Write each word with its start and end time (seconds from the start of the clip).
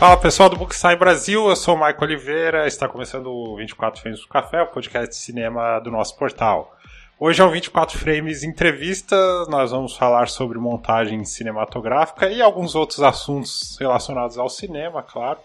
Fala 0.00 0.16
pessoal 0.16 0.48
do 0.48 0.56
Bookside 0.56 0.96
Brasil, 0.96 1.46
eu 1.46 1.54
sou 1.54 1.74
o 1.74 1.76
Michael 1.76 2.00
Oliveira, 2.00 2.66
está 2.66 2.88
começando 2.88 3.26
o 3.26 3.56
24 3.58 4.00
Frames 4.00 4.22
do 4.22 4.28
Café, 4.28 4.62
o 4.62 4.66
podcast 4.68 5.10
de 5.10 5.16
cinema 5.16 5.78
do 5.78 5.90
nosso 5.90 6.16
portal. 6.16 6.74
Hoje 7.18 7.42
é 7.42 7.44
o 7.44 7.50
24 7.50 7.98
Frames 7.98 8.42
Entrevista, 8.42 9.14
nós 9.50 9.72
vamos 9.72 9.94
falar 9.94 10.28
sobre 10.28 10.58
montagem 10.58 11.22
cinematográfica 11.26 12.30
e 12.30 12.40
alguns 12.40 12.74
outros 12.74 13.02
assuntos 13.02 13.76
relacionados 13.78 14.38
ao 14.38 14.48
cinema, 14.48 15.02
claro, 15.02 15.40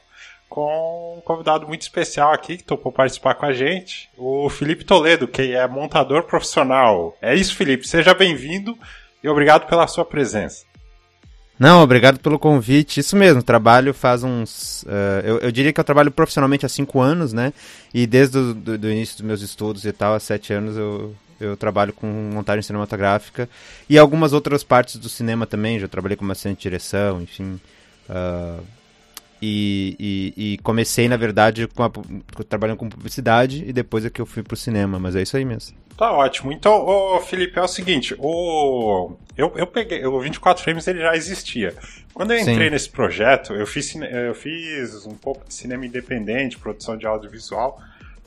com 0.47 1.17
um 1.17 1.21
convidado 1.21 1.67
muito 1.67 1.81
especial 1.81 2.31
aqui 2.31 2.55
que 2.55 2.63
topou 2.63 2.93
participar 2.93 3.35
com 3.35 3.45
a 3.45 3.51
gente, 3.51 4.09
o 4.17 4.49
Felipe 4.49 4.85
Toledo, 4.85 5.27
que 5.27 5.53
é 5.53 5.67
montador 5.67 6.23
profissional. 6.23 7.13
É 7.21 7.35
isso, 7.35 7.57
Felipe, 7.57 7.85
seja 7.85 8.13
bem-vindo 8.13 8.77
e 9.21 9.27
obrigado 9.27 9.67
pela 9.67 9.85
sua 9.85 10.05
presença. 10.05 10.65
Não, 11.57 11.81
obrigado 11.81 12.19
pelo 12.19 12.37
convite. 12.37 12.99
Isso 12.99 13.15
mesmo, 13.15 13.41
trabalho 13.41 13.93
faz 13.93 14.23
uns. 14.23 14.83
Uh, 14.83 15.21
eu, 15.23 15.37
eu, 15.39 15.51
diria 15.51 15.71
que 15.71 15.79
eu 15.79 15.83
trabalho 15.83 16.11
profissionalmente 16.11 16.65
há 16.65 16.69
cinco 16.69 16.99
anos, 16.99 17.31
né? 17.31 17.53
E 17.93 18.05
desde 18.05 18.37
o 18.37 18.51
início 18.89 19.17
dos 19.17 19.25
meus 19.25 19.41
estudos 19.41 19.85
e 19.85 19.93
tal, 19.93 20.13
há 20.13 20.19
sete 20.19 20.51
anos, 20.51 20.75
eu, 20.75 21.15
eu 21.39 21.55
trabalho 21.55 21.93
com 21.93 22.07
montagem 22.07 22.61
cinematográfica 22.61 23.49
e 23.89 23.97
algumas 23.97 24.33
outras 24.33 24.63
partes 24.63 24.97
do 24.97 25.07
cinema 25.07 25.45
também. 25.45 25.79
Já 25.79 25.87
trabalhei 25.87 26.17
como 26.17 26.31
assistente 26.31 26.57
de 26.57 26.63
direção, 26.63 27.21
enfim. 27.21 27.59
Uh, 28.09 28.61
e, 29.45 30.33
e, 30.37 30.53
e, 30.53 30.57
comecei, 30.59 31.07
na 31.07 31.17
verdade, 31.17 31.67
com 31.67 31.83
a, 31.83 31.91
trabalhando 32.47 32.77
com 32.77 32.89
publicidade 32.89 33.63
e 33.67 33.71
depois 33.71 34.03
é 34.05 34.09
que 34.09 34.19
eu 34.19 34.25
fui 34.25 34.41
pro 34.41 34.55
cinema, 34.55 34.97
mas 34.97 35.15
é 35.15 35.21
isso 35.21 35.37
aí 35.37 35.45
mesmo. 35.45 35.77
Tá 35.95 36.11
ótimo. 36.11 36.51
Então, 36.51 36.73
ô, 36.73 37.19
Felipe, 37.21 37.57
é 37.59 37.61
o 37.61 37.67
seguinte, 37.67 38.15
o 38.17 39.11
eu, 39.37 39.51
eu 39.55 39.67
peguei, 39.67 40.05
o 40.05 40.19
24 40.19 40.63
frames 40.63 40.87
ele 40.87 40.99
já 40.99 41.15
existia. 41.15 41.73
Quando 42.13 42.31
eu 42.31 42.39
entrei 42.39 42.67
Sim. 42.67 42.69
nesse 42.69 42.89
projeto, 42.89 43.53
eu 43.53 43.67
fiz 43.67 43.93
eu 43.95 44.33
fiz 44.33 45.05
um 45.05 45.15
pouco 45.15 45.45
de 45.47 45.53
cinema 45.53 45.85
independente, 45.85 46.57
produção 46.57 46.97
de 46.97 47.05
audiovisual. 47.05 47.79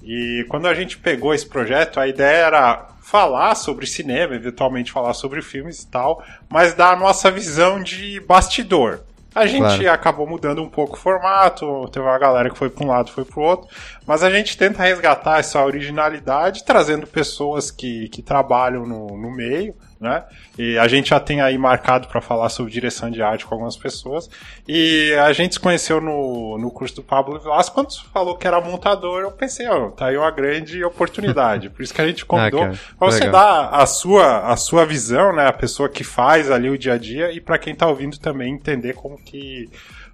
E 0.02 0.46
quando 0.48 0.66
a 0.66 0.74
gente 0.74 0.98
pegou 0.98 1.34
esse 1.34 1.46
projeto, 1.46 1.98
a 1.98 2.06
ideia 2.06 2.46
era 2.46 2.88
falar 3.02 3.54
sobre 3.54 3.86
cinema, 3.86 4.34
eventualmente 4.34 4.92
falar 4.92 5.14
sobre 5.14 5.42
filmes 5.42 5.82
e 5.82 5.86
tal, 5.88 6.22
mas 6.48 6.74
dar 6.74 6.92
a 6.92 6.96
nossa 6.96 7.30
visão 7.30 7.82
de 7.82 8.20
bastidor. 8.20 9.00
A 9.34 9.46
gente 9.46 9.60
claro. 9.60 9.90
acabou 9.90 10.26
mudando 10.26 10.62
um 10.62 10.68
pouco 10.68 10.96
o 10.96 10.98
formato, 10.98 11.88
teve 11.92 12.04
uma 12.04 12.18
galera 12.18 12.50
que 12.50 12.56
foi 12.56 12.70
para 12.70 12.84
um 12.84 12.88
lado, 12.88 13.10
foi 13.10 13.24
para 13.24 13.38
o 13.38 13.42
outro, 13.42 13.68
mas 14.08 14.22
a 14.22 14.30
gente 14.30 14.56
tenta 14.56 14.82
resgatar 14.82 15.38
essa 15.38 15.62
originalidade, 15.62 16.64
trazendo 16.64 17.06
pessoas 17.06 17.70
que, 17.70 18.08
que 18.08 18.22
trabalham 18.22 18.86
no, 18.86 19.18
no 19.18 19.30
meio, 19.30 19.74
né? 20.00 20.24
E 20.56 20.78
a 20.78 20.88
gente 20.88 21.10
já 21.10 21.20
tem 21.20 21.42
aí 21.42 21.58
marcado 21.58 22.08
para 22.08 22.22
falar 22.22 22.48
sobre 22.48 22.72
direção 22.72 23.10
de 23.10 23.20
arte 23.20 23.44
com 23.44 23.54
algumas 23.54 23.76
pessoas. 23.76 24.30
E 24.66 25.12
a 25.12 25.30
gente 25.34 25.56
se 25.56 25.60
conheceu 25.60 26.00
no, 26.00 26.56
no 26.56 26.70
curso 26.70 26.96
do 26.96 27.02
Pablo 27.02 27.38
Vilas. 27.38 27.68
Quando 27.68 27.92
falou 28.10 28.34
que 28.34 28.46
era 28.46 28.58
montador, 28.62 29.20
eu 29.20 29.30
pensei, 29.30 29.68
ó, 29.68 29.90
tá 29.90 30.06
aí 30.06 30.16
uma 30.16 30.30
grande 30.30 30.82
oportunidade. 30.82 31.68
Por 31.68 31.82
isso 31.82 31.92
que 31.92 32.00
a 32.00 32.06
gente 32.06 32.24
convidou 32.26 32.62
ah, 32.62 32.72
para 32.98 33.10
você 33.10 33.24
legal. 33.24 33.32
dar 33.32 33.68
a 33.74 33.84
sua, 33.84 34.50
a 34.50 34.56
sua 34.56 34.86
visão, 34.86 35.36
né? 35.36 35.46
A 35.46 35.52
pessoa 35.52 35.86
que 35.86 36.02
faz 36.02 36.50
ali 36.50 36.70
o 36.70 36.78
dia 36.78 36.94
a 36.94 36.98
dia 36.98 37.30
e 37.30 37.42
para 37.42 37.58
quem 37.58 37.74
tá 37.74 37.86
ouvindo 37.86 38.18
também 38.18 38.54
entender 38.54 38.94
como 38.94 39.18
que 39.18 39.68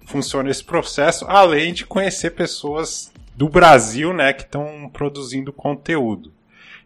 funciona 0.05 0.49
esse 0.49 0.65
processo, 0.65 1.25
além 1.29 1.73
de 1.73 1.85
conhecer 1.85 2.31
pessoas 2.31 3.14
do 3.35 3.49
Brasil, 3.49 4.13
né, 4.13 4.33
que 4.33 4.43
estão 4.43 4.89
produzindo 4.91 5.51
conteúdo. 5.51 6.33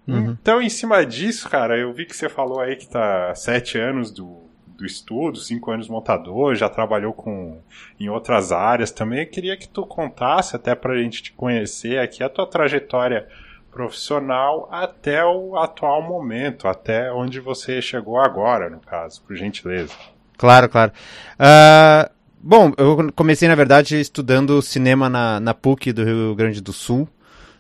Uhum. 0.08 0.36
Então, 0.42 0.62
em 0.62 0.70
cima 0.70 1.06
disso, 1.06 1.48
cara, 1.48 1.78
eu 1.78 1.94
vi 1.94 2.06
que 2.06 2.16
você 2.16 2.28
falou 2.28 2.60
aí 2.60 2.76
que 2.76 2.88
tá 2.88 3.34
sete 3.36 3.78
anos 3.78 4.12
do, 4.12 4.40
do 4.66 4.86
estudo, 4.86 5.38
cinco 5.38 5.72
anos 5.72 5.88
montador, 5.88 6.56
já 6.56 6.68
trabalhou 6.68 7.14
com 7.14 7.60
em 8.00 8.10
outras 8.10 8.52
áreas 8.52 8.92
também. 8.92 9.20
Eu 9.20 9.30
queria 9.30 9.56
que 9.56 9.68
tu 9.68 9.86
contasse, 9.86 10.56
até 10.56 10.74
pra 10.74 10.98
gente 10.98 11.22
te 11.22 11.32
conhecer 11.34 12.00
aqui, 12.00 12.24
a 12.24 12.30
tua 12.30 12.48
trajetória 12.48 13.28
profissional 13.70 14.68
até 14.72 15.24
o 15.24 15.56
atual 15.56 16.02
momento, 16.02 16.68
até 16.68 17.12
onde 17.12 17.40
você 17.40 17.82
chegou 17.82 18.20
agora, 18.20 18.70
no 18.70 18.80
caso, 18.80 19.22
por 19.22 19.36
gentileza. 19.36 19.94
Claro, 20.38 20.70
claro. 20.70 20.92
Uh, 21.36 22.10
bom, 22.42 22.74
eu 22.78 23.12
comecei, 23.16 23.48
na 23.48 23.56
verdade, 23.56 24.00
estudando 24.00 24.62
cinema 24.62 25.10
na, 25.10 25.40
na 25.40 25.54
PUC 25.54 25.92
do 25.94 26.04
Rio 26.04 26.36
Grande 26.36 26.62
do 26.62 26.74
Sul 26.74 27.08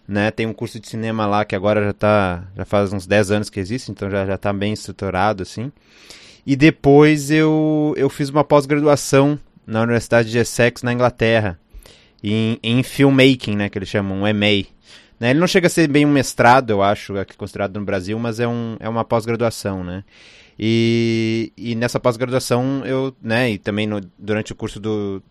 né? 0.09 0.31
Tem 0.31 0.47
um 0.47 0.53
curso 0.53 0.79
de 0.79 0.89
cinema 0.89 1.27
lá 1.27 1.45
que 1.45 1.55
agora 1.55 1.85
já 1.85 1.93
tá, 1.93 2.43
já 2.57 2.65
faz 2.65 2.91
uns 2.91 3.05
10 3.05 3.29
anos 3.29 3.49
que 3.49 3.59
existe, 3.59 3.91
então 3.91 4.09
já 4.09 4.25
já 4.25 4.37
tá 4.37 4.51
bem 4.51 4.73
estruturado 4.73 5.43
assim. 5.43 5.71
E 6.45 6.55
depois 6.55 7.29
eu 7.29 7.93
eu 7.95 8.09
fiz 8.09 8.29
uma 8.29 8.43
pós-graduação 8.43 9.39
na 9.67 9.83
Universidade 9.83 10.31
de 10.31 10.39
Essex 10.39 10.81
na 10.81 10.91
Inglaterra, 10.91 11.59
em, 12.23 12.57
em 12.63 12.81
filmmaking, 12.81 13.55
né, 13.55 13.69
que 13.69 13.77
eles 13.77 13.87
chamam, 13.87 14.17
um 14.17 14.21
MA. 14.21 14.65
Né, 15.19 15.29
ele 15.29 15.39
não 15.39 15.45
chega 15.45 15.67
a 15.67 15.69
ser 15.69 15.87
bem 15.87 16.07
um 16.07 16.11
mestrado, 16.11 16.71
eu 16.71 16.81
acho, 16.81 17.15
aqui 17.17 17.37
considerado 17.37 17.77
no 17.77 17.85
Brasil, 17.85 18.17
mas 18.17 18.39
é, 18.39 18.47
um, 18.47 18.77
é 18.79 18.89
uma 18.89 19.05
pós-graduação, 19.05 19.83
né? 19.83 20.03
E, 20.59 21.53
e 21.55 21.73
nessa 21.73 22.01
pós-graduação 22.01 22.85
eu, 22.85 23.15
né, 23.21 23.51
e 23.51 23.57
também 23.57 23.87
no, 23.87 24.01
durante 24.17 24.51
o 24.51 24.55
curso 24.55 24.77
do, 24.77 25.23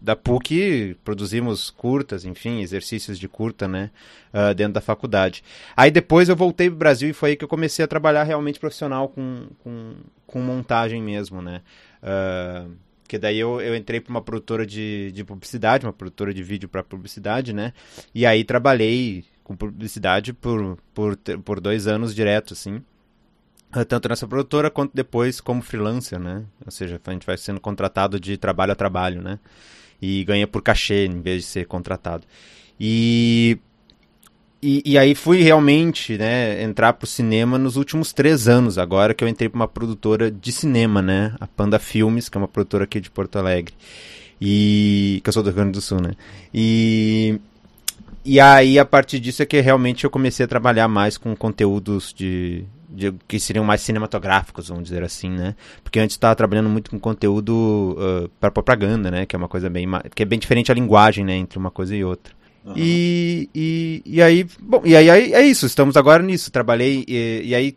da 0.00 0.14
PUC 0.14 0.96
produzimos 1.02 1.70
curtas, 1.70 2.24
enfim, 2.24 2.60
exercícios 2.60 3.18
de 3.18 3.26
curta, 3.26 3.66
né, 3.66 3.90
uh, 4.32 4.54
dentro 4.54 4.74
da 4.74 4.80
faculdade. 4.80 5.42
Aí 5.76 5.90
depois 5.90 6.28
eu 6.28 6.36
voltei 6.36 6.68
para 6.68 6.76
o 6.76 6.78
Brasil 6.78 7.10
e 7.10 7.12
foi 7.12 7.30
aí 7.30 7.36
que 7.36 7.42
eu 7.42 7.48
comecei 7.48 7.84
a 7.84 7.88
trabalhar 7.88 8.22
realmente 8.22 8.60
profissional 8.60 9.08
com, 9.08 9.48
com, 9.58 9.94
com 10.24 10.40
montagem 10.40 11.02
mesmo, 11.02 11.42
né. 11.42 11.60
Uh, 12.00 12.70
que 13.08 13.18
daí 13.18 13.38
eu, 13.40 13.60
eu 13.60 13.74
entrei 13.74 14.00
para 14.00 14.10
uma 14.12 14.22
produtora 14.22 14.64
de, 14.64 15.10
de 15.12 15.24
publicidade, 15.24 15.84
uma 15.84 15.92
produtora 15.92 16.32
de 16.32 16.44
vídeo 16.44 16.68
para 16.68 16.84
publicidade, 16.84 17.52
né, 17.52 17.72
e 18.14 18.24
aí 18.24 18.44
trabalhei 18.44 19.24
com 19.42 19.56
publicidade 19.56 20.32
por, 20.32 20.78
por, 20.94 21.16
por 21.44 21.60
dois 21.60 21.88
anos 21.88 22.14
direto, 22.14 22.52
assim 22.52 22.80
tanto 23.82 24.08
nessa 24.08 24.28
produtora 24.28 24.70
quanto 24.70 24.92
depois 24.94 25.40
como 25.40 25.62
freelancer, 25.62 26.20
né? 26.20 26.44
Ou 26.64 26.70
seja, 26.70 27.00
a 27.02 27.10
gente 27.12 27.26
vai 27.26 27.38
sendo 27.38 27.58
contratado 27.58 28.20
de 28.20 28.36
trabalho 28.36 28.72
a 28.72 28.76
trabalho, 28.76 29.22
né? 29.22 29.38
e 30.00 30.24
ganha 30.24 30.46
por 30.46 30.62
cachê 30.62 31.06
em 31.06 31.20
vez 31.20 31.42
de 31.42 31.48
ser 31.48 31.66
contratado. 31.66 32.24
E, 32.78 33.58
e, 34.62 34.82
e 34.84 34.98
aí 34.98 35.14
fui 35.14 35.42
realmente 35.42 36.18
né, 36.18 36.62
entrar 36.62 36.92
pro 36.92 37.06
cinema 37.06 37.56
nos 37.58 37.76
últimos 37.76 38.12
três 38.12 38.46
anos, 38.46 38.76
agora 38.76 39.14
que 39.14 39.24
eu 39.24 39.28
entrei 39.28 39.48
para 39.48 39.56
uma 39.56 39.68
produtora 39.68 40.30
de 40.30 40.52
cinema, 40.52 41.00
né? 41.00 41.34
A 41.40 41.46
Panda 41.46 41.78
Filmes, 41.78 42.28
que 42.28 42.36
é 42.36 42.40
uma 42.40 42.48
produtora 42.48 42.84
aqui 42.84 43.00
de 43.00 43.10
Porto 43.10 43.36
Alegre. 43.36 43.74
E. 44.40 45.20
que 45.22 45.28
eu 45.28 45.32
sou 45.32 45.42
do 45.42 45.46
Rio 45.46 45.56
Grande 45.56 45.72
do 45.72 45.80
Sul, 45.80 46.00
né? 46.00 46.12
E. 46.52 47.40
E 48.26 48.40
aí, 48.40 48.78
a 48.78 48.86
partir 48.86 49.20
disso 49.20 49.42
é 49.42 49.46
que 49.46 49.60
realmente 49.60 50.04
eu 50.04 50.10
comecei 50.10 50.44
a 50.44 50.48
trabalhar 50.48 50.88
mais 50.88 51.18
com 51.18 51.36
conteúdos 51.36 52.12
de, 52.16 52.64
que 53.26 53.40
seriam 53.40 53.64
mais 53.64 53.80
cinematográficos, 53.80 54.68
vamos 54.68 54.84
dizer 54.84 55.02
assim, 55.02 55.30
né? 55.30 55.54
Porque 55.82 55.98
antes 55.98 56.14
estava 56.14 56.34
trabalhando 56.34 56.68
muito 56.68 56.90
com 56.90 56.98
conteúdo 56.98 57.96
uh, 57.98 58.28
para 58.40 58.50
propaganda, 58.50 59.10
né? 59.10 59.26
Que 59.26 59.36
é 59.36 59.38
uma 59.38 59.48
coisa 59.48 59.68
bem 59.68 59.86
que 60.14 60.22
é 60.22 60.26
bem 60.26 60.38
diferente 60.38 60.70
a 60.70 60.74
linguagem, 60.74 61.24
né, 61.24 61.36
entre 61.36 61.58
uma 61.58 61.70
coisa 61.70 61.94
e 61.94 62.04
outra. 62.04 62.34
Uhum. 62.64 62.72
E, 62.76 63.48
e, 63.54 64.02
e 64.06 64.22
aí, 64.22 64.46
bom, 64.60 64.80
e 64.84 64.96
aí, 64.96 65.10
aí, 65.10 65.32
é 65.34 65.42
isso, 65.42 65.66
estamos 65.66 65.96
agora 65.96 66.22
nisso. 66.22 66.50
Trabalhei 66.50 67.04
e, 67.06 67.42
e 67.44 67.54
aí 67.54 67.76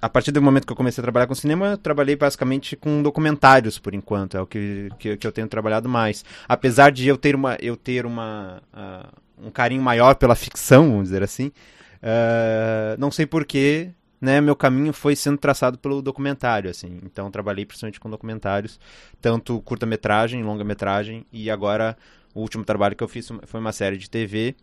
a 0.00 0.08
partir 0.08 0.30
do 0.30 0.42
momento 0.42 0.66
que 0.66 0.72
eu 0.72 0.76
comecei 0.76 1.00
a 1.00 1.04
trabalhar 1.04 1.26
com 1.26 1.34
cinema, 1.34 1.72
eu 1.72 1.78
trabalhei 1.78 2.16
basicamente 2.16 2.76
com 2.76 3.02
documentários 3.02 3.78
por 3.78 3.94
enquanto, 3.94 4.36
é 4.36 4.40
o 4.40 4.46
que, 4.46 4.88
que, 4.98 5.16
que 5.16 5.26
eu 5.26 5.32
tenho 5.32 5.48
trabalhado 5.48 5.88
mais. 5.88 6.24
Apesar 6.48 6.90
de 6.92 7.08
eu 7.08 7.16
ter 7.16 7.34
uma 7.34 7.56
eu 7.60 7.76
ter 7.76 8.04
uma 8.04 8.62
uh, 8.72 9.46
um 9.46 9.50
carinho 9.50 9.82
maior 9.82 10.14
pela 10.14 10.34
ficção, 10.34 10.90
vamos 10.90 11.04
dizer 11.04 11.22
assim, 11.22 11.46
uh, 11.46 12.98
não 12.98 13.10
sei 13.10 13.26
porquê, 13.26 13.90
né, 14.20 14.40
meu 14.40 14.56
caminho 14.56 14.92
foi 14.92 15.14
sendo 15.14 15.38
traçado 15.38 15.78
pelo 15.78 16.00
documentário, 16.00 16.70
assim. 16.70 17.00
Então 17.04 17.30
trabalhei 17.30 17.64
principalmente 17.64 18.00
com 18.00 18.08
documentários, 18.08 18.80
tanto 19.20 19.60
curta-metragem, 19.60 20.42
longa-metragem 20.42 21.26
e 21.32 21.50
agora 21.50 21.96
o 22.34 22.40
último 22.40 22.64
trabalho 22.64 22.96
que 22.96 23.02
eu 23.02 23.08
fiz 23.08 23.28
foi 23.44 23.60
uma 23.60 23.72
série 23.72 23.96
de 23.96 24.10
TV 24.10 24.54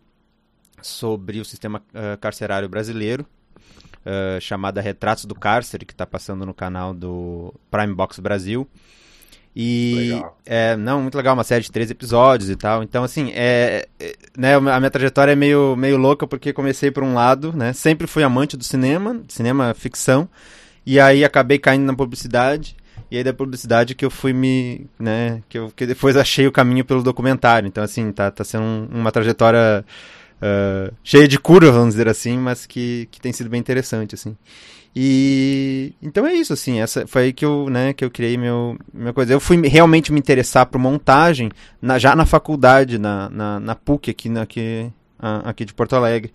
sobre 0.82 1.40
o 1.40 1.44
sistema 1.44 1.82
uh, 1.90 2.18
carcerário 2.18 2.68
brasileiro, 2.68 3.26
uh, 4.04 4.40
chamada 4.40 4.80
Retratos 4.80 5.24
do 5.24 5.34
Cárcere, 5.34 5.86
que 5.86 5.92
está 5.92 6.06
passando 6.06 6.44
no 6.44 6.54
canal 6.54 6.92
do 6.92 7.54
Prime 7.70 7.94
Box 7.94 8.20
Brasil. 8.20 8.68
E 9.56 10.10
legal. 10.10 10.38
é, 10.44 10.76
não, 10.76 11.00
muito 11.00 11.16
legal, 11.16 11.34
uma 11.34 11.44
série 11.44 11.62
de 11.62 11.70
três 11.70 11.90
episódios 11.90 12.50
e 12.50 12.56
tal. 12.56 12.82
Então, 12.82 13.04
assim, 13.04 13.30
é, 13.34 13.86
é, 14.00 14.14
né, 14.36 14.54
a 14.56 14.60
minha 14.60 14.90
trajetória 14.90 15.32
é 15.32 15.36
meio, 15.36 15.76
meio 15.76 15.96
louca 15.96 16.26
porque 16.26 16.52
comecei 16.52 16.90
por 16.90 17.04
um 17.04 17.14
lado, 17.14 17.52
né? 17.56 17.72
Sempre 17.72 18.06
fui 18.06 18.24
amante 18.24 18.56
do 18.56 18.64
cinema, 18.64 19.22
cinema 19.28 19.72
ficção, 19.74 20.28
e 20.84 20.98
aí 20.98 21.24
acabei 21.24 21.58
caindo 21.58 21.84
na 21.84 21.94
publicidade. 21.94 22.76
E 23.10 23.16
aí 23.16 23.22
da 23.22 23.32
publicidade 23.32 23.94
que 23.94 24.04
eu 24.04 24.10
fui 24.10 24.32
me, 24.32 24.86
né, 24.98 25.40
que 25.48 25.56
eu 25.58 25.70
que 25.70 25.86
depois 25.86 26.16
achei 26.16 26.48
o 26.48 26.52
caminho 26.52 26.84
pelo 26.84 27.02
documentário. 27.02 27.68
Então 27.68 27.84
assim, 27.84 28.10
tá 28.10 28.30
tá 28.30 28.42
sendo 28.42 28.64
um, 28.64 28.88
uma 28.90 29.12
trajetória 29.12 29.84
uh, 30.40 30.92
cheia 31.04 31.28
de 31.28 31.38
cura, 31.38 31.70
vamos 31.70 31.90
dizer 31.90 32.08
assim, 32.08 32.38
mas 32.38 32.66
que, 32.66 33.08
que 33.12 33.20
tem 33.20 33.32
sido 33.32 33.50
bem 33.50 33.60
interessante, 33.60 34.14
assim. 34.14 34.36
E 34.96 35.92
então 36.00 36.26
é 36.26 36.34
isso, 36.34 36.52
assim, 36.52 36.80
essa 36.80 37.06
foi 37.06 37.24
aí 37.24 37.32
que 37.32 37.44
eu, 37.44 37.68
né, 37.68 37.92
que 37.92 38.04
eu 38.04 38.10
criei 38.10 38.36
meu, 38.36 38.78
minha 38.92 39.12
coisa. 39.12 39.32
Eu 39.32 39.40
fui 39.40 39.60
realmente 39.66 40.12
me 40.12 40.20
interessar 40.20 40.66
por 40.66 40.78
montagem 40.78 41.50
na, 41.82 41.98
já 41.98 42.14
na 42.14 42.24
faculdade, 42.24 42.98
na, 42.98 43.28
na, 43.28 43.60
na 43.60 43.74
PUC 43.74 44.10
aqui, 44.10 44.28
na, 44.28 44.42
aqui, 44.42 44.90
aqui 45.18 45.64
de 45.64 45.74
Porto 45.74 45.96
Alegre. 45.96 46.32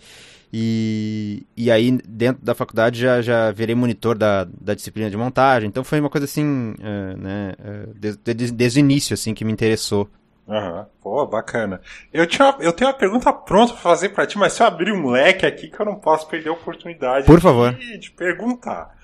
E, 0.51 1.43
e 1.55 1.69
aí, 1.69 1.91
dentro 2.07 2.43
da 2.43 2.55
faculdade, 2.55 2.99
já, 2.99 3.21
já 3.21 3.51
virei 3.51 3.75
monitor 3.75 4.17
da, 4.17 4.47
da 4.59 4.73
disciplina 4.73 5.09
de 5.09 5.15
montagem. 5.15 5.69
Então 5.69 5.83
foi 5.83 5.99
uma 5.99 6.09
coisa 6.09 6.25
assim, 6.25 6.71
uh, 6.71 7.17
né, 7.17 7.53
uh, 7.59 7.93
desde, 8.23 8.51
desde 8.51 8.79
o 8.79 8.81
início, 8.81 9.13
assim, 9.13 9.33
que 9.33 9.45
me 9.45 9.51
interessou. 9.51 10.09
Aham, 10.49 10.79
uhum. 10.79 10.85
pô, 10.99 11.25
bacana. 11.27 11.79
Eu, 12.11 12.25
tinha, 12.25 12.55
eu 12.59 12.73
tenho 12.73 12.89
uma 12.89 12.97
pergunta 12.97 13.31
pronta 13.31 13.73
pra 13.73 13.81
fazer 13.81 14.09
pra 14.09 14.25
ti, 14.25 14.37
mas 14.37 14.53
se 14.53 14.63
eu 14.63 14.67
abrir 14.67 14.91
um 14.91 15.07
leque 15.07 15.45
aqui 15.45 15.67
que 15.69 15.79
eu 15.79 15.85
não 15.85 15.95
posso 15.95 16.27
perder 16.27 16.49
a 16.49 16.53
oportunidade 16.53 17.27
Por 17.27 17.39
favor. 17.39 17.73
De, 17.73 17.99
de 17.99 18.11
perguntar. 18.11 18.97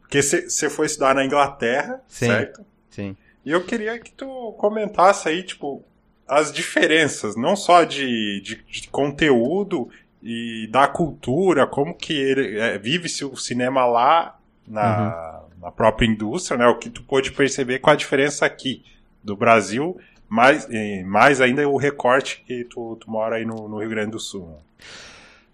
Porque 0.00 0.22
você 0.22 0.68
foi 0.68 0.86
estudar 0.86 1.14
na 1.14 1.24
Inglaterra, 1.24 2.02
sim, 2.06 2.26
certo? 2.26 2.66
Sim. 2.90 3.16
E 3.44 3.50
eu 3.50 3.64
queria 3.64 3.98
que 3.98 4.12
tu 4.12 4.54
comentasse 4.58 5.26
aí, 5.28 5.42
tipo, 5.42 5.82
as 6.28 6.52
diferenças, 6.52 7.34
não 7.34 7.56
só 7.56 7.84
de, 7.84 8.40
de, 8.42 8.56
de 8.56 8.88
conteúdo 8.88 9.88
e 10.22 10.68
da 10.70 10.86
cultura, 10.86 11.66
como 11.66 11.94
que 11.94 12.12
ele 12.12 12.58
é, 12.58 12.76
vive-se 12.76 13.24
o 13.24 13.36
cinema 13.36 13.86
lá 13.86 14.38
na, 14.68 15.40
uhum. 15.40 15.62
na 15.62 15.72
própria 15.72 16.06
indústria, 16.06 16.58
né? 16.58 16.66
O 16.66 16.78
que 16.78 16.90
tu 16.90 17.02
pôde 17.02 17.32
perceber 17.32 17.78
com 17.78 17.88
a 17.88 17.96
diferença 17.96 18.44
aqui 18.44 18.84
do 19.24 19.34
Brasil 19.34 19.98
mais, 20.30 20.68
mais 21.04 21.40
ainda 21.40 21.68
o 21.68 21.76
recorte 21.76 22.42
que 22.46 22.64
tu, 22.64 22.96
tu 22.96 23.10
mora 23.10 23.36
aí 23.36 23.44
no, 23.44 23.68
no 23.68 23.78
Rio 23.80 23.90
Grande 23.90 24.12
do 24.12 24.20
Sul. 24.20 24.56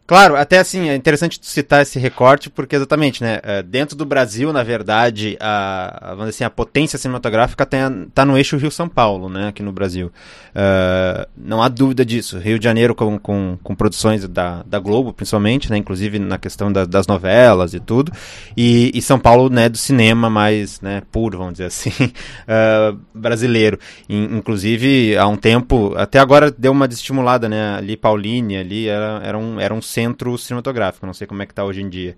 Claro, 0.07 0.37
até 0.37 0.61
assim, 0.61 0.89
é 0.89 0.95
interessante 0.95 1.41
citar 1.43 1.83
esse 1.83 1.99
recorte, 1.99 2.49
porque 2.49 2.77
exatamente, 2.77 3.25
né, 3.25 3.41
é, 3.43 3.61
dentro 3.61 3.97
do 3.97 4.07
Brasil, 4.07 4.53
na 4.53 4.63
verdade, 4.63 5.37
a, 5.41 6.15
vamos 6.17 6.29
assim, 6.29 6.45
a 6.45 6.51
potência 6.51 6.97
cinematográfica 6.97 7.65
está 7.65 8.25
no 8.25 8.39
eixo 8.39 8.57
Rio-São 8.57 8.89
Paulo, 8.89 9.29
né, 9.29 9.49
aqui 9.49 9.65
no 9.65 9.73
Brasil. 9.73 10.13
Uh, 10.55 11.27
não 11.37 11.61
há 11.61 11.69
dúvida 11.69 12.05
disso. 12.05 12.39
Rio 12.39 12.59
de 12.59 12.65
Janeiro 12.65 12.95
com, 12.95 13.19
com, 13.19 13.59
com, 13.63 13.75
produções 13.75 14.27
da, 14.29 14.63
da 14.63 14.79
Globo, 14.79 15.13
principalmente, 15.13 15.69
né, 15.71 15.77
inclusive 15.77 16.21
na 16.21 16.39
questão 16.39 16.73
da, 16.73 16.85
das 16.85 17.09
novelas 17.09 17.75
e 17.75 17.81
tudo, 17.81 18.13
e, 18.57 18.93
e, 18.95 19.03
São 19.03 19.19
Paulo, 19.19 19.51
né, 19.51 19.69
do 19.69 19.77
cinema 19.77 20.31
mais, 20.31 20.81
né, 20.81 21.03
puro, 21.11 21.37
vamos 21.37 21.55
dizer 21.55 21.67
assim, 21.67 21.91
uh, 21.91 22.97
brasileiro. 23.13 23.77
inclusive, 24.09 25.17
há 25.17 25.27
um 25.27 25.37
tempo, 25.37 25.95
até 25.97 26.21
agora 26.21 26.51
deu 26.51 26.71
uma 26.71 26.87
desestimulada, 26.87 27.49
né, 27.49 27.75
ali 27.77 27.97
Pauline, 27.97 28.57
ali 28.57 28.87
era, 28.87 29.21
era 29.25 29.37
um, 29.37 29.59
era 29.59 29.75
um 29.75 29.83
centro 29.97 30.37
cinematográfico, 30.37 31.07
não 31.07 31.15
sei 31.15 31.27
como 31.27 31.43
é 31.43 31.47
que 31.47 31.55
tá 31.55 31.65
hoje 31.65 31.81
em 31.81 31.89
dia. 31.89 32.17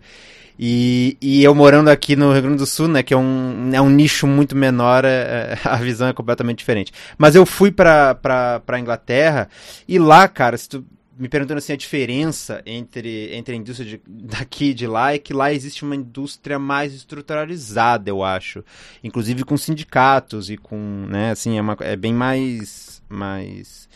E, 0.59 1.17
e 1.21 1.45
eu 1.45 1.55
morando 1.55 1.89
aqui 1.89 2.17
no 2.17 2.33
Rio 2.33 2.43
Grande 2.43 2.59
do 2.59 2.67
Sul, 2.67 2.89
né, 2.89 3.05
que 3.05 3.15
é 3.15 3.17
um, 3.17 3.71
é 3.73 3.81
um 3.81 3.89
nicho 3.89 4.27
muito 4.27 4.57
menor, 4.57 5.05
é, 5.05 5.09
é 5.09 5.59
a 5.63 5.77
visão 5.77 6.09
é 6.09 6.13
completamente 6.13 6.59
diferente. 6.59 6.93
Mas 7.17 7.37
eu 7.37 7.47
fui 7.47 7.71
pra, 7.71 8.17
pra, 8.17 8.59
pra 8.61 8.81
Inglaterra 8.81 9.49
e 9.87 9.97
lá, 9.97 10.27
cara, 10.27 10.57
se 10.57 10.69
tu 10.69 10.85
me 11.17 11.29
perguntando 11.29 11.59
assim 11.59 11.73
a 11.73 11.77
diferença 11.77 12.61
entre, 12.67 13.33
entre 13.33 13.55
a 13.55 13.57
indústria 13.57 13.89
de, 13.89 14.01
daqui 14.07 14.71
e 14.71 14.75
de 14.75 14.89
lá 14.89 15.15
é 15.15 15.19
que 15.19 15.33
lá 15.33 15.53
existe 15.53 15.85
uma 15.85 15.95
indústria 15.95 16.59
mais 16.59 16.93
estruturalizada, 16.93 18.11
eu 18.11 18.25
acho. 18.25 18.65
Inclusive 19.05 19.45
com 19.45 19.57
sindicatos 19.57 20.51
e 20.51 20.57
com, 20.57 21.07
né, 21.09 21.31
assim, 21.31 21.57
é, 21.57 21.61
uma, 21.61 21.77
é 21.81 21.95
bem 21.95 22.13
mais 22.13 23.01
mais 23.09 23.89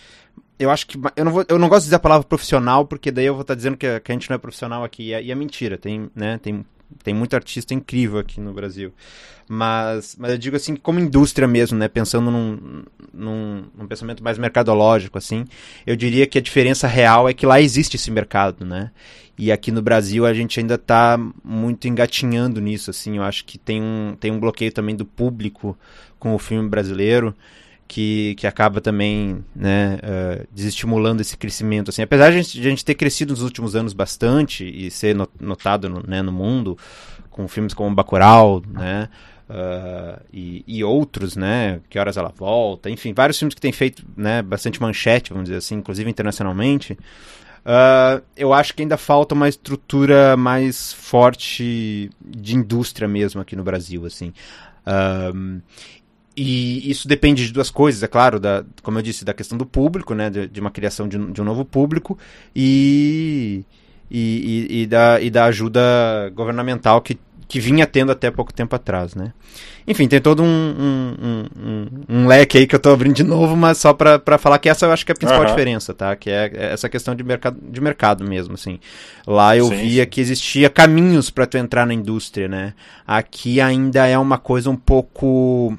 eu 0.63 0.71
acho 0.71 0.87
que. 0.87 0.99
Eu 1.17 1.25
não, 1.25 1.33
vou, 1.33 1.45
eu 1.49 1.59
não 1.59 1.69
gosto 1.69 1.83
de 1.83 1.87
dizer 1.87 1.97
a 1.97 2.01
palavra 2.01 2.27
profissional, 2.27 2.87
porque 2.87 3.11
daí 3.11 3.27
eu 3.27 3.35
vou 3.35 3.43
estar 3.43 3.55
tá 3.55 3.57
dizendo 3.57 3.77
que, 3.77 4.01
que, 4.01 4.13
a 4.13 4.15
gente 4.15 4.31
não 4.31 4.37
é 4.37 4.39
profissional 4.39 4.85
aqui. 4.85 5.09
E 5.09 5.13
é, 5.13 5.23
e 5.23 5.31
é, 5.31 5.35
mentira. 5.35 5.77
Tem, 5.77 6.11
né, 6.15 6.39
tem, 6.39 6.65
tem 7.03 7.13
muito 7.15 7.35
artista 7.35 7.75
incrível 7.75 8.19
aqui 8.19 8.41
no 8.41 8.53
Brasil. 8.53 8.93
Mas, 9.49 10.17
mas 10.19 10.31
eu 10.31 10.39
digo 10.39 10.57
assim, 10.57 10.77
como 10.77 11.01
indústria 11.01 11.49
mesmo, 11.49 11.77
né? 11.77 11.89
Pensando 11.89 12.31
num, 12.31 12.85
num, 13.13 13.65
num, 13.77 13.87
pensamento 13.87 14.23
mais 14.23 14.39
mercadológico, 14.39 15.19
assim, 15.19 15.45
eu 15.87 15.97
diria 15.97 16.27
que 16.27 16.39
a 16.39 16.43
diferença 16.43 16.87
real 16.87 17.29
é 17.29 17.35
que 17.35 17.45
lá 17.45 17.61
existe 17.61 17.97
esse 17.97 18.11
mercado, 18.11 18.65
né? 18.65 18.91
E 19.37 19.51
aqui 19.51 19.73
no 19.73 19.83
Brasil 19.83 20.25
a 20.25 20.33
gente 20.33 20.61
ainda 20.61 20.75
está 20.75 21.19
muito 21.43 21.89
engatinhando 21.89 22.61
nisso, 22.61 22.91
assim. 22.91 23.17
Eu 23.17 23.25
acho 23.25 23.45
que 23.45 23.59
tem 23.59 23.83
um, 23.83 24.17
tem 24.19 24.31
um 24.31 24.39
bloqueio 24.39 24.73
também 24.73 24.95
do 24.95 25.05
público 25.05 25.77
com 26.19 26.35
o 26.35 26.39
filme 26.39 26.69
brasileiro 26.69 27.35
que, 27.93 28.35
que 28.37 28.47
acaba 28.47 28.81
também 28.81 29.45
né, 29.55 29.99
uh, 30.03 30.49
desestimulando 30.51 31.21
esse 31.21 31.37
crescimento. 31.37 31.91
Assim. 31.91 32.01
Apesar 32.01 32.31
de 32.31 32.39
a, 32.39 32.43
gente, 32.43 32.59
de 32.59 32.67
a 32.67 32.71
gente 32.71 32.83
ter 32.83 32.95
crescido 32.95 33.35
nos 33.35 33.43
últimos 33.43 33.77
anos 33.77 33.93
bastante 33.93 34.65
e 34.65 34.91
ser 34.91 35.15
notado 35.39 35.91
no, 35.91 36.03
né, 36.09 36.23
no 36.23 36.33
mundo, 36.33 36.79
com 37.29 37.47
filmes 37.47 37.75
como 37.75 37.95
Bacurau, 37.95 38.63
né, 38.67 39.11
uh, 39.47 40.23
e, 40.33 40.65
e, 40.67 40.83
outros, 40.83 41.37
né, 41.37 41.81
Que 41.91 41.99
Horas 41.99 42.17
Ela 42.17 42.33
Volta, 42.35 42.89
enfim, 42.89 43.13
vários 43.13 43.39
filmes 43.39 43.55
que 43.55 43.61
têm 43.61 43.73
feito 43.73 44.03
né, 44.17 44.41
bastante 44.41 44.81
manchete, 44.81 45.29
vamos 45.29 45.45
dizer 45.45 45.59
assim, 45.59 45.75
inclusive 45.75 46.09
internacionalmente, 46.09 46.95
uh, 46.95 48.23
eu 48.35 48.55
acho 48.55 48.73
que 48.73 48.81
ainda 48.81 48.97
falta 48.97 49.35
uma 49.35 49.51
estrutura 49.51 50.35
mais 50.35 50.95
forte 50.95 52.09
de 52.25 52.57
indústria 52.57 53.07
mesmo 53.07 53.43
aqui 53.43 53.55
no 53.55 53.63
Brasil, 53.63 54.07
assim. 54.07 54.33
Uh, 54.87 55.61
e 56.37 56.91
isso 56.91 57.07
depende 57.07 57.47
de 57.47 57.53
duas 57.53 57.71
coisas, 57.71 58.03
é 58.03 58.09
claro, 58.09 58.41
da, 58.41 58.65
como 58.83 58.99
eu 58.99 59.03
disse, 59.03 59.25
da 59.25 59.35
questão 59.35 59.59
do 59.59 59.67
público, 59.67 60.15
né, 60.15 60.31
de, 60.31 60.49
de 60.49 60.61
uma 60.61 60.71
criação 60.71 61.07
de, 61.07 61.19
de, 61.33 61.43
um 61.43 61.45
novo 61.45 61.65
público 61.65 62.19
e, 62.57 63.65
e, 64.11 64.69
e, 64.71 64.83
e, 64.83 64.87
da, 64.87 65.21
e 65.21 65.31
da 65.31 65.45
ajuda 65.45 65.81
governamental 66.35 67.03
que, 67.03 67.19
que 67.47 67.61
vinha 67.61 67.87
tendo 67.87 68.13
até 68.13 68.31
pouco 68.31 68.53
tempo 68.53 68.75
atrás, 68.75 69.15
né. 69.15 69.33
Enfim, 69.87 70.07
tem 70.07 70.21
todo 70.21 70.43
um, 70.43 70.47
um, 70.47 71.45
um, 71.57 71.89
um 72.09 72.27
leque 72.27 72.57
aí 72.57 72.67
que 72.67 72.75
eu 72.75 72.79
estou 72.79 72.95
abrindo 72.95 73.15
de 73.15 73.25
novo, 73.25 73.57
mas 73.57 73.79
só 73.79 73.93
para 73.93 74.39
falar 74.39 74.59
que 74.59 74.69
essa 74.69 74.87
eu 74.87 74.93
acho 74.93 75.05
que 75.05 75.11
é 75.11 75.15
a 75.15 75.17
principal 75.17 75.43
uhum. 75.43 75.49
diferença, 75.49 75.93
tá? 75.93 76.15
Que 76.15 76.31
é, 76.31 76.51
é 76.55 76.73
essa 76.73 76.89
questão 76.89 77.15
de 77.15 77.25
mercado, 77.25 77.59
de 77.61 77.81
mercado 77.81 78.25
mesmo, 78.25 78.55
assim. 78.55 78.79
Lá 79.27 79.57
eu 79.57 79.67
sim, 79.67 79.77
via 79.77 80.05
sim. 80.05 80.09
que 80.09 80.21
existia 80.21 80.71
caminhos 80.71 81.31
para 81.31 81.47
tu 81.47 81.59
entrar 81.59 81.85
na 81.85 81.93
indústria, 81.93 82.47
né? 82.47 82.75
Aqui 83.05 83.61
ainda 83.61 84.07
é 84.07 84.17
uma 84.17 84.39
coisa 84.39 84.71
um 84.71 84.77
pouco 84.77 85.77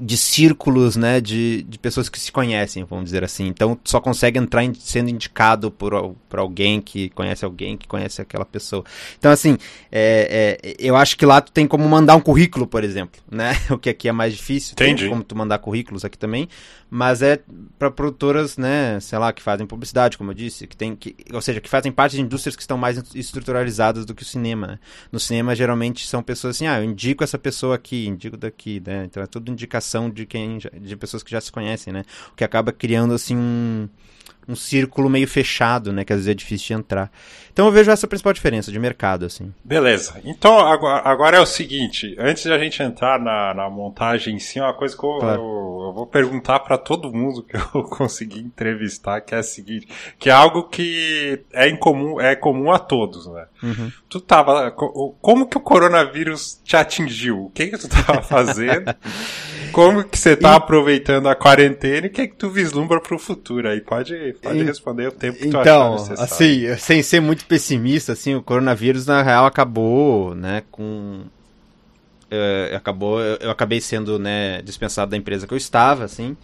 de 0.00 0.16
círculos, 0.16 0.96
né, 0.96 1.20
de, 1.20 1.62
de 1.62 1.78
pessoas 1.78 2.08
que 2.08 2.18
se 2.18 2.30
conhecem, 2.30 2.84
vamos 2.84 3.06
dizer 3.06 3.24
assim. 3.24 3.46
Então, 3.46 3.78
só 3.84 4.00
consegue 4.00 4.38
entrar 4.38 4.64
em, 4.64 4.74
sendo 4.74 5.10
indicado 5.10 5.70
por, 5.70 6.14
por 6.28 6.38
alguém 6.38 6.80
que 6.80 7.08
conhece 7.10 7.44
alguém 7.44 7.76
que 7.76 7.86
conhece 7.86 8.20
aquela 8.20 8.44
pessoa. 8.44 8.84
Então, 9.18 9.30
assim, 9.30 9.56
é, 9.90 10.58
é, 10.62 10.76
eu 10.78 10.96
acho 10.96 11.16
que 11.16 11.24
lá 11.24 11.40
tu 11.40 11.52
tem 11.52 11.66
como 11.66 11.88
mandar 11.88 12.16
um 12.16 12.20
currículo, 12.20 12.66
por 12.66 12.84
exemplo, 12.84 13.20
né? 13.30 13.52
O 13.70 13.78
que 13.78 13.90
aqui 13.90 14.08
é 14.08 14.12
mais 14.12 14.34
difícil. 14.34 14.72
Entendi. 14.72 15.02
Tem 15.02 15.10
como 15.10 15.22
tu 15.22 15.36
mandar 15.36 15.58
currículos 15.58 16.04
aqui 16.04 16.16
também, 16.16 16.48
mas 16.88 17.20
é 17.20 17.40
para 17.78 17.90
produtoras, 17.90 18.56
né, 18.56 18.98
sei 19.00 19.18
lá, 19.18 19.32
que 19.32 19.42
fazem 19.42 19.66
publicidade, 19.66 20.16
como 20.16 20.30
eu 20.30 20.34
disse, 20.34 20.66
que 20.66 20.76
tem 20.76 20.94
que, 20.94 21.16
ou 21.32 21.40
seja, 21.40 21.60
que 21.60 21.68
fazem 21.68 21.90
parte 21.90 22.16
de 22.16 22.22
indústrias 22.22 22.54
que 22.54 22.62
estão 22.62 22.78
mais 22.78 23.02
estruturalizadas 23.14 24.06
do 24.06 24.14
que 24.14 24.22
o 24.22 24.26
cinema. 24.26 24.66
Né? 24.66 24.78
No 25.10 25.18
cinema, 25.18 25.54
geralmente 25.54 26.06
são 26.06 26.22
pessoas 26.22 26.56
assim, 26.56 26.66
ah, 26.66 26.78
eu 26.78 26.84
indico 26.84 27.24
essa 27.24 27.38
pessoa 27.38 27.74
aqui, 27.74 28.06
indico 28.06 28.36
daqui, 28.36 28.82
né? 28.84 29.04
Então 29.04 29.22
é 29.22 29.26
tudo 29.26 29.50
indicação 29.50 29.85
de 30.10 30.26
quem 30.26 30.58
de 30.58 30.96
pessoas 30.96 31.22
que 31.22 31.30
já 31.30 31.40
se 31.40 31.52
conhecem, 31.52 31.92
né? 31.92 32.04
O 32.32 32.36
que 32.36 32.44
acaba 32.44 32.72
criando 32.72 33.14
assim 33.14 33.36
um 33.36 33.88
um 34.48 34.54
círculo 34.54 35.10
meio 35.10 35.26
fechado, 35.26 35.92
né? 35.92 36.04
Que 36.04 36.12
às 36.12 36.18
vezes 36.20 36.30
é 36.30 36.34
difícil 36.34 36.68
de 36.68 36.82
entrar. 36.82 37.10
Então 37.52 37.66
eu 37.66 37.72
vejo 37.72 37.90
essa 37.90 38.06
principal 38.06 38.32
diferença 38.32 38.70
de 38.70 38.78
mercado, 38.78 39.24
assim. 39.24 39.52
Beleza. 39.64 40.20
Então 40.24 40.58
agora, 40.58 41.02
agora 41.08 41.36
é 41.38 41.40
o 41.40 41.46
seguinte: 41.46 42.14
antes 42.18 42.44
de 42.44 42.52
a 42.52 42.58
gente 42.58 42.82
entrar 42.82 43.18
na, 43.18 43.54
na 43.54 43.68
montagem 43.68 44.36
em 44.36 44.38
si, 44.38 44.60
uma 44.60 44.74
coisa 44.74 44.96
que 44.96 45.04
eu, 45.04 45.18
claro. 45.18 45.40
eu, 45.40 45.86
eu 45.86 45.92
vou 45.92 46.06
perguntar 46.06 46.60
para 46.60 46.78
todo 46.78 47.12
mundo 47.12 47.42
que 47.42 47.56
eu 47.56 47.82
consegui 47.90 48.40
entrevistar, 48.40 49.20
que 49.20 49.34
é 49.34 49.38
a 49.38 49.42
seguinte: 49.42 49.88
que 50.18 50.30
é 50.30 50.32
algo 50.32 50.64
que 50.64 51.42
é 51.52 51.68
incomum, 51.68 52.20
é 52.20 52.36
comum 52.36 52.70
a 52.70 52.78
todos, 52.78 53.26
né? 53.26 53.46
Uhum. 53.62 53.90
Tu 54.08 54.20
tava. 54.20 54.70
Como 54.70 55.46
que 55.46 55.56
o 55.56 55.60
coronavírus 55.60 56.60
te 56.62 56.76
atingiu? 56.76 57.46
O 57.46 57.50
que 57.50 57.66
que 57.68 57.78
tu 57.78 57.88
tava 57.88 58.22
fazendo? 58.22 58.94
como 59.76 60.02
que 60.02 60.18
você 60.18 60.34
tá 60.34 60.52
e... 60.52 60.56
aproveitando 60.56 61.28
a 61.28 61.34
quarentena 61.34 62.06
e 62.06 62.08
o 62.08 62.12
que 62.12 62.28
que 62.28 62.34
tu 62.34 62.48
vislumbra 62.48 62.98
pro 62.98 63.18
futuro 63.18 63.68
aí? 63.68 63.82
Pode 63.82 64.34
Pode 64.42 64.62
responder 64.62 65.08
o 65.08 65.12
tempo 65.12 65.36
que 65.36 65.48
então, 65.48 65.62
tu 65.62 65.68
achar 65.68 65.90
necessário. 65.90 66.72
assim, 66.72 66.76
sem 66.78 67.02
ser 67.02 67.20
muito 67.20 67.44
pessimista, 67.44 68.14
assim, 68.14 68.34
o 68.34 68.42
coronavírus 68.42 69.04
na 69.04 69.22
real 69.22 69.44
acabou, 69.44 70.34
né, 70.34 70.62
com 70.70 71.24
uh, 72.32 72.74
acabou, 72.74 73.20
eu, 73.20 73.36
eu, 73.36 73.50
acabei 73.50 73.78
sendo, 73.78 74.18
né, 74.18 74.62
dispensado 74.62 75.10
da 75.10 75.16
empresa 75.18 75.46
que 75.46 75.52
eu 75.52 75.58
estava, 75.58 76.04
assim. 76.04 76.34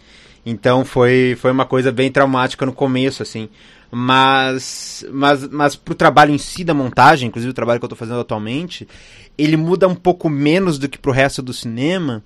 Então 0.45 0.85
foi 0.85 1.35
foi 1.41 1.49
uma 1.49 1.65
coisa 1.65 1.91
bem 1.91 2.11
traumática 2.11 2.67
no 2.67 2.73
começo, 2.73 3.23
assim. 3.23 3.49
Mas 3.89 5.03
mas 5.11 5.47
mas 5.49 5.75
pro 5.75 5.95
trabalho 5.95 6.31
em 6.31 6.37
si 6.37 6.63
da 6.63 6.73
montagem, 6.73 7.29
inclusive 7.29 7.49
o 7.49 7.55
trabalho 7.55 7.79
que 7.79 7.85
eu 7.85 7.87
estou 7.87 7.97
fazendo 7.97 8.19
atualmente, 8.19 8.87
ele 9.35 9.57
muda 9.57 9.87
um 9.87 9.95
pouco 9.95 10.29
menos 10.29 10.77
do 10.77 10.87
que 10.87 10.99
pro 10.99 11.11
resto 11.11 11.41
do 11.41 11.53
cinema, 11.53 12.21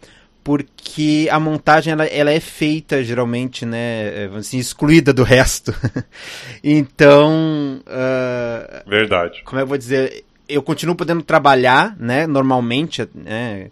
porque 0.48 1.28
a 1.30 1.42
montagem 1.42 1.92
ela, 1.92 2.06
ela 2.06 2.32
é 2.32 2.40
feita 2.40 3.04
geralmente, 3.04 3.66
né, 3.66 4.24
é, 4.24 4.30
assim, 4.34 4.58
excluída 4.58 5.12
do 5.12 5.22
resto. 5.22 5.76
então, 6.64 7.82
uh, 7.82 8.90
verdade. 8.90 9.42
Como 9.44 9.60
é 9.60 9.60
que 9.60 9.64
eu 9.64 9.68
vou 9.68 9.78
dizer? 9.78 10.24
Eu 10.48 10.64
continuo 10.64 10.96
podendo 10.96 11.22
trabalhar, 11.22 11.98
né, 12.00 12.26
normalmente, 12.26 13.06
né, 13.14 13.72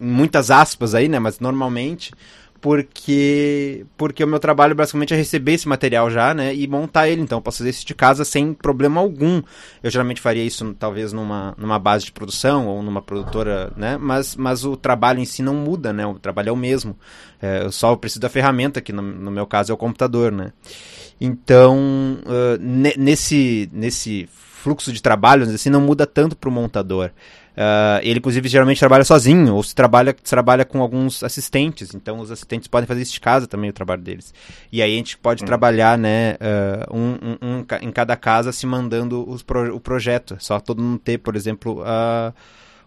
em 0.00 0.04
muitas 0.04 0.50
aspas 0.50 0.96
aí, 0.96 1.08
né, 1.08 1.20
mas 1.20 1.38
normalmente, 1.38 2.10
porque 2.66 3.86
porque 3.96 4.24
o 4.24 4.26
meu 4.26 4.40
trabalho 4.40 4.74
basicamente 4.74 5.14
é 5.14 5.16
receber 5.16 5.52
esse 5.52 5.68
material 5.68 6.10
já, 6.10 6.34
né, 6.34 6.52
e 6.52 6.66
montar 6.66 7.08
ele. 7.08 7.22
Então, 7.22 7.38
eu 7.38 7.42
posso 7.42 7.58
fazer 7.58 7.70
isso 7.70 7.86
de 7.86 7.94
casa 7.94 8.24
sem 8.24 8.52
problema 8.52 9.00
algum. 9.00 9.40
Eu 9.80 9.88
geralmente 9.88 10.20
faria 10.20 10.42
isso 10.42 10.74
talvez 10.76 11.12
numa, 11.12 11.54
numa 11.56 11.78
base 11.78 12.06
de 12.06 12.10
produção 12.10 12.66
ou 12.66 12.82
numa 12.82 13.00
produtora, 13.00 13.72
né, 13.76 13.96
mas, 13.96 14.34
mas 14.34 14.64
o 14.64 14.76
trabalho 14.76 15.20
em 15.20 15.24
si 15.24 15.44
não 15.44 15.54
muda, 15.54 15.92
né, 15.92 16.04
o 16.04 16.18
trabalho 16.18 16.48
é 16.48 16.52
o 16.52 16.56
mesmo. 16.56 16.98
É, 17.40 17.62
eu 17.62 17.70
só 17.70 17.94
preciso 17.94 18.18
da 18.18 18.28
ferramenta, 18.28 18.80
que 18.80 18.92
no, 18.92 19.00
no 19.00 19.30
meu 19.30 19.46
caso 19.46 19.70
é 19.70 19.74
o 19.74 19.78
computador, 19.78 20.32
né. 20.32 20.52
Então, 21.20 22.18
uh, 22.26 22.58
nesse, 22.98 23.70
nesse 23.72 24.28
fluxo 24.32 24.92
de 24.92 25.00
trabalho, 25.00 25.44
assim, 25.44 25.70
não 25.70 25.80
muda 25.80 26.04
tanto 26.04 26.34
para 26.34 26.50
o 26.50 26.52
montador. 26.52 27.12
Uh, 27.56 28.00
ele, 28.02 28.18
inclusive, 28.18 28.48
geralmente 28.48 28.78
trabalha 28.78 29.02
sozinho, 29.02 29.54
ou 29.54 29.62
se 29.62 29.74
trabalha, 29.74 30.12
trabalha 30.12 30.64
com 30.64 30.82
alguns 30.82 31.24
assistentes. 31.24 31.94
Então, 31.94 32.18
os 32.20 32.30
assistentes 32.30 32.68
podem 32.68 32.86
fazer 32.86 33.00
isso 33.00 33.14
de 33.14 33.20
casa 33.20 33.46
também, 33.46 33.70
o 33.70 33.72
trabalho 33.72 34.02
deles. 34.02 34.34
E 34.70 34.82
aí 34.82 34.92
a 34.92 34.96
gente 34.96 35.16
pode 35.16 35.42
hum. 35.42 35.46
trabalhar, 35.46 35.96
né, 35.96 36.34
uh, 36.34 36.94
um, 36.94 37.12
um, 37.12 37.38
um, 37.42 37.66
em 37.80 37.90
cada 37.90 38.14
casa, 38.14 38.52
se 38.52 38.66
mandando 38.66 39.26
os 39.28 39.42
pro, 39.42 39.74
o 39.74 39.80
projeto. 39.80 40.36
Só 40.38 40.60
todo 40.60 40.82
mundo 40.82 40.98
ter, 40.98 41.18
por 41.18 41.34
exemplo, 41.34 41.80
uh, 41.80 42.34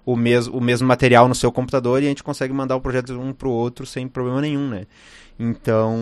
o, 0.06 0.16
mesmo, 0.16 0.56
o 0.56 0.62
mesmo 0.62 0.88
material 0.88 1.28
no 1.28 1.34
seu 1.34 1.52
computador 1.52 2.04
e 2.04 2.06
a 2.06 2.10
gente 2.10 2.24
consegue 2.24 2.54
mandar 2.54 2.76
o 2.76 2.82
projeto 2.82 3.20
um 3.20 3.34
para 3.34 3.48
o 3.48 3.52
outro 3.52 3.88
sem 3.88 4.08
problema 4.08 4.40
nenhum, 4.40 4.68
né? 4.68 4.86
Então, 5.39 5.96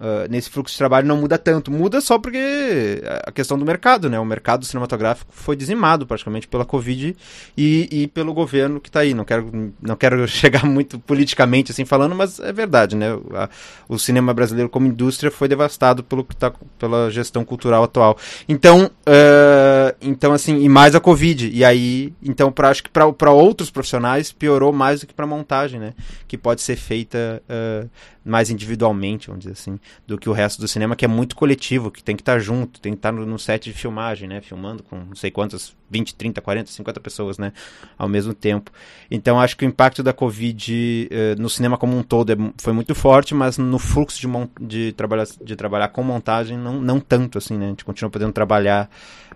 uh, 0.00 0.26
nesse 0.30 0.48
fluxo 0.48 0.72
de 0.72 0.78
trabalho 0.78 1.06
não 1.06 1.18
muda 1.18 1.36
tanto. 1.36 1.70
Muda 1.70 2.00
só 2.00 2.18
porque 2.18 3.02
a 3.26 3.30
questão 3.30 3.58
do 3.58 3.64
mercado, 3.66 4.08
né? 4.08 4.18
O 4.18 4.24
mercado 4.24 4.64
cinematográfico 4.64 5.30
foi 5.30 5.54
dizimado 5.54 6.06
praticamente 6.06 6.48
pela 6.48 6.64
Covid 6.64 7.14
e, 7.54 7.88
e 7.92 8.06
pelo 8.06 8.32
governo 8.32 8.80
que 8.80 8.88
está 8.88 9.00
aí. 9.00 9.12
Não 9.12 9.26
quero, 9.26 9.74
não 9.82 9.94
quero 9.94 10.26
chegar 10.28 10.64
muito 10.64 10.98
politicamente 10.98 11.70
assim 11.70 11.84
falando, 11.84 12.14
mas 12.14 12.40
é 12.40 12.50
verdade, 12.50 12.96
né? 12.96 13.08
A, 13.34 13.50
o 13.86 13.98
cinema 13.98 14.32
brasileiro 14.32 14.70
como 14.70 14.86
indústria 14.86 15.30
foi 15.30 15.48
devastado 15.48 16.02
pelo 16.02 16.24
que 16.24 16.34
tá, 16.34 16.50
pela 16.78 17.10
gestão 17.10 17.44
cultural 17.44 17.82
atual. 17.82 18.16
Então, 18.48 18.86
uh, 18.86 19.96
então 20.00 20.32
assim, 20.32 20.62
e 20.62 20.68
mais 20.68 20.94
a 20.94 21.00
Covid. 21.00 21.50
E 21.52 21.62
aí, 21.62 22.14
então, 22.22 22.50
pra, 22.50 22.70
acho 22.70 22.82
que 22.82 22.90
para 22.90 23.30
outros 23.30 23.70
profissionais 23.70 24.32
piorou 24.32 24.72
mais 24.72 25.00
do 25.00 25.06
que 25.06 25.12
para 25.12 25.26
montagem, 25.26 25.78
né? 25.78 25.92
Que 26.26 26.38
pode 26.38 26.62
ser 26.62 26.76
feita 26.76 27.42
uh, 27.50 27.90
mais 28.28 28.50
individualmente, 28.50 29.28
vamos 29.28 29.44
dizer 29.44 29.52
assim, 29.52 29.80
do 30.06 30.18
que 30.18 30.28
o 30.28 30.32
resto 30.32 30.60
do 30.60 30.68
cinema, 30.68 30.94
que 30.94 31.04
é 31.04 31.08
muito 31.08 31.34
coletivo, 31.34 31.90
que 31.90 32.02
tem 32.02 32.14
que 32.14 32.22
estar 32.22 32.38
junto, 32.38 32.80
tem 32.80 32.92
que 32.92 32.98
estar 32.98 33.12
no, 33.12 33.24
no, 33.24 33.38
set 33.38 33.64
de 33.64 33.72
filmagem, 33.72 34.28
né? 34.28 34.40
Filmando 34.40 34.82
com 34.82 34.96
não 34.96 35.16
sei 35.16 35.30
quantas, 35.30 35.74
20, 35.90 36.14
30, 36.14 36.40
40, 36.40 36.70
50 36.70 37.00
pessoas, 37.00 37.38
né? 37.38 37.52
Ao 37.96 38.08
mesmo 38.08 38.34
tempo. 38.34 38.70
Então 39.10 39.40
acho 39.40 39.56
que 39.56 39.64
o 39.64 39.68
impacto 39.68 40.02
da 40.02 40.12
Covid 40.12 41.08
eh, 41.10 41.34
no 41.38 41.48
cinema 41.48 41.76
como 41.76 41.96
um 41.96 42.02
todo 42.02 42.32
é, 42.32 42.36
foi 42.58 42.72
muito 42.72 42.94
forte, 42.94 43.34
mas 43.34 43.58
no 43.58 43.78
fluxo 43.78 44.20
de, 44.20 44.28
de, 44.60 44.92
trabalhar, 44.92 45.26
de 45.42 45.56
trabalhar 45.56 45.88
com 45.88 46.02
montagem, 46.02 46.56
não, 46.56 46.80
não 46.80 47.00
tanto, 47.00 47.38
assim, 47.38 47.56
né? 47.56 47.66
A 47.66 47.68
gente 47.70 47.84
continua 47.84 48.10
podendo 48.10 48.32
trabalhar 48.32 48.90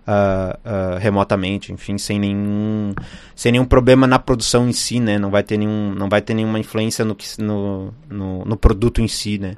uh, 0.07 0.95
uh, 0.95 0.99
remotamente, 0.99 1.71
enfim, 1.71 1.97
sem 1.97 2.19
nenhum, 2.19 2.93
sem 3.35 3.51
nenhum 3.51 3.65
problema 3.65 4.05
na 4.05 4.19
produção 4.19 4.67
em 4.67 4.73
si, 4.73 4.99
né? 4.99 5.17
Não 5.17 5.31
vai 5.31 5.43
ter, 5.43 5.57
nenhum, 5.57 5.93
não 5.95 6.09
vai 6.09 6.21
ter 6.21 6.33
nenhuma 6.33 6.59
influência 6.59 7.03
no, 7.03 7.15
no, 7.39 7.93
no, 8.09 8.45
no 8.45 8.57
produto 8.57 9.01
em 9.01 9.07
si, 9.07 9.37
né? 9.37 9.53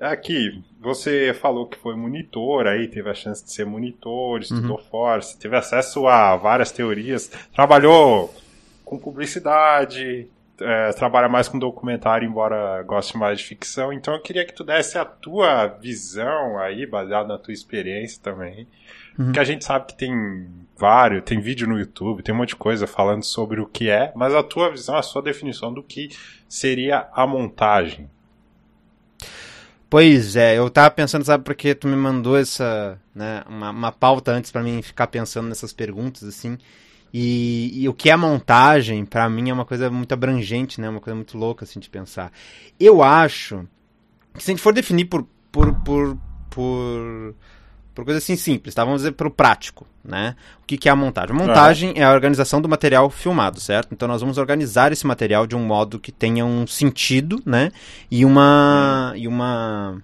Aqui, 0.00 0.62
você 0.80 1.34
falou 1.34 1.66
que 1.66 1.78
foi 1.78 1.96
monitor, 1.96 2.66
aí 2.66 2.86
teve 2.86 3.08
a 3.08 3.14
chance 3.14 3.44
de 3.44 3.50
ser 3.52 3.64
monitor, 3.64 4.40
estudou 4.40 4.76
uhum. 4.76 4.84
Force, 4.84 5.38
teve 5.38 5.56
acesso 5.56 6.06
a 6.06 6.36
várias 6.36 6.70
teorias, 6.70 7.30
trabalhou 7.54 8.34
com 8.84 8.98
publicidade, 8.98 10.28
é, 10.60 10.90
trabalha 10.92 11.28
mais 11.28 11.48
com 11.48 11.58
documentário, 11.58 12.28
embora 12.28 12.82
goste 12.82 13.16
mais 13.16 13.38
de 13.38 13.44
ficção. 13.44 13.92
Então 13.92 14.14
eu 14.14 14.20
queria 14.20 14.44
que 14.44 14.52
tu 14.52 14.62
desse 14.62 14.98
a 14.98 15.04
tua 15.04 15.66
visão 15.66 16.58
aí, 16.58 16.86
baseado 16.86 17.26
na 17.26 17.38
tua 17.38 17.54
experiência 17.54 18.20
também, 18.22 18.66
Uhum. 19.18 19.32
Que 19.32 19.40
a 19.40 19.44
gente 19.44 19.64
sabe 19.64 19.86
que 19.86 19.96
tem 19.96 20.46
vários, 20.76 21.24
tem 21.24 21.40
vídeo 21.40 21.66
no 21.66 21.78
YouTube, 21.78 22.22
tem 22.22 22.34
um 22.34 22.38
monte 22.38 22.50
de 22.50 22.56
coisa 22.56 22.86
falando 22.86 23.22
sobre 23.22 23.60
o 23.60 23.66
que 23.66 23.88
é, 23.88 24.12
mas 24.14 24.34
a 24.34 24.42
tua 24.42 24.70
visão, 24.70 24.96
a 24.96 25.02
sua 25.02 25.22
definição 25.22 25.72
do 25.72 25.82
que 25.82 26.10
seria 26.48 27.08
a 27.12 27.26
montagem. 27.26 28.10
Pois 29.88 30.34
é, 30.34 30.58
eu 30.58 30.68
tava 30.68 30.90
pensando, 30.90 31.24
sabe, 31.24 31.44
porque 31.44 31.74
tu 31.74 31.86
me 31.86 31.94
mandou 31.94 32.36
essa, 32.36 33.00
né, 33.14 33.44
uma, 33.48 33.70
uma 33.70 33.92
pauta 33.92 34.32
antes 34.32 34.50
para 34.50 34.62
mim 34.62 34.82
ficar 34.82 35.06
pensando 35.06 35.48
nessas 35.48 35.72
perguntas, 35.72 36.24
assim, 36.24 36.58
e, 37.14 37.82
e 37.82 37.88
o 37.88 37.94
que 37.94 38.10
é 38.10 38.16
montagem, 38.16 39.04
para 39.04 39.28
mim, 39.30 39.48
é 39.48 39.52
uma 39.52 39.64
coisa 39.64 39.88
muito 39.88 40.12
abrangente, 40.12 40.80
né, 40.80 40.88
uma 40.88 41.00
coisa 41.00 41.14
muito 41.14 41.38
louca, 41.38 41.64
assim, 41.64 41.78
de 41.78 41.88
pensar. 41.88 42.32
Eu 42.80 43.00
acho 43.00 43.64
que 44.34 44.42
se 44.42 44.50
a 44.50 44.52
gente 44.54 44.62
for 44.62 44.74
definir 44.74 45.04
por, 45.04 45.24
por, 45.52 45.72
por, 45.76 46.18
por 46.50 47.34
por 47.96 48.04
coisa 48.04 48.18
assim 48.18 48.36
simples, 48.36 48.74
tá? 48.74 48.84
Vamos 48.84 49.00
dizer 49.00 49.12
pro 49.12 49.30
prático, 49.30 49.86
né? 50.04 50.36
O 50.62 50.66
que, 50.66 50.76
que 50.76 50.86
é 50.86 50.92
a 50.92 50.96
montagem? 50.96 51.34
A 51.34 51.38
montagem 51.38 51.92
é 51.96 52.04
a 52.04 52.12
organização 52.12 52.60
do 52.60 52.68
material 52.68 53.08
filmado, 53.08 53.58
certo? 53.58 53.88
Então 53.90 54.06
nós 54.06 54.20
vamos 54.20 54.36
organizar 54.36 54.92
esse 54.92 55.06
material 55.06 55.46
de 55.46 55.56
um 55.56 55.64
modo 55.64 55.98
que 55.98 56.12
tenha 56.12 56.44
um 56.44 56.66
sentido, 56.66 57.42
né? 57.46 57.72
E 58.10 58.22
uma. 58.22 59.14
E 59.16 59.26
uma 59.26 59.96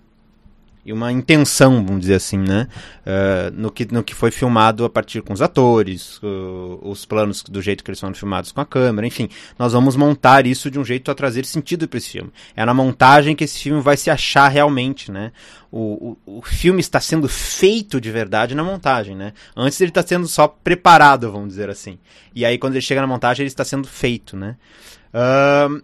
e 0.85 0.93
uma 0.93 1.13
intenção, 1.13 1.85
vamos 1.85 2.01
dizer 2.01 2.15
assim, 2.15 2.39
né? 2.39 2.67
Uh, 3.07 3.53
no, 3.55 3.71
que, 3.71 3.87
no 3.93 4.03
que 4.03 4.15
foi 4.15 4.33
filmado 4.33 4.85
a 4.85 4.91
partir 4.91 5.23
com 5.23 5.33
os 5.33 5.41
atores, 5.41 6.19
uh, 6.23 6.81
os 6.83 7.05
planos 7.05 7.43
do 7.45 7.63
jeito 7.63 7.85
que 7.85 7.91
eles 7.91 8.01
foram 8.01 8.15
filmados 8.15 8.51
com 8.51 8.61
a 8.61 8.67
câmera, 8.67 9.07
enfim. 9.07 9.29
Nós 9.57 9.73
vamos 9.73 9.95
montar 9.95 10.45
isso 10.45 10.71
de 10.71 10.81
um 10.81 10.85
jeito 10.85 11.09
a 11.11 11.15
trazer 11.15 11.45
sentido 11.45 11.87
para 11.87 11.99
esse 11.99 12.11
filme. 12.11 12.33
É 12.57 12.65
na 12.65 12.75
montagem 12.75 13.37
que 13.37 13.45
esse 13.45 13.61
filme 13.61 13.81
vai 13.81 13.97
se 13.97 14.11
achar 14.11 14.49
realmente, 14.49 15.13
né? 15.13 15.31
O, 15.71 16.17
o, 16.27 16.39
o 16.39 16.43
filme 16.43 16.81
está 16.81 17.01
sendo 17.01 17.29
feito 17.29 18.01
de 18.01 18.11
verdade 18.11 18.55
na 18.55 18.65
montagem, 18.65 19.15
né? 19.15 19.33
Antes 19.57 19.81
ele 19.81 19.91
está 19.91 20.03
sendo 20.03 20.27
só 20.27 20.49
preparado, 20.49 21.31
vamos 21.31 21.51
dizer 21.51 21.71
assim. 21.71 21.97
E 22.35 22.45
aí 22.45 22.59
quando 22.59 22.75
ele 22.75 22.83
chega 22.83 23.01
na 23.01 23.07
montagem 23.07 23.45
ele 23.45 23.49
está 23.49 23.65
sendo 23.65 23.87
feito, 23.87 24.37
né? 24.37 24.57
Uh, 25.15 25.83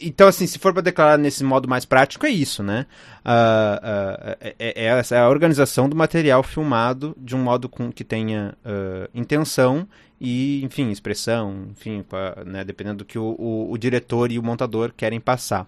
então, 0.00 0.28
assim, 0.28 0.46
se 0.46 0.58
for 0.58 0.72
para 0.72 0.82
declarar 0.82 1.18
nesse 1.18 1.42
modo 1.44 1.68
mais 1.68 1.84
prático, 1.84 2.26
é 2.26 2.30
isso, 2.30 2.62
né? 2.62 2.86
Uh, 3.24 3.28
uh, 3.28 4.36
é, 4.40 4.54
é, 4.58 5.02
é, 5.10 5.18
a 5.18 5.28
organização 5.28 5.88
do 5.88 5.96
material 5.96 6.42
filmado 6.42 7.16
de 7.18 7.36
um 7.36 7.42
modo 7.42 7.68
com 7.68 7.92
que 7.92 8.04
tenha 8.04 8.54
uh, 8.64 9.08
intenção 9.14 9.86
e, 10.20 10.64
enfim, 10.64 10.90
expressão, 10.90 11.68
enfim, 11.70 12.02
pra, 12.02 12.42
né, 12.44 12.64
dependendo 12.64 12.98
do 12.98 13.04
que 13.04 13.18
o, 13.18 13.36
o, 13.38 13.72
o, 13.72 13.78
diretor 13.78 14.32
e 14.32 14.38
o 14.38 14.42
montador 14.42 14.92
querem 14.96 15.20
passar. 15.20 15.66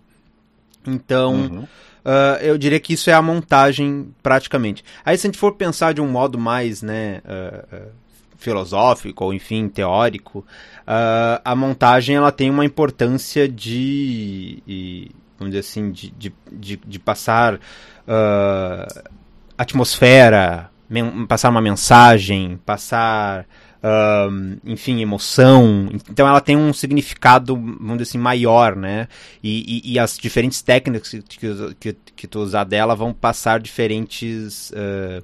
Então, 0.86 1.34
uhum. 1.34 1.66
eu 2.40 2.56
diria 2.56 2.80
que 2.80 2.94
isso 2.94 3.10
é 3.10 3.12
a 3.12 3.20
montagem 3.20 4.14
praticamente. 4.22 4.82
Aí, 5.04 5.16
se 5.18 5.26
a 5.26 5.28
gente 5.28 5.38
for 5.38 5.52
pensar 5.52 5.92
de 5.92 6.00
um 6.00 6.08
modo 6.08 6.38
mais, 6.38 6.80
né, 6.82 7.20
filosófico 8.40 9.24
ou 9.24 9.34
enfim 9.34 9.68
teórico, 9.68 10.40
uh, 10.40 11.40
a 11.44 11.54
montagem 11.54 12.16
ela 12.16 12.32
tem 12.32 12.50
uma 12.50 12.64
importância 12.64 13.48
de, 13.48 14.62
de 14.66 15.10
vamos 15.38 15.52
dizer 15.52 15.60
assim, 15.60 15.90
de, 15.90 16.10
de, 16.10 16.32
de, 16.50 16.76
de 16.76 16.98
passar 16.98 17.54
uh, 17.54 19.10
atmosfera, 19.56 20.70
passar 21.28 21.50
uma 21.50 21.60
mensagem, 21.60 22.58
passar 22.64 23.46
uh, 23.80 24.58
enfim, 24.64 25.00
emoção. 25.00 25.90
Então 26.10 26.26
ela 26.26 26.40
tem 26.40 26.56
um 26.56 26.72
significado, 26.72 27.54
vamos 27.56 27.98
dizer 27.98 28.10
assim, 28.10 28.18
maior, 28.18 28.76
né? 28.76 29.08
E, 29.42 29.82
e, 29.86 29.92
e 29.92 29.98
as 29.98 30.18
diferentes 30.18 30.62
técnicas 30.62 31.10
que, 31.10 31.22
que, 31.22 31.74
que, 31.78 31.96
que 32.16 32.26
tu 32.26 32.40
usar 32.40 32.64
dela 32.64 32.94
vão 32.94 33.12
passar 33.12 33.60
diferentes. 33.60 34.70
Uh, 34.70 35.22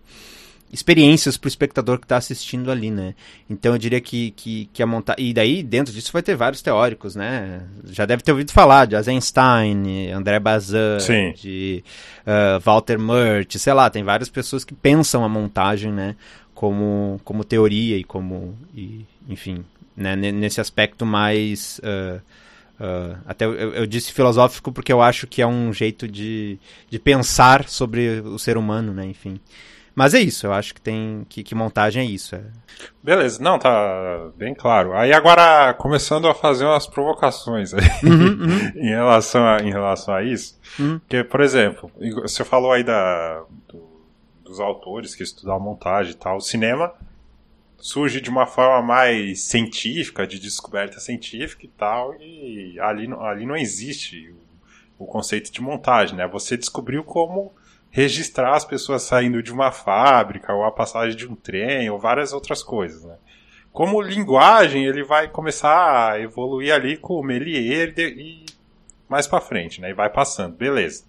experiências 0.73 1.37
para 1.37 1.46
o 1.46 1.49
espectador 1.49 1.99
que 1.99 2.04
está 2.04 2.16
assistindo 2.16 2.70
ali, 2.70 2.90
né? 2.90 3.14
Então 3.49 3.73
eu 3.73 3.78
diria 3.78 4.00
que, 4.00 4.32
que, 4.32 4.68
que 4.73 4.82
a 4.82 4.87
montagem. 4.87 5.28
E 5.28 5.32
daí, 5.32 5.62
dentro 5.62 5.92
disso, 5.92 6.12
vai 6.12 6.23
ter 6.23 6.35
vários 6.35 6.61
teóricos, 6.61 7.14
né? 7.14 7.62
Já 7.87 8.04
deve 8.04 8.23
ter 8.23 8.32
ouvido 8.32 8.52
falar 8.52 8.87
de 8.87 8.96
Eisenstein, 8.96 10.11
André 10.12 10.38
Bazin, 10.38 11.00
Sim. 11.00 11.32
de 11.37 11.85
uh, 12.26 12.61
Walter 12.61 12.99
Murch, 12.99 13.58
sei 13.58 13.73
lá, 13.73 13.88
tem 13.88 14.02
várias 14.02 14.28
pessoas 14.28 14.64
que 14.64 14.75
pensam 14.75 15.25
a 15.25 15.28
montagem, 15.28 15.92
né? 15.92 16.16
Como, 16.54 17.20
como 17.25 17.44
teoria 17.44 17.96
e 17.96 18.04
como. 18.04 18.56
E, 18.75 19.06
enfim, 19.28 19.64
né? 19.96 20.16
nesse 20.16 20.61
aspecto 20.61 21.06
mais. 21.06 21.80
Uh, 21.80 22.20
Uh, 22.78 23.16
até 23.25 23.46
eu, 23.46 23.52
eu, 23.73 23.87
disse 23.87 24.12
filosófico 24.12 24.70
porque 24.70 24.92
eu 24.92 25.00
acho 25.00 25.26
que 25.26 25.40
é 25.40 25.46
um 25.46 25.73
jeito 25.73 26.06
de, 26.06 26.58
de 26.90 26.99
pensar 26.99 27.66
sobre 27.70 28.20
o 28.20 28.38
ser 28.38 28.58
humano, 28.58 28.92
né? 28.92 29.06
Enfim. 29.06 29.40
Mas 29.97 30.12
é 30.12 30.21
isso, 30.21 30.47
eu 30.47 30.53
acho 30.53 30.75
que 30.75 30.81
tem 30.81 31.25
que, 31.26 31.43
que 31.43 31.55
montagem 31.55 32.03
é 32.03 32.05
isso. 32.05 32.37
É. 32.37 32.43
Beleza, 33.03 33.43
não, 33.43 33.59
tá 33.59 34.31
bem 34.37 34.55
claro. 34.55 34.93
Aí 34.93 35.11
agora, 35.11 35.73
começando 35.73 36.29
a 36.29 36.35
fazer 36.35 36.67
umas 36.67 36.87
provocações 36.87 37.73
aí, 37.73 37.81
uhum, 38.05 38.43
uhum. 38.43 38.73
em, 38.76 38.91
relação 38.91 39.47
a, 39.47 39.62
em 39.62 39.71
relação 39.71 40.12
a 40.12 40.23
isso. 40.23 40.61
Uhum. 40.79 40.99
Porque, 40.99 41.25
por 41.25 41.41
exemplo, 41.41 41.91
você 42.21 42.45
falou 42.45 42.73
aí 42.73 42.85
da, 42.85 43.43
do, 43.67 43.88
dos 44.45 44.61
autores 44.61 45.15
que 45.15 45.23
estudam 45.23 45.59
montagem 45.59 46.12
e 46.12 46.17
tal. 46.17 46.37
O 46.37 46.43
cinema 46.43 46.93
surge 47.79 48.21
de 48.21 48.29
uma 48.29 48.47
forma 48.47 48.83
mais 48.87 49.45
científica, 49.45 50.26
de 50.26 50.38
descoberta 50.38 51.00
científica 51.00 51.65
e 51.65 51.71
tal, 51.71 52.15
e 52.21 52.79
ali, 52.81 53.09
ali 53.21 53.47
não 53.47 53.57
existe 53.57 54.35
o, 54.99 55.05
o 55.05 55.07
conceito 55.07 55.50
de 55.50 55.62
montagem, 55.62 56.17
né? 56.17 56.29
Você 56.29 56.55
descobriu 56.55 57.03
como 57.03 57.55
registrar 57.90 58.55
as 58.55 58.64
pessoas 58.64 59.02
saindo 59.02 59.43
de 59.43 59.52
uma 59.52 59.73
fábrica, 59.73 60.52
ou 60.52 60.64
a 60.64 60.71
passagem 60.71 61.16
de 61.16 61.26
um 61.26 61.35
trem, 61.35 61.88
ou 61.88 61.99
várias 61.99 62.33
outras 62.33 62.62
coisas, 62.62 63.05
né? 63.05 63.16
Como 63.73 64.00
linguagem, 64.00 64.87
ele 64.87 65.02
vai 65.02 65.28
começar 65.28 66.12
a 66.12 66.21
evoluir 66.21 66.73
ali 66.73 66.97
com 66.97 67.14
o 67.14 67.23
Melier 67.23 67.93
e 67.99 68.47
mais 69.09 69.26
para 69.26 69.40
frente, 69.40 69.81
né? 69.81 69.90
E 69.90 69.95
vai 69.95 70.09
passando, 70.09 70.57
beleza. 70.57 71.05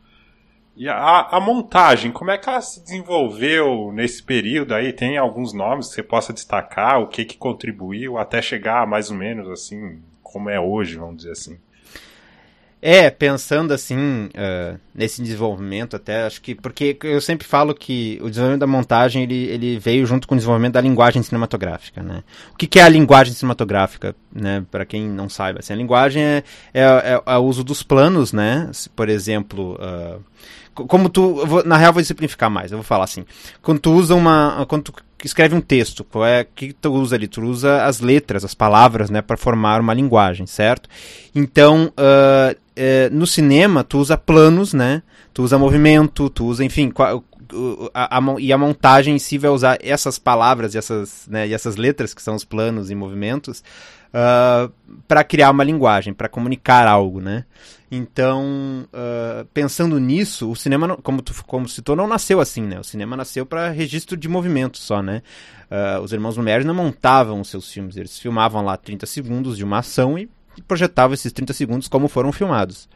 E 0.75 0.87
a, 0.87 1.21
a, 1.31 1.39
montagem, 1.39 2.11
como 2.11 2.29
é 2.29 2.37
que 2.37 2.47
ela 2.47 2.61
se 2.61 2.83
desenvolveu 2.83 3.91
nesse 3.91 4.21
período 4.21 4.75
aí? 4.75 4.93
Tem 4.93 5.17
alguns 5.17 5.51
nomes 5.51 5.87
que 5.87 5.95
você 5.95 6.03
possa 6.03 6.31
destacar, 6.31 7.01
o 7.01 7.07
que 7.07 7.25
que 7.25 7.35
contribuiu 7.35 8.17
até 8.17 8.41
chegar 8.41 8.85
mais 8.85 9.09
ou 9.09 9.17
menos 9.17 9.49
assim, 9.49 9.99
como 10.21 10.49
é 10.49 10.59
hoje, 10.59 10.97
vamos 10.97 11.17
dizer 11.17 11.31
assim. 11.31 11.57
É, 12.79 13.09
pensando 13.09 13.73
assim, 13.73 14.25
uh, 14.27 14.79
nesse 14.93 15.19
desenvolvimento 15.21 15.95
até, 15.95 16.25
acho 16.25 16.39
que, 16.39 16.53
porque 16.53 16.95
eu 17.03 17.19
sempre 17.19 17.47
falo 17.47 17.73
que 17.73 18.19
o 18.21 18.29
desenvolvimento 18.29 18.59
da 18.59 18.67
montagem, 18.67 19.23
ele, 19.23 19.45
ele 19.45 19.79
veio 19.79 20.05
junto 20.05 20.27
com 20.27 20.35
o 20.35 20.37
desenvolvimento 20.37 20.73
da 20.73 20.81
linguagem 20.81 21.23
cinematográfica, 21.23 22.03
né? 22.03 22.23
O 22.53 22.55
que, 22.55 22.67
que 22.67 22.79
é 22.79 22.83
a 22.83 22.89
linguagem 22.89 23.33
cinematográfica, 23.33 24.15
né? 24.31 24.63
Para 24.69 24.85
quem 24.85 25.09
não 25.09 25.27
saiba, 25.27 25.59
assim, 25.59 25.73
a 25.73 25.75
linguagem 25.75 26.21
é, 26.21 26.43
é, 26.71 26.83
é, 26.83 27.21
é, 27.25 27.37
o 27.37 27.43
uso 27.45 27.63
dos 27.63 27.81
planos, 27.81 28.31
né? 28.31 28.69
Por 28.95 29.09
exemplo, 29.09 29.75
uh, 29.81 30.21
como 30.85 31.09
tu, 31.09 31.45
vou, 31.47 31.63
na 31.63 31.77
real 31.77 31.91
vou 31.91 32.03
simplificar 32.03 32.49
mais, 32.49 32.71
eu 32.71 32.77
vou 32.77 32.85
falar 32.85 33.05
assim, 33.05 33.25
quando 33.59 33.79
tu 33.79 33.91
usa 33.91 34.13
uma, 34.13 34.67
quando 34.67 34.83
tu 34.83 34.93
escreve 35.25 35.55
um 35.55 35.61
texto, 35.61 36.03
qual 36.03 36.25
é 36.25 36.43
que 36.43 36.73
tu 36.73 36.91
usa 36.93 37.15
ali? 37.15 37.27
Tu 37.27 37.41
usa 37.41 37.83
as 37.85 37.99
letras, 37.99 38.45
as 38.45 38.53
palavras, 38.53 39.09
né, 39.09 39.21
para 39.21 39.37
formar 39.37 39.81
uma 39.81 39.93
linguagem, 39.93 40.45
certo? 40.45 40.87
Então, 41.33 41.91
uh, 41.97 42.53
uh, 42.53 43.15
no 43.15 43.25
cinema 43.25 43.83
tu 43.83 43.97
usa 43.97 44.17
planos, 44.17 44.73
né? 44.73 45.01
Tu 45.33 45.43
usa 45.43 45.57
movimento, 45.57 46.29
tu 46.29 46.45
usa, 46.45 46.63
enfim, 46.63 46.91
a, 47.93 48.17
a, 48.17 48.21
e 48.39 48.51
a 48.51 48.57
montagem 48.57 49.15
em 49.15 49.19
si 49.19 49.37
vai 49.37 49.49
usar 49.49 49.77
essas 49.81 50.19
palavras 50.19 50.75
e 50.75 50.77
essas, 50.77 51.27
né, 51.27 51.47
e 51.47 51.53
essas 51.53 51.75
letras 51.75 52.13
que 52.13 52.21
são 52.21 52.35
os 52.35 52.43
planos 52.43 52.89
e 52.91 52.95
movimentos 52.95 53.63
uh, 54.09 54.71
para 55.07 55.23
criar 55.23 55.51
uma 55.51 55.63
linguagem, 55.63 56.13
para 56.13 56.29
comunicar 56.29 56.87
algo, 56.87 57.21
né? 57.21 57.45
Então, 57.89 58.87
uh, 58.87 59.45
pensando 59.53 59.97
nisso, 59.99 60.51
o 60.51 60.55
cinema, 60.55 60.97
como 60.97 61.21
tu 61.21 61.33
como 61.45 61.69
citou, 61.69 61.95
não 61.95 62.07
nasceu 62.07 62.41
assim, 62.41 62.61
né? 62.61 62.79
O 62.79 62.83
cinema 62.83 63.15
nasceu 63.15 63.45
para 63.45 63.69
registro 63.69 64.17
de 64.17 64.27
movimento 64.27 64.77
só, 64.77 65.01
né? 65.01 65.21
Uh, 65.71 66.01
os 66.01 66.11
irmãos 66.11 66.35
Lumière 66.35 66.65
não 66.65 66.73
montavam 66.73 67.39
os 67.39 67.49
seus 67.49 67.71
filmes, 67.71 67.95
eles 67.95 68.19
filmavam 68.19 68.63
lá 68.63 68.75
30 68.75 69.05
segundos 69.05 69.57
de 69.57 69.63
uma 69.63 69.79
ação 69.79 70.17
e, 70.17 70.29
projetavam 70.67 71.13
esses 71.13 71.31
30 71.31 71.53
segundos 71.53 71.87
como 71.87 72.07
foram 72.07 72.31
filmados, 72.31 72.89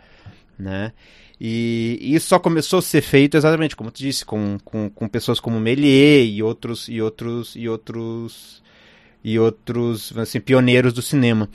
né? 0.57 0.91
E, 1.39 1.97
e, 2.01 2.15
isso 2.15 2.27
só 2.27 2.37
começou 2.37 2.79
a 2.79 2.81
ser 2.81 3.01
feito 3.01 3.37
exatamente, 3.37 3.75
como 3.75 3.91
tu 3.91 3.99
disse, 3.99 4.25
com, 4.25 4.57
com, 4.63 4.89
com 4.89 5.07
pessoas 5.07 5.39
como 5.39 5.59
Méliès 5.59 6.29
e 6.33 6.43
outros 6.43 6.87
e 6.89 7.01
outros 7.01 7.55
e 7.55 7.67
outros 7.69 8.61
e 9.23 9.39
outros 9.39 10.15
assim, 10.17 10.39
pioneiros 10.39 10.93
do 10.93 11.01
cinema. 11.01 11.49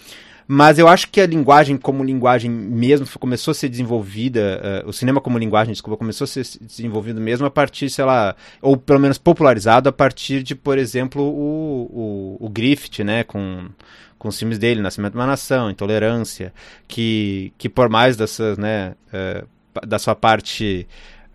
Mas 0.49 0.78
eu 0.78 0.87
acho 0.87 1.08
que 1.11 1.20
a 1.20 1.26
linguagem 1.26 1.76
como 1.76 2.04
linguagem 2.04 2.49
mesmo 2.49 3.06
começou 3.18 3.50
a 3.50 3.54
ser 3.54 3.68
desenvolvida, 3.68 4.85
uh, 4.85 4.88
o 4.88 4.92
cinema 4.92 5.20
como 5.20 5.38
linguagem, 5.38 5.73
desculpa, 5.73 5.96
começou 5.96 6.25
a 6.25 6.28
ser 6.28 6.44
desenvolvido 6.61 7.20
mesmo 7.20 7.46
a 7.46 7.50
partir, 7.50 7.90
sei 7.90 8.04
lá, 8.04 8.37
ou 8.62 8.76
pelo 8.76 9.00
menos 9.00 9.18
popularizado 9.18 9.88
a 9.88 9.92
partir 9.92 10.44
de, 10.44 10.54
por 10.54 10.78
exemplo, 10.78 11.20
o, 11.23 12.37
o, 12.40 12.46
o 12.46 12.49
Griffith, 12.49 13.02
né, 13.02 13.25
com, 13.25 13.68
com 14.18 14.28
os 14.28 14.38
filmes 14.38 14.56
dele, 14.56 14.80
Nascimento 14.80 15.14
de 15.14 15.18
uma 15.18 15.26
Nação, 15.26 15.68
Intolerância, 15.68 16.52
que, 16.87 17.52
que 17.58 17.68
por 17.68 17.88
mais 17.88 18.16
dessas, 18.16 18.56
né, 18.56 18.94
uh, 19.12 19.49
da 19.84 19.99
sua 19.99 20.14
parte 20.14 20.86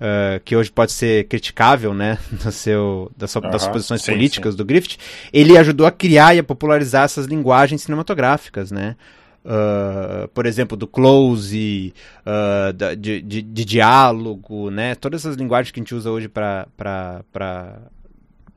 uh, 0.02 0.40
que 0.44 0.56
hoje 0.56 0.72
pode 0.72 0.92
ser 0.92 1.28
criticável, 1.28 1.94
né, 1.94 2.18
do 2.44 2.52
seu, 2.52 3.12
da 3.16 3.28
sua, 3.28 3.42
das 3.42 3.68
posições 3.68 4.02
sim, 4.02 4.12
políticas 4.12 4.54
sim. 4.54 4.58
do 4.58 4.66
Griffith, 4.66 4.98
ele 5.32 5.58
ajudou 5.58 5.86
a 5.86 5.92
criar 5.92 6.36
e 6.36 6.40
a 6.40 6.44
popularizar 6.44 7.04
essas 7.04 7.28
linguagens 7.28 7.84
cinematográficas, 7.84 8.72
né. 8.72 8.96
Uh, 9.44 10.28
por 10.36 10.46
exemplo, 10.46 10.78
do 10.78 10.86
close, 10.86 11.94
uh, 12.20 12.72
da, 12.74 12.94
de, 12.94 13.24
de, 13.24 13.42
de, 13.42 13.66
diálogo, 13.66 14.70
né? 14.70 14.94
Todas 14.94 15.22
essas 15.22 15.36
linguagens 15.36 15.72
que 15.72 15.80
a 15.80 15.82
gente 15.82 15.96
usa 15.96 16.12
hoje 16.12 16.28
para 16.28 16.68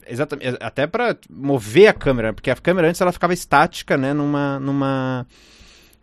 exatamente 0.06 0.58
até 0.60 0.86
para 0.86 1.16
mover 1.30 1.86
a 1.86 1.94
câmera, 1.94 2.34
porque 2.34 2.50
a 2.50 2.56
câmera 2.56 2.88
antes 2.90 3.00
ela 3.00 3.12
ficava 3.12 3.32
estática, 3.32 3.96
né? 3.96 4.12
Numa 4.12 4.60
numa 4.60 5.26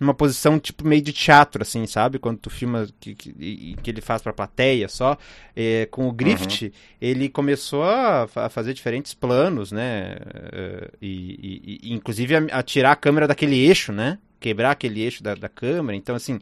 numa 0.02 0.16
posição 0.16 0.60
tipo 0.60 0.86
meio 0.86 1.02
de 1.02 1.14
teatro, 1.14 1.62
assim, 1.62 1.86
sabe? 1.86 2.18
Quando 2.18 2.40
tu 2.40 2.50
filma 2.50 2.88
que, 3.00 3.14
que, 3.14 3.76
que 3.82 3.90
ele 3.92 4.02
faz 4.02 4.20
pra 4.22 4.34
plateia 4.34 4.90
só. 4.90 5.16
É, 5.56 5.88
com 5.92 6.08
o 6.08 6.12
Grift, 6.12 6.66
uhum. 6.66 6.72
ele 7.00 7.30
começou 7.30 7.84
a, 7.84 8.28
a, 8.36 8.50
fazer 8.50 8.74
diferentes 8.74 9.14
planos, 9.14 9.72
né? 9.72 10.18
É, 10.52 10.90
e, 11.00 11.80
e, 11.84 11.90
e 11.90 11.94
inclusive 11.94 12.36
a, 12.36 12.40
a, 12.52 12.64
tirar 12.64 12.94
a 12.94 12.96
câmera 12.96 13.28
daquele 13.28 13.56
eixo, 13.56 13.92
né? 13.92 14.18
Quebrar 14.40 14.72
aquele 14.72 15.02
eixo 15.04 15.22
da, 15.22 15.36
da 15.36 15.48
câmera. 15.48 15.96
Então, 15.96 16.16
assim. 16.16 16.40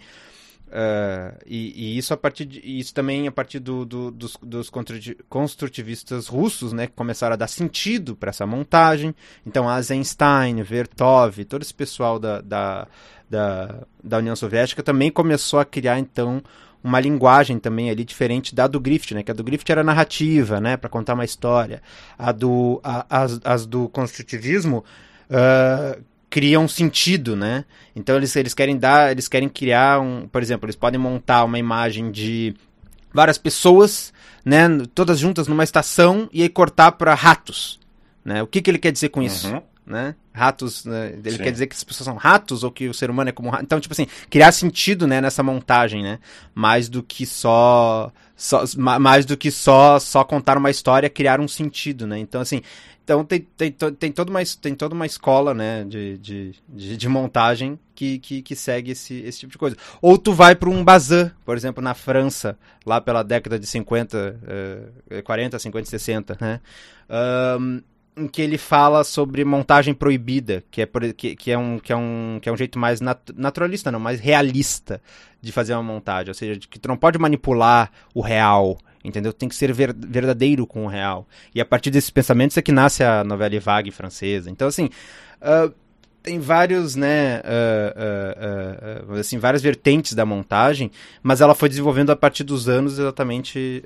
Uh, 0.69 1.35
e, 1.47 1.95
e, 1.95 1.97
isso 1.97 2.13
a 2.13 2.17
partir 2.17 2.45
de, 2.45 2.61
isso 2.63 2.93
também 2.93 3.27
a 3.27 3.31
partir 3.31 3.57
do, 3.57 3.83
do, 3.85 4.11
dos, 4.11 4.37
dos 4.41 4.69
construtivistas 5.27 6.27
russos, 6.27 6.71
né, 6.73 6.85
que 6.85 6.93
começaram 6.93 7.33
a 7.33 7.37
dar 7.37 7.47
sentido 7.47 8.15
para 8.15 8.29
essa 8.29 8.45
montagem. 8.45 9.15
Então, 9.45 9.65
Eisenstein, 9.75 10.61
Vertov, 10.61 11.43
todo 11.45 11.63
esse 11.63 11.73
pessoal 11.73 12.19
da, 12.19 12.39
da, 12.41 12.87
da, 13.27 13.83
da 14.03 14.17
União 14.19 14.35
Soviética 14.35 14.83
também 14.83 15.09
começou 15.09 15.59
a 15.59 15.65
criar 15.65 15.97
então 15.97 16.43
uma 16.83 16.99
linguagem 16.99 17.59
também 17.59 17.89
ali 17.89 18.05
diferente 18.05 18.53
da 18.55 18.67
do 18.67 18.79
Griffith, 18.79 19.13
né? 19.13 19.23
Que 19.23 19.31
a 19.31 19.33
do 19.33 19.43
Griffith 19.43 19.71
era 19.71 19.83
narrativa, 19.83 20.61
né? 20.61 20.77
Para 20.77 20.89
contar 20.89 21.13
uma 21.13 21.25
história. 21.25 21.81
A 22.17 22.31
do, 22.31 22.79
a, 22.83 23.05
as, 23.09 23.39
as 23.43 23.65
do 23.65 23.89
construtivismo 23.89 24.85
uh, 25.29 26.01
criam 26.29 26.67
sentido, 26.67 27.35
né? 27.35 27.65
Então 27.95 28.15
eles, 28.15 28.35
eles 28.35 28.53
querem 28.53 28.77
dar, 28.77 29.11
eles 29.11 29.27
querem 29.27 29.49
criar 29.49 29.99
um, 29.99 30.27
por 30.27 30.41
exemplo, 30.41 30.65
eles 30.65 30.75
podem 30.75 30.99
montar 30.99 31.43
uma 31.43 31.57
imagem 31.57 32.11
de 32.11 32.55
várias 33.13 33.37
pessoas, 33.37 34.13
né? 34.45 34.67
Todas 34.93 35.19
juntas 35.19 35.47
numa 35.47 35.63
estação 35.63 36.29
e 36.31 36.41
aí 36.41 36.49
cortar 36.49 36.93
para 36.93 37.13
ratos, 37.13 37.79
né? 38.23 38.43
O 38.43 38.47
que, 38.47 38.61
que 38.61 38.69
ele 38.69 38.79
quer 38.79 38.91
dizer 38.91 39.09
com 39.09 39.21
isso? 39.21 39.47
Uhum 39.47 39.61
né? 39.89 40.13
Ratos, 40.31 40.85
né? 40.85 41.13
ele 41.13 41.31
Sim. 41.31 41.43
quer 41.43 41.51
dizer 41.51 41.65
que 41.65 41.75
as 41.75 41.83
pessoas 41.83 42.05
são 42.05 42.15
ratos 42.15 42.63
ou 42.63 42.71
que 42.71 42.87
o 42.87 42.93
ser 42.93 43.09
humano 43.09 43.31
é 43.31 43.33
como 43.33 43.49
rato. 43.49 43.63
Então, 43.63 43.79
tipo 43.79 43.91
assim, 43.91 44.05
criar 44.29 44.51
sentido, 44.51 45.07
né, 45.07 45.19
nessa 45.19 45.41
montagem, 45.41 46.03
né? 46.03 46.19
Mais 46.53 46.87
do 46.87 47.01
que 47.01 47.25
só, 47.25 48.11
só 48.39 48.63
mais 48.77 49.25
do 49.25 49.35
que 49.35 49.51
só 49.51 49.99
só 49.99 50.23
contar 50.23 50.57
uma 50.57 50.71
história, 50.71 51.09
criar 51.09 51.41
um 51.41 51.47
sentido, 51.47 52.07
né? 52.07 52.17
Então, 52.17 52.39
assim, 52.39 52.61
então 53.03 53.25
tem, 53.25 53.41
tem, 53.57 53.71
tem, 53.71 54.11
toda, 54.11 54.29
uma, 54.29 54.39
tem 54.61 54.75
toda 54.75 54.95
uma 54.95 55.05
escola, 55.05 55.53
né, 55.53 55.83
de, 55.83 56.17
de, 56.19 56.55
de, 56.69 56.95
de 56.95 57.09
montagem 57.09 57.77
que, 57.95 58.19
que, 58.19 58.41
que, 58.41 58.55
segue 58.55 58.91
esse, 58.91 59.15
esse 59.21 59.39
tipo 59.39 59.51
de 59.51 59.57
coisa. 59.57 59.75
Ou 59.99 60.15
tu 60.15 60.31
vai 60.31 60.55
para 60.55 60.69
um 60.69 60.83
bazar, 60.83 61.35
por 61.43 61.57
exemplo, 61.57 61.83
na 61.83 61.95
França, 61.95 62.55
lá 62.85 63.01
pela 63.01 63.23
década 63.23 63.57
de 63.57 63.65
50, 63.65 64.39
uh, 65.19 65.23
40, 65.23 65.57
50, 65.57 65.89
60, 65.89 66.37
né? 66.39 66.61
Um, 67.59 67.81
em 68.19 68.27
que 68.27 68.41
ele 68.41 68.57
fala 68.57 69.03
sobre 69.03 69.43
montagem 69.45 69.93
proibida, 69.93 70.63
que 70.69 70.81
é, 70.81 70.87
que, 71.15 71.35
que 71.35 71.51
é, 71.51 71.57
um, 71.57 71.79
que 71.79 71.91
é, 71.91 71.95
um, 71.95 72.39
que 72.41 72.49
é 72.49 72.51
um 72.51 72.57
jeito 72.57 72.77
mais 72.77 72.99
nat 73.01 73.19
naturalista, 73.35 73.91
não, 73.91 73.99
mais 73.99 74.19
realista 74.19 75.01
de 75.41 75.51
fazer 75.51 75.73
uma 75.73 75.83
montagem. 75.83 76.29
Ou 76.29 76.33
seja, 76.33 76.59
que 76.69 76.79
tu 76.79 76.87
não 76.87 76.97
pode 76.97 77.17
manipular 77.17 77.91
o 78.13 78.21
real, 78.21 78.77
entendeu? 79.03 79.31
Tem 79.31 79.47
que 79.47 79.55
ser 79.55 79.71
ver 79.73 79.93
verdadeiro 79.93 80.67
com 80.67 80.85
o 80.85 80.87
real. 80.87 81.27
E 81.53 81.61
a 81.61 81.65
partir 81.65 81.89
desses 81.89 82.09
pensamentos 82.09 82.57
é 82.57 82.61
que 82.61 82.71
nasce 82.71 83.03
a 83.03 83.23
novela 83.23 83.59
vague 83.59 83.91
francesa. 83.91 84.49
Então, 84.49 84.67
assim, 84.67 84.89
uh, 85.41 85.73
tem 86.21 86.39
vários, 86.39 86.95
né, 86.95 87.39
uh, 87.39 89.09
uh, 89.09 89.13
uh, 89.13 89.19
assim, 89.19 89.37
várias 89.37 89.61
vertentes 89.61 90.13
da 90.13 90.25
montagem, 90.25 90.91
mas 91.23 91.41
ela 91.41 91.55
foi 91.55 91.69
desenvolvendo 91.69 92.11
a 92.11 92.15
partir 92.15 92.43
dos 92.43 92.67
anos 92.67 92.99
exatamente 92.99 93.83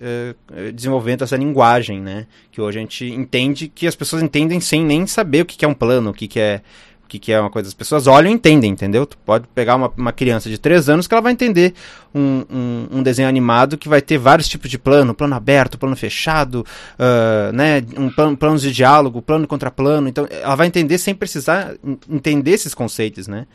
desenvolvendo 0.74 1.24
essa 1.24 1.38
linguagem, 1.38 2.02
né, 2.02 2.28
que 2.52 2.60
hoje 2.60 2.80
a 2.80 2.82
gente 2.82 3.06
entende, 3.06 3.68
que 3.68 3.88
as 3.88 3.96
pessoas 3.96 4.24
entendem 4.24 4.60
sem 4.60 4.84
nem 4.84 5.06
saber 5.06 5.42
o 5.42 5.46
que, 5.46 5.64
é 5.64 5.68
um 5.68 5.74
plano, 5.74 6.10
o 6.10 6.14
que, 6.14 6.40
é 6.40 6.62
o 6.93 6.93
que, 7.14 7.20
que 7.20 7.32
é 7.32 7.40
uma 7.40 7.50
coisa, 7.50 7.68
as 7.68 7.74
pessoas 7.74 8.08
olham 8.08 8.32
e 8.32 8.34
entendem, 8.34 8.72
entendeu? 8.72 9.06
Tu 9.06 9.18
pode 9.20 9.48
pegar 9.54 9.76
uma, 9.76 9.92
uma 9.96 10.12
criança 10.12 10.50
de 10.50 10.58
3 10.58 10.90
anos 10.90 11.08
que 11.08 11.14
ela 11.14 11.22
vai 11.22 11.32
entender 11.32 11.74
um, 12.14 12.44
um, 12.50 12.88
um, 12.98 13.04
desenho 13.04 13.30
animado 13.30 13.78
que 13.78 13.88
vai 13.88 14.02
ter 14.02 14.18
vários 14.18 14.48
tipos 14.48 14.70
de 14.70 14.80
plano, 14.80 15.14
plano 15.14 15.36
aberto, 15.36 15.78
plano 15.78 15.96
fechado, 15.96 16.66
uh, 16.98 17.54
né, 17.54 17.84
um 17.98 18.10
plano, 18.10 18.36
planos 18.36 18.62
de 18.62 18.72
diálogo, 18.72 19.22
plano 19.22 19.48
contra 19.48 19.70
plano, 19.70 20.08
então 20.08 20.28
ela 20.30 20.56
vai 20.56 20.68
entender 20.68 20.98
sem 20.98 21.14
precisar 21.14 21.76
entender 22.10 22.52
esses 22.52 22.74
conceitos, 22.74 23.28
né? 23.28 23.46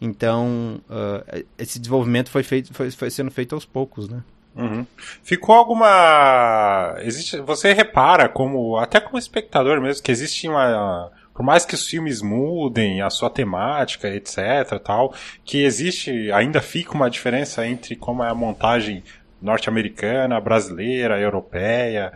Então, 0.00 0.80
uh, 0.88 1.44
esse 1.58 1.78
desenvolvimento 1.80 2.30
foi, 2.30 2.44
feito, 2.44 2.72
foi, 2.72 2.90
foi 2.90 3.10
sendo 3.10 3.30
feito 3.32 3.54
aos 3.54 3.64
poucos, 3.64 4.08
né? 4.08 4.22
Uhum. 4.56 4.84
Ficou 5.22 5.54
alguma. 5.54 6.96
Existe. 7.00 7.40
Você 7.40 7.72
repara 7.72 8.28
como. 8.28 8.76
Até 8.76 8.98
como 9.00 9.16
espectador 9.16 9.80
mesmo, 9.80 10.02
que 10.02 10.10
existe 10.10 10.48
uma. 10.48 11.10
Por 11.38 11.44
mais 11.44 11.64
que 11.64 11.76
os 11.76 11.86
filmes 11.86 12.20
mudem 12.20 13.00
a 13.00 13.08
sua 13.10 13.30
temática, 13.30 14.08
etc. 14.08 14.76
tal, 14.84 15.14
que 15.44 15.62
existe. 15.62 16.32
Ainda 16.32 16.60
fica 16.60 16.94
uma 16.94 17.08
diferença 17.08 17.64
entre 17.64 17.94
como 17.94 18.24
é 18.24 18.28
a 18.28 18.34
montagem 18.34 19.04
norte-americana, 19.40 20.40
brasileira, 20.40 21.20
europeia. 21.20 22.12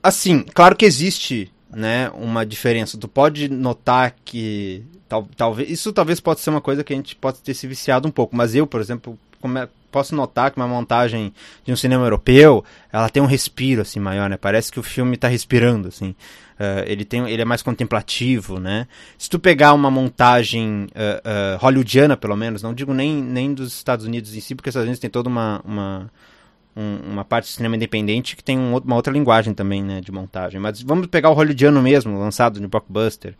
Assim, 0.00 0.44
claro 0.54 0.76
que 0.76 0.84
existe 0.84 1.52
né, 1.72 2.08
uma 2.14 2.46
diferença. 2.46 2.96
Tu 2.96 3.08
pode 3.08 3.48
notar 3.48 4.14
que 4.24 4.84
tal, 5.08 5.28
talvez 5.36 5.68
isso 5.68 5.92
talvez 5.92 6.20
possa 6.20 6.42
ser 6.42 6.50
uma 6.50 6.60
coisa 6.60 6.84
que 6.84 6.92
a 6.92 6.96
gente 6.96 7.16
pode 7.16 7.40
ter 7.40 7.54
se 7.54 7.66
viciado 7.66 8.06
um 8.06 8.12
pouco, 8.12 8.36
mas 8.36 8.54
eu, 8.54 8.64
por 8.64 8.80
exemplo, 8.80 9.18
como 9.40 9.58
posso 9.90 10.14
notar 10.14 10.50
que 10.50 10.56
uma 10.56 10.66
montagem 10.66 11.34
de 11.64 11.72
um 11.72 11.76
cinema 11.76 12.06
europeu, 12.06 12.64
ela 12.92 13.10
tem 13.10 13.22
um 13.22 13.26
respiro 13.26 13.82
assim 13.82 13.98
maior, 14.00 14.30
né? 14.30 14.36
Parece 14.36 14.72
que 14.72 14.80
o 14.80 14.82
filme 14.82 15.16
está 15.16 15.26
respirando 15.28 15.88
assim. 15.88 16.14
Uh, 16.62 16.84
ele 16.86 17.04
tem, 17.04 17.28
ele 17.28 17.42
é 17.42 17.44
mais 17.44 17.60
contemplativo, 17.60 18.60
né? 18.60 18.86
Se 19.18 19.28
tu 19.28 19.36
pegar 19.36 19.72
uma 19.72 19.90
montagem 19.90 20.86
uh, 20.94 21.56
uh, 21.56 21.58
hollywoodiana, 21.58 22.16
pelo 22.16 22.36
menos, 22.36 22.62
não 22.62 22.72
digo 22.72 22.94
nem, 22.94 23.20
nem 23.20 23.52
dos 23.52 23.72
Estados 23.72 24.06
Unidos 24.06 24.36
em 24.36 24.40
si, 24.40 24.54
porque 24.54 24.68
os 24.68 24.72
Estados 24.72 24.86
Unidos 24.86 25.00
tem 25.00 25.10
toda 25.10 25.28
uma, 25.28 25.60
uma 25.64 26.08
um, 26.76 27.14
uma 27.14 27.24
parte 27.24 27.46
do 27.46 27.48
cinema 27.48 27.74
independente 27.74 28.36
que 28.36 28.44
tem 28.44 28.56
um, 28.56 28.76
uma 28.76 28.94
outra 28.94 29.12
linguagem 29.12 29.52
também, 29.52 29.82
né, 29.82 30.00
de 30.00 30.12
montagem. 30.12 30.60
Mas 30.60 30.80
vamos 30.80 31.08
pegar 31.08 31.30
o 31.30 31.34
hollywoodiano 31.34 31.82
mesmo, 31.82 32.16
lançado 32.16 32.60
no 32.60 32.68
blockbuster. 32.68 33.34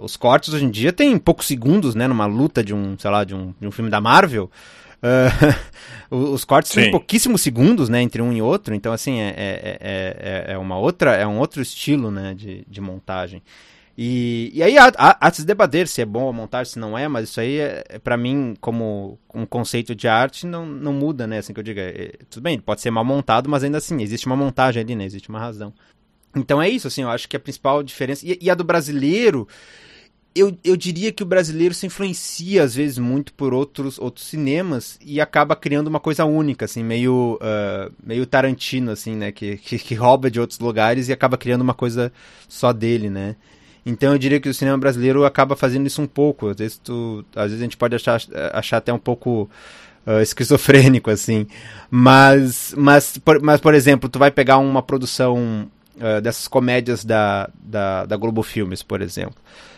Os 0.00 0.16
cortes 0.16 0.52
hoje 0.52 0.64
em 0.64 0.70
dia 0.70 0.92
tem 0.92 1.16
poucos 1.16 1.46
segundos, 1.46 1.94
né, 1.94 2.08
numa 2.08 2.26
luta 2.26 2.64
de 2.64 2.74
um, 2.74 2.98
sei 2.98 3.08
lá, 3.08 3.22
de 3.22 3.36
um, 3.36 3.54
de 3.60 3.68
um 3.68 3.70
filme 3.70 3.88
da 3.88 4.00
Marvel. 4.00 4.50
Uh, 6.12 6.30
os 6.30 6.44
cortes 6.44 6.70
têm 6.72 6.90
pouquíssimos 6.90 7.40
segundos, 7.40 7.88
né, 7.88 8.02
entre 8.02 8.20
um 8.20 8.34
e 8.34 8.42
outro. 8.42 8.74
Então, 8.74 8.92
assim, 8.92 9.18
é, 9.18 9.30
é, 9.30 9.78
é, 9.80 10.52
é, 10.52 10.58
uma 10.58 10.76
outra, 10.76 11.16
é 11.16 11.26
um 11.26 11.38
outro 11.38 11.62
estilo, 11.62 12.10
né, 12.10 12.34
de, 12.34 12.66
de 12.68 12.80
montagem. 12.82 13.42
E, 13.96 14.50
e 14.54 14.62
aí 14.62 14.78
há, 14.78 14.92
há, 14.96 15.26
há 15.26 15.32
se 15.32 15.44
debater 15.44 15.86
se 15.86 16.00
é 16.00 16.04
bom 16.04 16.28
a 16.28 16.32
montagem, 16.32 16.72
se 16.72 16.78
não 16.78 16.96
é, 16.96 17.08
mas 17.08 17.28
isso 17.28 17.40
aí, 17.40 17.58
é, 17.58 17.84
é 17.88 17.98
para 17.98 18.16
mim, 18.16 18.54
como 18.60 19.18
um 19.34 19.44
conceito 19.44 19.94
de 19.94 20.08
arte, 20.08 20.46
não, 20.46 20.64
não 20.66 20.92
muda, 20.92 21.26
né? 21.26 21.38
Assim 21.38 21.52
que 21.52 21.60
eu 21.60 21.64
digo, 21.64 21.80
é, 21.80 22.12
tudo 22.30 22.42
bem, 22.42 22.58
pode 22.58 22.80
ser 22.80 22.90
mal 22.90 23.04
montado, 23.04 23.48
mas 23.48 23.64
ainda 23.64 23.78
assim, 23.78 24.00
existe 24.02 24.26
uma 24.26 24.36
montagem 24.36 24.82
ali, 24.82 24.94
né? 24.94 25.04
Existe 25.04 25.28
uma 25.28 25.38
razão. 25.38 25.72
Então 26.34 26.60
é 26.60 26.68
isso, 26.68 26.88
assim, 26.88 27.02
eu 27.02 27.10
acho 27.10 27.28
que 27.28 27.36
a 27.36 27.40
principal 27.40 27.82
diferença. 27.82 28.26
E, 28.26 28.38
e 28.40 28.50
a 28.50 28.54
do 28.54 28.64
brasileiro, 28.64 29.46
eu, 30.34 30.56
eu 30.64 30.76
diria 30.76 31.12
que 31.12 31.22
o 31.22 31.26
brasileiro 31.26 31.74
se 31.74 31.86
influencia 31.86 32.62
às 32.62 32.74
vezes 32.74 32.98
muito 32.98 33.32
por 33.34 33.52
outros, 33.52 33.98
outros 33.98 34.26
cinemas 34.26 34.98
e 35.04 35.20
acaba 35.20 35.54
criando 35.54 35.88
uma 35.88 36.00
coisa 36.00 36.24
única, 36.24 36.64
assim, 36.64 36.82
meio, 36.82 37.38
uh, 37.40 37.92
meio 38.02 38.24
Tarantino, 38.24 38.90
assim, 38.90 39.14
né? 39.14 39.30
Que, 39.30 39.56
que, 39.58 39.78
que, 39.78 39.94
rouba 39.94 40.30
de 40.30 40.40
outros 40.40 40.58
lugares 40.58 41.08
e 41.08 41.12
acaba 41.12 41.36
criando 41.36 41.62
uma 41.62 41.74
coisa 41.74 42.12
só 42.48 42.72
dele, 42.72 43.10
né? 43.10 43.36
Então 43.84 44.12
eu 44.12 44.18
diria 44.18 44.40
que 44.40 44.48
o 44.48 44.54
cinema 44.54 44.78
brasileiro 44.78 45.24
acaba 45.24 45.56
fazendo 45.56 45.86
isso 45.86 46.00
um 46.00 46.06
pouco. 46.06 46.48
Às 46.48 46.56
vezes, 46.56 46.78
tu, 46.78 47.24
às 47.34 47.44
vezes 47.44 47.60
a 47.60 47.64
gente 47.64 47.76
pode 47.76 47.94
achar, 47.94 48.20
achar 48.52 48.76
até 48.78 48.92
um 48.92 48.98
pouco 48.98 49.50
uh, 50.06 50.20
esquizofrênico, 50.22 51.10
assim. 51.10 51.46
Mas, 51.90 52.74
mas, 52.76 53.18
por, 53.18 53.42
mas, 53.42 53.60
por 53.60 53.74
exemplo, 53.74 54.08
tu 54.08 54.18
vai 54.18 54.30
pegar 54.30 54.58
uma 54.58 54.82
produção 54.82 55.68
uh, 55.96 56.20
dessas 56.20 56.46
comédias 56.48 57.04
da, 57.04 57.50
da, 57.62 58.06
da 58.06 58.16
Globo 58.16 58.42
Filmes, 58.42 58.82
por 58.82 59.02
exemplo. 59.02 59.34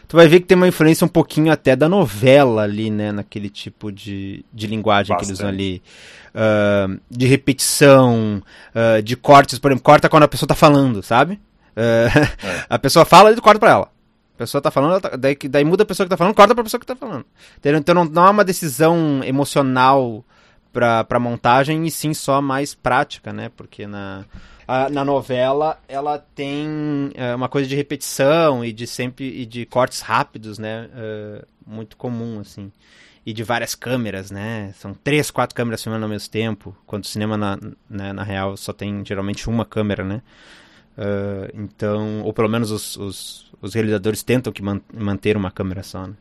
Tu 0.06 0.16
vai 0.16 0.28
ver 0.28 0.40
que 0.40 0.46
tem 0.46 0.56
uma 0.56 0.68
influência 0.68 1.04
um 1.04 1.08
pouquinho 1.08 1.52
até 1.52 1.74
da 1.74 1.88
novela 1.88 2.62
ali, 2.62 2.90
né? 2.90 3.12
Naquele 3.12 3.48
tipo 3.48 3.90
de, 3.90 4.44
de 4.52 4.66
linguagem 4.66 5.14
Bastante. 5.14 5.26
que 5.26 5.30
eles 5.30 5.40
usam 5.40 5.48
ali. 5.48 5.82
Uh, 6.34 7.00
de 7.08 7.26
repetição, 7.26 8.42
de 9.04 9.16
cortes, 9.16 9.58
por 9.58 9.70
exemplo, 9.70 9.84
corta 9.84 10.08
quando 10.08 10.24
a 10.24 10.28
pessoa 10.28 10.48
tá 10.48 10.54
falando, 10.54 11.02
sabe? 11.02 11.40
É. 11.76 12.08
A 12.68 12.78
pessoa 12.78 13.04
fala 13.04 13.32
e 13.32 13.36
corta 13.36 13.58
pra 13.58 13.70
ela. 13.70 13.94
A 14.34 14.38
pessoa 14.38 14.60
tá 14.60 14.70
falando, 14.70 15.00
tá, 15.00 15.10
daí, 15.16 15.36
daí 15.48 15.64
muda 15.64 15.84
a 15.84 15.86
pessoa 15.86 16.04
que 16.04 16.10
tá 16.10 16.16
falando, 16.16 16.34
corta 16.34 16.54
pra 16.56 16.64
pessoa 16.64 16.80
que 16.80 16.86
tá 16.86 16.96
falando. 16.96 17.24
Então 17.64 17.94
não, 17.94 18.04
não 18.04 18.24
há 18.24 18.30
uma 18.30 18.44
decisão 18.44 19.22
emocional 19.24 20.24
pra, 20.72 21.04
pra 21.04 21.20
montagem, 21.20 21.86
e 21.86 21.90
sim 21.90 22.12
só 22.12 22.42
mais 22.42 22.74
prática, 22.74 23.32
né? 23.32 23.48
Porque 23.56 23.86
na, 23.86 24.24
a, 24.66 24.88
na 24.88 25.04
novela 25.04 25.78
ela 25.88 26.18
tem 26.18 27.10
é, 27.14 27.34
uma 27.34 27.48
coisa 27.48 27.68
de 27.68 27.76
repetição 27.76 28.64
e 28.64 28.72
de 28.72 28.86
sempre 28.86 29.24
e 29.24 29.46
de 29.46 29.66
cortes 29.66 30.00
rápidos, 30.00 30.58
né? 30.58 30.88
É, 30.94 31.44
muito 31.66 31.96
comum, 31.96 32.40
assim. 32.40 32.70
E 33.26 33.32
de 33.32 33.42
várias 33.42 33.74
câmeras, 33.74 34.30
né? 34.30 34.72
São 34.76 34.92
três, 34.92 35.30
quatro 35.30 35.54
câmeras 35.54 35.82
filmando 35.82 36.04
ao 36.04 36.10
mesmo 36.10 36.30
tempo. 36.30 36.76
Quando 36.86 37.04
o 37.04 37.08
cinema, 37.08 37.36
na, 37.36 37.58
né, 37.88 38.12
na 38.12 38.22
real, 38.22 38.56
só 38.56 38.72
tem 38.72 39.02
geralmente 39.04 39.48
uma 39.48 39.64
câmera, 39.64 40.04
né? 40.04 40.22
Uh, 40.96 41.50
então, 41.54 42.22
ou 42.22 42.32
pelo 42.32 42.48
menos 42.48 42.70
os, 42.70 42.96
os, 42.96 43.52
os 43.60 43.74
realizadores 43.74 44.22
tentam 44.22 44.52
que 44.52 44.62
man, 44.62 44.80
manter 44.92 45.36
uma 45.36 45.50
câmera 45.50 45.82
só. 45.82 46.06
Né? 46.06 46.14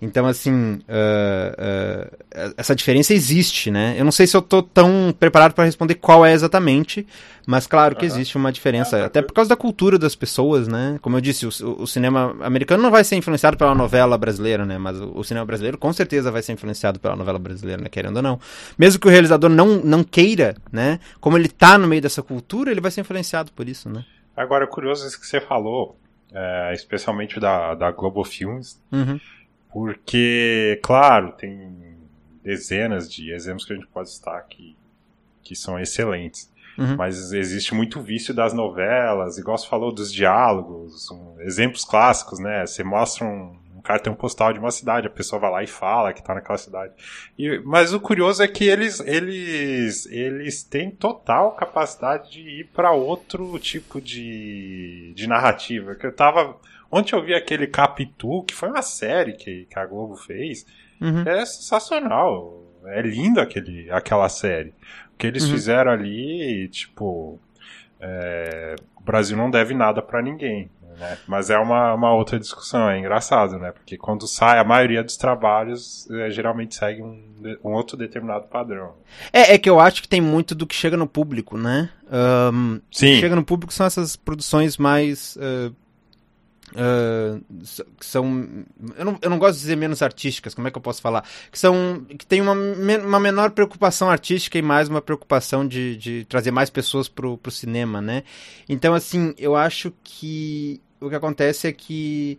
Então, 0.00 0.26
assim, 0.26 0.74
uh, 0.74 0.80
uh, 0.80 2.54
essa 2.56 2.74
diferença 2.74 3.12
existe, 3.12 3.68
né? 3.68 3.96
Eu 3.98 4.04
não 4.04 4.12
sei 4.12 4.28
se 4.28 4.36
eu 4.36 4.40
tô 4.40 4.62
tão 4.62 5.12
preparado 5.18 5.54
para 5.54 5.64
responder 5.64 5.96
qual 5.96 6.24
é 6.24 6.32
exatamente, 6.32 7.04
mas 7.44 7.66
claro 7.66 7.96
que 7.96 8.06
existe 8.06 8.36
uma 8.36 8.52
diferença, 8.52 9.04
até 9.04 9.20
por 9.20 9.32
causa 9.32 9.48
da 9.48 9.56
cultura 9.56 9.98
das 9.98 10.14
pessoas, 10.14 10.68
né? 10.68 10.98
Como 11.02 11.16
eu 11.16 11.20
disse, 11.20 11.46
o, 11.46 11.82
o, 11.82 11.86
cinema 11.86 12.36
americano 12.42 12.80
não 12.80 12.92
vai 12.92 13.02
ser 13.02 13.16
influenciado 13.16 13.56
pela 13.56 13.74
novela 13.74 14.16
brasileira, 14.16 14.64
né? 14.64 14.78
Mas 14.78 15.00
o, 15.00 15.18
o, 15.18 15.24
cinema 15.24 15.44
brasileiro 15.44 15.76
com 15.76 15.92
certeza 15.92 16.30
vai 16.30 16.42
ser 16.42 16.52
influenciado 16.52 17.00
pela 17.00 17.16
novela 17.16 17.38
brasileira, 17.38 17.82
né? 17.82 17.88
Querendo 17.88 18.18
ou 18.18 18.22
não. 18.22 18.38
Mesmo 18.78 19.00
que 19.00 19.08
o 19.08 19.10
realizador 19.10 19.50
não, 19.50 19.78
não 19.78 20.04
queira, 20.04 20.54
né? 20.70 21.00
Como 21.20 21.36
ele 21.36 21.48
tá 21.48 21.76
no 21.76 21.88
meio 21.88 22.02
dessa 22.02 22.22
cultura, 22.22 22.70
ele 22.70 22.80
vai 22.80 22.92
ser 22.92 23.00
influenciado 23.00 23.50
por 23.50 23.68
isso, 23.68 23.88
né? 23.88 24.04
Agora, 24.36 24.64
curioso 24.68 25.08
isso 25.08 25.20
que 25.20 25.26
você 25.26 25.40
falou, 25.40 25.98
é, 26.32 26.72
especialmente 26.72 27.40
da, 27.40 27.74
da 27.74 27.90
Global 27.90 28.24
Films. 28.24 28.80
Uhum 28.92 29.18
porque, 29.72 30.80
claro, 30.82 31.32
tem 31.32 31.96
dezenas 32.42 33.12
de 33.12 33.32
exemplos 33.32 33.64
que 33.64 33.72
a 33.72 33.76
gente 33.76 33.88
pode 33.88 34.10
citar 34.10 34.36
aqui 34.36 34.76
que 35.48 35.56
são 35.56 35.80
excelentes. 35.80 36.52
Uhum. 36.76 36.96
Mas 36.96 37.32
existe 37.32 37.74
muito 37.74 38.00
vício 38.00 38.34
das 38.34 38.52
novelas, 38.52 39.38
igual 39.38 39.56
você 39.56 39.66
falou 39.66 39.90
dos 39.90 40.12
diálogos, 40.12 41.10
um, 41.10 41.40
exemplos 41.40 41.84
clássicos, 41.84 42.38
né? 42.38 42.64
Você 42.66 42.84
mostra 42.84 43.26
um, 43.26 43.56
um, 43.74 43.80
cartão 43.80 44.14
postal 44.14 44.52
de 44.52 44.60
uma 44.60 44.70
cidade, 44.70 45.08
a 45.08 45.10
pessoa 45.10 45.40
vai 45.40 45.50
lá 45.50 45.62
e 45.62 45.66
fala 45.66 46.12
que 46.12 46.22
tá 46.22 46.34
naquela 46.34 46.58
cidade. 46.58 46.92
E, 47.36 47.58
mas 47.64 47.92
o 47.92 47.98
curioso 47.98 48.42
é 48.42 48.46
que 48.46 48.64
eles, 48.64 49.00
eles, 49.00 50.06
eles 50.06 50.62
têm 50.62 50.90
total 50.90 51.52
capacidade 51.52 52.30
de 52.30 52.60
ir 52.60 52.64
para 52.72 52.92
outro 52.92 53.58
tipo 53.58 54.00
de, 54.00 55.12
de 55.16 55.26
narrativa. 55.26 55.96
Que 55.96 56.06
eu 56.06 56.14
tava 56.14 56.56
Ontem 56.90 57.14
eu 57.14 57.22
vi 57.22 57.34
aquele 57.34 57.66
Capitu, 57.66 58.42
que 58.44 58.54
foi 58.54 58.68
uma 58.70 58.82
série 58.82 59.34
que, 59.34 59.66
que 59.70 59.78
a 59.78 59.84
Globo 59.84 60.16
fez. 60.16 60.66
Uhum. 61.00 61.22
É 61.22 61.44
sensacional. 61.44 62.62
É 62.86 63.02
lindo 63.02 63.40
aquele, 63.40 63.90
aquela 63.90 64.28
série. 64.28 64.70
O 65.12 65.18
que 65.18 65.26
eles 65.26 65.44
uhum. 65.44 65.50
fizeram 65.50 65.90
ali, 65.90 66.68
tipo. 66.68 67.38
É, 68.00 68.76
o 68.96 69.02
Brasil 69.02 69.36
não 69.36 69.50
deve 69.50 69.74
nada 69.74 70.00
para 70.00 70.22
ninguém. 70.22 70.70
Né? 70.98 71.18
Mas 71.28 71.50
é 71.50 71.58
uma, 71.58 71.94
uma 71.94 72.12
outra 72.12 72.38
discussão, 72.38 72.88
é 72.88 72.98
engraçado, 72.98 73.58
né? 73.58 73.70
Porque 73.70 73.96
quando 73.96 74.26
sai, 74.26 74.58
a 74.58 74.64
maioria 74.64 75.04
dos 75.04 75.16
trabalhos 75.16 76.10
é, 76.10 76.30
geralmente 76.30 76.74
segue 76.74 77.02
um, 77.02 77.22
um 77.62 77.72
outro 77.72 77.96
determinado 77.96 78.46
padrão. 78.48 78.94
É, 79.32 79.54
é 79.54 79.58
que 79.58 79.70
eu 79.70 79.78
acho 79.78 80.02
que 80.02 80.08
tem 80.08 80.20
muito 80.20 80.54
do 80.54 80.66
que 80.66 80.74
chega 80.74 80.96
no 80.96 81.06
público, 81.06 81.56
né? 81.56 81.90
Um, 82.10 82.80
Sim. 82.90 83.06
O 83.06 83.14
que 83.14 83.20
chega 83.20 83.36
no 83.36 83.44
público 83.44 83.72
são 83.72 83.86
essas 83.86 84.16
produções 84.16 84.78
mais. 84.78 85.36
Uh 85.36 85.87
Uh, 86.72 87.42
que 87.98 88.04
são 88.04 88.46
eu 88.96 89.04
não, 89.04 89.18
eu 89.22 89.30
não 89.30 89.38
gosto 89.38 89.54
de 89.54 89.60
dizer 89.60 89.76
menos 89.76 90.02
artísticas 90.02 90.54
como 90.54 90.68
é 90.68 90.70
que 90.70 90.76
eu 90.76 90.82
posso 90.82 91.00
falar? 91.00 91.24
Que 91.50 91.58
são 91.58 92.04
que 92.18 92.26
tem 92.26 92.42
uma, 92.42 92.52
uma 92.52 93.18
menor 93.18 93.52
preocupação 93.52 94.10
artística 94.10 94.58
e 94.58 94.62
mais 94.62 94.88
uma 94.88 95.00
preocupação 95.00 95.66
de, 95.66 95.96
de 95.96 96.24
trazer 96.26 96.50
mais 96.50 96.68
pessoas 96.68 97.08
pro, 97.08 97.38
pro 97.38 97.50
cinema 97.50 98.02
né? 98.02 98.22
Então 98.68 98.92
assim 98.92 99.34
eu 99.38 99.56
acho 99.56 99.92
que 100.04 100.80
o 101.00 101.08
que 101.08 101.14
acontece 101.14 101.68
é 101.68 101.72
que 101.72 102.38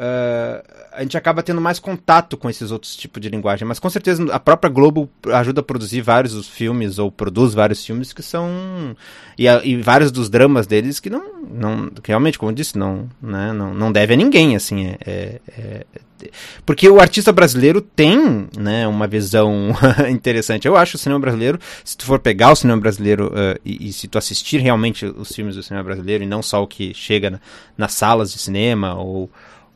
uh, 0.00 0.64
a 0.92 1.02
gente 1.02 1.16
acaba 1.16 1.42
tendo 1.42 1.60
mais 1.60 1.78
contato 1.78 2.36
com 2.36 2.48
esses 2.48 2.70
outros 2.70 2.96
tipos 2.96 3.20
de 3.20 3.28
linguagem. 3.28 3.68
Mas 3.68 3.78
com 3.78 3.90
certeza 3.90 4.24
a 4.32 4.40
própria 4.40 4.70
Globo 4.70 5.10
ajuda 5.32 5.60
a 5.60 5.64
produzir 5.64 6.00
vários 6.00 6.32
dos 6.32 6.48
filmes, 6.48 6.98
ou 6.98 7.12
produz 7.12 7.52
vários 7.52 7.84
filmes 7.84 8.12
que 8.12 8.22
são. 8.22 8.96
E, 9.38 9.46
e 9.46 9.76
vários 9.76 10.10
dos 10.10 10.30
dramas 10.30 10.66
deles 10.66 10.98
que 10.98 11.10
não. 11.10 11.42
não 11.50 11.90
que 11.90 12.08
realmente, 12.08 12.38
como 12.38 12.50
eu 12.50 12.54
disse, 12.54 12.78
não, 12.78 13.08
né, 13.20 13.52
não, 13.52 13.74
não 13.74 13.92
deve 13.92 14.14
a 14.14 14.16
ninguém, 14.16 14.56
assim. 14.56 14.86
É, 14.86 14.96
é, 15.06 15.40
é 15.94 16.10
porque 16.66 16.88
o 16.88 17.00
artista 17.00 17.32
brasileiro 17.32 17.80
tem 17.80 18.48
né, 18.56 18.86
uma 18.86 19.06
visão 19.06 19.74
interessante. 20.10 20.66
Eu 20.66 20.76
acho 20.76 20.96
o 20.96 20.98
cinema 20.98 21.20
brasileiro, 21.20 21.58
se 21.84 21.96
tu 21.96 22.04
for 22.04 22.18
pegar 22.18 22.52
o 22.52 22.56
cinema 22.56 22.80
brasileiro 22.80 23.28
uh, 23.28 23.58
e, 23.64 23.88
e, 23.88 23.92
se 23.92 24.08
tu 24.08 24.18
assistir 24.18 24.60
realmente 24.60 25.06
os 25.06 25.32
filmes 25.32 25.56
do 25.56 25.62
cinema 25.62 25.84
brasileiro 25.84 26.24
e 26.24 26.26
não 26.26 26.42
só 26.42 26.62
o 26.62 26.66
que 26.66 26.92
chega 26.94 27.30
na, 27.30 27.40
nas 27.76 27.94
salas 27.94 28.32
de 28.32 28.38
cinema 28.38 28.94
ou 28.94 29.30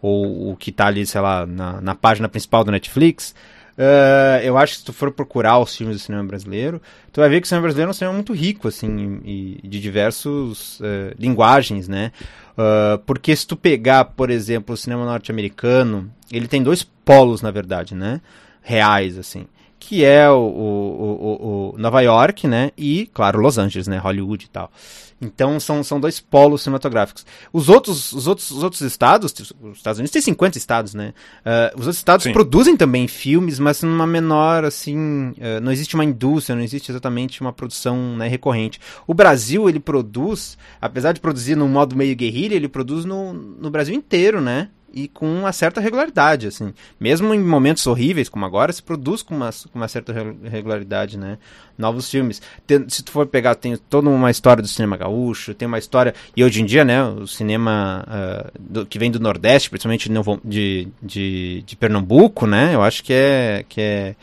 ou 0.05 0.51
o 0.51 0.57
que 0.57 0.69
está 0.69 0.87
ali, 0.87 1.07
sei 1.07 1.19
lá, 1.19 1.47
na, 1.47 1.81
na 1.81 1.95
página 1.95 2.29
principal 2.29 2.63
do 2.63 2.71
Netflix, 2.71 3.35
uh, 3.79 4.39
eu 4.43 4.59
acho 4.59 4.75
que 4.75 4.79
se 4.81 4.85
tu 4.85 4.93
for 4.93 5.11
procurar 5.11 5.59
os 5.59 5.75
filmes 5.75 5.97
do 5.97 6.03
cinema 6.03 6.23
brasileiro, 6.25 6.79
tu 7.11 7.23
vai 7.23 7.31
ver 7.31 7.41
que 7.41 7.47
o 7.47 7.49
cinema 7.49 7.63
brasileiro 7.63 7.89
é 7.89 7.91
um 7.91 7.95
cinema 7.95 8.15
muito 8.15 8.35
rico, 8.35 8.69
assim, 8.69 9.23
e, 9.25 9.61
e 9.63 9.67
de 9.67 9.81
diversas 9.81 10.79
uh, 10.81 11.15
linguagens, 11.19 11.89
né? 11.89 12.13
Uh, 12.51 12.99
porque 13.07 13.35
se 13.35 13.47
tu 13.47 13.57
pegar, 13.57 14.05
por 14.05 14.29
exemplo, 14.29 14.75
o 14.75 14.77
cinema 14.77 15.07
norte-americano, 15.07 16.11
ele 16.31 16.49
tem 16.49 16.63
dois 16.63 16.83
polos, 16.83 17.41
na 17.41 17.51
verdade, 17.51 17.95
né? 17.95 18.21
Reais, 18.61 19.17
assim 19.17 19.47
que 19.87 20.03
é 20.03 20.31
o, 20.31 20.35
o, 20.35 20.41
o, 20.41 21.75
o, 21.75 21.79
Nova 21.79 22.01
York, 22.01 22.49
né? 22.49 22.71
E, 22.77 23.07
claro, 23.13 23.39
Los 23.39 23.59
Angeles, 23.59 23.87
né? 23.87 23.99
Hollywood 23.99 24.47
e 24.47 24.49
tal. 24.49 24.73
Então 25.21 25.61
são, 25.61 25.85
são 25.85 26.01
dois 26.01 26.19
polos 26.21 26.63
cinematográficos. 26.63 27.27
Os 27.53 27.69
outros, 27.69 28.13
os 28.13 28.27
outros, 28.27 28.51
os 28.51 28.63
outros 28.63 28.81
estados, 28.81 29.31
os 29.33 29.77
Estados 29.77 29.99
Unidos 29.99 30.11
tem 30.11 30.23
50 30.23 30.57
estados, 30.57 30.95
né? 30.95 31.13
Uh, 31.45 31.79
os 31.79 31.87
outros 31.87 31.99
estados 31.99 32.25
Sim. 32.25 32.33
produzem 32.33 32.79
também 32.79 33.07
filmes, 33.07 33.59
mas 33.59 33.83
numa 33.83 34.07
menor, 34.07 34.65
assim, 34.65 35.31
uh, 35.33 35.61
não 35.63 35.71
existe 35.71 35.95
uma 35.95 36.05
indústria, 36.05 36.57
não 36.57 36.63
existe 36.63 36.91
exatamente 36.91 37.43
uma 37.43 37.53
produção 37.53 38.17
né, 38.17 38.27
recorrente. 38.27 38.81
O 39.07 39.13
Brasil, 39.13 39.69
ele 39.69 39.81
produz, 39.81 40.57
apesar 40.81 41.13
de 41.13 41.21
produzir 41.21 41.57
num 41.57 41.69
modo 41.69 41.95
meio 41.95 42.17
guerrilha, 42.17 42.55
ele 42.55 42.69
produz 42.69 43.05
no, 43.05 43.35
no 43.35 43.71
Brasil 43.71 43.95
inteiro, 43.95 44.41
né? 44.41 44.71
E 44.95 45.09
com 45.09 45.27
uma 45.27 45.53
certa 45.53 45.81
regularidade, 45.81 46.47
assim. 46.47 46.73
Mesmo 47.01 47.35
em 47.35 47.41
momentos 47.41 47.87
horríveis 47.87 48.29
como 48.29 48.45
agora, 48.45 48.73
se 48.73 48.83
produz 48.83 49.23
com 49.23 49.35
uma, 49.35 49.51
com 49.73 49.79
uma 49.79 49.89
certa 49.89 50.15
regularidade, 50.45 51.19
né? 51.19 51.39
Novos 51.77 52.09
filmes. 52.09 52.41
Tem, 52.67 52.89
se 52.89 53.03
tu 53.03 53.11
for 53.11 53.27
pegar, 53.27 53.57
tem 53.57 53.77
toda 53.77 54.09
uma 54.09 54.31
história 54.31 54.63
do 54.63 54.69
cinema 54.69 54.97
gaúcho, 54.97 55.53
tem 55.53 55.67
uma 55.67 55.79
história... 55.79 56.15
E 56.37 56.45
hoje 56.45 56.63
em 56.63 56.65
dia, 56.65 56.85
né, 56.85 57.03
o 57.03 57.27
cinema 57.27 58.07
uh, 58.07 58.51
do, 58.59 58.87
que 58.87 58.99
vem 58.99 59.11
do 59.11 59.19
Nordeste, 59.19 59.69
principalmente 59.69 60.09
de, 60.45 60.89
de, 61.03 61.65
de 61.67 61.77
Pernambuco, 61.77 62.47
né? 62.47 62.75
Eu 62.75 62.83
acho 62.83 63.03
que 63.03 63.13
é... 63.13 63.65
Que 63.69 63.81
é 63.81 64.17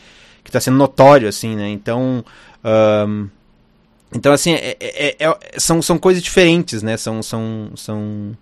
que 0.43 0.49
está 0.49 0.59
sendo 0.59 0.77
notório, 0.77 1.27
assim, 1.27 1.55
né? 1.55 1.69
Então... 1.69 2.23
Um, 2.63 3.29
então, 4.13 4.33
assim, 4.33 4.53
é, 4.53 4.75
é, 4.79 5.15
é, 5.19 5.37
são, 5.57 5.81
são 5.81 5.97
coisas 5.97 6.21
diferentes, 6.21 6.83
né? 6.83 6.97
São, 6.97 7.23
são, 7.23 7.71
são, 7.75 8.37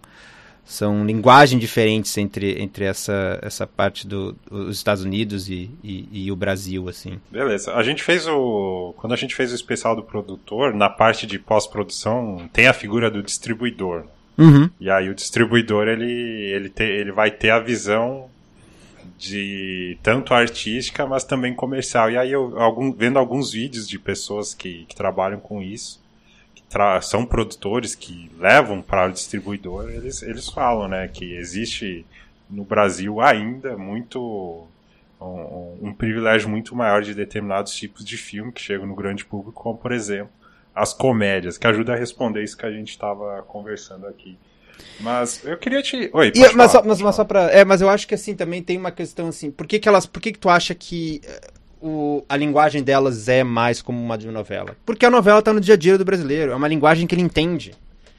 são 0.69 1.03
linguagens 1.03 1.60
diferentes 1.60 2.15
entre, 2.15 2.62
entre 2.62 2.86
essa, 2.86 3.39
essa 3.41 3.65
parte 3.65 4.08
dos 4.08 4.36
do, 4.47 4.69
Estados 4.69 5.03
Unidos 5.03 5.49
e, 5.49 5.71
e, 5.84 6.08
e, 6.12 6.32
o 6.32 6.36
Brasil, 6.36 6.88
assim. 6.88 7.19
Beleza. 7.32 7.73
A 7.73 7.82
gente 7.82 8.03
fez 8.03 8.27
o... 8.27 8.93
Quando 8.95 9.13
a 9.13 9.15
gente 9.15 9.36
fez 9.36 9.51
o 9.51 9.55
especial 9.55 9.95
do 9.95 10.03
produtor, 10.03 10.71
na 10.75 10.88
parte 10.88 11.25
de 11.25 11.39
pós-produção, 11.39 12.47
tem 12.53 12.67
a 12.67 12.73
figura 12.73 13.10
do 13.10 13.23
distribuidor. 13.23 14.05
Uhum. 14.38 14.69
E 14.79 14.91
aí 14.91 15.10
o 15.10 15.15
distribuidor, 15.15 15.88
ele, 15.88 16.05
ele, 16.05 16.69
te, 16.69 16.84
ele 16.84 17.12
vai 17.12 17.32
ter 17.32 17.49
a 17.49 17.60
visão 17.60 18.29
de 19.17 19.97
tanto 20.03 20.36
artística, 20.36 21.08
mas 21.08 21.23
também 21.23 21.51
comercial. 21.55 22.12
E 22.12 22.17
aí 22.17 22.32
eu 22.32 22.60
algum, 22.62 22.93
vendo 22.93 23.17
alguns 23.17 23.53
vídeos 23.53 23.89
de 23.89 23.97
pessoas 23.97 24.53
que, 24.53 24.86
que 24.86 24.95
trabalham 24.95 25.39
com 25.39 25.63
isso, 25.63 25.99
são 27.01 27.25
produtores 27.25 27.95
que 27.95 28.32
levam 28.38 28.82
para 28.82 29.08
o 29.08 29.12
distribuidor, 29.12 29.89
eles, 29.89 30.21
eles 30.21 30.49
falam, 30.49 30.88
né, 30.88 31.08
que 31.08 31.36
existe 31.36 32.05
no 32.49 32.63
Brasil 32.63 33.21
ainda 33.21 33.77
muito 33.77 34.67
um, 35.19 35.77
um, 35.82 35.93
privilégio 35.93 36.49
muito 36.49 36.75
maior 36.75 37.01
de 37.01 37.13
determinados 37.13 37.73
tipos 37.73 38.03
de 38.03 38.17
filme 38.17 38.51
que 38.51 38.62
chegam 38.62 38.88
no 38.88 38.95
grande 38.95 39.25
público, 39.25 39.62
como 39.62 39.77
por 39.77 39.91
exemplo 39.91 40.32
as 40.73 40.93
comédias, 40.93 41.58
que 41.58 41.67
ajuda 41.67 41.93
a 41.93 41.95
responder 41.95 42.43
isso 42.43 42.58
que 42.58 42.65
a 42.65 42.71
gente 42.71 42.89
estava 42.89 43.41
conversando 43.43 44.08
aqui. 44.08 44.38
Mas 45.01 45.43
eu 45.43 45.58
queria 45.58 45.82
te. 45.82 46.10
Oi, 46.13 46.32
e, 46.34 46.39
mas, 46.39 46.51
falar, 46.51 46.69
só, 46.69 46.84
mas, 46.84 47.01
mas, 47.01 47.15
só 47.15 47.25
pra. 47.25 47.51
É, 47.51 47.65
mas 47.65 47.82
eu 47.82 47.89
acho 47.89 48.08
que 48.08 48.15
assim 48.15 48.34
também 48.34 48.63
tem 48.63 48.77
uma 48.77 48.91
questão 48.91 49.27
assim. 49.27 49.51
Por 49.51 49.67
que, 49.67 49.77
que 49.77 49.89
elas. 49.89 50.05
Por 50.05 50.21
que, 50.21 50.32
que 50.32 50.39
tu 50.39 50.49
acha 50.49 50.73
que 50.73 51.21
o, 51.82 52.24
a 52.28 52.36
linguagem 52.36 52.84
delas 52.84 53.28
é 53.28 53.44
mais 53.44 53.82
como 53.82 54.02
uma 54.02 54.18
de 54.18 54.28
novela. 54.28 54.76
Porque 54.86 55.06
a 55.06 55.10
novela 55.10 55.39
está 55.39 55.54
no 55.54 55.62
dia 55.62 55.76
a 55.76 55.78
dia 55.78 55.98
do 55.98 56.06
brasileiro. 56.06 56.52
É 56.52 56.56
uma 56.56 56.68
linguagem 56.68 57.08
que 57.08 57.15
ele 57.15 57.22
entende. 57.22 57.72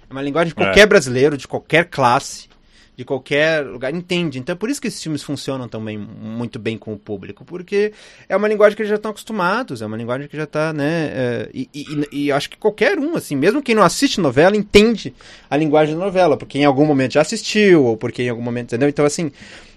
É 0.09 0.13
uma 0.13 0.23
linguagem 0.23 0.49
de 0.49 0.55
qualquer 0.55 0.81
é. 0.81 0.87
brasileiro, 0.87 1.37
de 1.37 1.47
qualquer 1.47 1.85
classe, 1.85 2.49
de 2.97 3.05
qualquer 3.05 3.65
lugar, 3.65 3.95
entende. 3.95 4.39
Então 4.39 4.55
é 4.55 4.57
por 4.57 4.71
isso 4.71 4.81
que 4.81 4.89
esses 4.89 5.03
filmes 5.03 5.23
funcionam 5.23 5.69
também 5.69 5.97
muito 5.97 6.59
bem 6.59 6.79
com 6.79 6.93
o 6.93 6.99
público. 6.99 7.45
Porque 7.45 7.93
é 8.29 8.37
uma 8.37 8.49
linguagem 8.49 8.75
que 8.75 8.83
eles 8.83 8.91
já 8.91 8.97
estão 8.97 9.11
acostumados, 9.11 9.83
é 9.83 9.87
uma 9.87 9.97
linguagem 9.97 10.27
que 10.27 10.37
já 10.37 10.45
está, 10.45 10.73
né? 10.73 11.11
É, 11.13 11.51
e, 11.53 11.69
e, 11.75 12.09
e, 12.25 12.33
acho 12.33 12.49
que 12.49 12.57
qualquer 12.57 12.99
um, 12.99 13.15
assim, 13.15 13.37
mesmo 13.37 13.63
quem 13.63 13.75
não 13.75 13.83
assiste 13.83 14.21
novela, 14.21 14.57
entende 14.57 15.15
a 15.51 15.57
linguagem 15.57 15.95
da 15.95 16.05
novela. 16.05 16.37
Porque 16.37 16.59
em 16.59 16.65
algum 16.65 16.87
momento 16.87 17.13
já 17.13 17.21
assistiu, 17.21 17.85
ou 17.85 17.97
porque 17.97 18.23
em 18.23 18.29
algum 18.31 18.43
momento, 18.43 18.69
entendeu? 18.69 18.89
Então, 18.89 19.05
assim 19.05 19.31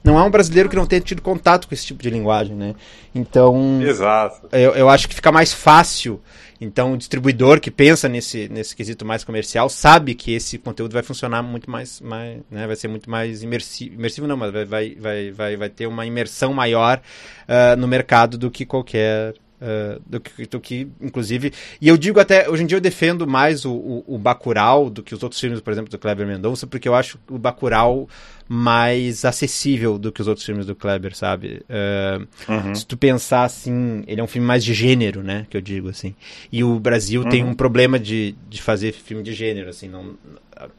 não 0.04 0.20
é 0.20 0.24
um 0.24 0.30
brasileiro 0.30 0.70
que 0.70 0.76
não 0.76 0.86
tenha 0.86 1.02
tido 1.02 1.22
contato 1.22 1.68
com 1.68 1.74
esse 1.74 1.86
tipo 1.86 2.04
de 2.04 2.10
linguagem, 2.10 2.56
né? 2.56 2.76
Então. 3.16 3.82
Exato. 3.82 4.48
Eu, 4.52 4.74
eu 4.74 4.89
acho 4.89 5.08
que 5.08 5.16
fica 5.16 5.32
mais 5.32 5.54
fácil. 5.54 6.20
Então, 6.60 6.94
o 6.94 6.98
distribuidor 6.98 7.60
que 7.60 7.70
pensa 7.70 8.08
nesse, 8.08 8.48
nesse 8.48 8.76
quesito 8.76 9.06
mais 9.06 9.24
comercial 9.24 9.68
sabe 9.70 10.16
que 10.16 10.34
esse 10.34 10.58
conteúdo 10.58 10.94
vai 10.94 11.04
funcionar 11.04 11.44
muito 11.44 11.70
mais, 11.70 12.00
mais 12.00 12.39
né? 12.50 12.66
vai 12.66 12.76
ser 12.76 12.88
muito 12.88 13.10
mais 13.10 13.44
imersivo, 13.44 13.96
imersivo 13.96 14.28
não, 14.28 14.38
mas 14.38 14.52
vai, 14.52 14.66
vai, 14.66 14.96
vai, 14.96 15.32
vai, 15.32 15.58
vai 15.58 15.70
ter 15.70 15.88
uma 15.88 16.06
imersão 16.06 16.54
maior 16.54 17.02
uh, 17.50 17.76
no 17.76 17.86
mercado 17.86 18.38
do 18.38 18.50
que 18.50 18.66
qualquer 18.66 19.34
Uh, 19.63 20.02
do, 20.06 20.19
que, 20.19 20.45
do, 20.45 20.60
que, 20.60 20.88
inclusive. 20.99 21.54
E 21.80 21.88
eu 21.88 21.95
digo 21.95 22.19
até, 22.19 22.49
hoje 22.49 22.63
em 22.63 22.65
dia 22.65 22.76
eu 22.76 22.82
defendo 22.82 23.26
mais 23.26 23.63
o, 23.63 23.71
o, 23.71 24.04
o 24.15 24.17
Bacurau 24.17 24.89
do 24.89 25.02
que 25.02 25.15
os 25.15 25.23
outros 25.23 25.39
filmes, 25.39 25.62
por 25.62 25.71
exemplo, 25.71 25.89
do 25.89 25.97
Kleber 25.97 26.28
Mendonça, 26.28 26.67
porque 26.67 26.86
eu 26.86 26.93
acho 26.93 27.17
o 27.30 27.38
Bacurau 27.38 28.10
mais 28.47 29.23
acessível 29.23 29.97
do 29.97 30.12
que 30.12 30.21
os 30.21 30.28
outros 30.28 30.45
filmes 30.45 30.65
do 30.65 30.76
Kleber, 30.76 31.15
sabe? 31.15 31.62
Uh, 31.69 32.28
uhum. 32.52 32.76
Se 32.76 32.86
tu 32.86 32.97
pensar 32.97 33.45
assim, 33.45 34.04
ele 34.06 34.19
é 34.19 34.23
um 34.23 34.28
filme 34.28 34.45
mais 34.45 34.63
de 34.63 34.73
gênero, 34.73 35.23
né? 35.23 35.47
Que 35.49 35.56
eu 35.56 35.62
digo 35.62 35.89
assim. 35.89 36.13
E 36.52 36.63
o 36.63 36.80
Brasil 36.80 37.21
uhum. 37.21 37.30
tem 37.30 37.43
um 37.43 37.54
problema 37.54 37.97
de, 37.97 38.36
de 38.49 38.62
fazer 38.62 38.91
filme 38.91 39.23
de 39.23 39.34
gênero, 39.34 39.69
assim, 39.69 39.88
não. 39.88 40.15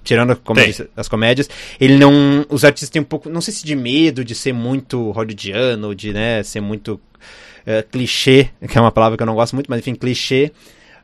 Tirando 0.03 0.39
as 0.97 1.09
comédias, 1.09 1.49
ele 1.81 1.97
não. 1.97 2.45
Os 2.49 2.65
artistas 2.65 2.91
têm 2.91 3.03
um 3.03 3.05
pouco, 3.05 3.29
não 3.29 3.41
sei 3.41 3.53
se 3.53 3.65
de 3.65 3.75
medo 3.75 4.25
de 4.25 4.35
ser 4.35 4.53
muito 4.53 5.11
hollywoodiano, 5.11 5.95
de 5.95 6.13
né, 6.13 6.43
ser 6.43 6.61
muito 6.61 6.95
uh, 6.95 7.89
clichê, 7.91 8.51
que 8.69 8.77
é 8.77 8.81
uma 8.81 8.93
palavra 8.93 9.17
que 9.17 9.23
eu 9.23 9.27
não 9.27 9.35
gosto 9.35 9.55
muito, 9.55 9.69
mas 9.69 9.81
enfim, 9.81 9.95
clichê. 9.95 10.53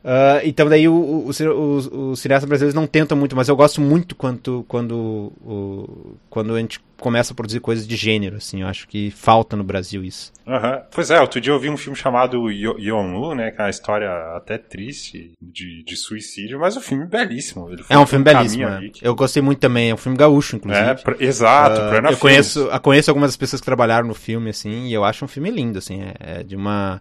Uh, 0.03 0.41
então 0.45 0.67
daí 0.67 0.89
o, 0.89 0.95
o, 0.95 1.31
o, 1.31 2.11
os 2.11 2.21
cineastas 2.21 2.49
brasileiros 2.49 2.75
não 2.75 2.87
tentam 2.87 3.17
muito, 3.19 3.37
mas 3.37 3.49
eu 3.49 3.57
gosto 3.57 3.83
muito 3.83 4.15
quando, 4.15 4.65
quando, 4.67 5.31
o, 5.43 6.17
quando 6.31 6.55
a 6.55 6.59
gente 6.59 6.81
começa 7.01 7.33
a 7.33 7.37
produzir 7.37 7.61
coisas 7.61 7.87
de 7.87 7.97
gênero, 7.97 8.37
assim, 8.37 8.63
eu 8.63 8.67
acho 8.67 8.87
que 8.87 9.11
falta 9.11 9.57
no 9.57 9.65
Brasil 9.65 10.05
isso. 10.05 10.33
Uhum. 10.47 10.83
Pois 10.91 11.11
é, 11.11 11.21
outro 11.21 11.41
dia 11.41 11.53
eu 11.53 11.59
vi 11.59 11.69
um 11.69 11.77
filme 11.77 11.97
chamado 11.97 12.51
Yonlu, 12.51 13.35
né, 13.35 13.51
que 13.51 13.61
é 13.61 13.65
uma 13.65 13.71
história 13.71 14.11
até 14.37 14.59
triste 14.59 15.33
de, 15.41 15.83
de 15.85 15.97
suicídio, 15.97 16.59
mas 16.59 16.77
o 16.77 16.81
filme 16.81 17.05
é 17.05 17.07
belíssimo. 17.07 17.69
é 17.89 17.99
um 17.99 18.07
filme 18.07 18.25
belíssimo, 18.25 18.65
é. 18.65 18.89
que... 18.89 19.07
eu 19.07 19.15
gostei 19.15 19.43
muito 19.43 19.59
também, 19.59 19.91
é 19.91 19.95
um 19.95 19.99
filme 19.99 20.17
gaúcho, 20.17 20.57
inclusive. 20.57 20.87
É, 20.87 20.95
pra, 20.95 21.17
exato, 21.19 21.81
uh, 21.81 22.11
Eu 22.11 22.17
conheço, 22.17 22.61
eu 22.61 22.81
conheço 22.81 23.11
algumas 23.11 23.31
das 23.31 23.37
pessoas 23.37 23.61
que 23.61 23.67
trabalharam 23.67 24.07
no 24.07 24.15
filme, 24.15 24.51
assim, 24.51 24.87
e 24.87 24.93
eu 24.93 25.05
acho 25.05 25.25
um 25.25 25.29
filme 25.29 25.51
lindo, 25.51 25.79
assim, 25.79 26.03
é, 26.03 26.41
é 26.41 26.43
de 26.43 26.57
uma 26.57 27.01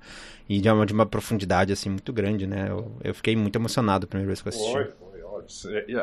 e 0.50 0.60
de 0.60 0.68
uma, 0.68 0.84
de 0.84 0.94
uma 0.94 1.06
profundidade, 1.06 1.72
assim, 1.72 1.90
muito 1.90 2.12
grande, 2.12 2.48
né? 2.48 2.66
Eu, 2.70 2.92
eu 3.04 3.14
fiquei 3.14 3.36
muito 3.36 3.56
emocionado 3.56 4.06
a 4.06 4.08
primeira 4.08 4.28
vez 4.28 4.42
que 4.42 4.48
eu 4.48 4.50
assisti. 4.50 4.72
Foi, 4.72 4.86
foi, 4.86 5.09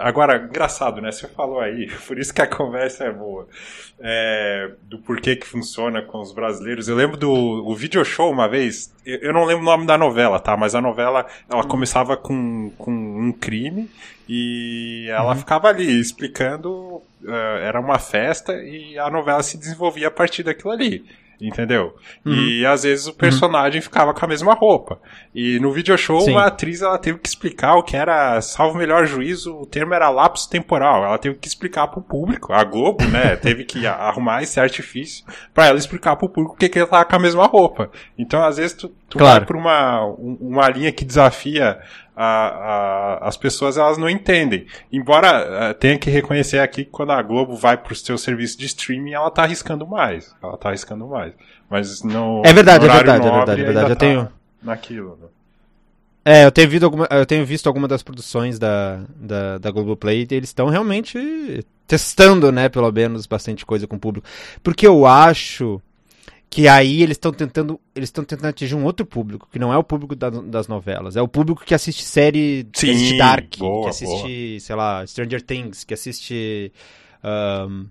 Agora, 0.01 0.37
engraçado, 0.37 1.01
né? 1.01 1.13
Você 1.13 1.29
falou 1.29 1.61
aí, 1.61 1.89
por 2.07 2.19
isso 2.19 2.35
que 2.35 2.43
a 2.43 2.47
conversa 2.47 3.05
é 3.05 3.13
boa, 3.13 3.49
é, 4.01 4.73
do 4.83 4.99
porquê 4.99 5.37
que 5.37 5.47
funciona 5.47 6.03
com 6.03 6.21
os 6.21 6.33
brasileiros. 6.33 6.89
Eu 6.89 6.97
lembro 6.97 7.17
do 7.17 7.31
o 7.31 7.75
video 7.75 8.05
show 8.05 8.31
uma 8.31 8.49
vez, 8.49 8.93
eu, 9.05 9.19
eu 9.19 9.33
não 9.33 9.45
lembro 9.45 9.63
o 9.63 9.67
nome 9.67 9.87
da 9.87 9.97
novela, 9.97 10.41
tá? 10.41 10.57
Mas 10.57 10.75
a 10.75 10.81
novela, 10.81 11.27
ela 11.49 11.63
uhum. 11.63 11.69
começava 11.69 12.17
com, 12.17 12.71
com 12.77 12.93
um 12.93 13.33
crime 13.33 13.89
e 14.29 15.07
ela 15.09 15.33
uhum. 15.33 15.39
ficava 15.39 15.69
ali 15.69 16.01
explicando, 16.01 16.71
uh, 16.73 17.59
era 17.63 17.81
uma 17.81 17.99
festa 17.99 18.53
e 18.55 18.99
a 18.99 19.09
novela 19.09 19.43
se 19.43 19.57
desenvolvia 19.57 20.09
a 20.09 20.11
partir 20.11 20.43
daquilo 20.43 20.73
ali. 20.73 21.05
Entendeu? 21.41 21.95
Uhum. 22.25 22.33
E 22.33 22.67
às 22.67 22.83
vezes 22.85 23.07
o 23.07 23.13
personagem 23.13 23.79
uhum. 23.79 23.83
ficava 23.83 24.15
com 24.15 24.25
a 24.25 24.29
mesma 24.29 24.55
roupa. 24.55 24.99
E 25.35 25.59
no 25.61 25.71
video 25.71 25.97
show, 25.99 26.21
Sim. 26.21 26.33
uma 26.33 26.47
atriz 26.47 26.81
ela 26.81 26.99
teve 26.99 27.19
que 27.19 27.29
explicar 27.29 27.77
o 27.77 27.83
que 27.83 27.97
era, 27.97 28.41
salvo 28.41 28.75
o 28.75 28.79
melhor 28.79 29.07
juízo, 29.07 29.55
o 29.55 29.67
termo 29.67 29.93
era 29.93 30.09
lapso 30.09 30.49
temporal. 30.49 31.05
Ela 31.05 31.19
teve 31.19 31.37
que 31.37 31.47
explicar 31.47 31.89
pro 31.89 32.01
público. 32.01 32.53
A 32.53 32.65
Globo, 32.65 33.05
né, 33.05 33.37
teve 33.41 33.65
que 33.65 33.87
arrumar 33.87 34.43
esse 34.43 34.59
artifício 34.59 35.25
para 35.53 35.67
ela 35.67 35.79
explicar 35.79 36.17
pro 36.17 36.29
público 36.29 36.57
que, 36.57 36.69
que 36.69 36.79
ele 36.79 36.87
tava 36.87 37.05
com 37.05 37.17
a 37.17 37.21
mesma 37.21 37.47
roupa. 37.47 37.91
Então, 38.17 38.43
às 38.43 38.57
vezes, 38.57 38.75
tu, 38.75 38.91
tu 39.09 39.19
claro. 39.19 39.41
vai 39.41 39.47
por 39.47 39.57
uma, 39.57 40.05
uma 40.05 40.69
linha 40.69 40.93
que 40.93 41.05
desafia 41.05 41.79
a, 42.17 42.25
a, 42.25 43.29
as 43.29 43.37
pessoas 43.37 43.77
elas 43.77 43.99
não 43.99 44.09
entendem. 44.09 44.67
Embora 44.91 45.71
uh, 45.71 45.75
tenha 45.75 45.99
que 45.99 46.09
reconhecer 46.09 46.59
aqui 46.59 46.85
que 46.85 46.91
quando 46.91 47.13
a 47.13 47.23
Globo 47.23 47.55
vai 47.55 47.77
para 47.77 47.93
o 47.93 47.97
seu 47.97 48.17
serviço 48.17 48.59
de 48.59 48.67
streaming, 48.67 49.13
ela 49.13 49.29
está 49.29 49.43
arriscando 49.43 49.87
mais. 49.87 50.35
Ela 50.43 50.55
está 50.55 50.71
arriscando 50.71 51.07
mais. 51.07 51.35
Mas 51.69 52.03
no 52.03 52.43
É 52.45 52.53
verdade, 52.53 52.87
é 52.87 52.89
verdade, 52.89 53.27
é 53.27 53.31
verdade, 53.31 53.61
é 53.61 53.65
verdade. 53.65 53.91
Eu 53.91 53.97
tá 53.97 54.01
tenho 54.01 54.29
naquilo. 54.63 55.19
Né? 55.21 55.29
É, 56.25 56.45
eu 56.45 56.51
tenho, 56.51 56.69
visto 56.69 56.83
alguma, 56.83 57.07
eu 57.11 57.27
tenho 57.27 57.47
visto 57.47 57.67
alguma 57.69 57.87
das 57.87 58.03
produções 58.03 58.59
da, 58.59 59.01
da, 59.15 59.59
da 59.59 59.71
Globoplay 59.71 60.27
e 60.29 60.35
eles 60.35 60.49
estão 60.49 60.69
realmente 60.69 61.65
testando, 61.87 62.51
né, 62.51 62.69
pelo 62.69 62.91
menos, 62.91 63.27
bastante 63.27 63.65
coisa 63.65 63.87
com 63.87 63.95
o 63.95 64.01
público. 64.01 64.27
Porque 64.61 64.85
eu 64.85 65.07
acho 65.07 65.81
que 66.57 66.69
aí 66.69 67.03
eles 67.03 67.17
estão 67.17 67.33
tentando 67.35 67.79
eles 67.95 68.09
estão 68.09 68.25
tentando 68.25 68.49
atingir 68.49 68.75
um 68.75 68.85
outro 68.85 69.05
público 69.05 69.47
que 69.53 69.59
não 69.59 69.71
é 69.71 69.77
o 69.77 69.85
público 69.85 70.17
da, 70.17 70.31
das 70.31 70.67
novelas 70.67 71.15
é 71.15 71.21
o 71.21 71.29
público 71.29 71.63
que 71.63 71.75
assiste 71.75 72.03
série 72.03 72.67
Sim, 72.75 72.87
que 72.87 72.93
assiste 72.93 73.19
Dark 73.19 73.59
boa, 73.59 73.83
que 73.83 73.89
assiste 73.91 74.49
boa. 74.49 74.61
sei 74.61 74.75
lá 74.75 75.07
Stranger 75.07 75.43
Things 75.43 75.85
que 75.85 75.93
assiste 75.93 76.73
um, 77.69 77.87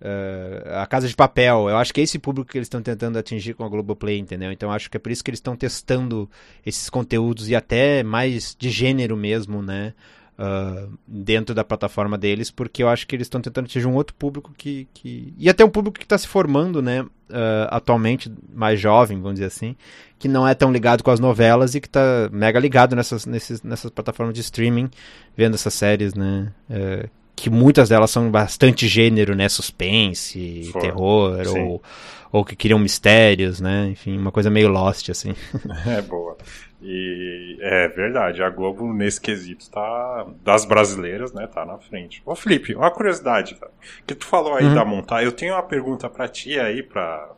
uh, 0.00 0.78
a 0.80 0.86
Casa 0.86 1.06
de 1.08 1.14
Papel. 1.14 1.68
Eu 1.68 1.76
acho 1.76 1.92
que 1.92 2.00
é 2.00 2.04
esse 2.04 2.18
público 2.18 2.50
que 2.50 2.56
eles 2.56 2.66
estão 2.66 2.80
tentando 2.80 3.18
atingir 3.18 3.52
com 3.52 3.64
a 3.64 3.68
Globoplay 3.68 4.18
entendeu? 4.18 4.50
Então 4.50 4.72
acho 4.72 4.90
que 4.90 4.96
é 4.96 5.00
por 5.00 5.12
isso 5.12 5.22
que 5.22 5.30
eles 5.30 5.38
estão 5.38 5.54
testando 5.54 6.30
esses 6.64 6.88
conteúdos 6.88 7.50
e 7.50 7.54
até 7.54 8.02
mais 8.02 8.56
de 8.58 8.70
gênero 8.70 9.14
mesmo 9.14 9.62
né 9.62 9.92
uh, 10.38 10.92
dentro 11.06 11.54
da 11.54 11.64
plataforma 11.64 12.18
deles, 12.18 12.50
porque 12.50 12.82
eu 12.82 12.88
acho 12.88 13.06
que 13.06 13.14
eles 13.14 13.26
estão 13.26 13.40
tentando 13.40 13.66
atingir 13.66 13.86
um 13.86 13.94
outro 13.94 14.14
público 14.14 14.52
que, 14.56 14.86
que. 14.92 15.34
E 15.38 15.48
até 15.48 15.64
um 15.64 15.70
público 15.70 15.98
que 15.98 16.04
está 16.04 16.18
se 16.18 16.28
formando, 16.28 16.82
né? 16.82 17.02
Uh, 17.02 17.66
atualmente, 17.68 18.30
mais 18.52 18.78
jovem, 18.78 19.18
vamos 19.18 19.34
dizer 19.34 19.46
assim, 19.46 19.74
que 20.18 20.28
não 20.28 20.46
é 20.46 20.54
tão 20.54 20.70
ligado 20.70 21.02
com 21.02 21.10
as 21.10 21.18
novelas 21.18 21.74
e 21.74 21.80
que 21.80 21.88
está 21.88 22.28
mega 22.30 22.60
ligado 22.60 22.94
nessas, 22.94 23.26
nesses, 23.26 23.62
nessas 23.62 23.90
plataformas 23.90 24.34
de 24.34 24.42
streaming, 24.42 24.90
vendo 25.36 25.54
essas 25.54 25.74
séries, 25.74 26.14
né? 26.14 26.52
Uh, 26.68 27.08
que 27.36 27.50
muitas 27.50 27.88
delas 27.88 28.10
são 28.10 28.30
bastante 28.30 28.86
gênero, 28.86 29.34
né? 29.34 29.48
Suspense, 29.48 30.70
For, 30.70 30.80
terror, 30.80 31.42
ou, 31.48 31.82
ou 32.30 32.44
que 32.44 32.54
criam 32.54 32.78
mistérios, 32.78 33.60
né? 33.60 33.88
Enfim, 33.90 34.16
uma 34.16 34.30
coisa 34.30 34.50
meio 34.50 34.68
Lost, 34.68 35.08
assim. 35.08 35.34
É 35.86 36.00
boa. 36.02 36.36
E 36.82 37.33
é 37.66 37.88
verdade, 37.88 38.42
a 38.42 38.50
Globo 38.50 38.92
nesse 38.92 39.18
quesito 39.18 39.70
tá 39.70 40.26
das 40.42 40.66
brasileiras, 40.66 41.32
né, 41.32 41.46
tá 41.46 41.64
na 41.64 41.78
frente. 41.78 42.22
Ô 42.26 42.36
Felipe, 42.36 42.74
uma 42.74 42.90
curiosidade, 42.90 43.54
cara, 43.54 43.72
que 44.06 44.14
tu 44.14 44.26
falou 44.26 44.54
aí 44.54 44.66
uhum. 44.66 44.74
da 44.74 44.84
montagem, 44.84 45.24
eu 45.24 45.32
tenho 45.32 45.54
uma 45.54 45.62
pergunta 45.62 46.10
para 46.10 46.28
ti 46.28 46.60
aí 46.60 46.82
para 46.82 47.30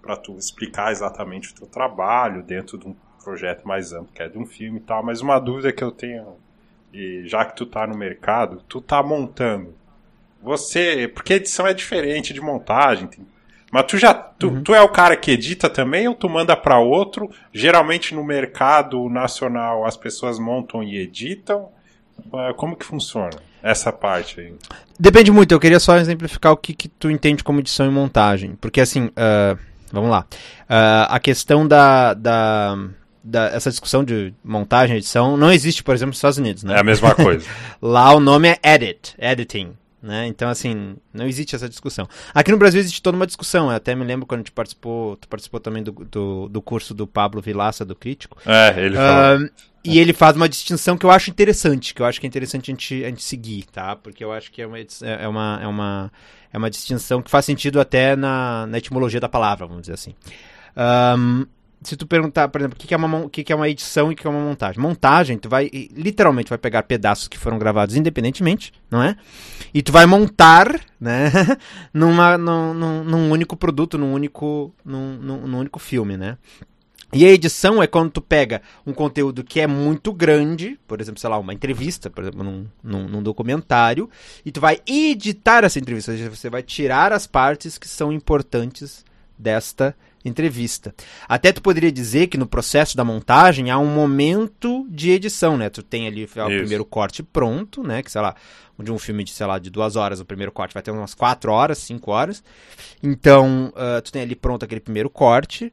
para 0.00 0.16
tu 0.16 0.38
explicar 0.38 0.92
exatamente 0.92 1.50
o 1.50 1.54
teu 1.54 1.66
trabalho 1.66 2.42
dentro 2.42 2.78
de 2.78 2.86
um 2.86 2.94
projeto 3.22 3.66
mais 3.66 3.92
amplo, 3.92 4.12
que 4.14 4.22
é 4.22 4.28
de 4.28 4.38
um 4.38 4.46
filme 4.46 4.78
e 4.78 4.82
tal, 4.82 5.02
mas 5.02 5.20
uma 5.20 5.38
dúvida 5.38 5.72
que 5.72 5.82
eu 5.82 5.90
tenho, 5.90 6.36
e 6.92 7.24
já 7.26 7.44
que 7.44 7.56
tu 7.56 7.66
tá 7.66 7.86
no 7.88 7.98
mercado, 7.98 8.62
tu 8.68 8.80
tá 8.80 9.02
montando. 9.02 9.74
Você, 10.40 11.08
porque 11.08 11.34
edição 11.34 11.66
é 11.66 11.74
diferente 11.74 12.32
de 12.32 12.40
montagem, 12.40 13.08
tem 13.08 13.26
mas 13.76 13.86
tu 13.86 13.98
já 13.98 14.14
tu, 14.14 14.48
uhum. 14.48 14.62
tu 14.62 14.74
é 14.74 14.80
o 14.80 14.88
cara 14.88 15.16
que 15.16 15.30
edita 15.30 15.68
também 15.68 16.08
ou 16.08 16.14
tu 16.14 16.28
manda 16.28 16.56
para 16.56 16.78
outro? 16.78 17.30
Geralmente 17.52 18.14
no 18.14 18.24
mercado 18.24 19.08
nacional 19.10 19.84
as 19.84 19.96
pessoas 19.96 20.38
montam 20.38 20.82
e 20.82 20.96
editam. 20.96 21.68
É, 22.32 22.54
como 22.54 22.74
que 22.74 22.86
funciona 22.86 23.36
essa 23.62 23.92
parte 23.92 24.40
aí? 24.40 24.54
Depende 24.98 25.30
muito. 25.30 25.52
Eu 25.52 25.60
queria 25.60 25.78
só 25.78 25.98
exemplificar 25.98 26.52
o 26.52 26.56
que, 26.56 26.72
que 26.72 26.88
tu 26.88 27.10
entende 27.10 27.44
como 27.44 27.60
edição 27.60 27.86
e 27.86 27.90
montagem, 27.90 28.56
porque 28.58 28.80
assim, 28.80 29.06
uh, 29.06 29.58
vamos 29.92 30.08
lá. 30.08 30.24
Uh, 30.62 31.06
a 31.10 31.20
questão 31.20 31.68
da, 31.68 32.14
da 32.14 32.78
da, 33.22 33.48
essa 33.48 33.68
discussão 33.68 34.04
de 34.04 34.32
montagem 34.42 34.96
edição 34.96 35.36
não 35.36 35.50
existe, 35.52 35.82
por 35.82 35.94
exemplo, 35.94 36.10
nos 36.10 36.18
Estados 36.18 36.38
Unidos, 36.38 36.62
né? 36.62 36.76
É 36.76 36.80
a 36.80 36.84
mesma 36.84 37.14
coisa. 37.14 37.44
Lá 37.82 38.14
o 38.14 38.20
nome 38.20 38.48
é 38.48 38.74
edit, 38.74 39.14
editing. 39.18 39.72
Né? 40.06 40.28
Então, 40.28 40.48
assim, 40.48 40.96
não 41.12 41.26
existe 41.26 41.56
essa 41.56 41.68
discussão. 41.68 42.08
Aqui 42.32 42.52
no 42.52 42.56
Brasil 42.56 42.78
existe 42.78 43.02
toda 43.02 43.16
uma 43.16 43.26
discussão. 43.26 43.70
Eu 43.70 43.76
até 43.76 43.92
me 43.92 44.04
lembro 44.04 44.24
quando 44.24 44.38
a 44.38 44.42
gente 44.42 44.52
participou, 44.52 45.16
tu 45.16 45.26
participou 45.26 45.58
também 45.58 45.82
do, 45.82 45.90
do, 45.90 46.48
do 46.48 46.62
curso 46.62 46.94
do 46.94 47.08
Pablo 47.08 47.42
Vilaça, 47.42 47.84
do 47.84 47.96
Crítico. 47.96 48.38
É, 48.46 48.72
ele 48.78 48.94
fala. 48.94 49.40
Uh, 49.40 49.50
e 49.82 49.98
ele 49.98 50.12
faz 50.12 50.36
uma 50.36 50.48
distinção 50.48 50.96
que 50.96 51.04
eu 51.04 51.10
acho 51.10 51.28
interessante, 51.28 51.92
que 51.92 52.00
eu 52.00 52.06
acho 52.06 52.20
que 52.20 52.26
é 52.26 52.28
interessante 52.28 52.70
a 52.70 52.72
gente, 52.72 53.04
a 53.04 53.08
gente 53.08 53.22
seguir, 53.24 53.64
tá? 53.64 53.96
Porque 53.96 54.22
eu 54.22 54.32
acho 54.32 54.52
que 54.52 54.62
é 54.62 54.66
uma, 54.66 54.78
é 54.78 55.28
uma, 55.28 55.58
é 55.62 55.66
uma, 55.66 56.12
é 56.52 56.58
uma 56.58 56.70
distinção 56.70 57.20
que 57.20 57.30
faz 57.30 57.44
sentido 57.44 57.80
até 57.80 58.14
na, 58.14 58.66
na 58.68 58.78
etimologia 58.78 59.18
da 59.18 59.28
palavra, 59.28 59.66
vamos 59.66 59.82
dizer 59.82 59.94
assim. 59.94 60.14
Um, 61.18 61.46
se 61.86 61.96
tu 61.96 62.04
perguntar, 62.04 62.48
por 62.48 62.60
exemplo, 62.60 62.76
o 62.76 62.84
que, 62.84 62.92
é 62.92 62.96
uma, 62.96 63.18
o 63.18 63.30
que, 63.30 63.52
é 63.52 63.54
uma 63.54 63.68
edição 63.68 64.10
e 64.10 64.14
o 64.14 64.16
que 64.16 64.26
é 64.26 64.30
uma 64.30 64.40
montagem. 64.40 64.82
Montagem, 64.82 65.38
tu 65.38 65.48
vai, 65.48 65.70
literalmente, 65.94 66.48
vai 66.48 66.58
pegar 66.58 66.82
pedaços 66.82 67.28
que 67.28 67.38
foram 67.38 67.60
gravados 67.60 67.94
independentemente, 67.94 68.72
não 68.90 69.00
é? 69.00 69.16
E 69.72 69.80
tu 69.82 69.92
vai 69.92 70.04
montar, 70.04 70.80
né, 71.00 71.30
numa, 71.94 72.36
num, 72.36 72.74
num, 72.74 73.04
num, 73.04 73.30
único 73.30 73.56
produto, 73.56 73.96
num 73.96 74.12
único, 74.12 74.74
num, 74.84 75.16
num, 75.16 75.58
único 75.58 75.78
filme, 75.78 76.16
né? 76.16 76.36
E 77.12 77.24
a 77.24 77.30
edição 77.30 77.80
é 77.80 77.86
quando 77.86 78.10
tu 78.10 78.20
pega 78.20 78.60
um 78.84 78.92
conteúdo 78.92 79.44
que 79.44 79.60
é 79.60 79.66
muito 79.68 80.12
grande, 80.12 80.76
por 80.88 81.00
exemplo, 81.00 81.20
sei 81.20 81.30
lá, 81.30 81.38
uma 81.38 81.54
entrevista, 81.54 82.10
por 82.10 82.24
exemplo, 82.24 82.42
num, 82.42 82.66
num, 82.82 83.06
num, 83.06 83.22
documentário, 83.22 84.10
e 84.44 84.50
tu 84.50 84.60
vai 84.60 84.80
editar 84.84 85.62
essa 85.62 85.78
entrevista, 85.78 86.10
ou 86.10 86.18
seja, 86.18 86.28
você 86.28 86.50
vai 86.50 86.64
tirar 86.64 87.12
as 87.12 87.28
partes 87.28 87.78
que 87.78 87.86
são 87.86 88.12
importantes 88.12 89.04
desta 89.38 89.94
entrevista. 90.28 90.94
Até 91.28 91.52
tu 91.52 91.62
poderia 91.62 91.92
dizer 91.92 92.26
que 92.26 92.36
no 92.36 92.46
processo 92.46 92.96
da 92.96 93.04
montagem 93.04 93.70
há 93.70 93.78
um 93.78 93.86
momento 93.86 94.86
de 94.88 95.10
edição, 95.10 95.56
né? 95.56 95.70
Tu 95.70 95.82
tem 95.82 96.06
ali 96.06 96.24
o 96.24 96.28
primeiro 96.28 96.84
corte 96.84 97.22
pronto, 97.22 97.82
né? 97.82 98.02
Que 98.02 98.10
sei 98.10 98.20
lá, 98.20 98.34
de 98.78 98.92
um 98.92 98.98
filme 98.98 99.24
de, 99.24 99.30
sei 99.30 99.46
lá, 99.46 99.58
de 99.58 99.70
duas 99.70 99.96
horas, 99.96 100.20
o 100.20 100.24
primeiro 100.24 100.52
corte 100.52 100.74
vai 100.74 100.82
ter 100.82 100.90
umas 100.90 101.14
quatro 101.14 101.52
horas, 101.52 101.78
cinco 101.78 102.10
horas. 102.10 102.42
Então, 103.02 103.72
uh, 103.74 104.02
tu 104.02 104.12
tem 104.12 104.22
ali 104.22 104.34
pronto 104.34 104.64
aquele 104.64 104.80
primeiro 104.80 105.08
corte. 105.08 105.72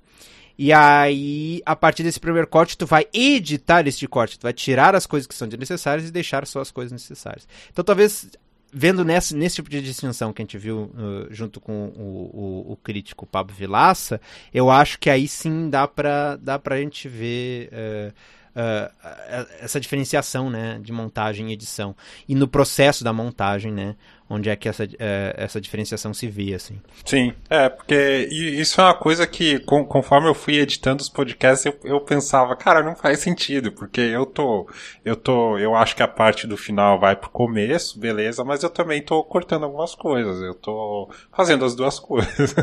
E 0.57 0.71
aí, 0.71 1.61
a 1.65 1.75
partir 1.75 2.03
desse 2.03 2.19
primeiro 2.19 2.47
corte, 2.47 2.77
tu 2.77 2.85
vai 2.85 3.07
editar 3.11 3.87
este 3.87 4.07
corte. 4.07 4.37
Tu 4.37 4.43
vai 4.43 4.53
tirar 4.53 4.95
as 4.95 5.07
coisas 5.07 5.25
que 5.25 5.33
são 5.33 5.47
desnecessárias 5.47 6.07
e 6.07 6.11
deixar 6.11 6.45
só 6.45 6.61
as 6.61 6.69
coisas 6.69 6.91
necessárias. 6.91 7.47
Então, 7.71 7.83
talvez 7.83 8.27
vendo 8.73 9.05
nesse, 9.05 9.35
nesse 9.35 9.57
tipo 9.57 9.69
de 9.69 9.81
distinção 9.81 10.33
que 10.33 10.41
a 10.41 10.45
gente 10.45 10.57
viu 10.57 10.91
uh, 10.95 11.27
junto 11.29 11.61
com 11.61 11.89
o, 11.89 12.65
o, 12.67 12.71
o, 12.73 12.77
crítico 12.77 13.25
Pablo 13.25 13.55
Vilaça, 13.55 14.19
eu 14.53 14.71
acho 14.71 14.97
que 14.99 15.09
aí 15.09 15.27
sim 15.27 15.69
dá 15.69 15.87
para 15.87 16.35
dá 16.37 16.59
a 16.63 16.77
gente 16.77 17.07
ver 17.07 17.69
uh, 17.71 18.13
uh, 18.55 19.47
essa 19.59 19.79
diferenciação 19.79 20.49
né, 20.49 20.79
de 20.81 20.91
montagem 20.91 21.49
e 21.49 21.53
edição. 21.53 21.95
E 22.27 22.35
no 22.35 22.47
processo 22.47 23.03
da 23.03 23.13
montagem, 23.13 23.71
né, 23.71 23.95
onde 24.29 24.49
é 24.49 24.55
que 24.55 24.67
essa, 24.67 24.83
é, 24.99 25.35
essa 25.37 25.61
diferenciação 25.61 26.13
se 26.13 26.27
vê, 26.27 26.53
assim. 26.53 26.79
Sim, 27.05 27.33
é, 27.49 27.69
porque 27.69 28.27
isso 28.31 28.79
é 28.81 28.83
uma 28.83 28.93
coisa 28.93 29.27
que, 29.27 29.59
com, 29.59 29.85
conforme 29.85 30.27
eu 30.27 30.33
fui 30.33 30.57
editando 30.57 31.01
os 31.01 31.09
podcasts, 31.09 31.65
eu, 31.65 31.77
eu 31.83 32.01
pensava, 32.01 32.55
cara, 32.55 32.81
não 32.81 32.95
faz 32.95 33.19
sentido, 33.19 33.71
porque 33.71 34.01
eu 34.01 34.25
tô, 34.25 34.67
eu 35.03 35.15
tô, 35.15 35.57
eu 35.57 35.75
acho 35.75 35.95
que 35.95 36.03
a 36.03 36.07
parte 36.07 36.47
do 36.47 36.57
final 36.57 36.99
vai 36.99 37.15
pro 37.15 37.29
começo, 37.29 37.99
beleza, 37.99 38.43
mas 38.43 38.63
eu 38.63 38.69
também 38.69 39.01
tô 39.01 39.23
cortando 39.23 39.63
algumas 39.63 39.93
coisas, 39.93 40.41
eu 40.41 40.55
tô 40.55 41.09
fazendo 41.35 41.65
as 41.65 41.75
duas 41.75 41.99
coisas. 41.99 42.53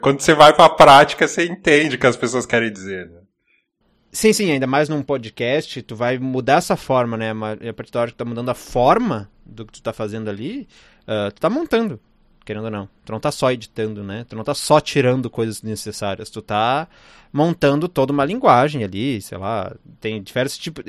Quando 0.00 0.20
você 0.20 0.34
vai 0.34 0.52
pra 0.52 0.68
prática, 0.68 1.26
você 1.26 1.46
entende 1.46 1.96
o 1.96 1.98
que 1.98 2.06
as 2.06 2.16
pessoas 2.16 2.46
querem 2.46 2.72
dizer, 2.72 3.08
né? 3.08 3.19
Sim, 4.12 4.32
sim, 4.32 4.50
ainda 4.50 4.66
mais 4.66 4.88
num 4.88 5.02
podcast, 5.02 5.82
tu 5.82 5.94
vai 5.94 6.18
mudar 6.18 6.54
essa 6.54 6.76
forma, 6.76 7.16
né? 7.16 7.30
A 7.30 7.72
partir 7.72 7.92
da 7.92 8.00
hora 8.00 8.10
que 8.10 8.16
tu 8.16 8.18
tá 8.18 8.24
mudando 8.24 8.48
a 8.48 8.54
forma 8.54 9.30
do 9.46 9.64
que 9.64 9.72
tu 9.72 9.82
tá 9.82 9.92
fazendo 9.92 10.28
ali, 10.28 10.66
uh, 11.02 11.30
tu 11.32 11.40
tá 11.40 11.48
montando, 11.48 12.00
querendo 12.44 12.64
ou 12.64 12.70
não. 12.72 12.88
Tu 13.04 13.12
não 13.12 13.20
tá 13.20 13.30
só 13.30 13.52
editando, 13.52 14.02
né? 14.02 14.26
Tu 14.28 14.34
não 14.34 14.42
tá 14.42 14.52
só 14.52 14.80
tirando 14.80 15.30
coisas 15.30 15.62
necessárias, 15.62 16.28
tu 16.28 16.42
tá 16.42 16.88
montando 17.32 17.86
toda 17.86 18.12
uma 18.12 18.24
linguagem 18.24 18.82
ali, 18.82 19.22
sei 19.22 19.38
lá, 19.38 19.72
tem 20.00 20.20
diversos 20.20 20.58
tipos, 20.58 20.82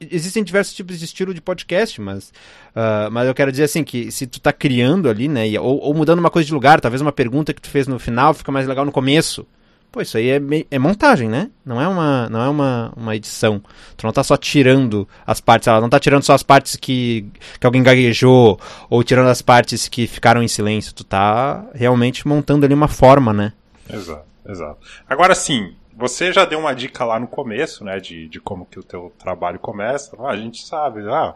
existem 0.00 0.42
diversos 0.42 0.74
tipos 0.74 0.98
de 0.98 1.04
estilo 1.04 1.34
de 1.34 1.42
podcast, 1.42 2.00
mas, 2.00 2.32
uh, 2.74 3.10
mas 3.10 3.28
eu 3.28 3.34
quero 3.34 3.50
dizer 3.50 3.64
assim, 3.64 3.84
que 3.84 4.10
se 4.10 4.26
tu 4.26 4.40
tá 4.40 4.50
criando 4.50 5.10
ali, 5.10 5.28
né, 5.28 5.44
ou, 5.60 5.78
ou 5.78 5.92
mudando 5.92 6.20
uma 6.20 6.30
coisa 6.30 6.46
de 6.46 6.54
lugar, 6.54 6.80
talvez 6.80 7.02
uma 7.02 7.12
pergunta 7.12 7.52
que 7.52 7.60
tu 7.60 7.68
fez 7.68 7.86
no 7.86 7.98
final 7.98 8.32
fica 8.32 8.50
mais 8.50 8.66
legal 8.66 8.86
no 8.86 8.92
começo, 8.92 9.46
Pô, 9.92 10.00
isso 10.00 10.16
aí 10.16 10.30
é, 10.30 10.40
é, 10.70 10.78
montagem, 10.78 11.28
né? 11.28 11.50
Não 11.66 11.78
é, 11.78 11.86
uma, 11.86 12.26
não 12.30 12.40
é 12.42 12.48
uma, 12.48 12.92
uma 12.96 13.14
edição. 13.14 13.62
Tu 13.94 14.06
não 14.06 14.12
tá 14.12 14.24
só 14.24 14.38
tirando 14.38 15.06
as 15.26 15.38
partes, 15.38 15.68
ela 15.68 15.82
não 15.82 15.90
tá 15.90 16.00
tirando 16.00 16.22
só 16.22 16.32
as 16.32 16.42
partes 16.42 16.76
que, 16.76 17.30
que 17.60 17.66
alguém 17.66 17.82
gaguejou, 17.82 18.58
ou 18.88 19.04
tirando 19.04 19.28
as 19.28 19.42
partes 19.42 19.88
que 19.88 20.06
ficaram 20.06 20.42
em 20.42 20.48
silêncio. 20.48 20.94
Tu 20.94 21.04
tá 21.04 21.66
realmente 21.74 22.26
montando 22.26 22.64
ali 22.64 22.72
uma 22.72 22.88
forma, 22.88 23.34
né? 23.34 23.52
Exato, 23.92 24.24
exato. 24.48 24.78
Agora 25.06 25.34
sim, 25.34 25.74
você 25.94 26.32
já 26.32 26.46
deu 26.46 26.58
uma 26.58 26.74
dica 26.74 27.04
lá 27.04 27.20
no 27.20 27.26
começo, 27.26 27.84
né, 27.84 28.00
de, 28.00 28.28
de 28.28 28.40
como 28.40 28.64
que 28.64 28.78
o 28.78 28.82
teu 28.82 29.12
trabalho 29.18 29.58
começa. 29.58 30.16
Ah, 30.18 30.30
a 30.30 30.36
gente 30.38 30.66
sabe, 30.66 31.02
ah, 31.06 31.34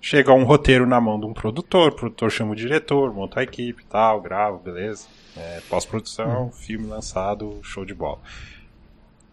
chega 0.00 0.32
um 0.32 0.44
roteiro 0.44 0.86
na 0.86 1.00
mão 1.00 1.18
de 1.18 1.26
um 1.26 1.32
produtor, 1.32 1.92
o 1.92 1.96
produtor 1.96 2.30
chama 2.30 2.52
o 2.52 2.56
diretor, 2.56 3.12
monta 3.12 3.40
a 3.40 3.42
equipe 3.42 3.84
tal, 3.86 4.20
grava, 4.20 4.56
beleza. 4.58 5.06
É, 5.36 5.60
Pós-produção, 5.68 6.46
hum. 6.46 6.52
filme 6.52 6.86
lançado, 6.86 7.58
show 7.62 7.84
de 7.84 7.94
bola. 7.94 8.18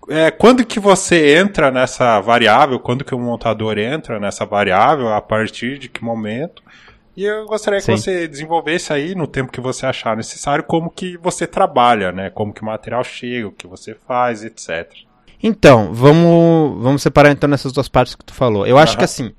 É, 0.10 0.32
quando 0.32 0.66
que 0.66 0.80
você 0.80 1.38
entra 1.38 1.72
nessa 1.72 2.20
variável, 2.20 2.80
quando 2.80 3.06
que 3.06 3.16
o 3.16 3.20
montador 3.20 3.78
entra 3.78 4.20
nessa 4.20 4.46
variável, 4.46 5.14
a 5.14 5.22
partir 5.22 5.78
de 5.78 5.88
que 5.88 6.04
momento? 6.04 6.62
E 7.16 7.24
eu 7.24 7.46
gostaria 7.46 7.80
que 7.80 7.86
Sim. 7.86 7.96
você 7.96 8.28
desenvolvesse 8.28 8.92
aí, 8.92 9.16
no 9.16 9.28
tempo 9.28 9.52
que 9.52 9.62
você 9.62 9.86
achar 9.86 10.18
necessário, 10.18 10.64
como 10.64 10.90
que 10.90 11.16
você 11.18 11.46
trabalha, 11.46 12.12
né? 12.12 12.30
Como 12.30 12.52
que 12.52 12.62
o 12.62 12.66
material 12.66 13.04
chega, 13.04 13.48
o 13.48 13.52
que 13.52 13.68
você 13.68 13.96
faz, 14.08 14.44
etc. 14.44 14.92
Então, 15.42 15.94
vamos, 15.94 16.82
vamos 16.82 17.02
separar 17.02 17.32
então 17.32 17.48
nessas 17.48 17.72
duas 17.72 17.88
partes 17.88 18.16
que 18.16 18.26
tu 18.26 18.34
falou. 18.34 18.66
Eu 18.66 18.78
acho 18.78 18.98
que 18.98 19.04
assim, 19.04 19.32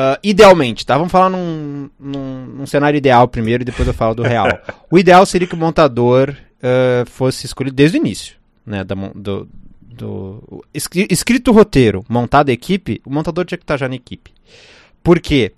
uh, 0.00 0.18
idealmente, 0.22 0.86
tá? 0.86 0.96
Vamos 0.96 1.12
falar 1.12 1.28
num, 1.28 1.90
num, 1.98 2.46
num, 2.46 2.66
cenário 2.66 2.96
ideal 2.96 3.28
primeiro 3.28 3.62
e 3.62 3.64
depois 3.64 3.86
eu 3.86 3.94
falo 3.94 4.14
do 4.14 4.22
real. 4.22 4.48
o 4.90 4.98
ideal 4.98 5.24
seria 5.26 5.46
que 5.46 5.54
o 5.54 5.58
montador 5.58 6.34
uh, 6.56 7.08
fosse 7.10 7.46
escolhido 7.46 7.76
desde 7.76 7.98
o 7.98 8.00
início, 8.00 8.36
né? 8.64 8.82
Da, 8.84 8.94
do, 8.94 9.48
do, 9.82 10.64
escrito 10.74 11.50
o 11.50 11.54
roteiro, 11.54 12.04
montada 12.08 12.50
a 12.50 12.54
equipe, 12.54 13.00
o 13.04 13.10
montador 13.10 13.44
tinha 13.44 13.58
que 13.58 13.64
estar 13.64 13.76
já 13.76 13.88
na 13.88 13.94
equipe. 13.94 14.32
Por 15.02 15.20
quê? 15.20 15.52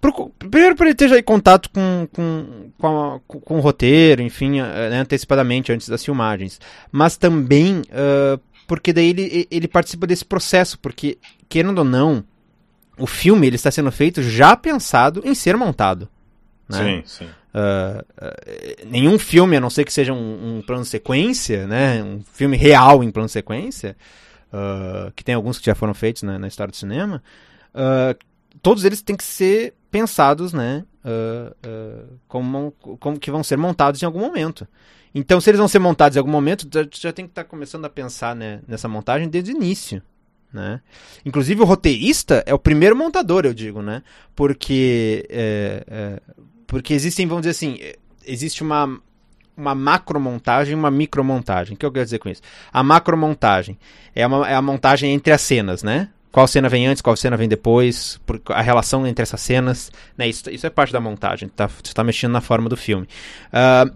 Porque 0.00 0.30
primeiro 0.38 0.76
por 0.76 0.86
ele 0.86 0.94
ter 0.94 1.08
já 1.08 1.22
contato 1.22 1.70
com, 1.70 2.06
com, 2.12 2.70
com, 2.78 2.86
a, 2.86 3.20
com, 3.26 3.56
o 3.56 3.60
roteiro, 3.60 4.22
enfim, 4.22 4.60
eh, 4.60 4.90
né, 4.90 5.00
antecipadamente, 5.00 5.72
antes 5.72 5.88
das 5.88 6.04
filmagens. 6.04 6.60
Mas 6.92 7.16
também 7.16 7.80
uh, 7.80 8.38
porque 8.66 8.92
daí 8.92 9.10
ele, 9.10 9.48
ele 9.50 9.68
participa 9.68 10.06
desse 10.06 10.24
processo, 10.24 10.78
porque, 10.78 11.18
querendo 11.48 11.78
ou 11.78 11.84
não, 11.84 12.24
o 12.98 13.06
filme 13.06 13.46
ele 13.46 13.56
está 13.56 13.70
sendo 13.70 13.90
feito 13.92 14.22
já 14.22 14.56
pensado 14.56 15.22
em 15.24 15.34
ser 15.34 15.56
montado. 15.56 16.08
Né? 16.68 16.78
Sim, 16.78 17.02
sim. 17.06 17.24
Uh, 17.56 18.00
uh, 18.00 18.86
nenhum 18.90 19.18
filme, 19.18 19.56
a 19.56 19.60
não 19.60 19.70
ser 19.70 19.84
que 19.84 19.92
seja 19.92 20.12
um, 20.12 20.58
um 20.58 20.62
plano 20.62 20.84
sequência, 20.84 21.66
né, 21.66 22.02
um 22.02 22.22
filme 22.32 22.56
real 22.56 23.02
em 23.02 23.10
plano 23.10 23.28
sequência, 23.28 23.96
uh, 24.52 25.10
que 25.12 25.24
tem 25.24 25.34
alguns 25.34 25.58
que 25.58 25.66
já 25.66 25.74
foram 25.74 25.94
feitos 25.94 26.22
né, 26.22 26.36
na 26.36 26.48
história 26.48 26.70
do 26.70 26.76
cinema, 26.76 27.22
todos 28.62 28.84
eles 28.84 29.00
têm 29.00 29.16
que 29.16 29.24
ser 29.24 29.74
pensados, 29.90 30.52
né, 30.52 30.84
como, 32.28 32.72
como 32.72 33.18
que 33.18 33.30
vão 33.30 33.44
ser 33.44 33.56
montados 33.56 34.02
em 34.02 34.06
algum 34.06 34.20
momento. 34.20 34.66
Então, 35.14 35.40
se 35.40 35.48
eles 35.48 35.58
vão 35.58 35.68
ser 35.68 35.78
montados 35.78 36.16
em 36.16 36.18
algum 36.18 36.30
momento, 36.30 36.68
já, 36.70 36.86
já 36.90 37.12
tem 37.12 37.24
que 37.24 37.32
estar 37.32 37.44
tá 37.44 37.48
começando 37.48 37.86
a 37.86 37.88
pensar 37.88 38.36
né, 38.36 38.60
nessa 38.68 38.86
montagem 38.86 39.28
desde 39.28 39.52
o 39.52 39.56
início. 39.56 40.02
Né? 40.56 40.80
Inclusive, 41.22 41.60
o 41.60 41.64
roteirista 41.66 42.42
é 42.46 42.54
o 42.54 42.58
primeiro 42.58 42.96
montador, 42.96 43.44
eu 43.44 43.52
digo, 43.52 43.82
né? 43.82 44.02
Porque, 44.34 45.26
é, 45.28 45.84
é, 45.86 46.20
porque 46.66 46.94
existem, 46.94 47.26
vamos 47.26 47.42
dizer 47.42 47.50
assim, 47.50 47.78
existe 48.24 48.62
uma, 48.62 48.98
uma 49.54 49.74
macromontagem 49.74 50.72
e 50.72 50.74
uma 50.74 50.90
micromontagem. 50.90 51.74
O 51.74 51.76
que 51.76 51.84
eu 51.84 51.92
quero 51.92 52.06
dizer 52.06 52.18
com 52.18 52.30
isso? 52.30 52.40
A 52.72 52.82
macromontagem 52.82 53.78
é, 54.14 54.26
uma, 54.26 54.48
é 54.48 54.54
a 54.54 54.62
montagem 54.62 55.12
entre 55.12 55.30
as 55.30 55.42
cenas, 55.42 55.82
né? 55.82 56.08
qual 56.32 56.46
cena 56.46 56.68
vem 56.68 56.86
antes, 56.86 57.00
qual 57.00 57.16
cena 57.16 57.34
vem 57.34 57.48
depois, 57.48 58.20
a 58.50 58.60
relação 58.60 59.06
entre 59.06 59.22
essas 59.22 59.40
cenas, 59.40 59.90
né? 60.18 60.28
Isso, 60.28 60.50
isso 60.50 60.66
é 60.66 60.70
parte 60.70 60.92
da 60.92 61.00
montagem, 61.00 61.48
tá, 61.48 61.66
você 61.66 61.80
está 61.84 62.04
mexendo 62.04 62.32
na 62.32 62.42
forma 62.42 62.68
do 62.68 62.76
filme. 62.76 63.08
Uh, 63.48 63.90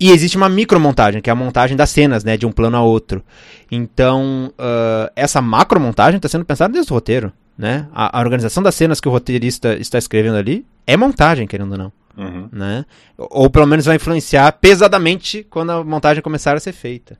e 0.00 0.10
existe 0.10 0.36
uma 0.36 0.48
micromontagem, 0.48 1.20
que 1.20 1.28
é 1.28 1.32
a 1.32 1.36
montagem 1.36 1.76
das 1.76 1.90
cenas, 1.90 2.24
né, 2.24 2.36
de 2.36 2.46
um 2.46 2.52
plano 2.52 2.78
a 2.78 2.82
outro. 2.82 3.22
Então, 3.70 4.50
uh, 4.58 5.12
essa 5.14 5.42
macromontagem 5.42 6.16
está 6.16 6.28
sendo 6.28 6.44
pensada 6.44 6.72
desde 6.72 6.90
o 6.90 6.94
roteiro, 6.94 7.30
né? 7.56 7.86
A, 7.92 8.18
a, 8.18 8.20
organização 8.22 8.62
das 8.62 8.74
cenas 8.74 8.98
que 8.98 9.06
o 9.06 9.10
roteirista 9.10 9.74
está 9.74 9.98
escrevendo 9.98 10.36
ali 10.36 10.64
é 10.86 10.96
montagem, 10.96 11.46
querendo 11.46 11.72
ou 11.72 11.78
não. 11.78 11.92
Uhum. 12.16 12.48
Né? 12.50 12.86
Ou 13.16 13.50
pelo 13.50 13.66
menos 13.66 13.84
vai 13.84 13.96
influenciar 13.96 14.50
pesadamente 14.52 15.46
quando 15.48 15.70
a 15.70 15.84
montagem 15.84 16.22
começar 16.22 16.56
a 16.56 16.60
ser 16.60 16.72
feita. 16.72 17.18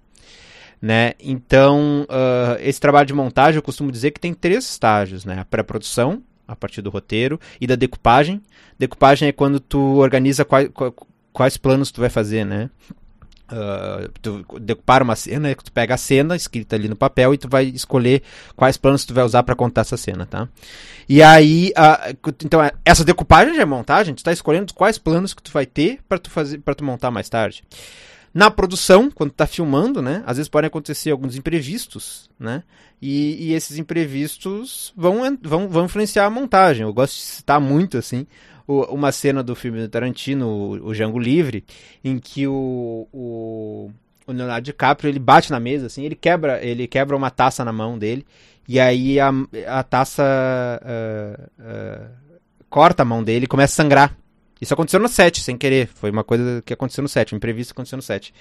Né? 0.80 1.12
Então, 1.20 2.06
uh, 2.08 2.58
esse 2.60 2.80
trabalho 2.80 3.06
de 3.06 3.12
montagem 3.12 3.56
eu 3.56 3.62
costumo 3.62 3.92
dizer 3.92 4.10
que 4.12 4.20
tem 4.20 4.32
três 4.32 4.64
estágios, 4.64 5.26
né? 5.26 5.38
A 5.38 5.44
pré-produção, 5.44 6.22
a 6.48 6.56
partir 6.56 6.80
do 6.80 6.88
roteiro, 6.88 7.38
e 7.60 7.66
da 7.66 7.76
decupagem. 7.76 8.40
Decupagem 8.78 9.28
é 9.28 9.32
quando 9.32 9.60
tu 9.60 9.98
organiza 9.98 10.44
quais, 10.44 10.70
quais 11.32 11.56
planos 11.56 11.90
tu 11.90 12.00
vai 12.00 12.10
fazer, 12.10 12.44
né? 12.44 12.70
Uh, 13.50 14.08
tu 14.22 14.44
decupar 14.60 15.02
uma 15.02 15.16
cena, 15.16 15.52
tu 15.56 15.72
pega 15.72 15.94
a 15.94 15.98
cena 15.98 16.36
escrita 16.36 16.76
ali 16.76 16.88
no 16.88 16.94
papel 16.94 17.34
e 17.34 17.38
tu 17.38 17.48
vai 17.48 17.64
escolher 17.64 18.22
quais 18.54 18.76
planos 18.76 19.04
tu 19.04 19.12
vai 19.12 19.24
usar 19.24 19.42
para 19.42 19.56
contar 19.56 19.80
essa 19.80 19.96
cena, 19.96 20.24
tá? 20.24 20.48
E 21.08 21.20
aí, 21.20 21.72
uh, 21.76 22.16
então 22.44 22.60
essa 22.84 23.04
decupagem 23.04 23.56
já 23.56 23.62
é 23.62 23.64
montagem, 23.64 24.14
tu 24.14 24.18
está 24.18 24.32
escolhendo 24.32 24.72
quais 24.72 24.98
planos 24.98 25.34
que 25.34 25.42
tu 25.42 25.50
vai 25.50 25.66
ter 25.66 25.98
para 26.08 26.18
tu 26.18 26.30
fazer, 26.30 26.58
para 26.58 26.76
tu 26.76 26.84
montar 26.84 27.10
mais 27.10 27.28
tarde. 27.28 27.64
Na 28.32 28.48
produção, 28.48 29.10
quando 29.10 29.30
está 29.30 29.44
filmando, 29.44 30.00
né? 30.00 30.22
Às 30.24 30.36
vezes 30.36 30.48
podem 30.48 30.68
acontecer 30.68 31.10
alguns 31.10 31.34
imprevistos, 31.34 32.30
né? 32.38 32.62
E, 33.02 33.48
e, 33.48 33.54
esses 33.54 33.78
imprevistos 33.78 34.92
vão, 34.96 35.22
vão, 35.42 35.68
vão 35.68 35.86
influenciar 35.86 36.26
a 36.26 36.30
montagem. 36.30 36.82
Eu 36.82 36.92
gosto 36.92 37.14
de 37.14 37.22
citar 37.22 37.60
muito, 37.60 37.98
assim, 37.98 38.26
uma 38.70 39.10
cena 39.12 39.42
do 39.42 39.54
filme 39.54 39.80
do 39.80 39.88
Tarantino, 39.88 40.80
o, 40.84 40.92
Django 40.92 41.18
Livre, 41.18 41.64
em 42.04 42.18
que 42.18 42.46
o, 42.46 43.08
o, 43.12 43.90
o, 44.26 44.32
Leonardo 44.32 44.64
DiCaprio, 44.64 45.08
ele 45.08 45.18
bate 45.18 45.50
na 45.50 45.58
mesa, 45.58 45.86
assim, 45.86 46.04
ele 46.04 46.14
quebra, 46.14 46.64
ele 46.64 46.86
quebra 46.86 47.16
uma 47.16 47.30
taça 47.30 47.64
na 47.64 47.72
mão 47.72 47.98
dele, 47.98 48.24
e 48.68 48.78
aí 48.78 49.18
a, 49.18 49.30
a 49.66 49.82
taça 49.82 50.22
uh, 50.82 51.42
uh, 51.60 52.10
corta 52.68 53.02
a 53.02 53.06
mão 53.06 53.22
dele 53.24 53.44
e 53.44 53.48
começa 53.48 53.74
a 53.74 53.84
sangrar. 53.84 54.16
Isso 54.60 54.74
aconteceu 54.74 55.00
no 55.00 55.08
set, 55.08 55.40
sem 55.40 55.56
querer. 55.56 55.88
Foi 55.88 56.10
uma 56.10 56.22
coisa 56.22 56.62
que 56.64 56.72
aconteceu 56.72 57.02
no 57.02 57.08
set, 57.08 57.34
um 57.34 57.38
imprevisto 57.38 57.72
aconteceu 57.72 57.96
no 57.96 58.02
set. 58.02 58.32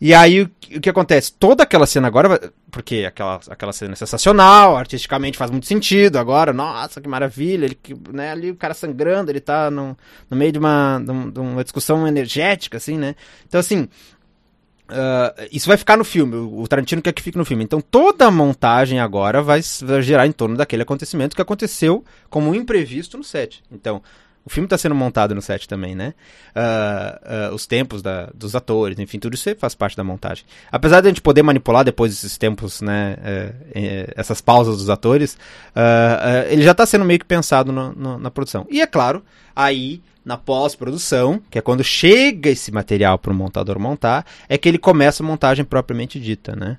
E 0.00 0.12
aí 0.12 0.42
o 0.42 0.50
que, 0.80 0.90
acontece? 0.90 1.32
Toda 1.32 1.62
aquela 1.62 1.86
cena 1.86 2.08
agora, 2.08 2.52
porque 2.70 3.04
aquela, 3.06 3.40
aquela 3.48 3.72
cena 3.72 3.92
é 3.92 3.96
sensacional, 3.96 4.76
artisticamente 4.76 5.38
faz 5.38 5.50
muito 5.50 5.66
sentido 5.66 6.18
agora, 6.18 6.52
nossa, 6.52 7.00
que 7.00 7.08
maravilha, 7.08 7.66
ele, 7.66 7.78
né, 8.12 8.32
ali 8.32 8.50
o 8.50 8.56
cara 8.56 8.74
sangrando, 8.74 9.30
ele 9.30 9.40
tá 9.40 9.70
no, 9.70 9.96
no 10.28 10.36
meio 10.36 10.50
de 10.50 10.58
uma, 10.58 11.00
de 11.32 11.40
uma 11.40 11.62
discussão 11.62 12.06
energética, 12.06 12.78
assim, 12.78 12.98
né? 12.98 13.14
Então, 13.46 13.60
assim, 13.60 13.88
Uh, 14.92 15.48
isso 15.50 15.68
vai 15.68 15.78
ficar 15.78 15.96
no 15.96 16.04
filme, 16.04 16.36
o 16.36 16.68
Tarantino 16.68 17.00
quer 17.00 17.12
que 17.12 17.22
fique 17.22 17.38
no 17.38 17.46
filme. 17.46 17.64
Então 17.64 17.80
toda 17.80 18.26
a 18.26 18.30
montagem 18.30 19.00
agora 19.00 19.40
vai, 19.40 19.60
vai 19.80 20.02
girar 20.02 20.26
em 20.26 20.32
torno 20.32 20.54
daquele 20.54 20.82
acontecimento 20.82 21.34
que 21.34 21.40
aconteceu 21.40 22.04
como 22.28 22.50
um 22.50 22.54
imprevisto 22.54 23.16
no 23.16 23.24
set. 23.24 23.62
Então, 23.70 24.02
o 24.44 24.50
filme 24.50 24.66
está 24.66 24.76
sendo 24.76 24.94
montado 24.94 25.34
no 25.34 25.42
set 25.42 25.68
também, 25.68 25.94
né? 25.94 26.14
Uh, 26.54 27.52
uh, 27.52 27.54
os 27.54 27.66
tempos 27.66 28.02
da, 28.02 28.28
dos 28.34 28.56
atores, 28.56 28.98
enfim, 28.98 29.18
tudo 29.18 29.34
isso 29.34 29.54
faz 29.56 29.74
parte 29.74 29.96
da 29.96 30.02
montagem. 30.02 30.44
Apesar 30.70 31.00
de 31.00 31.06
a 31.06 31.10
gente 31.10 31.22
poder 31.22 31.42
manipular 31.42 31.84
depois 31.84 32.12
esses 32.12 32.36
tempos, 32.36 32.80
né? 32.80 33.16
Uh, 33.20 34.12
essas 34.16 34.40
pausas 34.40 34.78
dos 34.78 34.90
atores, 34.90 35.38
ele 36.50 36.62
já 36.62 36.72
está 36.72 36.84
sendo 36.84 37.04
meio 37.04 37.20
que 37.20 37.24
pensado 37.24 37.72
no, 37.72 37.92
no, 37.92 38.18
na 38.18 38.30
produção. 38.30 38.66
E 38.68 38.80
é 38.80 38.86
claro, 38.86 39.22
aí 39.54 40.02
na 40.24 40.36
pós-produção, 40.36 41.40
que 41.50 41.58
é 41.58 41.60
quando 41.60 41.82
chega 41.82 42.50
esse 42.50 42.70
material 42.70 43.18
para 43.18 43.32
o 43.32 43.34
montador 43.34 43.78
montar, 43.78 44.24
é 44.48 44.56
que 44.56 44.68
ele 44.68 44.78
começa 44.78 45.22
a 45.22 45.26
montagem 45.26 45.64
propriamente 45.64 46.20
dita, 46.20 46.54
né? 46.54 46.78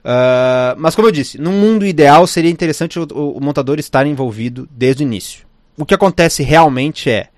Uh, 0.00 0.76
mas 0.78 0.94
como 0.94 1.08
eu 1.08 1.12
disse, 1.12 1.38
no 1.38 1.52
mundo 1.52 1.84
ideal 1.84 2.26
seria 2.26 2.50
interessante 2.50 2.98
o, 2.98 3.04
o 3.04 3.40
montador 3.40 3.78
estar 3.78 4.06
envolvido 4.06 4.68
desde 4.70 5.02
o 5.02 5.06
início 5.06 5.49
o 5.80 5.86
que 5.86 5.94
acontece 5.94 6.42
realmente 6.42 7.10
é. 7.10 7.28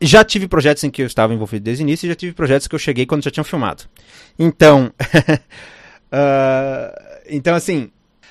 Já 0.00 0.24
tive 0.24 0.48
projetos 0.48 0.82
em 0.82 0.90
que 0.90 1.00
eu 1.00 1.06
estava 1.06 1.32
envolvido 1.32 1.64
desde 1.64 1.82
o 1.82 1.86
início 1.86 2.06
e 2.06 2.08
já 2.08 2.14
tive 2.16 2.32
projetos 2.32 2.66
que 2.66 2.74
eu 2.74 2.78
cheguei 2.78 3.06
quando 3.06 3.22
já 3.22 3.30
tinham 3.30 3.44
filmado. 3.44 3.84
Então. 4.36 4.92
uh, 6.12 6.90
então, 7.30 7.54
assim. 7.54 7.90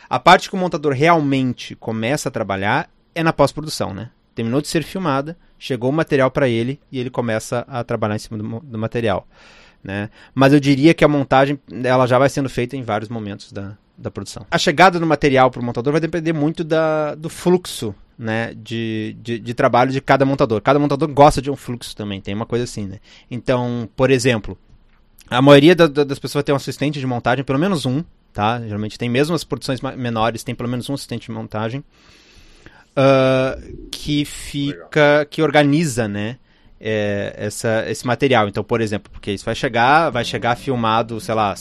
A 0.10 0.20
parte 0.20 0.50
que 0.50 0.56
o 0.56 0.60
montador 0.60 0.94
realmente 0.94 1.76
começa 1.76 2.30
a 2.30 2.32
trabalhar 2.32 2.88
é 3.16 3.24
na 3.24 3.34
pós-produção, 3.34 3.94
né? 3.94 4.12
Terminou 4.36 4.62
de 4.62 4.68
ser 4.68 4.84
filmada, 4.84 5.36
chegou 5.58 5.90
o 5.90 5.94
material 5.94 6.30
para 6.30 6.48
ele 6.48 6.80
e 6.92 7.00
ele 7.00 7.10
começa 7.10 7.66
a 7.68 7.84
trabalhar 7.84 8.16
em 8.16 8.20
cima 8.20 8.38
do, 8.38 8.60
do 8.60 8.78
material. 8.78 9.26
Né? 9.84 10.10
Mas 10.36 10.54
eu 10.54 10.60
diria 10.60 10.94
que 10.94 11.04
a 11.04 11.08
montagem 11.08 11.60
ela 11.84 12.06
já 12.06 12.20
vai 12.20 12.30
sendo 12.30 12.50
feita 12.50 12.78
em 12.78 12.84
vários 12.84 13.10
momentos 13.10 13.52
da, 13.52 13.76
da 13.98 14.12
produção. 14.12 14.46
A 14.52 14.58
chegada 14.58 15.00
do 15.00 15.06
material 15.06 15.50
para 15.50 15.62
o 15.62 15.66
montador 15.66 15.94
vai 15.94 16.02
depender 16.02 16.34
muito 16.34 16.64
da, 16.64 17.16
do 17.16 17.30
fluxo 17.30 17.96
né, 18.18 18.54
de, 18.56 19.16
de, 19.22 19.40
de, 19.40 19.54
trabalho 19.54 19.92
de 19.92 20.02
cada 20.02 20.26
montador. 20.26 20.62
Cada 20.62 20.80
montador 20.80 21.08
gosta 21.10 21.42
de 21.42 21.50
um 21.50 21.56
fluxo 21.56 21.96
também, 21.96 22.22
tem 22.22 22.34
uma 22.34 22.46
coisa 22.46 22.64
assim, 22.64 22.86
né? 22.86 23.00
Então, 23.30 23.90
por 23.96 24.12
exemplo, 24.12 24.58
a 25.30 25.42
maioria 25.42 25.76
da, 25.76 25.88
da, 25.88 26.04
das 26.04 26.20
pessoas 26.20 26.44
tem 26.44 26.54
um 26.54 26.58
assistente 26.58 27.00
de 27.00 27.08
montagem, 27.08 27.44
pelo 27.44 27.60
menos 27.60 27.86
um, 27.86 28.04
tá? 28.32 28.62
Geralmente 28.62 28.98
tem 28.98 29.10
mesmo 29.10 29.36
as 29.36 29.44
produções 29.44 29.82
menores, 29.82 30.44
tem 30.44 30.56
pelo 30.56 30.70
menos 30.70 30.90
um 30.90 30.94
assistente 30.94 31.26
de 31.26 31.32
montagem 31.32 31.84
uh, 32.92 33.88
que 33.90 34.26
fica, 34.26 35.12
Legal. 35.12 35.26
que 35.26 35.42
organiza, 35.42 36.08
né? 36.08 36.38
é, 36.84 37.34
essa, 37.38 37.86
esse 37.88 38.06
material. 38.06 38.50
Então, 38.50 38.62
por 38.62 38.82
exemplo, 38.82 39.10
porque 39.10 39.32
isso 39.32 39.46
vai 39.46 39.56
chegar, 39.56 40.10
vai 40.10 40.26
chegar 40.26 40.58
filmado, 40.58 41.20
sei 41.22 41.34
lá, 41.34 41.56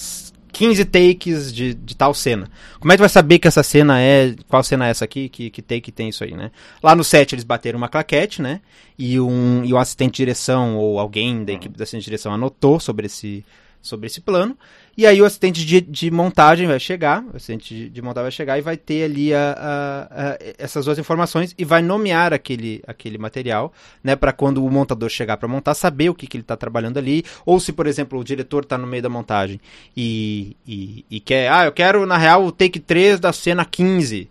15 0.52 0.84
takes 0.84 1.52
de, 1.52 1.74
de 1.74 1.96
tal 1.96 2.12
cena. 2.12 2.50
Como 2.78 2.92
é 2.92 2.96
que 2.96 3.00
vai 3.00 3.08
saber 3.08 3.38
que 3.38 3.48
essa 3.48 3.62
cena 3.62 4.00
é. 4.00 4.34
Qual 4.48 4.62
cena 4.62 4.86
é 4.86 4.90
essa 4.90 5.04
aqui? 5.04 5.28
Que, 5.28 5.50
que 5.50 5.62
take 5.62 5.90
tem 5.90 6.10
isso 6.10 6.22
aí, 6.22 6.34
né? 6.34 6.50
Lá 6.82 6.94
no 6.94 7.02
set 7.02 7.34
eles 7.34 7.44
bateram 7.44 7.78
uma 7.78 7.88
claquete, 7.88 8.42
né? 8.42 8.60
E 8.98 9.18
um, 9.18 9.64
e 9.64 9.72
um 9.72 9.78
assistente 9.78 10.12
de 10.12 10.18
direção 10.18 10.76
ou 10.76 11.00
alguém 11.00 11.44
da 11.44 11.52
equipe 11.52 11.76
da 11.76 11.84
assistente 11.84 12.02
de 12.02 12.10
direção 12.10 12.32
anotou 12.32 12.78
sobre 12.78 13.06
esse, 13.06 13.44
sobre 13.80 14.06
esse 14.06 14.20
plano. 14.20 14.56
E 14.96 15.06
aí 15.06 15.22
o 15.22 15.24
assistente 15.24 15.64
de, 15.64 15.80
de 15.80 16.10
montagem 16.10 16.66
vai 16.66 16.78
chegar, 16.78 17.24
o 17.24 17.36
assistente 17.36 17.74
de, 17.74 17.88
de, 17.88 18.02
montagem 18.02 18.24
vai 18.24 18.30
chegar 18.30 18.58
e 18.58 18.60
vai 18.60 18.76
ter 18.76 19.04
ali 19.04 19.32
a, 19.32 19.52
a, 19.56 20.02
a, 20.02 20.38
essas 20.58 20.84
duas 20.84 20.98
informações 20.98 21.54
e 21.56 21.64
vai 21.64 21.80
nomear 21.80 22.34
aquele, 22.34 22.82
aquele 22.86 23.16
material, 23.16 23.72
né, 24.04 24.14
para 24.14 24.32
quando 24.32 24.62
o 24.62 24.70
montador 24.70 25.08
chegar 25.08 25.38
para 25.38 25.48
montar, 25.48 25.74
saber 25.74 26.10
o 26.10 26.14
que, 26.14 26.26
que 26.26 26.36
ele 26.36 26.42
está 26.42 26.56
trabalhando 26.58 26.98
ali, 26.98 27.24
ou 27.46 27.58
se, 27.58 27.72
por 27.72 27.86
exemplo, 27.86 28.18
o 28.18 28.24
diretor 28.24 28.64
está 28.64 28.76
no 28.76 28.86
meio 28.86 29.02
da 29.02 29.08
montagem 29.08 29.58
e, 29.96 30.56
e, 30.66 31.06
e 31.10 31.20
quer, 31.20 31.50
ah, 31.50 31.64
eu 31.64 31.72
quero, 31.72 32.04
na 32.04 32.18
real, 32.18 32.44
o 32.44 32.52
take 32.52 32.78
3 32.78 33.18
da 33.18 33.32
cena 33.32 33.64
15, 33.64 34.28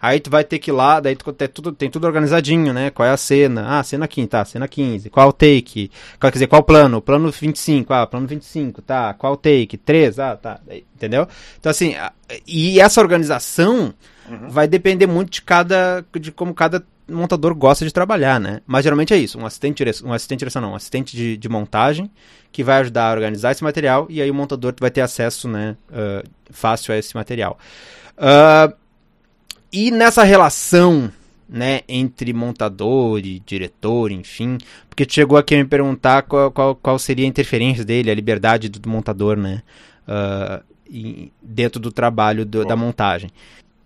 Aí 0.00 0.20
tu 0.20 0.30
vai 0.30 0.44
ter 0.44 0.58
que 0.58 0.70
ir 0.70 0.72
lá, 0.72 1.00
daí 1.00 1.14
tu 1.14 1.32
tem 1.32 1.48
tudo, 1.48 1.72
tem 1.72 1.90
tudo 1.90 2.06
organizadinho, 2.06 2.72
né? 2.72 2.90
Qual 2.90 3.06
é 3.06 3.10
a 3.12 3.16
cena? 3.16 3.78
Ah, 3.78 3.82
cena 3.82 4.08
15, 4.08 4.28
tá, 4.28 4.44
cena 4.44 4.66
15. 4.66 5.10
Qual 5.10 5.28
o 5.28 5.32
take? 5.32 5.90
Qual, 6.18 6.30
quer 6.30 6.36
dizer, 6.36 6.46
qual 6.46 6.62
o 6.62 6.64
plano? 6.64 7.02
Plano 7.02 7.30
25, 7.30 7.92
ah, 7.92 8.06
plano 8.06 8.26
25, 8.26 8.82
tá. 8.82 9.14
Qual 9.14 9.34
o 9.34 9.36
take? 9.36 9.76
3, 9.76 10.18
ah, 10.18 10.36
tá. 10.36 10.60
Entendeu? 10.94 11.26
Então, 11.58 11.70
assim, 11.70 11.94
e 12.46 12.80
essa 12.80 13.00
organização 13.00 13.94
uhum. 14.28 14.48
vai 14.48 14.66
depender 14.66 15.06
muito 15.06 15.30
de 15.30 15.42
cada, 15.42 16.04
de 16.18 16.32
como 16.32 16.54
cada 16.54 16.82
montador 17.10 17.54
gosta 17.54 17.84
de 17.84 17.92
trabalhar, 17.92 18.40
né? 18.40 18.60
Mas 18.66 18.84
geralmente 18.84 19.12
é 19.12 19.16
isso, 19.16 19.38
um 19.38 19.44
assistente, 19.44 19.84
um 20.04 20.12
assistente 20.12 20.38
de 20.38 20.40
direção 20.40 20.62
não, 20.62 20.72
um 20.72 20.76
assistente 20.76 21.16
de, 21.16 21.36
de 21.36 21.48
montagem 21.48 22.10
que 22.52 22.62
vai 22.62 22.80
ajudar 22.80 23.10
a 23.10 23.12
organizar 23.12 23.50
esse 23.50 23.62
material 23.62 24.06
e 24.08 24.22
aí 24.22 24.30
o 24.30 24.34
montador 24.34 24.74
vai 24.78 24.90
ter 24.90 25.00
acesso, 25.00 25.48
né, 25.48 25.76
uh, 25.90 26.26
fácil 26.50 26.94
a 26.94 26.96
esse 26.96 27.14
material. 27.14 27.58
Uh, 28.16 28.79
e 29.72 29.90
nessa 29.90 30.24
relação, 30.24 31.10
né, 31.48 31.80
entre 31.88 32.32
montador 32.32 33.18
e 33.18 33.40
diretor, 33.40 34.10
enfim, 34.10 34.58
porque 34.88 35.06
chegou 35.08 35.38
aqui 35.38 35.54
a 35.54 35.58
me 35.58 35.64
perguntar 35.64 36.22
qual, 36.22 36.50
qual, 36.50 36.74
qual 36.74 36.98
seria 36.98 37.24
a 37.24 37.28
interferência 37.28 37.84
dele, 37.84 38.10
a 38.10 38.14
liberdade 38.14 38.68
do, 38.68 38.78
do 38.78 38.88
montador, 38.88 39.36
né, 39.36 39.62
uh, 40.06 40.62
dentro 41.42 41.80
do 41.80 41.92
trabalho 41.92 42.44
do, 42.44 42.64
da 42.64 42.76
montagem. 42.76 43.30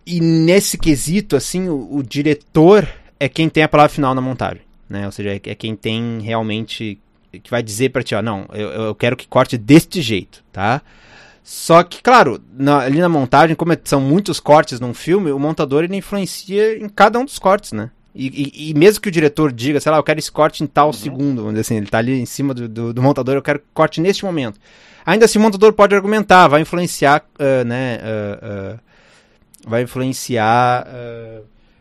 E 0.06 0.20
nesse 0.20 0.76
quesito, 0.76 1.36
assim, 1.36 1.68
o, 1.68 1.96
o, 1.96 2.02
diretor 2.02 2.88
é 3.18 3.28
quem 3.28 3.48
tem 3.48 3.62
a 3.62 3.68
palavra 3.68 3.92
final 3.92 4.14
na 4.14 4.20
montagem, 4.20 4.62
né, 4.88 5.06
ou 5.06 5.12
seja, 5.12 5.30
é, 5.30 5.40
é 5.44 5.54
quem 5.54 5.74
tem 5.74 6.20
realmente 6.20 6.98
que 7.42 7.50
vai 7.50 7.62
dizer 7.62 7.90
para 7.90 8.02
ti, 8.02 8.14
ó, 8.14 8.22
não, 8.22 8.46
eu, 8.52 8.68
eu 8.68 8.94
quero 8.94 9.16
que 9.16 9.26
corte 9.26 9.58
deste 9.58 10.00
jeito, 10.00 10.44
tá? 10.52 10.80
Só 11.44 11.82
que, 11.82 12.02
claro, 12.02 12.42
na, 12.58 12.78
ali 12.78 12.98
na 12.98 13.08
montagem, 13.08 13.54
como 13.54 13.74
é, 13.74 13.78
são 13.84 14.00
muitos 14.00 14.40
cortes 14.40 14.80
num 14.80 14.94
filme, 14.94 15.30
o 15.30 15.38
montador 15.38 15.84
ele 15.84 15.94
influencia 15.94 16.78
em 16.78 16.88
cada 16.88 17.18
um 17.18 17.24
dos 17.26 17.38
cortes, 17.38 17.72
né? 17.72 17.90
E, 18.14 18.52
e, 18.56 18.70
e 18.70 18.74
mesmo 18.74 19.02
que 19.02 19.10
o 19.10 19.12
diretor 19.12 19.52
diga, 19.52 19.78
sei 19.78 19.92
lá, 19.92 19.98
eu 19.98 20.02
quero 20.02 20.18
esse 20.18 20.32
corte 20.32 20.64
em 20.64 20.66
tal 20.66 20.86
uhum. 20.86 20.92
segundo, 20.94 21.42
vamos 21.42 21.50
dizer 21.50 21.60
assim, 21.60 21.76
ele 21.76 21.86
tá 21.86 21.98
ali 21.98 22.18
em 22.18 22.24
cima 22.24 22.54
do, 22.54 22.66
do, 22.66 22.94
do, 22.94 23.02
montador, 23.02 23.34
eu 23.34 23.42
quero 23.42 23.60
corte 23.74 24.00
neste 24.00 24.24
momento. 24.24 24.58
Ainda 25.04 25.26
assim, 25.26 25.38
o 25.38 25.42
montador 25.42 25.74
pode 25.74 25.94
argumentar, 25.94 26.48
vai 26.48 26.62
influenciar, 26.62 27.22
uh, 27.38 27.64
né? 27.64 27.98
Uh, 27.98 28.74
uh, 28.74 28.80
vai 29.66 29.82
influenciar 29.82 30.86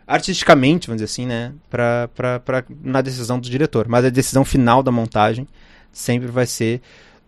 artisticamente, 0.06 0.88
vamos 0.88 1.02
dizer 1.02 1.12
assim, 1.12 1.26
né? 1.26 1.54
Pra, 1.70 2.10
pra, 2.14 2.40
pra, 2.40 2.64
na 2.82 3.02
decisão 3.02 3.40
do 3.40 3.50
diretor. 3.50 3.88
Mas 3.88 4.04
a 4.04 4.10
decisão 4.10 4.44
final 4.44 4.84
da 4.84 4.92
montagem 4.92 5.48
sempre 5.92 6.28
vai 6.28 6.46
ser 6.46 6.82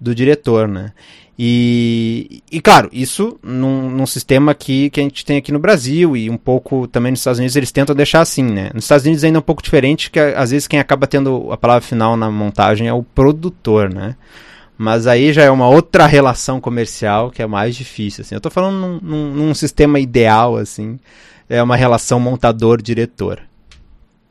do 0.06 0.14
diretor, 0.16 0.68
né? 0.68 0.92
E, 1.38 2.42
e 2.50 2.62
claro, 2.62 2.90
isso 2.94 3.38
num, 3.44 3.90
num, 3.90 4.06
sistema 4.06 4.54
que, 4.54 4.90
que 4.90 5.02
a 5.02 5.04
gente 5.04 5.26
tem 5.26 5.36
aqui 5.36 5.52
no 5.52 5.60
Brasil 5.60 6.16
e 6.16 6.30
um 6.30 6.38
pouco 6.38 6.88
também 6.88 7.12
nos 7.12 7.20
Estados 7.20 7.40
Unidos 7.40 7.58
eles 7.58 7.74
tentam 7.74 7.94
deixar 7.94 8.22
assim, 8.22 8.44
né? 8.44 8.70
Nos 8.74 8.86
Estados 8.86 9.06
Unidos 9.06 9.24
ainda 9.24 9.40
é 9.40 9.40
um 9.40 9.44
pouco 9.44 9.62
diferente, 9.62 10.10
que 10.10 10.18
às 10.18 10.52
vezes 10.52 10.68
quem 10.68 10.80
acaba 10.80 11.06
tendo 11.08 11.52
a 11.52 11.58
palavra 11.58 11.82
final 11.82 12.16
na 12.16 12.32
montagem 12.32 12.88
é 12.88 12.94
o 12.94 13.04
produtor, 13.04 13.94
né? 13.94 14.16
Mas 14.78 15.08
aí 15.08 15.34
já 15.34 15.44
é 15.44 15.50
uma 15.50 15.68
outra 15.68 16.06
relação 16.06 16.62
comercial 16.62 17.32
que 17.32 17.42
é 17.42 17.48
mais 17.48 17.76
difícil, 17.76 18.22
assim. 18.22 18.36
Eu 18.36 18.42
tô 18.42 18.50
falando 18.50 18.80
num, 18.80 19.00
num, 19.02 19.34
num 19.34 19.54
sistema 19.54 20.00
ideal, 20.00 20.56
assim, 20.56 21.00
é 21.50 21.62
uma 21.62 21.76
relação 21.76 22.20
montador-diretor. 22.20 23.42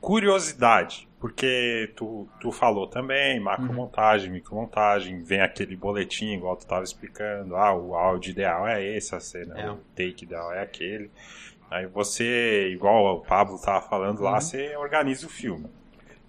Curiosidade. 0.01 1.07
Porque 1.25 1.91
tu, 1.97 2.29
tu 2.39 2.53
falou 2.53 2.87
também, 2.87 3.41
macromontagem, 3.41 4.29
uhum. 4.29 4.35
micromontagem, 4.35 5.22
vem 5.22 5.41
aquele 5.41 5.75
boletim, 5.75 6.35
igual 6.35 6.55
tu 6.55 6.64
estava 6.64 6.85
explicando, 6.85 7.57
ah, 7.57 7.75
o 7.75 7.95
áudio 7.95 8.33
ideal 8.33 8.68
é 8.68 8.85
esse, 8.85 9.14
a 9.14 9.20
cena, 9.20 9.59
é. 9.59 9.70
o 9.70 9.79
take 9.97 10.25
ideal 10.25 10.53
é 10.53 10.61
aquele. 10.61 11.11
Aí 11.70 11.87
você, 11.87 12.68
igual 12.70 13.16
o 13.16 13.20
Pablo 13.22 13.55
estava 13.57 13.81
falando 13.81 14.18
uhum. 14.18 14.25
lá, 14.25 14.39
você 14.39 14.77
organiza 14.77 15.27
o 15.27 15.31
filme. 15.31 15.64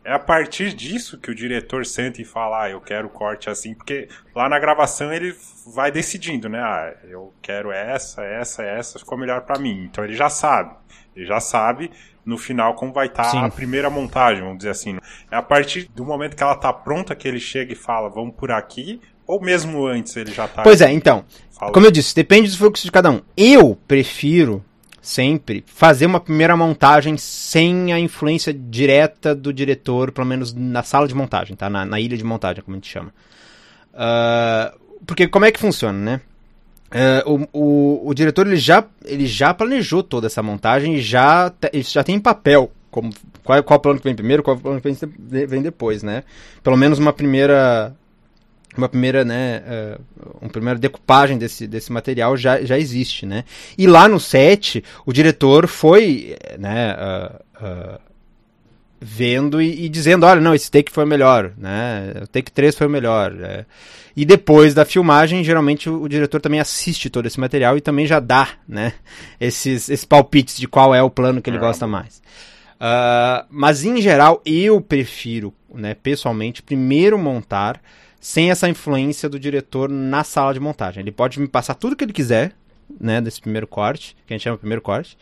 É 0.01 0.13
a 0.13 0.19
partir 0.19 0.73
disso 0.73 1.19
que 1.19 1.29
o 1.29 1.35
diretor 1.35 1.85
senta 1.85 2.21
e 2.21 2.23
fala, 2.23 2.63
ah, 2.63 2.69
eu 2.69 2.79
quero 2.79 3.09
corte 3.09 3.49
assim, 3.49 3.73
porque 3.73 4.07
lá 4.33 4.47
na 4.47 4.57
gravação 4.59 5.11
ele 5.11 5.35
vai 5.75 5.91
decidindo, 5.91 6.47
né? 6.47 6.61
Ah, 6.61 6.95
eu 7.03 7.33
quero 7.41 7.69
essa, 7.69 8.23
essa, 8.23 8.63
essa, 8.63 8.97
ficou 8.97 9.17
melhor 9.17 9.41
para 9.41 9.59
mim. 9.59 9.83
Então 9.83 10.05
ele 10.05 10.15
já 10.15 10.29
sabe. 10.29 10.73
Ele 11.13 11.25
já 11.25 11.41
sabe 11.41 11.91
no 12.25 12.37
final 12.37 12.73
como 12.73 12.91
vai 12.91 13.07
estar 13.07 13.31
tá 13.31 13.45
a 13.45 13.49
primeira 13.49 13.89
montagem, 13.89 14.41
vamos 14.41 14.57
dizer 14.57 14.71
assim. 14.71 14.97
É 15.31 15.35
a 15.35 15.41
partir 15.41 15.89
do 15.93 16.03
momento 16.03 16.35
que 16.35 16.43
ela 16.43 16.53
está 16.53 16.73
pronta 16.73 17.15
que 17.15 17.27
ele 17.27 17.39
chega 17.39 17.71
e 17.73 17.75
fala, 17.75 18.09
vamos 18.09 18.35
por 18.35 18.51
aqui, 18.51 18.99
ou 19.27 19.39
mesmo 19.39 19.85
antes 19.85 20.15
ele 20.15 20.31
já 20.31 20.45
está. 20.45 20.63
Pois 20.63 20.81
é, 20.81 20.91
então. 20.91 21.23
Falando. 21.51 21.73
Como 21.73 21.85
eu 21.85 21.91
disse, 21.91 22.15
depende 22.15 22.49
do 22.49 22.57
fluxo 22.57 22.83
de 22.83 22.91
cada 22.91 23.09
um. 23.09 23.21
Eu 23.37 23.77
prefiro 23.87 24.63
sempre 25.01 25.63
fazer 25.67 26.07
uma 26.07 26.19
primeira 26.19 26.57
montagem 26.57 27.15
sem 27.15 27.93
a 27.93 27.99
influência 27.99 28.51
direta 28.51 29.35
do 29.35 29.53
diretor, 29.53 30.11
pelo 30.11 30.25
menos 30.25 30.53
na 30.53 30.81
sala 30.81 31.07
de 31.07 31.13
montagem, 31.13 31.55
tá? 31.55 31.69
Na, 31.69 31.85
na 31.85 31.99
ilha 31.99 32.17
de 32.17 32.23
montagem, 32.23 32.63
como 32.63 32.75
a 32.75 32.77
gente 32.79 32.91
chama. 32.91 33.13
Uh, 33.93 34.77
porque 35.05 35.27
como 35.27 35.45
é 35.45 35.51
que 35.51 35.59
funciona, 35.59 35.97
né? 35.97 36.21
É, 36.97 37.23
o, 37.25 37.45
o, 37.51 38.09
o, 38.09 38.13
diretor 38.13 38.47
ele 38.47 38.55
já, 38.55 38.85
ele 39.03 39.25
já 39.25 39.53
planejou 39.53 40.01
toda 40.01 40.27
essa 40.27 40.41
montagem 40.41 40.95
e 40.95 41.01
já, 41.01 41.51
ele 41.73 41.83
já 41.83 42.01
tem 42.05 42.15
em 42.15 42.21
papel 42.21 42.71
como, 42.89 43.13
qual, 43.43 43.61
qual 43.63 43.79
plano 43.81 43.99
que 43.99 44.05
vem 44.05 44.15
primeiro, 44.15 44.41
qual 44.41 44.55
plano 44.55 44.79
que 44.79 45.45
vem, 45.45 45.61
depois, 45.61 46.01
né? 46.01 46.23
Pelo 46.63 46.77
menos 46.77 46.97
uma 46.97 47.11
primeira 47.11 47.93
uma 48.77 48.87
primeira, 48.87 49.25
né, 49.25 49.61
uh, 49.65 50.01
uma 50.41 50.49
primeira 50.49 50.79
decupagem 50.79 51.37
desse, 51.37 51.67
desse 51.67 51.91
material 51.91 52.35
já, 52.37 52.61
já 52.61 52.77
existe, 52.77 53.25
né? 53.25 53.43
E 53.77 53.87
lá 53.87 54.07
no 54.07 54.19
set, 54.19 54.81
o 55.05 55.11
diretor 55.11 55.67
foi, 55.67 56.37
né, 56.57 56.95
uh, 57.61 57.99
vendo 58.99 59.61
e, 59.61 59.85
e, 59.85 59.89
dizendo, 59.89 60.25
olha, 60.25 60.41
não, 60.41 60.53
esse 60.53 60.71
take 60.71 60.91
foi 60.91 61.03
o 61.03 61.07
melhor, 61.07 61.51
né? 61.57 62.13
O 62.23 62.27
take 62.27 62.51
3 62.51 62.75
foi 62.75 62.87
o 62.87 62.89
melhor. 62.89 63.33
É. 63.41 63.65
E 64.15 64.25
depois 64.25 64.73
da 64.73 64.85
filmagem, 64.85 65.43
geralmente 65.43 65.89
o, 65.89 66.03
o, 66.03 66.09
diretor 66.09 66.39
também 66.39 66.59
assiste 66.59 67.09
todo 67.09 67.25
esse 67.25 67.39
material 67.39 67.77
e 67.77 67.81
também 67.81 68.05
já 68.07 68.19
dá, 68.19 68.49
né? 68.67 68.93
Esses, 69.39 69.89
esses 69.89 70.05
palpites 70.05 70.57
de 70.57 70.67
qual 70.67 70.95
é 70.95 71.03
o 71.03 71.09
plano 71.09 71.41
que 71.41 71.49
ele 71.49 71.59
gosta 71.59 71.85
mais. 71.85 72.21
Uh, 72.75 73.45
mas 73.49 73.83
em 73.83 74.01
geral, 74.01 74.41
eu 74.45 74.81
prefiro, 74.81 75.53
né, 75.73 75.93
pessoalmente, 75.93 76.61
primeiro 76.61 77.17
montar 77.17 77.81
sem 78.19 78.51
essa 78.51 78.67
influência 78.67 79.29
do 79.29 79.39
diretor 79.39 79.89
na 79.89 80.23
sala 80.23 80.53
de 80.53 80.59
montagem. 80.59 81.01
Ele 81.01 81.11
pode 81.11 81.39
me 81.39 81.47
passar 81.47 81.75
tudo 81.75 81.95
que 81.95 82.03
ele 82.03 82.13
quiser, 82.13 82.53
né, 82.99 83.21
desse 83.21 83.39
primeiro 83.39 83.67
corte, 83.67 84.15
que 84.25 84.33
a 84.33 84.37
gente 84.37 84.43
chama 84.43 84.57
primeiro 84.57 84.81
corte, 84.81 85.17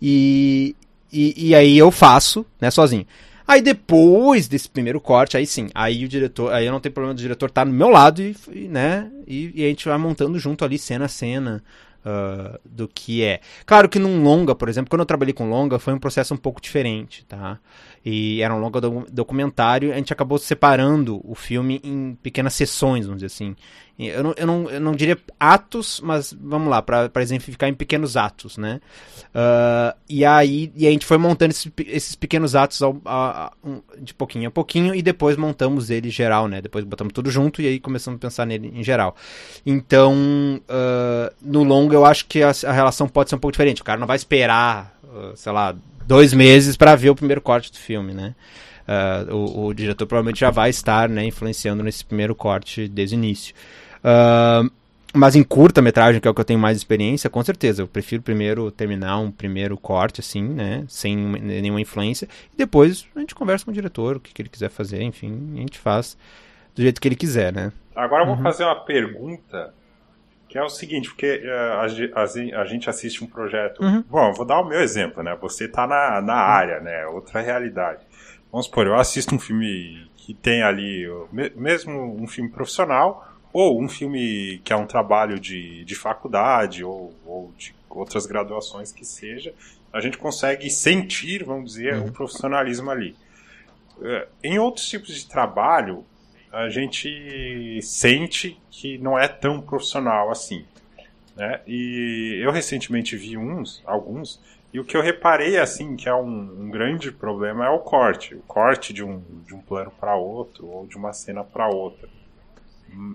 e, 0.00 0.74
e, 1.12 1.48
e 1.48 1.54
aí 1.54 1.76
eu 1.76 1.90
faço, 1.90 2.44
né, 2.60 2.70
sozinho. 2.70 3.06
Aí 3.46 3.60
depois 3.60 4.46
desse 4.46 4.68
primeiro 4.68 5.00
corte, 5.00 5.36
aí 5.36 5.44
sim, 5.44 5.70
aí 5.74 6.04
o 6.04 6.08
diretor, 6.08 6.52
aí 6.52 6.66
eu 6.66 6.72
não 6.72 6.78
tenho 6.78 6.92
problema 6.92 7.14
do 7.14 7.20
diretor 7.20 7.48
estar 7.48 7.62
tá 7.62 7.64
no 7.64 7.76
meu 7.76 7.88
lado 7.88 8.22
e, 8.22 8.36
e 8.52 8.68
né, 8.68 9.10
e, 9.26 9.62
e, 9.62 9.64
a 9.64 9.68
gente 9.68 9.88
vai 9.88 9.98
montando 9.98 10.38
junto 10.38 10.64
ali 10.64 10.78
cena 10.78 11.06
a 11.06 11.08
cena 11.08 11.62
uh, 12.04 12.58
do 12.64 12.86
que 12.86 13.24
é. 13.24 13.40
Claro 13.66 13.88
que 13.88 13.98
num 13.98 14.22
longa, 14.22 14.54
por 14.54 14.68
exemplo, 14.68 14.88
quando 14.88 15.00
eu 15.00 15.06
trabalhei 15.06 15.34
com 15.34 15.48
longa, 15.48 15.78
foi 15.80 15.92
um 15.92 15.98
processo 15.98 16.32
um 16.32 16.36
pouco 16.36 16.60
diferente, 16.60 17.24
tá? 17.26 17.58
E 18.04 18.40
era 18.40 18.54
um 18.54 18.58
longa 18.58 18.80
documentário, 18.80 19.92
a 19.92 19.96
gente 19.96 20.12
acabou 20.12 20.38
separando 20.38 21.20
o 21.22 21.34
filme 21.34 21.80
em 21.84 22.16
pequenas 22.22 22.54
sessões, 22.54 23.04
vamos 23.04 23.20
dizer 23.20 23.26
assim. 23.26 23.54
Eu 23.98 24.22
não, 24.22 24.34
eu 24.34 24.46
não, 24.46 24.70
eu 24.70 24.80
não 24.80 24.92
diria 24.92 25.18
atos, 25.38 26.00
mas 26.02 26.32
vamos 26.32 26.70
lá, 26.70 26.80
para 26.80 27.10
exemplificar 27.18 27.68
em 27.68 27.74
pequenos 27.74 28.16
atos, 28.16 28.56
né? 28.56 28.80
Uh, 29.26 29.94
e 30.08 30.24
aí 30.24 30.72
e 30.74 30.86
a 30.86 30.90
gente 30.90 31.04
foi 31.04 31.18
montando 31.18 31.50
esses, 31.50 31.70
esses 31.86 32.14
pequenos 32.14 32.56
atos 32.56 32.80
ao, 32.80 32.98
a, 33.04 33.48
a, 33.48 33.52
de 33.98 34.14
pouquinho 34.14 34.48
a 34.48 34.50
pouquinho 34.50 34.94
e 34.94 35.02
depois 35.02 35.36
montamos 35.36 35.90
ele 35.90 36.08
geral, 36.08 36.48
né? 36.48 36.62
Depois 36.62 36.82
botamos 36.84 37.12
tudo 37.12 37.30
junto 37.30 37.60
e 37.60 37.66
aí 37.66 37.78
começamos 37.78 38.16
a 38.16 38.20
pensar 38.20 38.46
nele 38.46 38.72
em 38.74 38.82
geral. 38.82 39.14
Então, 39.66 40.14
uh, 40.62 41.34
no 41.42 41.62
longo 41.62 41.92
eu 41.92 42.06
acho 42.06 42.24
que 42.24 42.42
a, 42.42 42.52
a, 42.66 42.72
relação 42.72 43.06
pode 43.06 43.28
ser 43.28 43.36
um 43.36 43.38
pouco 43.38 43.52
diferente. 43.52 43.82
O 43.82 43.84
cara 43.84 44.00
não 44.00 44.06
vai 44.06 44.16
esperar, 44.16 44.98
uh, 45.04 45.36
sei 45.36 45.52
lá, 45.52 45.76
dois 46.06 46.32
meses 46.32 46.76
para 46.76 46.94
ver 46.96 47.10
o 47.10 47.14
primeiro 47.14 47.40
corte 47.40 47.70
do 47.70 47.78
filme, 47.78 48.12
né? 48.12 48.34
uh, 48.90 49.34
o, 49.34 49.66
o, 49.66 49.74
diretor 49.74 50.06
provavelmente 50.06 50.40
já 50.40 50.50
vai 50.50 50.70
estar 50.70 51.08
né, 51.08 51.24
influenciando 51.24 51.82
nesse 51.82 52.04
primeiro 52.04 52.34
corte 52.34 52.88
desde 52.88 53.14
o 53.14 53.18
início. 53.18 53.54
Uh, 53.98 54.70
mas 55.12 55.34
em 55.34 55.42
curta 55.42 55.82
metragem, 55.82 56.20
que 56.20 56.28
é 56.28 56.30
o 56.30 56.34
que 56.34 56.40
eu 56.40 56.44
tenho 56.44 56.58
mais 56.58 56.76
experiência, 56.76 57.28
com 57.28 57.42
certeza. 57.42 57.82
Eu 57.82 57.88
prefiro 57.88 58.22
primeiro 58.22 58.70
terminar 58.70 59.18
um 59.18 59.30
primeiro 59.30 59.76
corte, 59.76 60.20
assim, 60.20 60.40
né? 60.40 60.84
Sem 60.86 61.16
nenhuma 61.16 61.80
influência. 61.80 62.28
E 62.54 62.56
depois 62.56 63.06
a 63.16 63.18
gente 63.18 63.34
conversa 63.34 63.64
com 63.64 63.72
o 63.72 63.74
diretor, 63.74 64.16
o 64.16 64.20
que, 64.20 64.32
que 64.32 64.40
ele 64.40 64.48
quiser 64.48 64.70
fazer, 64.70 65.02
enfim, 65.02 65.52
a 65.56 65.58
gente 65.58 65.80
faz 65.80 66.16
do 66.76 66.82
jeito 66.82 67.00
que 67.00 67.08
ele 67.08 67.16
quiser, 67.16 67.52
né? 67.52 67.72
Agora 67.94 68.22
eu 68.22 68.26
vou 68.28 68.36
uhum. 68.36 68.42
fazer 68.42 68.62
uma 68.62 68.76
pergunta 68.76 69.74
que 70.50 70.58
é 70.58 70.64
o 70.64 70.68
seguinte, 70.68 71.08
porque 71.08 71.44
uh, 71.44 72.14
a, 72.14 72.20
a, 72.22 72.62
a, 72.62 72.64
gente 72.64 72.90
assiste 72.90 73.22
um 73.22 73.26
projeto. 73.28 73.80
Uhum. 73.80 74.02
Bom, 74.10 74.30
eu 74.30 74.34
vou 74.34 74.44
dar 74.44 74.60
o 74.60 74.68
meu 74.68 74.80
exemplo, 74.80 75.22
né? 75.22 75.38
Você 75.40 75.68
tá 75.68 75.86
na, 75.86 76.20
na 76.20 76.34
área, 76.34 76.80
né? 76.80 77.06
Outra 77.06 77.40
realidade. 77.40 78.04
Vamos 78.50 78.66
supor, 78.66 78.84
eu 78.84 78.96
assisto 78.96 79.32
um 79.32 79.38
filme 79.38 80.10
que 80.16 80.34
tem 80.34 80.60
ali, 80.64 81.06
mesmo 81.54 82.20
um 82.20 82.26
filme 82.26 82.50
profissional, 82.50 83.32
ou 83.52 83.80
um 83.80 83.88
filme 83.88 84.60
que 84.64 84.72
é 84.72 84.76
um 84.76 84.86
trabalho 84.86 85.38
de, 85.38 85.84
de 85.84 85.94
faculdade, 85.94 86.82
ou, 86.82 87.14
ou 87.24 87.52
de 87.56 87.72
outras 87.88 88.26
graduações 88.26 88.90
que 88.90 89.04
seja, 89.04 89.54
a 89.92 90.00
gente 90.00 90.18
consegue 90.18 90.68
sentir, 90.68 91.44
vamos 91.44 91.74
dizer, 91.74 91.94
uhum. 91.94 92.08
o 92.08 92.12
profissionalismo 92.12 92.90
ali. 92.90 93.14
Uh, 93.98 94.26
em 94.42 94.58
outros 94.58 94.88
tipos 94.88 95.14
de 95.14 95.28
trabalho, 95.28 96.04
a 96.52 96.68
gente 96.68 97.80
sente 97.82 98.60
que 98.70 98.98
não 98.98 99.18
é 99.18 99.28
tão 99.28 99.60
profissional 99.60 100.30
assim. 100.30 100.64
Né? 101.36 101.60
E 101.66 102.40
eu 102.42 102.50
recentemente 102.50 103.16
vi 103.16 103.36
uns, 103.36 103.82
alguns, 103.86 104.40
e 104.72 104.80
o 104.80 104.84
que 104.84 104.96
eu 104.96 105.02
reparei 105.02 105.58
assim 105.58 105.96
que 105.96 106.08
é 106.08 106.14
um, 106.14 106.64
um 106.64 106.70
grande 106.70 107.10
problema 107.10 107.66
é 107.66 107.70
o 107.70 107.78
corte, 107.78 108.34
o 108.34 108.42
corte 108.42 108.92
de 108.92 109.02
um, 109.02 109.22
de 109.46 109.54
um 109.54 109.60
plano 109.60 109.92
para 109.98 110.14
outro 110.16 110.66
ou 110.66 110.86
de 110.86 110.96
uma 110.96 111.12
cena 111.12 111.44
para 111.44 111.68
outra. 111.68 112.08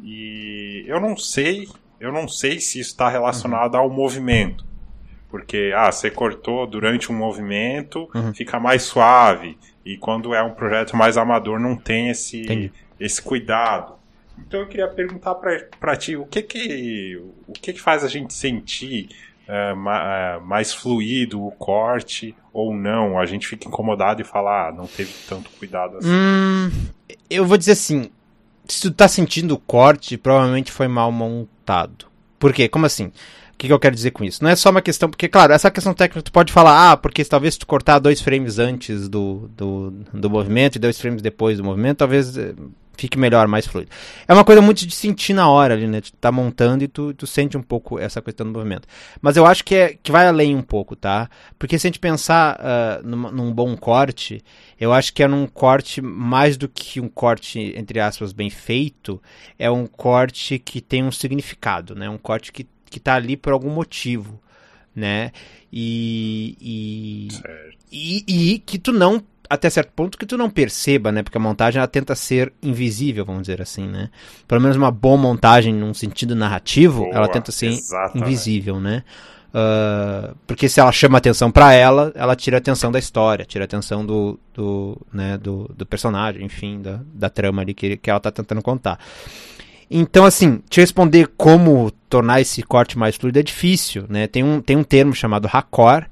E 0.04 0.86
eu 0.88 1.00
não 1.02 1.18
sei, 1.18 1.68
eu 2.00 2.12
não 2.12 2.28
sei 2.28 2.60
se 2.60 2.80
isso 2.80 2.92
está 2.92 3.10
relacionado 3.10 3.76
uhum. 3.76 3.82
ao 3.82 3.90
movimento, 3.90 4.66
porque 5.30 5.74
ah, 5.76 5.92
você 5.92 6.10
cortou 6.10 6.66
durante 6.66 7.12
um 7.12 7.16
movimento, 7.16 8.10
uhum. 8.16 8.34
fica 8.34 8.60
mais 8.60 8.84
suave. 8.84 9.58
E 9.86 9.98
quando 9.98 10.34
é 10.34 10.42
um 10.42 10.54
projeto 10.54 10.96
mais 10.96 11.18
amador, 11.18 11.60
não 11.60 11.76
tem 11.76 12.10
esse, 12.10 12.42
Entendi 12.42 12.72
esse 13.00 13.22
cuidado. 13.22 13.96
Então 14.38 14.60
eu 14.62 14.68
queria 14.68 14.88
perguntar 14.88 15.36
para 15.36 15.96
ti 15.96 16.16
o 16.16 16.26
que 16.26 16.42
que 16.42 17.22
o 17.48 17.54
que 17.54 17.74
que 17.74 17.82
faz 17.82 18.04
a 18.04 18.08
gente 18.08 18.34
sentir 18.34 19.10
uh, 19.48 19.76
ma, 19.76 20.38
uh, 20.38 20.46
mais 20.46 20.74
fluido 20.74 21.46
o 21.46 21.52
corte 21.52 22.36
ou 22.52 22.74
não? 22.74 23.18
A 23.18 23.26
gente 23.26 23.48
fica 23.48 23.68
incomodado 23.68 24.22
e 24.22 24.26
fala, 24.26 24.68
ah, 24.68 24.72
não 24.72 24.88
teve 24.88 25.14
tanto 25.28 25.50
cuidado 25.52 25.98
assim. 25.98 26.10
Hum, 26.10 26.72
eu 27.30 27.46
vou 27.46 27.58
dizer 27.58 27.74
assim, 27.74 28.10
se 28.68 28.82
tu 28.82 28.92
tá 28.92 29.08
sentindo 29.08 29.54
o 29.54 29.60
corte, 29.60 30.18
provavelmente 30.18 30.72
foi 30.72 30.88
mal 30.88 31.12
montado. 31.12 32.08
Por 32.38 32.54
quê? 32.54 32.68
Como 32.68 32.86
assim? 32.86 33.06
O 33.06 33.58
que, 33.58 33.68
que, 33.68 33.74
eu 33.74 33.80
quero 33.80 33.96
dizer 33.96 34.12
com 34.12 34.24
isso? 34.26 34.44
Não 34.44 34.50
é 34.50 34.56
só 34.56 34.70
uma 34.70 34.82
questão, 34.82 35.10
porque, 35.10 35.30
claro, 35.30 35.54
essa 35.54 35.72
questão 35.72 35.94
técnica 35.94 36.22
tu 36.22 36.32
pode 36.32 36.52
falar, 36.52 36.92
ah, 36.92 36.98
porque 36.98 37.24
talvez 37.24 37.56
tu 37.56 37.66
cortar 37.66 38.00
dois 38.00 38.22
frames 38.22 38.60
antes 38.60 39.08
do, 39.08 39.50
do, 39.56 39.92
do 40.14 40.30
movimento 40.30 40.76
e 40.76 40.80
dois 40.80 41.00
frames 41.00 41.22
depois 41.22 41.58
do 41.58 41.64
movimento, 41.64 42.00
talvez 42.00 42.38
eh, 42.38 42.54
fique 42.98 43.18
melhor, 43.18 43.48
mais 43.48 43.66
fluido. 43.66 43.90
É 44.28 44.34
uma 44.34 44.44
coisa 44.44 44.62
muito 44.62 44.86
de 44.86 44.94
sentir 44.94 45.34
na 45.34 45.50
hora 45.50 45.74
ali, 45.74 45.88
né? 45.88 46.02
Tu 46.02 46.14
tá 46.14 46.32
montando 46.32 46.84
e 46.84 46.88
tu, 46.88 47.14
tu 47.14 47.28
sente 47.28 47.58
um 47.58 47.62
pouco 47.62 48.00
essa 48.00 48.22
questão 48.22 48.46
do 48.46 48.54
movimento. 48.54 48.88
Mas 49.22 49.38
eu 49.38 49.46
acho 49.46 49.64
que, 49.64 49.76
é, 49.76 49.98
que 50.02 50.12
vai 50.12 50.28
além 50.28 50.56
um 50.56 50.62
pouco, 50.62 50.96
tá? 50.96 51.30
Porque 51.58 51.78
se 51.78 51.88
a 51.88 51.90
gente 51.90 52.00
pensar 52.00 52.60
uh, 52.60 53.08
num, 53.08 53.32
num, 53.32 53.54
bom 53.54 53.76
corte, 53.76 54.44
eu 54.80 54.94
acho 54.94 55.14
que 55.14 55.24
é 55.24 55.28
num 55.28 55.48
corte 55.48 56.02
mais 56.02 56.58
do 56.58 56.68
que 56.68 57.00
um 57.00 57.08
corte, 57.08 57.74
entre 57.76 58.00
aspas, 58.00 58.34
bem 58.34 58.50
feito, 58.50 59.22
é 59.58 59.70
um 59.70 59.86
corte 59.86 60.60
que 60.60 60.82
tem 60.82 61.04
um 61.04 61.12
significado, 61.12 61.96
né? 61.96 62.10
Um 62.10 62.18
corte 62.18 62.52
que 62.52 62.66
que 62.96 63.00
tá 63.00 63.16
ali 63.16 63.36
por 63.36 63.52
algum 63.52 63.70
motivo, 63.70 64.40
né? 64.96 65.34
E, 65.72 66.58
e, 66.62 67.28
e, 67.92 68.54
e, 68.54 68.60
que 68.60 68.80
tu 68.80 68.94
não, 68.94 69.22
até 69.50 69.70
certo 69.70 69.92
ponto, 69.96 70.18
que 70.18 70.26
tu 70.26 70.38
não 70.38 70.50
perceba, 70.50 71.12
né? 71.12 71.24
Porque 71.24 71.38
a 71.38 71.42
montagem 71.42 71.80
ela 71.80 71.88
tenta 71.88 72.16
ser 72.16 72.52
invisível, 72.62 73.26
vamos 73.26 73.44
dizer 73.44 73.62
assim, 73.62 73.88
né? 73.88 74.10
Pelo 74.48 74.62
menos 74.62 74.78
uma 74.78 74.92
boa 74.92 75.18
montagem 75.18 75.74
num 75.74 75.94
sentido 75.94 76.36
narrativo, 76.36 77.04
boa, 77.04 77.16
ela 77.16 77.28
tenta 77.28 77.52
ser 77.52 77.68
exatamente. 77.68 78.26
invisível, 78.26 78.80
né? 78.80 79.04
Uh, 79.56 80.36
porque 80.46 80.68
se 80.68 80.82
ela 80.82 80.92
chama 80.92 81.18
atenção 81.18 81.50
para 81.50 81.72
ela, 81.72 82.12
ela 82.14 82.36
tira 82.36 82.58
a 82.58 82.60
atenção 82.60 82.92
da 82.92 83.00
história, 83.00 83.46
tira 83.46 83.64
a 83.64 83.66
atenção 83.66 84.06
do, 84.06 84.38
do, 84.54 85.02
né, 85.14 85.38
do, 85.38 85.72
do 85.78 85.86
personagem, 85.86 86.44
enfim, 86.44 86.82
da, 86.82 87.00
da 87.14 87.30
trama 87.30 87.62
ali 87.62 87.74
que, 87.74 87.96
que 87.96 88.10
ela 88.10 88.20
tá 88.20 88.30
tentando 88.32 88.62
contar. 88.62 89.00
Então, 89.90 90.26
assim, 90.26 90.62
te 90.70 90.82
responder 90.82 91.30
como 91.38 91.90
tornar 92.10 92.42
esse 92.42 92.62
corte 92.64 92.98
mais 92.98 93.16
fluido 93.16 93.40
é 93.40 93.44
difícil, 93.44 94.06
né? 94.10 94.28
Tem 94.28 94.44
um, 94.44 94.60
tem 94.60 94.76
um 94.76 94.84
termo 94.84 95.14
chamado 95.14 95.48
raccord, 95.48 96.08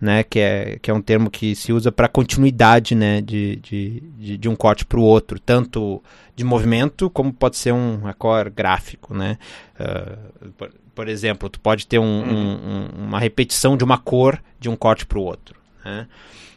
né? 0.00 0.22
Que 0.22 0.40
é, 0.40 0.78
que 0.80 0.90
é 0.90 0.94
um 0.94 1.00
termo 1.00 1.30
que 1.30 1.54
se 1.54 1.72
usa 1.72 1.90
para 1.90 2.08
continuidade, 2.08 2.94
né? 2.94 3.20
De, 3.20 3.56
de, 3.56 4.00
de, 4.18 4.36
de 4.38 4.48
um 4.48 4.56
corte 4.56 4.84
para 4.84 4.98
o 4.98 5.02
outro, 5.02 5.38
tanto 5.38 6.02
de 6.36 6.44
movimento 6.44 7.08
como 7.10 7.32
pode 7.32 7.56
ser 7.56 7.72
um 7.72 8.02
raccord 8.02 8.50
gráfico, 8.50 9.14
né? 9.14 9.38
Uh, 9.78 10.50
por, 10.52 10.70
por, 10.94 11.08
exemplo, 11.08 11.48
tu 11.48 11.60
pode 11.60 11.86
ter 11.86 11.98
um, 11.98 12.04
um, 12.04 12.88
uma 13.06 13.18
repetição 13.18 13.76
de 13.76 13.84
uma 13.84 13.98
cor 13.98 14.40
de 14.58 14.68
um 14.68 14.76
corte 14.76 15.06
para 15.06 15.18
o 15.18 15.22
outro, 15.22 15.58
né? 15.84 16.06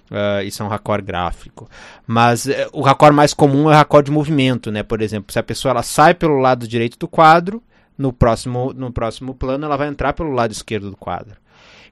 Uh, 0.09 0.41
isso 0.43 0.63
é 0.63 0.65
um 0.65 0.69
raccord 0.69 1.05
gráfico. 1.05 1.69
Mas 2.05 2.45
uh, 2.45 2.51
o 2.71 2.81
raccord 2.81 3.15
mais 3.15 3.33
comum 3.33 3.69
é 3.69 3.73
o 3.73 3.77
raccord 3.77 4.05
de 4.05 4.11
movimento, 4.11 4.71
né? 4.71 4.81
Por 4.81 5.01
exemplo, 5.01 5.31
se 5.31 5.39
a 5.39 5.43
pessoa 5.43 5.71
ela 5.71 5.83
sai 5.83 6.13
pelo 6.13 6.39
lado 6.39 6.67
direito 6.67 6.97
do 6.97 7.07
quadro, 7.07 7.61
no 7.97 8.13
próximo, 8.13 8.73
no 8.73 8.91
próximo 8.91 9.33
plano 9.33 9.65
ela 9.65 9.75
vai 9.75 9.87
entrar 9.87 10.13
pelo 10.13 10.31
lado 10.31 10.51
esquerdo 10.51 10.89
do 10.89 10.97
quadro. 10.97 11.35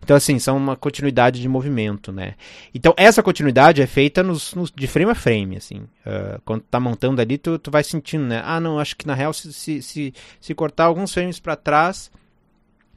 Então, 0.06 0.16
assim, 0.16 0.38
são 0.38 0.56
uma 0.56 0.76
continuidade 0.76 1.42
de 1.42 1.50
movimento, 1.50 2.12
né? 2.12 2.36
Então, 2.76 2.94
essa 2.96 3.24
continuidade 3.24 3.82
é 3.82 3.88
feita 3.88 4.22
nos, 4.22 4.54
nos 4.54 4.72
de 4.72 4.86
frame 4.86 5.10
a 5.10 5.16
frame, 5.16 5.58
assim. 5.58 5.78
Uh, 6.06 6.40
quando 6.46 6.62
tá 6.62 6.80
montando 6.80 7.20
ali, 7.20 7.40
tu, 7.40 7.58
tu 7.58 7.72
vai 7.72 7.84
sentindo, 7.84 8.24
né? 8.24 8.40
Ah, 8.46 8.60
não, 8.60 8.78
acho 8.78 8.96
que 8.96 9.08
na 9.08 9.16
real, 9.16 9.34
se, 9.34 9.52
se, 9.52 9.82
se, 9.82 10.14
se 10.40 10.54
cortar 10.54 10.86
alguns 10.86 11.12
frames 11.12 11.40
para 11.40 11.56
trás 11.56 12.12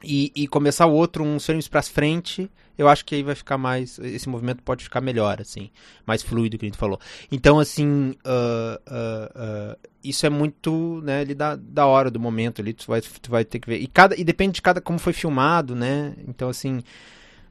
e, 0.03 0.31
e 0.35 0.47
começar 0.47 0.85
o 0.85 0.93
outro 0.93 1.23
uns 1.23 1.47
frames 1.47 1.67
para 1.67 1.81
frente, 1.81 2.47
eu 2.79 2.87
acho 2.87 3.03
que 3.03 3.13
aí 3.13 3.21
vai 3.21 3.35
ficar 3.35 3.57
mais. 3.57 3.99
Esse 3.99 4.29
movimento 4.29 4.63
pode 4.63 4.85
ficar 4.85 5.01
melhor, 5.01 5.41
assim. 5.41 5.69
Mais 6.05 6.23
fluido, 6.23 6.57
que 6.57 6.65
a 6.65 6.69
gente 6.69 6.77
falou. 6.77 6.97
Então, 7.29 7.59
assim. 7.59 8.15
Uh, 8.25 8.79
uh, 8.87 9.73
uh, 9.73 9.89
isso 10.01 10.25
é 10.25 10.29
muito, 10.29 11.01
né, 11.03 11.19
ali 11.19 11.35
da, 11.35 11.57
da 11.57 11.85
hora, 11.85 12.09
do 12.09 12.21
momento 12.21 12.61
ali. 12.61 12.71
Tu 12.71 12.87
vai, 12.87 13.01
tu 13.01 13.29
vai 13.29 13.43
ter 13.43 13.59
que 13.59 13.67
ver. 13.67 13.79
E, 13.79 13.87
cada, 13.87 14.17
e 14.17 14.23
depende 14.23 14.53
de 14.53 14.61
cada 14.61 14.79
como 14.79 14.97
foi 14.97 15.11
filmado, 15.11 15.75
né? 15.75 16.13
Então, 16.25 16.47
assim. 16.47 16.81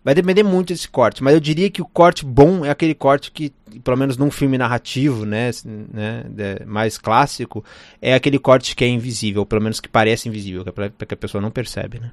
Vai 0.02 0.14
depender 0.14 0.42
muito 0.42 0.68
desse 0.68 0.88
corte, 0.88 1.22
mas 1.22 1.34
eu 1.34 1.40
diria 1.40 1.68
que 1.68 1.82
o 1.82 1.84
corte 1.84 2.24
bom 2.24 2.64
é 2.64 2.70
aquele 2.70 2.94
corte 2.94 3.30
que, 3.30 3.52
pelo 3.84 3.96
menos 3.96 4.16
num 4.16 4.30
filme 4.30 4.56
narrativo, 4.56 5.26
né, 5.26 5.50
né 5.92 6.24
mais 6.64 6.96
clássico, 6.96 7.62
é 8.00 8.14
aquele 8.14 8.38
corte 8.38 8.74
que 8.74 8.84
é 8.84 8.88
invisível, 8.88 9.44
pelo 9.44 9.60
menos 9.60 9.80
que 9.80 9.88
parece 9.88 10.28
invisível, 10.28 10.64
que, 10.64 10.70
é 10.70 11.06
que 11.06 11.14
a 11.14 11.16
pessoa 11.16 11.42
não 11.42 11.50
percebe, 11.50 11.98
né? 11.98 12.12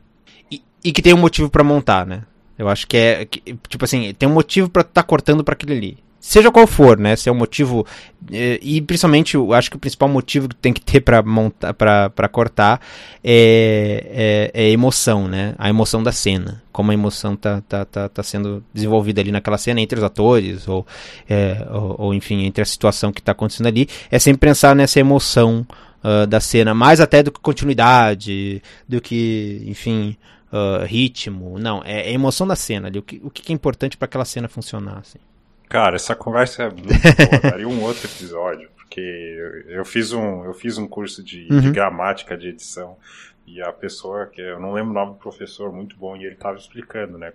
E, 0.51 0.61
e 0.83 0.91
que 0.91 1.01
tem 1.01 1.13
um 1.13 1.17
motivo 1.17 1.49
para 1.49 1.63
montar, 1.63 2.05
né? 2.05 2.23
Eu 2.57 2.69
acho 2.69 2.87
que 2.87 2.97
é. 2.97 3.25
Que, 3.25 3.57
tipo 3.67 3.85
assim, 3.85 4.13
tem 4.13 4.27
um 4.27 4.33
motivo 4.33 4.69
para 4.69 4.81
estar 4.81 5.01
tá 5.01 5.03
cortando 5.03 5.43
para 5.43 5.53
aquele 5.53 5.73
ali. 5.73 6.05
Seja 6.27 6.51
qual 6.51 6.65
for, 6.65 6.97
né? 6.97 7.15
Se 7.15 7.29
é 7.29 7.31
um 7.31 7.35
motivo. 7.35 7.85
Eh, 8.31 8.59
e 8.59 8.81
principalmente, 8.81 9.35
eu 9.35 9.53
acho 9.53 9.69
que 9.69 9.75
o 9.77 9.79
principal 9.79 10.09
motivo 10.09 10.49
que 10.49 10.55
tem 10.55 10.73
que 10.73 10.81
ter 10.81 10.99
para 10.99 11.21
montar, 11.21 11.71
para 11.75 12.27
cortar 12.27 12.81
é, 13.23 14.51
é, 14.53 14.63
é, 14.65 14.69
emoção, 14.71 15.27
né? 15.27 15.53
A 15.55 15.69
emoção 15.69 16.01
da 16.01 16.11
cena. 16.11 16.63
Como 16.71 16.89
a 16.89 16.95
emoção 16.95 17.35
tá, 17.35 17.61
tá, 17.69 17.85
tá, 17.85 18.09
tá 18.09 18.23
sendo 18.23 18.63
desenvolvida 18.73 19.21
ali 19.21 19.31
naquela 19.31 19.57
cena 19.59 19.79
entre 19.79 19.99
os 19.99 20.03
atores, 20.03 20.67
ou, 20.67 20.83
é, 21.29 21.63
ou, 21.69 21.95
ou, 21.99 22.13
enfim, 22.13 22.43
entre 22.43 22.63
a 22.63 22.65
situação 22.65 23.11
que 23.11 23.19
está 23.19 23.33
acontecendo 23.33 23.67
ali. 23.67 23.87
É 24.09 24.17
sempre 24.17 24.49
pensar 24.49 24.75
nessa 24.75 24.99
emoção 24.99 25.63
uh, 26.03 26.25
da 26.25 26.39
cena, 26.39 26.73
mais 26.73 26.99
até 26.99 27.21
do 27.21 27.31
que 27.31 27.39
continuidade, 27.39 28.63
do 28.89 28.99
que, 28.99 29.61
enfim 29.67 30.17
uh, 30.55 30.85
ritmo. 30.85 31.59
Não, 31.59 31.81
é, 31.83 32.09
é, 32.09 32.11
emoção 32.11 32.47
da 32.47 32.55
cena 32.55 32.87
ali. 32.87 32.99
O 32.99 33.03
que, 33.03 33.21
o 33.23 33.29
que 33.29 33.51
é 33.51 33.55
importante 33.55 33.97
para 33.97 34.05
aquela 34.05 34.25
cena 34.25 34.47
funcionar, 34.47 34.99
assim. 34.99 35.19
Cara, 35.67 35.95
essa 35.95 36.15
conversa 36.15 36.63
é 36.63 36.69
muito 36.69 36.87
boa. 36.87 37.51
Daria 37.51 37.67
um 37.67 37.81
outro 37.81 38.07
episódio. 38.07 38.69
Porque 38.75 39.01
eu, 39.01 39.77
eu, 39.77 39.85
fiz 39.85 40.13
um, 40.13 40.45
eu 40.45 40.53
fiz 40.53 40.77
um 40.77 40.87
curso 40.87 41.23
de, 41.23 41.47
uhum. 41.51 41.59
de 41.59 41.71
gramática 41.71 42.37
de 42.37 42.49
edição. 42.49 42.97
E 43.45 43.61
a 43.61 43.71
pessoa, 43.71 44.25
que 44.25 44.41
eu 44.41 44.59
não 44.59 44.73
lembro 44.73 44.91
o 44.91 44.93
nome 44.93 45.13
do 45.13 45.17
professor, 45.17 45.71
muito 45.71 45.95
bom, 45.97 46.15
e 46.15 46.25
ele 46.25 46.33
estava 46.33 46.57
explicando, 46.57 47.17
né, 47.17 47.31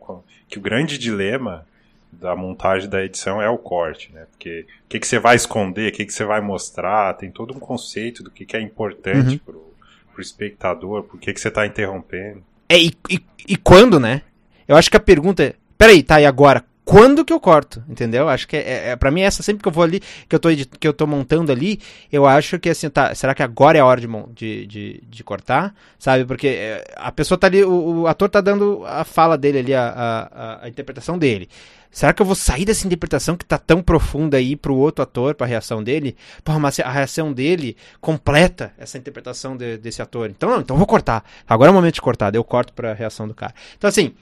que 0.48 0.58
o 0.58 0.60
grande 0.60 0.98
dilema 0.98 1.64
da 2.12 2.34
montagem 2.34 2.88
da 2.88 3.04
edição 3.04 3.40
é 3.40 3.48
o 3.48 3.56
corte, 3.56 4.12
né? 4.12 4.26
Porque 4.30 4.66
o 4.86 4.88
que, 4.88 4.98
que 4.98 5.06
você 5.06 5.20
vai 5.20 5.36
esconder, 5.36 5.92
o 5.92 5.94
que, 5.94 6.04
que 6.04 6.12
você 6.12 6.24
vai 6.24 6.40
mostrar, 6.40 7.14
tem 7.14 7.30
todo 7.30 7.54
um 7.54 7.60
conceito 7.60 8.24
do 8.24 8.30
que, 8.30 8.44
que 8.44 8.56
é 8.56 8.60
importante 8.60 9.34
uhum. 9.34 9.38
pro, 9.38 9.74
pro 10.12 10.20
espectador, 10.20 11.04
por 11.04 11.20
que, 11.20 11.32
que 11.32 11.40
você 11.40 11.48
está 11.48 11.64
interrompendo. 11.64 12.42
É, 12.70 12.78
e, 12.78 12.92
e, 13.10 13.20
e, 13.48 13.56
quando, 13.56 13.98
né? 13.98 14.22
Eu 14.68 14.76
acho 14.76 14.88
que 14.88 14.96
a 14.96 15.00
pergunta 15.00 15.42
é: 15.42 15.54
peraí, 15.76 16.04
tá, 16.04 16.20
e 16.20 16.24
agora? 16.24 16.64
Quando 16.90 17.24
que 17.24 17.32
eu 17.32 17.38
corto, 17.38 17.84
entendeu? 17.88 18.28
Acho 18.28 18.48
que 18.48 18.56
é, 18.56 18.60
é, 18.60 18.88
é 18.88 18.96
para 18.96 19.12
mim 19.12 19.20
essa 19.20 19.44
sempre 19.44 19.62
que 19.62 19.68
eu 19.68 19.72
vou 19.72 19.84
ali, 19.84 20.00
que 20.28 20.34
eu 20.34 20.40
tô 20.40 20.48
que 20.48 20.88
eu 20.88 20.92
tô 20.92 21.06
montando 21.06 21.52
ali, 21.52 21.78
eu 22.10 22.26
acho 22.26 22.58
que 22.58 22.68
assim, 22.68 22.90
tá, 22.90 23.14
será 23.14 23.32
que 23.32 23.44
agora 23.44 23.78
é 23.78 23.80
a 23.80 23.84
hora 23.84 24.00
de, 24.00 24.66
de, 24.66 25.00
de, 25.08 25.22
cortar, 25.22 25.72
sabe? 26.00 26.24
Porque 26.24 26.48
é, 26.48 26.84
a 26.96 27.12
pessoa 27.12 27.38
tá 27.38 27.46
ali, 27.46 27.62
o, 27.62 28.00
o, 28.00 28.06
ator 28.08 28.28
tá 28.28 28.40
dando 28.40 28.84
a 28.84 29.04
fala 29.04 29.38
dele 29.38 29.60
ali, 29.60 29.72
a, 29.72 29.88
a, 29.88 30.64
a, 30.64 30.68
interpretação 30.68 31.16
dele. 31.16 31.48
Será 31.92 32.12
que 32.12 32.22
eu 32.22 32.26
vou 32.26 32.34
sair 32.34 32.64
dessa 32.64 32.84
interpretação 32.84 33.36
que 33.36 33.44
tá 33.44 33.56
tão 33.56 33.80
profunda 33.80 34.36
aí 34.38 34.56
pro 34.56 34.74
outro 34.74 35.04
ator, 35.04 35.36
pra 35.36 35.46
reação 35.46 35.84
dele? 35.84 36.16
Porra, 36.42 36.58
mas 36.58 36.80
a 36.80 36.90
reação 36.90 37.32
dele 37.32 37.76
completa 38.00 38.72
essa 38.76 38.98
interpretação 38.98 39.56
de, 39.56 39.78
desse 39.78 40.02
ator. 40.02 40.28
Então, 40.28 40.50
não, 40.50 40.58
então 40.58 40.76
vou 40.76 40.88
cortar. 40.88 41.24
Agora 41.48 41.68
é 41.68 41.72
o 41.72 41.74
momento 41.74 41.94
de 41.94 42.02
cortar, 42.02 42.34
eu 42.34 42.42
corto 42.42 42.72
pra 42.72 42.94
reação 42.94 43.28
do 43.28 43.34
cara. 43.34 43.54
Então, 43.78 43.86
assim, 43.86 44.12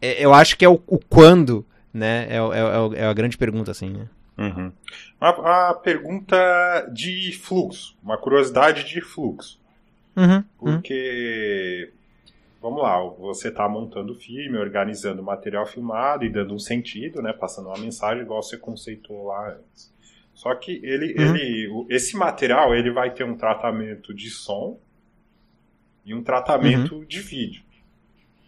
é, 0.00 0.24
eu 0.24 0.32
acho 0.32 0.56
que 0.56 0.64
é 0.64 0.68
o, 0.68 0.80
o 0.86 1.00
quando 1.00 1.66
né? 1.96 2.26
É, 2.28 2.36
é, 2.36 3.02
é, 3.02 3.06
a 3.06 3.12
grande 3.12 3.38
pergunta, 3.38 3.70
assim, 3.70 3.90
né? 3.90 4.08
Uhum. 4.38 4.70
A, 5.18 5.70
a, 5.70 5.74
pergunta 5.74 6.36
de 6.92 7.32
fluxo, 7.32 7.96
uma 8.02 8.18
curiosidade 8.18 8.84
de 8.84 9.00
fluxo. 9.00 9.58
Uhum, 10.14 10.36
uhum. 10.36 10.42
Porque, 10.58 11.90
uhum. 11.90 12.32
vamos 12.60 12.82
lá, 12.82 13.02
você 13.18 13.48
está 13.48 13.66
montando 13.66 14.12
o 14.12 14.16
filme, 14.16 14.58
organizando 14.58 15.22
o 15.22 15.24
material 15.24 15.64
filmado 15.64 16.24
e 16.24 16.30
dando 16.30 16.54
um 16.54 16.58
sentido, 16.58 17.22
né? 17.22 17.32
Passando 17.32 17.68
uma 17.68 17.78
mensagem 17.78 18.22
igual 18.22 18.42
você 18.42 18.58
conceitou 18.58 19.26
lá 19.26 19.52
antes. 19.52 19.94
Só 20.34 20.54
que 20.54 20.80
ele, 20.84 21.14
uhum. 21.14 21.34
ele, 21.34 21.86
esse 21.88 22.14
material 22.14 22.74
ele 22.74 22.90
vai 22.90 23.10
ter 23.10 23.24
um 23.24 23.36
tratamento 23.36 24.12
de 24.12 24.28
som 24.28 24.78
e 26.04 26.14
um 26.14 26.22
tratamento 26.22 26.96
uhum. 26.96 27.04
de 27.04 27.20
vídeo. 27.20 27.62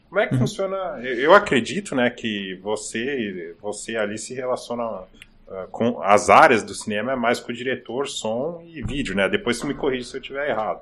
Como 0.09 0.21
é 0.21 0.27
que 0.27 0.35
uhum. 0.35 0.41
funciona? 0.41 0.77
Eu 1.03 1.35
acredito, 1.35 1.95
né, 1.95 2.09
que 2.11 2.59
você, 2.63 3.55
você 3.61 3.97
ali 3.97 4.17
se 4.17 4.35
relaciona 4.35 4.85
uh, 4.85 5.69
com 5.71 6.03
as 6.03 6.31
áreas 6.31 6.63
do 6.63 6.75
cinema 6.75 7.13
é 7.13 7.17
mais 7.17 7.39
com 7.39 7.53
o 7.53 7.55
diretor, 7.55 8.09
som 8.09 8.63
e 8.67 8.83
vídeo, 8.83 9.15
né? 9.15 9.29
Depois 9.29 9.59
tu 9.59 9.67
me 9.67 9.75
corrige 9.75 10.05
se 10.05 10.17
eu 10.17 10.21
estiver 10.21 10.49
errado. 10.49 10.81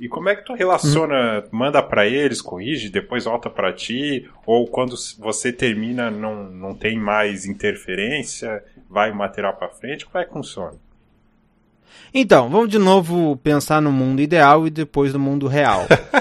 E 0.00 0.08
como 0.08 0.28
é 0.28 0.36
que 0.36 0.44
tu 0.44 0.54
relaciona, 0.54 1.44
manda 1.50 1.82
para 1.82 2.06
eles, 2.06 2.40
corrige, 2.40 2.88
depois 2.88 3.24
volta 3.24 3.50
para 3.50 3.72
ti, 3.72 4.30
ou 4.46 4.68
quando 4.68 4.94
você 5.18 5.52
termina 5.52 6.08
não, 6.08 6.44
não 6.44 6.72
tem 6.72 6.96
mais 6.96 7.44
interferência, 7.44 8.62
vai 8.88 9.10
o 9.10 9.16
material 9.16 9.54
para 9.54 9.68
frente, 9.68 10.06
como 10.06 10.22
é 10.22 10.24
que 10.24 10.32
funciona? 10.32 10.74
Então, 12.14 12.48
vamos 12.48 12.68
de 12.68 12.78
novo 12.78 13.36
pensar 13.38 13.82
no 13.82 13.90
mundo 13.90 14.22
ideal 14.22 14.68
e 14.68 14.70
depois 14.70 15.12
no 15.12 15.18
mundo 15.18 15.48
real. 15.48 15.86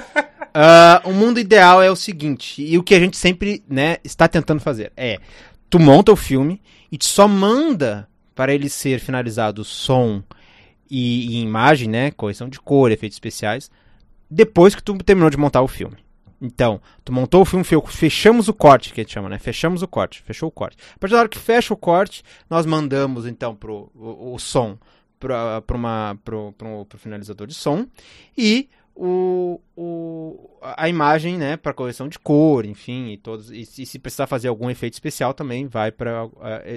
Uh, 0.57 1.09
o 1.09 1.13
mundo 1.13 1.39
ideal 1.39 1.83
é 1.83 1.91
o 1.91 1.95
seguinte, 1.95 2.63
e 2.63 2.79
o 2.79 2.83
que 2.83 2.95
a 2.95 2.99
gente 2.99 3.15
sempre 3.15 3.63
né, 3.69 3.97
está 4.03 4.27
tentando 4.27 4.59
fazer 4.59 4.91
é: 4.97 5.19
tu 5.69 5.77
monta 5.77 6.11
o 6.11 6.15
filme 6.15 6.59
e 6.91 6.97
só 6.99 7.27
manda 7.27 8.09
para 8.33 8.51
ele 8.51 8.67
ser 8.67 8.99
finalizado 8.99 9.63
som 9.63 10.23
e, 10.89 11.37
e, 11.37 11.41
imagem, 11.41 11.87
né, 11.87 12.09
correção 12.09 12.49
de 12.49 12.59
cor, 12.59 12.91
efeitos 12.91 13.17
especiais, 13.17 13.69
depois 14.31 14.73
que 14.73 14.81
tu 14.81 14.97
terminou 14.97 15.29
de 15.29 15.37
montar 15.37 15.61
o 15.61 15.67
filme. 15.67 15.97
Então, 16.41 16.81
tu 17.05 17.13
montou 17.13 17.41
o 17.41 17.45
filme, 17.45 17.63
fechamos 17.87 18.47
o 18.47 18.53
corte, 18.53 18.91
que 18.91 19.01
a 19.01 19.03
gente 19.03 19.13
chama, 19.13 19.29
né? 19.29 19.37
Fechamos 19.37 19.83
o 19.83 19.87
corte, 19.87 20.23
fechou 20.23 20.49
o 20.49 20.51
corte. 20.51 20.77
A 20.95 20.99
partir 20.99 21.13
da 21.13 21.19
hora 21.19 21.29
que 21.29 21.37
fecha 21.37 21.71
o 21.71 21.77
corte, 21.77 22.23
nós 22.49 22.65
mandamos 22.65 23.27
então 23.27 23.55
pro 23.55 23.91
o, 23.93 24.33
o 24.33 24.39
som 24.39 24.75
para 25.19 25.63
uma 25.75 26.17
pro, 26.23 26.51
pro, 26.53 26.85
pro 26.85 26.97
finalizador 26.99 27.47
de 27.47 27.53
som 27.53 27.87
e 28.37 28.69
o, 28.97 29.61
o, 29.75 30.49
a 30.61 30.89
imagem, 30.89 31.37
né, 31.37 31.55
para 31.55 31.71
correção 31.71 32.09
de 32.09 32.17
cor, 32.17 32.65
enfim, 32.65 33.11
e 33.11 33.17
todos 33.17 33.51
e, 33.51 33.61
e, 33.61 33.85
se 33.85 33.99
precisar 33.99 34.25
fazer 34.25 34.47
algum 34.47 34.69
efeito 34.69 34.93
especial 34.93 35.33
também 35.33 35.67
vai 35.67 35.91
para 35.91 36.27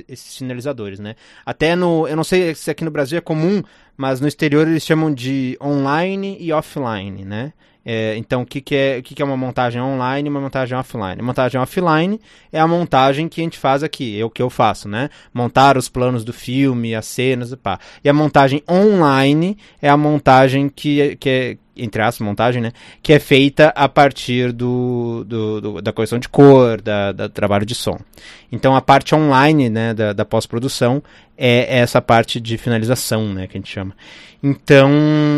esses 0.06 0.34
sinalizadores, 0.34 1.00
né? 1.00 1.16
Até 1.46 1.74
no, 1.74 2.06
eu 2.06 2.14
não 2.14 2.24
sei 2.24 2.54
se 2.54 2.70
aqui 2.70 2.84
no 2.84 2.90
Brasil 2.90 3.16
é 3.16 3.22
comum, 3.22 3.62
mas 3.96 4.20
no 4.20 4.28
exterior 4.28 4.68
eles 4.68 4.84
chamam 4.84 5.12
de 5.12 5.56
online 5.62 6.36
e 6.38 6.52
offline, 6.52 7.24
né? 7.24 7.54
É, 7.92 8.16
então, 8.16 8.42
o 8.42 8.46
que, 8.46 8.60
que, 8.60 8.76
é, 8.76 8.98
o 8.98 9.02
que, 9.02 9.16
que 9.16 9.20
é 9.20 9.24
uma 9.24 9.36
montagem 9.36 9.82
online 9.82 10.28
e 10.28 10.30
uma 10.30 10.40
montagem 10.40 10.78
offline? 10.78 11.16
A 11.18 11.22
montagem 11.24 11.60
offline 11.60 12.20
é 12.52 12.60
a 12.60 12.68
montagem 12.68 13.28
que 13.28 13.40
a 13.40 13.44
gente 13.44 13.58
faz 13.58 13.82
aqui, 13.82 14.20
é 14.20 14.24
o 14.24 14.30
que 14.30 14.40
eu 14.40 14.48
faço, 14.48 14.88
né? 14.88 15.10
Montar 15.34 15.76
os 15.76 15.88
planos 15.88 16.22
do 16.22 16.32
filme, 16.32 16.94
as 16.94 17.06
cenas, 17.06 17.52
pá. 17.56 17.80
E 18.04 18.08
a 18.08 18.12
montagem 18.12 18.62
online 18.70 19.58
é 19.82 19.88
a 19.88 19.96
montagem 19.96 20.68
que, 20.68 21.16
que 21.16 21.28
é 21.28 21.56
entre 21.76 22.02
aspas, 22.02 22.24
montagem, 22.24 22.62
né? 22.62 22.72
Que 23.02 23.14
é 23.14 23.18
feita 23.18 23.72
a 23.74 23.88
partir 23.88 24.52
do, 24.52 25.24
do, 25.26 25.60
do 25.60 25.82
da 25.82 25.92
correção 25.92 26.18
de 26.18 26.28
cor, 26.28 26.80
da, 26.80 27.10
da, 27.10 27.28
trabalho 27.28 27.66
de 27.66 27.74
som. 27.74 27.98
Então 28.52 28.76
a 28.76 28.80
parte 28.80 29.14
online, 29.16 29.68
né, 29.68 29.94
da, 29.94 30.12
da 30.12 30.24
pós-produção 30.24 31.02
é 31.36 31.78
essa 31.78 32.00
parte 32.00 32.38
de 32.38 32.56
finalização, 32.58 33.32
né, 33.32 33.46
que 33.46 33.56
a 33.56 33.60
gente 33.60 33.72
chama. 33.72 33.94
Então, 34.42 34.90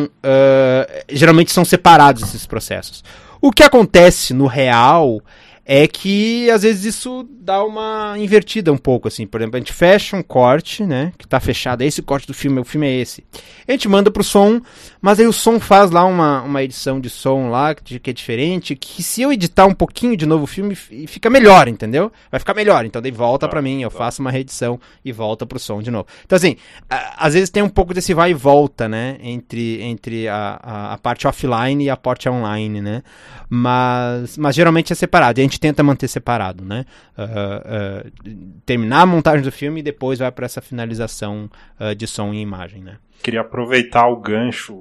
uh, 0.08 1.04
geralmente 1.08 1.50
são 1.50 1.64
separados 1.64 2.22
esses 2.22 2.41
processos. 2.46 3.04
O 3.40 3.50
que 3.50 3.62
acontece 3.62 4.32
no 4.32 4.46
real 4.46 5.20
é 5.64 5.86
que 5.86 6.50
às 6.50 6.62
vezes 6.62 6.84
isso 6.84 7.26
dá 7.30 7.64
uma 7.64 8.14
invertida 8.18 8.72
um 8.72 8.76
pouco, 8.76 9.08
assim. 9.08 9.26
Por 9.26 9.40
exemplo, 9.40 9.56
a 9.56 9.60
gente 9.60 9.72
fecha 9.72 10.16
um 10.16 10.22
corte, 10.22 10.84
né? 10.84 11.12
Que 11.16 11.26
tá 11.26 11.38
fechado, 11.38 11.82
é 11.82 11.86
esse 11.86 12.02
corte 12.02 12.26
do 12.26 12.34
filme, 12.34 12.60
o 12.60 12.64
filme 12.64 12.86
é 12.86 13.00
esse. 13.00 13.24
A 13.66 13.72
gente 13.72 13.88
manda 13.88 14.10
pro 14.10 14.24
som, 14.24 14.60
mas 15.00 15.20
aí 15.20 15.26
o 15.26 15.32
som 15.32 15.60
faz 15.60 15.90
lá 15.90 16.04
uma, 16.04 16.42
uma 16.42 16.62
edição 16.62 17.00
de 17.00 17.08
som 17.08 17.48
lá, 17.48 17.74
que, 17.74 17.98
que 17.98 18.10
é 18.10 18.12
diferente, 18.12 18.74
que 18.74 19.02
se 19.02 19.22
eu 19.22 19.32
editar 19.32 19.66
um 19.66 19.74
pouquinho 19.74 20.16
de 20.16 20.26
novo 20.26 20.44
o 20.44 20.46
filme, 20.48 20.74
fica 20.74 21.30
melhor, 21.30 21.68
entendeu? 21.68 22.10
Vai 22.30 22.40
ficar 22.40 22.54
melhor. 22.54 22.84
Então 22.84 23.00
daí 23.00 23.12
volta 23.12 23.48
para 23.48 23.62
mim, 23.62 23.82
eu 23.82 23.90
faço 23.90 24.20
uma 24.20 24.30
reedição 24.30 24.80
e 25.04 25.12
volta 25.12 25.46
pro 25.46 25.58
som 25.58 25.80
de 25.80 25.90
novo. 25.90 26.06
Então 26.24 26.36
assim, 26.36 26.56
às 26.88 27.34
vezes 27.34 27.50
tem 27.50 27.62
um 27.62 27.68
pouco 27.68 27.94
desse 27.94 28.12
vai 28.12 28.32
e 28.32 28.34
volta, 28.34 28.88
né? 28.88 29.16
Entre, 29.22 29.80
entre 29.82 30.28
a, 30.28 30.60
a, 30.62 30.92
a 30.94 30.98
parte 30.98 31.26
offline 31.26 31.84
e 31.84 31.90
a 31.90 31.96
parte 31.96 32.28
online, 32.28 32.80
né? 32.80 33.02
Mas, 33.48 34.36
mas 34.36 34.56
geralmente 34.56 34.92
é 34.92 34.96
separado. 34.96 35.38
E 35.38 35.42
a 35.42 35.44
gente 35.44 35.51
tenta 35.58 35.82
manter 35.82 36.08
separado, 36.08 36.64
né? 36.64 36.84
Uh, 37.16 38.06
uh, 38.06 38.60
terminar 38.64 39.02
a 39.02 39.06
montagem 39.06 39.42
do 39.42 39.52
filme 39.52 39.80
e 39.80 39.82
depois 39.82 40.18
vai 40.18 40.30
para 40.30 40.46
essa 40.46 40.60
finalização 40.60 41.50
uh, 41.80 41.94
de 41.94 42.06
som 42.06 42.32
e 42.32 42.40
imagem, 42.40 42.82
né? 42.82 42.98
Queria 43.22 43.40
aproveitar 43.42 44.08
o 44.08 44.16
gancho, 44.16 44.74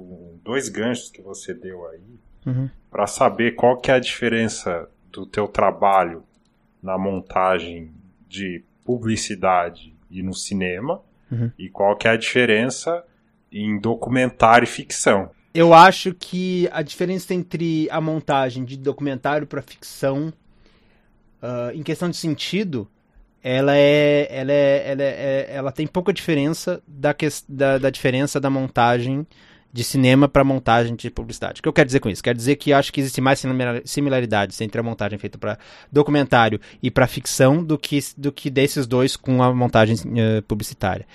dois 0.44 0.68
ganchos 0.68 1.10
que 1.10 1.22
você 1.22 1.54
deu 1.54 1.86
aí, 1.88 2.18
uhum. 2.46 2.68
para 2.90 3.06
saber 3.06 3.54
qual 3.54 3.76
que 3.78 3.90
é 3.90 3.94
a 3.94 4.00
diferença 4.00 4.88
do 5.10 5.26
teu 5.26 5.46
trabalho 5.46 6.24
na 6.82 6.98
montagem 6.98 7.92
de 8.28 8.64
publicidade 8.84 9.94
e 10.10 10.22
no 10.22 10.34
cinema 10.34 11.00
uhum. 11.30 11.50
e 11.58 11.68
qual 11.68 11.96
que 11.96 12.08
é 12.08 12.10
a 12.10 12.16
diferença 12.16 13.04
em 13.50 13.78
documentário 13.78 14.64
e 14.64 14.68
ficção. 14.68 15.30
Eu 15.54 15.74
acho 15.74 16.14
que 16.14 16.68
a 16.72 16.80
diferença 16.80 17.34
entre 17.34 17.86
a 17.90 18.00
montagem 18.00 18.64
de 18.64 18.76
documentário 18.76 19.46
para 19.46 19.60
ficção 19.60 20.32
uh, 21.42 21.74
em 21.74 21.82
questão 21.82 22.08
de 22.08 22.16
sentido, 22.16 22.88
ela 23.42 23.76
é, 23.76 24.28
ela 24.30 24.52
é, 24.52 24.90
ela, 24.90 25.02
é, 25.02 25.50
ela 25.50 25.72
tem 25.72 25.86
pouca 25.86 26.12
diferença 26.12 26.80
da, 26.86 27.12
que, 27.12 27.28
da, 27.48 27.78
da 27.78 27.90
diferença 27.90 28.40
da 28.40 28.48
montagem 28.48 29.26
de 29.72 29.82
cinema 29.82 30.28
para 30.28 30.44
montagem 30.44 30.94
de 30.94 31.10
publicidade. 31.10 31.60
O 31.60 31.62
que 31.62 31.68
eu 31.68 31.72
quero 31.72 31.86
dizer 31.86 32.00
com 32.00 32.10
isso? 32.10 32.22
Quer 32.22 32.34
dizer 32.34 32.56
que 32.56 32.72
acho 32.72 32.92
que 32.92 33.00
existe 33.00 33.20
mais 33.22 33.42
similaridades 33.84 34.60
entre 34.60 34.78
a 34.78 34.82
montagem 34.82 35.18
feita 35.18 35.38
para 35.38 35.58
documentário 35.90 36.60
e 36.82 36.90
para 36.90 37.06
ficção 37.06 37.64
do 37.64 37.78
que, 37.78 37.98
do 38.16 38.30
que 38.30 38.50
desses 38.50 38.86
dois 38.86 39.16
com 39.16 39.42
a 39.42 39.52
montagem 39.52 39.96
uh, 39.96 40.42
publicitária. 40.42 41.06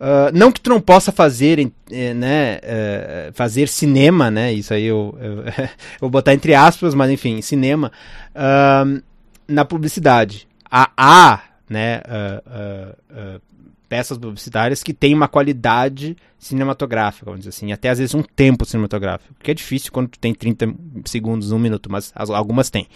Uh, 0.00 0.36
não 0.36 0.50
que 0.50 0.60
tu 0.60 0.68
não 0.68 0.80
possa 0.80 1.12
fazer, 1.12 1.60
eh, 1.92 2.12
né, 2.12 2.56
uh, 2.56 3.32
fazer 3.34 3.68
cinema, 3.68 4.32
né, 4.32 4.52
isso 4.52 4.74
aí 4.74 4.82
eu, 4.82 5.16
eu, 5.20 5.44
eu, 5.46 5.68
vou 6.00 6.10
botar 6.10 6.34
entre 6.34 6.56
aspas, 6.56 6.92
mas 6.92 7.08
enfim, 7.08 7.40
cinema, 7.40 7.92
uh, 8.34 9.00
na 9.46 9.64
publicidade. 9.64 10.48
Há, 10.70 10.90
há 10.96 11.40
né, 11.68 12.00
uh, 12.00 12.50
uh, 12.50 13.36
uh, 13.36 13.40
peças 13.88 14.16
publicitárias 14.18 14.82
que 14.82 14.94
têm 14.94 15.14
uma 15.14 15.28
qualidade 15.28 16.16
cinematográfica, 16.38 17.26
vamos 17.26 17.40
dizer 17.40 17.50
assim, 17.50 17.72
até 17.72 17.90
às 17.90 17.98
vezes 17.98 18.14
um 18.14 18.22
tempo 18.22 18.64
cinematográfico, 18.64 19.34
que 19.42 19.50
é 19.50 19.54
difícil 19.54 19.92
quando 19.92 20.08
tu 20.08 20.18
tem 20.18 20.34
30 20.34 20.74
segundos, 21.04 21.52
um 21.52 21.58
minuto, 21.58 21.90
mas 21.90 22.12
algumas 22.14 22.70
têm. 22.70 22.88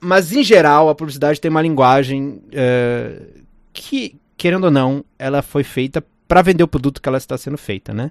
mas 0.00 0.32
em 0.32 0.44
geral, 0.44 0.88
a 0.88 0.94
publicidade 0.94 1.40
tem 1.40 1.50
uma 1.50 1.62
linguagem 1.62 2.42
que, 3.72 4.16
querendo 4.36 4.64
ou 4.64 4.70
não, 4.70 5.04
ela 5.18 5.42
foi 5.42 5.64
feita 5.64 6.04
para 6.28 6.42
vender 6.42 6.62
o 6.62 6.68
produto 6.68 7.00
que 7.00 7.08
ela 7.08 7.18
está 7.18 7.38
sendo 7.38 7.56
feita, 7.56 7.94
né? 7.94 8.10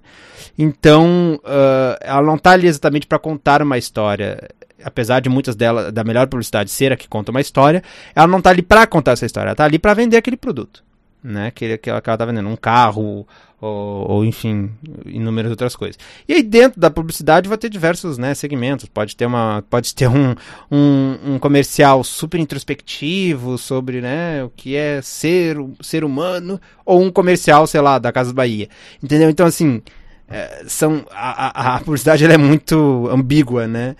Então, 0.57 1.39
uh, 1.43 1.97
ela 2.01 2.21
não 2.21 2.35
está 2.35 2.51
ali 2.51 2.67
exatamente 2.67 3.07
para 3.07 3.19
contar 3.19 3.61
uma 3.61 3.77
história 3.77 4.39
apesar 4.83 5.19
de 5.19 5.29
muitas 5.29 5.55
delas, 5.55 5.91
da 5.91 6.03
melhor 6.03 6.27
publicidade 6.27 6.69
ser 6.69 6.91
a 6.91 6.97
que 6.97 7.07
conta 7.07 7.31
uma 7.31 7.41
história, 7.41 7.83
ela 8.15 8.27
não 8.27 8.39
está 8.39 8.49
ali 8.49 8.61
para 8.61 8.85
contar 8.87 9.11
essa 9.11 9.25
história, 9.25 9.47
ela 9.47 9.53
está 9.53 9.65
ali 9.65 9.79
para 9.79 9.93
vender 9.93 10.17
aquele 10.17 10.37
produto. 10.37 10.83
né? 11.23 11.51
Que, 11.51 11.77
que 11.77 11.89
ela 11.89 11.99
estava 11.99 12.27
vendendo 12.27 12.49
um 12.49 12.55
carro, 12.55 13.27
ou, 13.59 14.11
ou, 14.11 14.25
enfim, 14.25 14.71
inúmeras 15.05 15.49
outras 15.49 15.75
coisas. 15.75 15.97
E 16.27 16.33
aí 16.33 16.43
dentro 16.43 16.79
da 16.79 16.91
publicidade 16.91 17.49
vai 17.49 17.57
ter 17.57 17.69
diversos 17.69 18.17
né, 18.17 18.33
segmentos. 18.35 18.87
Pode 18.87 19.15
ter, 19.15 19.25
uma, 19.25 19.63
pode 19.69 19.95
ter 19.95 20.07
um, 20.07 20.35
um, 20.69 21.17
um, 21.25 21.39
comercial 21.39 22.03
super 22.03 22.39
introspectivo 22.39 23.57
sobre 23.57 24.01
né, 24.01 24.43
o 24.43 24.49
que 24.49 24.75
é 24.75 25.01
ser, 25.01 25.57
ser 25.81 26.03
humano, 26.03 26.61
ou 26.85 27.01
um 27.01 27.11
comercial, 27.11 27.65
sei 27.65 27.81
lá, 27.81 27.97
da 27.97 28.11
Casa 28.11 28.33
Bahia. 28.33 28.69
Entendeu? 29.01 29.29
Então, 29.29 29.47
assim, 29.47 29.81
é, 30.27 30.63
são, 30.67 31.05
a, 31.11 31.73
a, 31.73 31.75
a 31.77 31.79
publicidade 31.79 32.25
é 32.25 32.37
muito 32.37 33.07
ambígua, 33.09 33.67
né? 33.67 33.95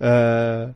Uh, 0.00 0.74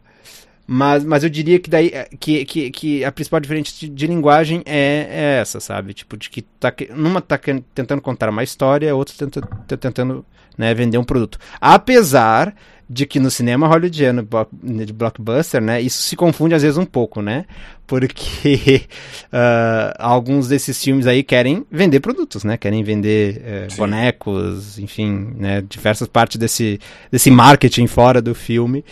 mas, 0.67 1.05
mas 1.05 1.23
eu 1.23 1.29
diria 1.29 1.59
que 1.59 1.69
daí 1.69 1.93
que, 2.19 2.45
que, 2.45 2.71
que 2.71 3.05
a 3.05 3.13
principal 3.13 3.39
diferença 3.41 3.73
de, 3.79 3.89
de 3.89 4.07
linguagem 4.07 4.63
é, 4.65 5.07
é, 5.11 5.41
essa, 5.41 5.61
sabe? 5.61 5.93
Tipo, 5.93 6.17
de 6.17 6.31
que 6.31 6.43
tá, 6.43 6.73
numa 6.95 7.21
tá 7.21 7.39
tentando 7.75 8.01
contar 8.01 8.31
uma 8.31 8.43
história, 8.43 8.95
outra 8.95 9.15
tenta, 9.17 9.43
tá 9.43 9.77
tentando 9.77 10.25
né, 10.57 10.73
vender 10.73 10.97
um 10.97 11.05
produto. 11.05 11.39
Apesar 11.61 12.55
de 12.89 13.07
que 13.07 13.19
no 13.19 13.31
cinema 13.31 13.67
hollywoodiano 13.67 14.27
de 14.63 14.93
blockbuster, 14.93 15.61
né, 15.61 15.81
isso 15.81 16.03
se 16.03 16.17
confunde 16.17 16.55
às 16.55 16.63
vezes 16.63 16.77
um 16.77 16.85
pouco, 16.85 17.21
né? 17.21 17.47
Porque 17.87 18.83
uh, 19.27 19.95
alguns 19.99 20.49
desses 20.49 20.83
filmes 20.83 21.07
aí 21.07 21.23
querem 21.23 21.67
vender 21.71 22.01
produtos, 22.01 22.43
né? 22.43 22.57
Querem 22.57 22.83
vender 22.83 23.43
uh, 23.71 23.77
bonecos, 23.77 24.79
enfim, 24.79 25.35
né? 25.37 25.63
Diversas 25.63 26.09
partes 26.09 26.39
desse, 26.39 26.81
desse 27.11 27.31
marketing 27.31 27.87
fora 27.87 28.23
do 28.23 28.35
filme 28.35 28.83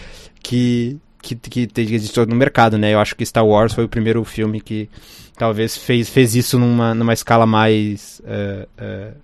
que 0.43 0.99
que, 1.23 1.37
que, 1.37 1.95
existe 1.95 2.19
no 2.27 2.35
mercado, 2.35 2.77
né? 2.77 2.93
Eu 2.93 2.99
acho 2.99 3.15
que 3.15 3.25
Star 3.25 3.47
Wars 3.47 3.73
foi 3.73 3.85
o 3.85 3.89
primeiro 3.89 4.25
filme 4.25 4.61
que 4.61 4.89
talvez 5.37 5.77
fez, 5.77 6.09
fez 6.09 6.35
isso 6.35 6.59
numa, 6.59 6.95
numa 6.95 7.13
escala 7.13 7.47
mais, 7.47 8.21
uh, 8.25 8.65
uh, 8.65 9.17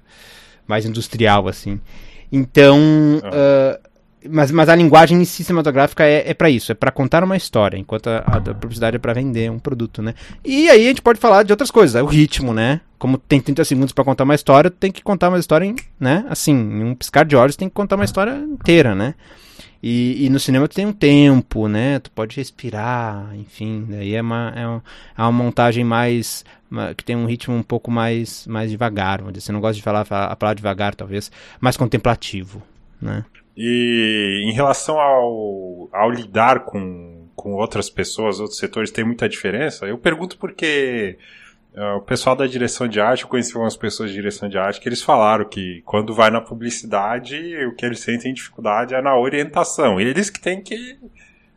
mais 0.67 0.87
industrial, 0.87 1.49
assim. 1.49 1.81
Então, 2.31 2.79
uh, 3.19 3.89
mas, 4.29 4.51
mas 4.51 4.69
a 4.69 4.77
linguagem 4.77 5.25
cinematográfica 5.25 6.05
é, 6.05 6.31
é 6.31 6.35
para 6.35 6.51
isso, 6.51 6.73
é 6.73 6.75
para 6.75 6.91
contar 6.91 7.25
uma 7.25 7.37
história, 7.37 7.77
enquanto 7.77 8.09
a, 8.09 8.19
a 8.19 8.41
publicidade 8.41 8.97
é 8.97 8.99
para 8.99 9.13
vender 9.13 9.51
um 9.51 9.59
produto, 9.59 10.03
né? 10.03 10.15
E 10.45 10.69
aí 10.69 10.87
a 10.87 10.89
gente 10.89 11.03
pode 11.03 11.19
falar 11.19 11.43
de 11.43 11.53
outras 11.53 11.71
coisas, 11.71 11.97
é 11.97 12.03
o 12.03 12.07
ritmo, 12.07 12.53
né? 12.55 12.81
Como 12.99 13.19
tem 13.19 13.41
30 13.41 13.65
segundos 13.65 13.93
para 13.93 14.05
contar 14.05 14.25
uma 14.25 14.35
história, 14.35 14.71
tem 14.71 14.91
que 14.91 15.03
contar 15.03 15.29
uma 15.29 15.39
história, 15.39 15.65
em, 15.65 15.75
né? 15.99 16.25
Assim, 16.29 16.53
em 16.53 16.85
um 16.85 16.95
piscar 16.95 17.25
de 17.25 17.37
olhos 17.37 17.57
tem 17.57 17.69
que 17.69 17.75
contar 17.75 17.97
uma 17.97 18.05
história 18.05 18.37
inteira, 18.37 18.95
né? 18.95 19.15
E, 19.83 20.25
e, 20.25 20.29
no 20.29 20.41
cinema 20.41 20.67
tu 20.67 20.75
tem 20.75 20.87
um 20.87 20.93
tempo, 20.93 21.69
né? 21.69 22.01
Tu 22.01 22.11
pode 22.11 22.37
respirar, 22.37 23.33
enfim. 23.37 23.87
Daí 23.89 24.15
é 24.15 24.21
uma, 24.21 24.53
é 24.57 24.67
uma, 24.67 24.85
é 25.17 25.23
uma 25.23 25.33
montagem 25.33 25.85
mais. 25.85 26.45
Uma, 26.71 26.95
que 26.95 27.05
tem 27.05 27.15
um 27.15 27.27
ritmo 27.27 27.55
um 27.55 27.63
pouco 27.63 27.91
mais, 27.91 28.47
mais 28.47 28.71
devagar. 28.71 29.23
Você 29.23 29.53
não 29.53 29.61
gosta 29.61 29.77
de 29.77 29.83
falar 29.83 30.01
a 30.01 30.37
palavra 30.37 30.57
devagar, 30.57 30.95
talvez. 30.95 31.31
Mais 31.61 31.77
contemplativo, 31.77 32.63
né? 33.01 33.25
E 33.57 34.45
em 34.45 34.53
relação 34.53 34.99
ao, 34.99 35.89
ao 35.93 36.11
lidar 36.11 36.61
com, 36.61 37.27
com 37.35 37.55
outras 37.55 37.89
pessoas, 37.89 38.41
outros 38.41 38.59
setores, 38.59 38.91
tem 38.91 39.05
muita 39.05 39.29
diferença? 39.29 39.87
Eu 39.87 39.99
pergunto 39.99 40.37
porque 40.39 41.19
o 41.97 42.01
pessoal 42.01 42.35
da 42.35 42.47
direção 42.47 42.89
de 42.89 43.01
arte, 43.01 43.23
eu 43.23 43.29
conheci 43.29 43.57
umas 43.57 43.77
pessoas 43.77 44.11
de 44.11 44.17
direção 44.17 44.49
de 44.49 44.59
arte 44.59 44.81
que 44.81 44.89
eles 44.89 45.03
falaram 45.03 45.45
que 45.45 45.83
quando 45.85 46.15
vai 46.15 46.31
na 46.31 46.41
publicidade, 46.41 47.37
o 47.67 47.75
que 47.75 47.87
eles 47.87 48.01
sentem 48.01 48.35
dificuldade 48.35 48.95
é 48.95 49.03
na 49.03 49.17
orientação. 49.17 50.01
Eles 50.01 50.29
que 50.31 50.41
têm 50.41 50.61
que. 50.61 50.99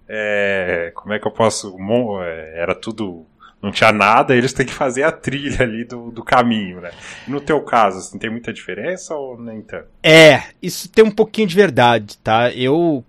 É, 0.07 0.91
como 0.93 1.13
é 1.13 1.19
que 1.19 1.25
eu 1.25 1.31
posso. 1.31 1.75
É, 2.21 2.61
era 2.61 2.75
tudo. 2.75 3.25
Não 3.61 3.71
tinha 3.71 3.91
nada, 3.91 4.35
eles 4.35 4.53
têm 4.53 4.65
que 4.65 4.73
fazer 4.73 5.03
a 5.03 5.11
trilha 5.11 5.61
ali 5.61 5.85
do, 5.85 6.09
do 6.09 6.23
caminho, 6.23 6.81
né? 6.81 6.91
No 7.27 7.39
teu 7.39 7.61
caso, 7.61 7.99
assim, 7.99 8.17
tem 8.17 8.29
muita 8.29 8.51
diferença 8.51 9.15
ou 9.15 9.39
nem 9.39 9.61
tanto? 9.61 9.87
É, 10.01 10.41
isso 10.61 10.89
tem 10.89 11.03
um 11.03 11.11
pouquinho 11.11 11.47
de 11.47 11.55
verdade, 11.55 12.17
tá? 12.17 12.51
Eu. 12.51 13.03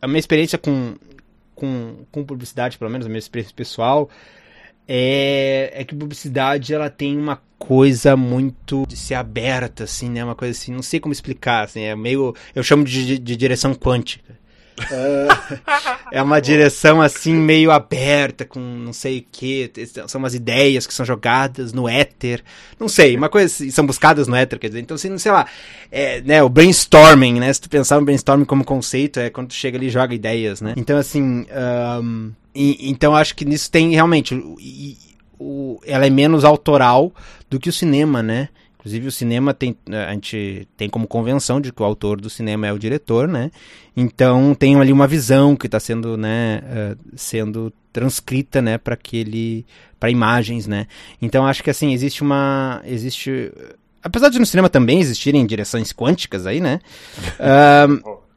A 0.00 0.08
minha 0.08 0.18
experiência 0.18 0.58
com, 0.58 0.96
com, 1.54 2.04
com 2.10 2.24
publicidade, 2.24 2.78
pelo 2.78 2.90
menos 2.90 3.06
a 3.06 3.08
minha 3.10 3.18
experiência 3.18 3.54
pessoal, 3.54 4.08
é, 4.88 5.70
é 5.74 5.84
que 5.84 5.94
publicidade 5.94 6.72
ela 6.72 6.88
tem 6.88 7.16
uma 7.16 7.42
coisa 7.58 8.16
muito 8.16 8.86
de 8.86 8.96
ser 8.96 9.14
aberta, 9.14 9.84
assim, 9.84 10.08
né? 10.08 10.24
Uma 10.24 10.34
coisa 10.34 10.58
assim, 10.58 10.72
não 10.72 10.82
sei 10.82 10.98
como 10.98 11.12
explicar, 11.12 11.64
assim, 11.64 11.82
é 11.82 11.94
meio. 11.94 12.34
Eu 12.54 12.62
chamo 12.62 12.84
de, 12.84 13.04
de, 13.04 13.18
de 13.18 13.36
direção 13.36 13.74
quântica. 13.74 14.37
É 16.12 16.22
uma 16.22 16.40
direção 16.40 17.00
assim 17.00 17.34
meio 17.34 17.70
aberta 17.70 18.44
com 18.44 18.60
não 18.60 18.92
sei 18.92 19.18
o 19.18 19.24
que 19.30 19.70
são 20.06 20.18
umas 20.18 20.34
ideias 20.34 20.86
que 20.86 20.94
são 20.94 21.04
jogadas 21.04 21.72
no 21.72 21.88
éter 21.88 22.42
não 22.78 22.88
sei 22.88 23.16
uma 23.16 23.28
coisa 23.28 23.46
assim, 23.46 23.70
são 23.70 23.86
buscadas 23.86 24.28
no 24.28 24.36
éter 24.36 24.58
quer 24.58 24.68
dizer 24.68 24.80
então 24.80 24.94
assim 24.94 25.16
sei 25.18 25.32
lá 25.32 25.46
é, 25.90 26.20
né 26.22 26.42
o 26.42 26.48
brainstorming 26.48 27.40
né 27.40 27.52
se 27.52 27.60
tu 27.60 27.68
pensar 27.68 27.98
no 27.98 28.04
brainstorming 28.04 28.44
como 28.44 28.64
conceito 28.64 29.20
é 29.20 29.30
quando 29.30 29.48
tu 29.48 29.54
chega 29.54 29.76
ali 29.78 29.86
e 29.86 29.90
joga 29.90 30.14
ideias 30.14 30.60
né 30.60 30.74
então 30.76 30.96
assim 30.96 31.46
um, 32.02 32.32
e, 32.58 32.90
então 32.90 33.14
acho 33.14 33.36
que 33.36 33.44
nisso 33.44 33.70
tem 33.70 33.92
realmente. 33.92 34.34
E, 34.60 34.96
o, 35.38 35.80
ela 35.86 36.04
é 36.04 36.10
menos 36.10 36.44
autoral 36.44 37.12
do 37.48 37.60
que 37.60 37.68
o 37.68 37.72
cinema, 37.72 38.20
né? 38.20 38.48
Inclusive 38.78 39.08
o 39.08 39.12
cinema 39.12 39.52
tem 39.52 39.76
a 39.90 40.12
gente 40.12 40.68
tem 40.76 40.88
como 40.88 41.06
convenção 41.06 41.60
de 41.60 41.72
que 41.72 41.82
o 41.82 41.84
autor 41.84 42.20
do 42.20 42.30
cinema 42.30 42.66
é 42.66 42.72
o 42.72 42.78
diretor, 42.78 43.26
né? 43.26 43.50
Então 43.96 44.54
tem 44.54 44.76
ali 44.76 44.92
uma 44.92 45.06
visão 45.06 45.56
que 45.56 45.66
está 45.66 45.80
sendo, 45.80 46.16
né, 46.16 46.62
uh, 46.62 46.98
sendo 47.16 47.72
transcrita, 47.92 48.62
né, 48.62 48.78
para 48.78 48.94
aquele 48.94 49.66
para 49.98 50.10
imagens, 50.10 50.68
né? 50.68 50.86
Então 51.20 51.44
acho 51.44 51.62
que 51.62 51.70
assim 51.70 51.92
existe 51.92 52.22
uma 52.22 52.80
existe 52.84 53.52
apesar 54.00 54.28
de 54.28 54.38
no 54.38 54.46
cinema 54.46 54.68
também 54.68 55.00
existirem 55.00 55.44
direções 55.44 55.92
quânticas 55.92 56.46
aí, 56.46 56.60
né? 56.60 56.80
Uh, 57.38 58.27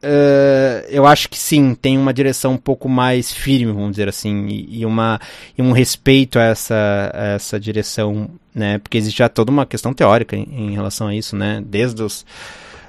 Uh, 0.00 0.86
eu 0.88 1.04
acho 1.06 1.28
que 1.28 1.36
sim, 1.36 1.74
tem 1.74 1.98
uma 1.98 2.14
direção 2.14 2.52
um 2.52 2.58
pouco 2.58 2.88
mais 2.88 3.32
firme, 3.32 3.72
vamos 3.72 3.90
dizer 3.90 4.08
assim, 4.08 4.46
e, 4.46 4.80
e 4.80 4.86
uma, 4.86 5.20
e 5.56 5.62
um 5.62 5.72
respeito 5.72 6.38
a 6.38 6.44
essa, 6.44 7.10
a 7.12 7.26
essa 7.34 7.58
direção, 7.58 8.30
né? 8.54 8.78
Porque 8.78 8.96
existe 8.96 9.18
já 9.18 9.28
toda 9.28 9.50
uma 9.50 9.66
questão 9.66 9.92
teórica 9.92 10.36
em, 10.36 10.46
em 10.50 10.70
relação 10.72 11.08
a 11.08 11.14
isso, 11.16 11.34
né? 11.34 11.60
Desde 11.66 12.00
os, 12.00 12.24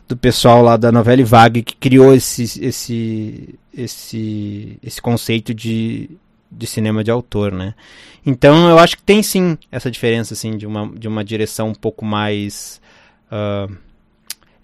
do 0.07 0.15
pessoal 0.15 0.61
lá 0.61 0.77
da 0.77 0.91
novela 0.91 1.25
Vague 1.25 1.63
que 1.63 1.75
criou 1.75 2.13
esse, 2.13 2.43
esse, 2.63 3.55
esse, 3.75 4.77
esse 4.83 5.01
conceito 5.01 5.51
de, 5.51 6.11
de 6.51 6.67
cinema 6.67 7.03
de 7.03 7.09
autor, 7.09 7.51
né? 7.51 7.73
Então 8.23 8.69
eu 8.69 8.77
acho 8.77 8.97
que 8.97 9.03
tem 9.03 9.23
sim 9.23 9.57
essa 9.71 9.89
diferença, 9.89 10.35
assim, 10.35 10.55
de 10.55 10.67
uma, 10.67 10.87
de 10.95 11.07
uma 11.07 11.23
direção 11.23 11.69
um 11.69 11.75
pouco 11.75 12.05
mais... 12.05 12.79
Uh, 13.31 13.88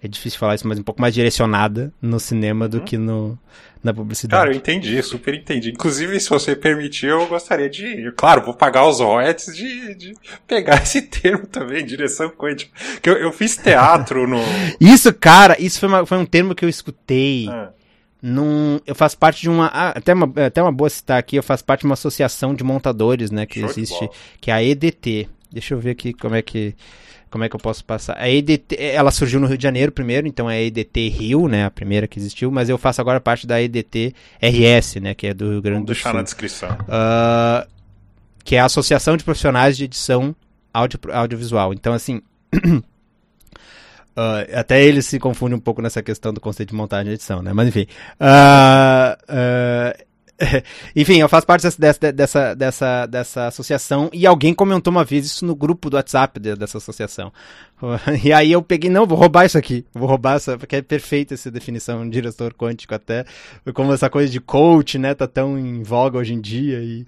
é 0.06 0.08
difícil 0.08 0.38
falar 0.38 0.54
isso, 0.54 0.66
mas 0.66 0.78
um 0.78 0.82
pouco 0.82 1.00
mais 1.00 1.12
direcionada 1.12 1.92
no 2.00 2.18
cinema 2.18 2.68
do 2.68 2.78
hum. 2.78 2.84
que 2.84 2.96
no, 2.96 3.38
na 3.82 3.92
publicidade. 3.92 4.40
Cara, 4.40 4.52
eu 4.52 4.56
entendi, 4.56 5.02
super 5.02 5.34
entendi. 5.34 5.70
Inclusive, 5.70 6.18
se 6.20 6.30
você 6.30 6.54
permitir, 6.54 7.06
eu 7.06 7.26
gostaria 7.26 7.68
de. 7.68 8.12
Claro, 8.16 8.42
vou 8.42 8.54
pagar 8.54 8.86
os 8.86 9.00
royalties 9.00 9.54
de, 9.54 9.94
de 9.94 10.14
pegar 10.46 10.80
esse 10.82 11.02
termo 11.02 11.46
também, 11.46 11.84
direção 11.84 12.30
quântica. 12.30 12.70
Que 13.02 13.10
eu, 13.10 13.14
eu 13.14 13.32
fiz 13.32 13.56
teatro 13.56 14.26
no. 14.26 14.38
isso, 14.80 15.12
cara, 15.12 15.56
isso 15.60 15.80
foi, 15.80 15.88
uma, 15.88 16.06
foi 16.06 16.18
um 16.18 16.26
termo 16.26 16.54
que 16.54 16.64
eu 16.64 16.68
escutei. 16.68 17.48
Ah. 17.50 17.70
Num, 18.22 18.80
eu 18.86 18.94
faço 18.94 19.18
parte 19.18 19.42
de 19.42 19.50
uma. 19.50 19.66
Ah, 19.66 19.90
até, 19.90 20.14
uma 20.14 20.32
até 20.46 20.62
uma 20.62 20.72
boa 20.72 20.88
citar 20.88 21.18
aqui, 21.18 21.36
eu 21.36 21.42
faço 21.42 21.64
parte 21.64 21.80
de 21.80 21.86
uma 21.86 21.94
associação 21.94 22.54
de 22.54 22.64
montadores, 22.64 23.30
né? 23.30 23.44
Que 23.44 23.60
Show 23.60 23.70
existe, 23.70 24.10
que 24.40 24.50
é 24.50 24.54
a 24.54 24.62
EDT. 24.62 25.28
Deixa 25.52 25.74
eu 25.74 25.78
ver 25.78 25.90
aqui 25.90 26.12
como 26.12 26.34
é 26.34 26.42
que 26.42 26.74
como 27.30 27.44
é 27.44 27.48
que 27.48 27.56
eu 27.56 27.60
posso 27.60 27.84
passar? 27.84 28.16
A 28.18 28.28
EDT, 28.28 28.76
ela 28.78 29.10
surgiu 29.10 29.40
no 29.40 29.46
Rio 29.46 29.58
de 29.58 29.62
Janeiro 29.62 29.90
primeiro, 29.90 30.26
então 30.26 30.48
é 30.50 30.56
a 30.56 30.62
EDT 30.62 31.08
Rio, 31.08 31.48
né, 31.48 31.64
a 31.64 31.70
primeira 31.70 32.06
que 32.06 32.18
existiu, 32.18 32.50
mas 32.50 32.68
eu 32.68 32.78
faço 32.78 33.00
agora 33.00 33.20
parte 33.20 33.46
da 33.46 33.60
EDT 33.60 34.14
RS, 34.40 34.96
né, 34.96 35.14
que 35.14 35.26
é 35.26 35.34
do 35.34 35.50
Rio 35.50 35.62
Grande 35.62 35.86
do 35.86 35.94
Sul. 35.94 35.94
deixar 35.94 36.14
na 36.14 36.22
descrição. 36.22 36.70
Uh, 36.70 37.66
que 38.44 38.56
é 38.56 38.60
a 38.60 38.66
Associação 38.66 39.16
de 39.16 39.24
Profissionais 39.24 39.76
de 39.76 39.84
Edição 39.84 40.34
Audio, 40.72 40.98
Audiovisual. 41.12 41.74
Então, 41.74 41.92
assim, 41.92 42.22
uh, 42.54 42.82
até 44.54 44.84
eles 44.84 45.06
se 45.06 45.18
confundem 45.18 45.56
um 45.56 45.60
pouco 45.60 45.82
nessa 45.82 46.02
questão 46.02 46.32
do 46.32 46.40
conceito 46.40 46.70
de 46.70 46.76
montagem 46.76 47.10
e 47.10 47.14
edição, 47.14 47.42
né, 47.42 47.52
mas 47.52 47.68
enfim. 47.68 47.86
Uh, 48.20 50.06
Enfim, 50.94 51.18
eu 51.18 51.28
faço 51.28 51.46
parte 51.46 51.62
dessa, 51.62 52.12
dessa, 52.12 52.54
dessa, 52.54 53.06
dessa 53.06 53.46
associação 53.46 54.10
e 54.12 54.26
alguém 54.26 54.52
comentou 54.52 54.90
uma 54.90 55.04
vez 55.04 55.26
isso 55.26 55.44
no 55.46 55.54
grupo 55.54 55.88
do 55.88 55.96
WhatsApp 55.96 56.38
de, 56.38 56.54
dessa 56.54 56.78
associação. 56.78 57.32
E 58.24 58.32
aí 58.32 58.52
eu 58.52 58.62
peguei, 58.62 58.88
não, 58.88 59.06
vou 59.06 59.18
roubar 59.18 59.44
isso 59.44 59.58
aqui. 59.58 59.84
Vou 59.92 60.08
roubar 60.08 60.36
essa, 60.36 60.56
porque 60.56 60.76
é 60.76 60.82
perfeita 60.82 61.34
essa 61.34 61.50
definição 61.50 62.04
de 62.04 62.10
diretor 62.10 62.54
quântico 62.54 62.94
até. 62.94 63.24
Como 63.74 63.92
essa 63.92 64.08
coisa 64.08 64.30
de 64.30 64.40
coach, 64.40 64.98
né, 64.98 65.14
tá 65.14 65.26
tão 65.26 65.58
em 65.58 65.82
voga 65.82 66.18
hoje 66.18 66.32
em 66.32 66.40
dia 66.40 66.78
e 66.80 67.06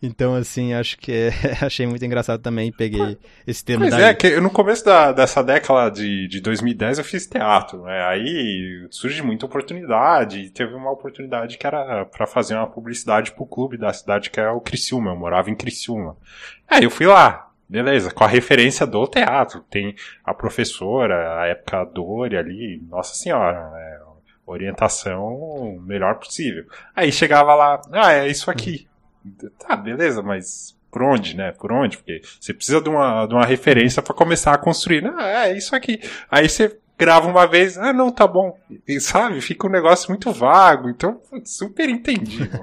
então, 0.00 0.34
assim, 0.34 0.72
acho 0.72 0.96
que 0.98 1.12
é, 1.12 1.30
achei 1.64 1.86
muito 1.86 2.04
engraçado 2.04 2.40
também. 2.40 2.70
Peguei 2.70 3.18
esse 3.46 3.64
tema 3.64 3.84
Mas 3.84 3.94
é, 3.94 4.14
que 4.14 4.40
no 4.40 4.50
começo 4.50 4.84
da, 4.84 5.10
dessa 5.12 5.42
década 5.42 5.90
de, 5.90 6.28
de 6.28 6.40
2010 6.40 6.98
eu 6.98 7.04
fiz 7.04 7.26
teatro, 7.26 7.82
né? 7.82 8.04
Aí 8.06 8.86
surge 8.90 9.22
muita 9.22 9.46
oportunidade. 9.46 10.50
Teve 10.50 10.74
uma 10.74 10.92
oportunidade 10.92 11.58
que 11.58 11.66
era 11.66 12.04
para 12.04 12.26
fazer 12.26 12.54
uma 12.54 12.68
publicidade 12.68 13.32
pro 13.32 13.46
clube 13.46 13.76
da 13.76 13.92
cidade, 13.92 14.30
que 14.30 14.40
é 14.40 14.48
o 14.48 14.60
Criciúma. 14.60 15.10
Eu 15.10 15.16
morava 15.16 15.50
em 15.50 15.56
Criciúma. 15.56 16.16
Aí 16.68 16.84
eu 16.84 16.90
fui 16.90 17.06
lá. 17.06 17.46
Beleza, 17.68 18.10
com 18.10 18.24
a 18.24 18.28
referência 18.28 18.86
do 18.86 19.06
teatro. 19.06 19.60
Tem 19.68 19.94
a 20.24 20.32
professora, 20.32 21.42
a 21.42 21.46
época 21.48 21.84
Dori 21.84 22.36
ali, 22.36 22.82
nossa 22.88 23.14
senhora, 23.14 23.70
é, 23.76 23.98
orientação 24.46 25.78
melhor 25.82 26.14
possível. 26.14 26.64
Aí 26.96 27.12
chegava 27.12 27.54
lá, 27.54 27.82
ah, 27.92 28.12
é 28.12 28.28
isso 28.28 28.50
aqui. 28.50 28.87
Tá, 29.58 29.76
beleza, 29.76 30.22
mas 30.22 30.76
por 30.90 31.02
onde, 31.02 31.36
né? 31.36 31.52
Por 31.52 31.72
onde? 31.72 31.98
Porque 31.98 32.22
você 32.40 32.52
precisa 32.54 32.80
de 32.80 32.88
uma, 32.88 33.26
de 33.26 33.34
uma 33.34 33.44
referência 33.44 34.02
para 34.02 34.14
começar 34.14 34.52
a 34.52 34.58
construir. 34.58 35.02
Não, 35.02 35.20
é 35.20 35.56
isso 35.56 35.74
aqui. 35.74 36.00
Aí 36.30 36.48
você 36.48 36.76
grava 36.98 37.28
uma 37.28 37.46
vez, 37.46 37.78
ah, 37.78 37.92
não, 37.92 38.10
tá 38.10 38.26
bom. 38.26 38.58
E, 38.86 39.00
sabe? 39.00 39.40
Fica 39.40 39.66
um 39.66 39.70
negócio 39.70 40.08
muito 40.10 40.32
vago. 40.32 40.88
Então, 40.88 41.20
super 41.44 41.88
entendido. 41.88 42.58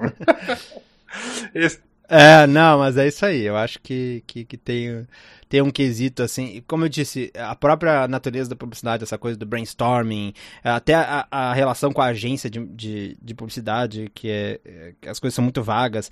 Esse... 1.54 1.85
É, 2.08 2.46
não, 2.46 2.78
mas 2.78 2.96
é 2.96 3.08
isso 3.08 3.24
aí. 3.26 3.42
Eu 3.42 3.56
acho 3.56 3.80
que, 3.80 4.22
que, 4.26 4.44
que 4.44 4.56
tem 4.56 5.06
tem 5.48 5.62
um 5.62 5.70
quesito 5.70 6.22
assim, 6.22 6.62
como 6.66 6.84
eu 6.84 6.88
disse, 6.88 7.30
a 7.36 7.54
própria 7.54 8.08
natureza 8.08 8.50
da 8.50 8.56
publicidade, 8.56 9.04
essa 9.04 9.16
coisa 9.16 9.38
do 9.38 9.46
brainstorming, 9.46 10.32
até 10.62 10.94
a, 10.94 11.26
a 11.30 11.54
relação 11.54 11.92
com 11.92 12.02
a 12.02 12.06
agência 12.06 12.50
de, 12.50 12.64
de, 12.66 13.16
de 13.22 13.34
publicidade, 13.34 14.10
que 14.12 14.28
é, 14.28 14.94
que 15.00 15.08
as 15.08 15.20
coisas 15.20 15.34
são 15.34 15.44
muito 15.44 15.62
vagas. 15.62 16.10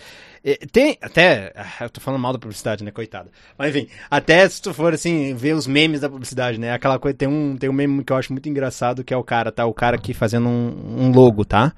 Tem, 0.71 0.97
até, 1.03 1.53
eu 1.81 1.91
tô 1.91 2.01
falando 2.01 2.21
mal 2.21 2.33
da 2.33 2.39
publicidade, 2.39 2.85
né, 2.85 2.91
coitada. 2.93 3.31
Mas 3.59 3.75
enfim, 3.75 3.89
até 4.09 4.49
se 4.49 4.63
tu 4.63 4.73
for 4.73 4.95
assim, 4.95 5.35
ver 5.35 5.55
os 5.55 5.67
memes 5.67 6.01
da 6.01 6.09
publicidade, 6.09 6.59
né, 6.59 6.73
aquela 6.73 6.99
coisa, 6.99 7.17
tem 7.17 7.29
um, 7.29 7.57
tem 7.57 7.69
um 7.69 7.73
meme 7.73 8.05
que 8.05 8.13
eu 8.13 8.17
acho 8.17 8.33
muito 8.33 8.49
engraçado, 8.49 9.03
que 9.03 9.13
é 9.13 9.17
o 9.17 9.25
cara, 9.25 9.51
tá, 9.51 9.67
o 9.67 9.75
cara 9.75 9.97
aqui 9.97 10.15
fazendo 10.15 10.49
um, 10.49 11.07
um 11.07 11.13
logo, 11.13 11.45
tá? 11.45 11.73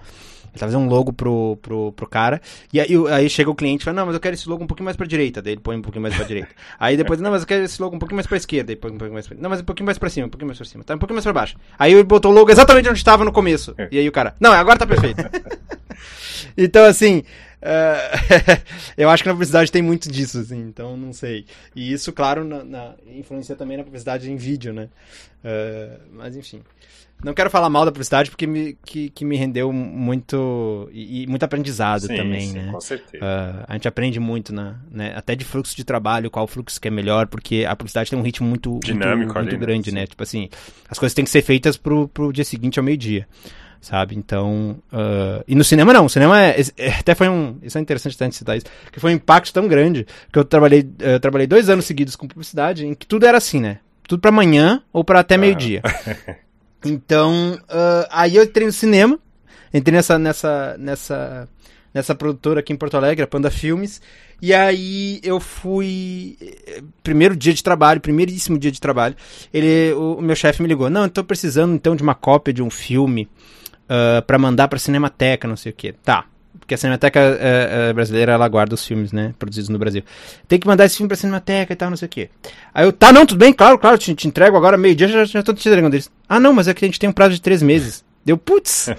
Ele 0.56 0.60
tá 0.60 0.66
fazendo 0.66 0.82
um 0.82 0.88
logo 0.88 1.12
pro, 1.12 1.58
pro, 1.60 1.92
pro 1.92 2.08
cara. 2.08 2.40
E 2.72 2.80
aí, 2.80 2.88
aí 3.10 3.28
chega 3.28 3.50
o 3.50 3.54
cliente 3.54 3.82
e 3.82 3.84
fala, 3.84 3.96
não, 3.96 4.06
mas 4.06 4.14
eu 4.14 4.20
quero 4.20 4.34
esse 4.34 4.48
logo 4.48 4.64
um 4.64 4.66
pouquinho 4.66 4.86
mais 4.86 4.96
pra 4.96 5.06
direita. 5.06 5.42
Daí 5.42 5.52
ele 5.52 5.60
põe 5.60 5.76
um 5.76 5.82
pouquinho 5.82 6.02
mais 6.02 6.14
pra 6.16 6.24
direita. 6.24 6.48
Aí 6.80 6.96
depois, 6.96 7.20
não, 7.20 7.30
mas 7.30 7.42
eu 7.42 7.46
quero 7.46 7.64
esse 7.64 7.80
logo 7.80 7.94
um 7.94 7.98
pouquinho 7.98 8.16
mais 8.16 8.26
pra 8.26 8.36
esquerda. 8.36 8.68
Daí 8.68 8.76
põe 8.76 8.90
um 8.90 8.98
pouquinho 8.98 9.12
mais 9.12 9.26
pra... 9.26 9.36
Não, 9.38 9.50
mas 9.50 9.60
um 9.60 9.64
pouquinho 9.64 9.86
mais 9.86 9.98
pra 9.98 10.08
cima, 10.08 10.26
um 10.26 10.30
pouquinho 10.30 10.48
mais 10.48 10.58
pra 10.58 10.66
cima. 10.66 10.82
Tá 10.82 10.94
um 10.94 10.98
pouquinho 10.98 11.16
mais 11.16 11.24
pra 11.24 11.32
baixo. 11.32 11.56
Aí 11.78 11.92
ele 11.92 12.02
botou 12.04 12.32
o 12.32 12.34
logo 12.34 12.50
exatamente 12.50 12.88
onde 12.88 12.98
estava 12.98 13.24
no 13.24 13.32
começo. 13.32 13.74
É. 13.76 13.88
E 13.92 13.98
aí 13.98 14.08
o 14.08 14.12
cara, 14.12 14.34
não, 14.40 14.52
agora 14.52 14.78
tá 14.78 14.86
perfeito. 14.86 15.22
então, 16.56 16.84
assim, 16.84 17.22
Uh, 17.62 18.62
eu 18.96 19.08
acho 19.08 19.22
que 19.22 19.28
na 19.28 19.34
publicidade 19.34 19.72
tem 19.72 19.82
muito 19.82 20.10
disso, 20.10 20.38
assim, 20.38 20.60
então 20.60 20.96
não 20.96 21.12
sei. 21.12 21.46
E 21.74 21.92
isso, 21.92 22.12
claro, 22.12 22.44
na, 22.44 22.62
na 22.62 22.94
influencia 23.08 23.56
também 23.56 23.76
na 23.76 23.82
publicidade 23.82 24.30
em 24.30 24.36
vídeo, 24.36 24.72
né? 24.72 24.88
Uh, 25.44 26.00
mas 26.12 26.36
enfim. 26.36 26.62
Não 27.24 27.32
quero 27.32 27.50
falar 27.50 27.70
mal 27.70 27.84
da 27.84 27.90
publicidade 27.90 28.30
porque 28.30 28.46
me, 28.46 28.76
que, 28.84 29.08
que 29.08 29.24
me 29.24 29.36
rendeu 29.36 29.72
muito 29.72 30.88
e, 30.92 31.22
e 31.22 31.26
muito 31.26 31.42
aprendizado 31.42 32.02
sim, 32.02 32.16
também, 32.16 32.48
sim, 32.48 32.58
né? 32.58 32.70
Com 32.70 32.80
certeza. 32.80 33.24
Uh, 33.24 33.64
a 33.66 33.72
gente 33.72 33.88
aprende 33.88 34.20
muito, 34.20 34.52
na, 34.52 34.76
né? 34.90 35.14
Até 35.16 35.34
de 35.34 35.44
fluxo 35.44 35.74
de 35.74 35.82
trabalho, 35.82 36.30
qual 36.30 36.46
fluxo 36.46 36.80
que 36.80 36.88
é 36.88 36.90
melhor, 36.90 37.26
porque 37.26 37.64
a 37.66 37.74
publicidade 37.74 38.10
tem 38.10 38.18
um 38.18 38.22
ritmo 38.22 38.46
muito 38.46 38.78
dinâmico, 38.84 39.32
muito, 39.32 39.34
muito 39.34 39.52
né? 39.52 39.58
grande, 39.58 39.92
né? 39.92 40.06
Tipo 40.06 40.22
assim, 40.22 40.48
as 40.90 40.98
coisas 40.98 41.14
têm 41.14 41.24
que 41.24 41.30
ser 41.30 41.42
feitas 41.42 41.76
pro, 41.76 42.06
pro 42.08 42.32
dia 42.32 42.44
seguinte 42.44 42.78
ao 42.78 42.84
meio-dia 42.84 43.26
sabe? 43.80 44.16
Então, 44.16 44.78
uh, 44.92 45.44
e 45.46 45.54
no 45.54 45.62
cinema 45.62 45.92
não, 45.92 46.06
o 46.06 46.08
cinema 46.08 46.42
é, 46.42 46.60
é, 46.76 46.88
até 46.90 47.14
foi 47.14 47.28
um, 47.28 47.56
isso 47.62 47.78
é 47.78 47.80
interessante 47.80 48.16
até 48.16 48.28
citar 48.32 48.56
isso, 48.56 48.66
que 48.90 48.98
foi 48.98 49.12
um 49.12 49.14
impacto 49.14 49.52
tão 49.52 49.68
grande 49.68 50.04
que 50.32 50.38
eu 50.38 50.44
trabalhei, 50.44 50.88
eu 50.98 51.20
trabalhei 51.20 51.46
dois 51.46 51.68
anos 51.68 51.84
seguidos 51.84 52.16
com 52.16 52.26
publicidade, 52.26 52.84
em 52.84 52.94
que 52.94 53.06
tudo 53.06 53.26
era 53.26 53.38
assim, 53.38 53.60
né? 53.60 53.78
Tudo 54.08 54.20
para 54.20 54.30
amanhã 54.30 54.82
ou 54.92 55.04
para 55.04 55.20
até 55.20 55.36
meio-dia. 55.36 55.82
Então, 56.88 57.58
uh, 57.64 58.06
aí 58.10 58.36
eu 58.36 58.44
entrei 58.44 58.66
no 58.66 58.72
cinema, 58.72 59.18
entrei 59.72 59.96
nessa, 59.96 60.18
nessa, 60.18 60.76
nessa, 60.78 61.48
nessa 61.92 62.14
produtora 62.14 62.60
aqui 62.60 62.72
em 62.72 62.76
Porto 62.76 62.96
Alegre, 62.96 63.24
a 63.24 63.26
Panda 63.26 63.50
Filmes, 63.50 64.00
e 64.40 64.52
aí 64.52 65.20
eu 65.22 65.40
fui. 65.40 66.36
Primeiro 67.02 67.34
dia 67.34 67.54
de 67.54 67.62
trabalho, 67.62 68.00
primeiríssimo 68.00 68.58
dia 68.58 68.70
de 68.70 68.80
trabalho. 68.80 69.16
Ele, 69.52 69.92
o, 69.94 70.14
o 70.14 70.22
meu 70.22 70.36
chefe 70.36 70.62
me 70.62 70.68
ligou: 70.68 70.90
Não, 70.90 71.04
eu 71.04 71.10
tô 71.10 71.24
precisando 71.24 71.74
então 71.74 71.96
de 71.96 72.02
uma 72.02 72.14
cópia 72.14 72.52
de 72.52 72.62
um 72.62 72.70
filme 72.70 73.28
uh, 73.84 74.22
para 74.26 74.38
mandar 74.38 74.68
pra 74.68 74.78
Cinemateca, 74.78 75.48
não 75.48 75.56
sei 75.56 75.72
o 75.72 75.74
que. 75.74 75.92
Tá. 75.92 76.26
Porque 76.58 76.74
a 76.74 76.78
Cinemateca 76.78 77.20
uh, 77.20 77.90
uh, 77.90 77.94
brasileira, 77.94 78.32
ela 78.32 78.48
guarda 78.48 78.74
os 78.74 78.84
filmes, 78.84 79.12
né? 79.12 79.34
Produzidos 79.38 79.68
no 79.68 79.78
Brasil. 79.78 80.02
Tem 80.48 80.58
que 80.58 80.66
mandar 80.66 80.84
esse 80.84 80.96
filme 80.96 81.08
pra 81.08 81.16
Cinemateca 81.16 81.72
e 81.72 81.76
tal, 81.76 81.90
não 81.90 81.96
sei 81.96 82.06
o 82.06 82.08
quê. 82.08 82.28
Aí 82.74 82.84
eu, 82.84 82.92
tá, 82.92 83.12
não, 83.12 83.24
tudo 83.26 83.38
bem, 83.38 83.52
claro, 83.52 83.78
claro, 83.78 83.98
te, 83.98 84.14
te 84.14 84.26
entrego 84.28 84.56
agora 84.56 84.76
meio-dia, 84.76 85.08
já, 85.08 85.24
já 85.24 85.42
tô 85.42 85.52
te 85.52 85.68
entregando 85.68 85.94
eles. 85.94 86.10
Ah, 86.28 86.40
não, 86.40 86.52
mas 86.52 86.68
é 86.68 86.74
que 86.74 86.84
a 86.84 86.88
gente 86.88 86.98
tem 86.98 87.08
um 87.08 87.12
prazo 87.12 87.34
de 87.34 87.40
três 87.40 87.62
meses. 87.62 88.04
Deu, 88.24 88.36
putz! 88.36 88.88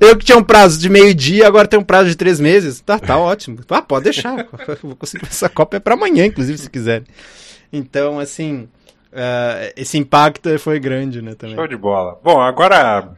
eu 0.00 0.16
que 0.16 0.24
tinha 0.24 0.38
um 0.38 0.42
prazo 0.42 0.78
de 0.78 0.88
meio-dia, 0.88 1.46
agora 1.46 1.68
tem 1.68 1.78
um 1.78 1.84
prazo 1.84 2.08
de 2.08 2.16
três 2.16 2.40
meses. 2.40 2.80
Tá, 2.80 2.98
tá 2.98 3.16
ótimo. 3.16 3.60
Ah, 3.70 3.82
pode 3.82 4.04
deixar. 4.04 4.46
Vou 4.82 4.96
conseguir 4.96 5.26
essa 5.26 5.48
cópia 5.48 5.80
para 5.80 5.94
amanhã, 5.94 6.26
inclusive, 6.26 6.58
se 6.58 6.70
quiser. 6.70 7.04
Então, 7.72 8.18
assim, 8.18 8.68
uh, 9.12 9.72
esse 9.76 9.98
impacto 9.98 10.58
foi 10.58 10.80
grande, 10.80 11.20
né, 11.22 11.34
também. 11.34 11.54
Show 11.54 11.68
de 11.68 11.76
bola. 11.76 12.18
Bom, 12.22 12.40
agora 12.40 13.16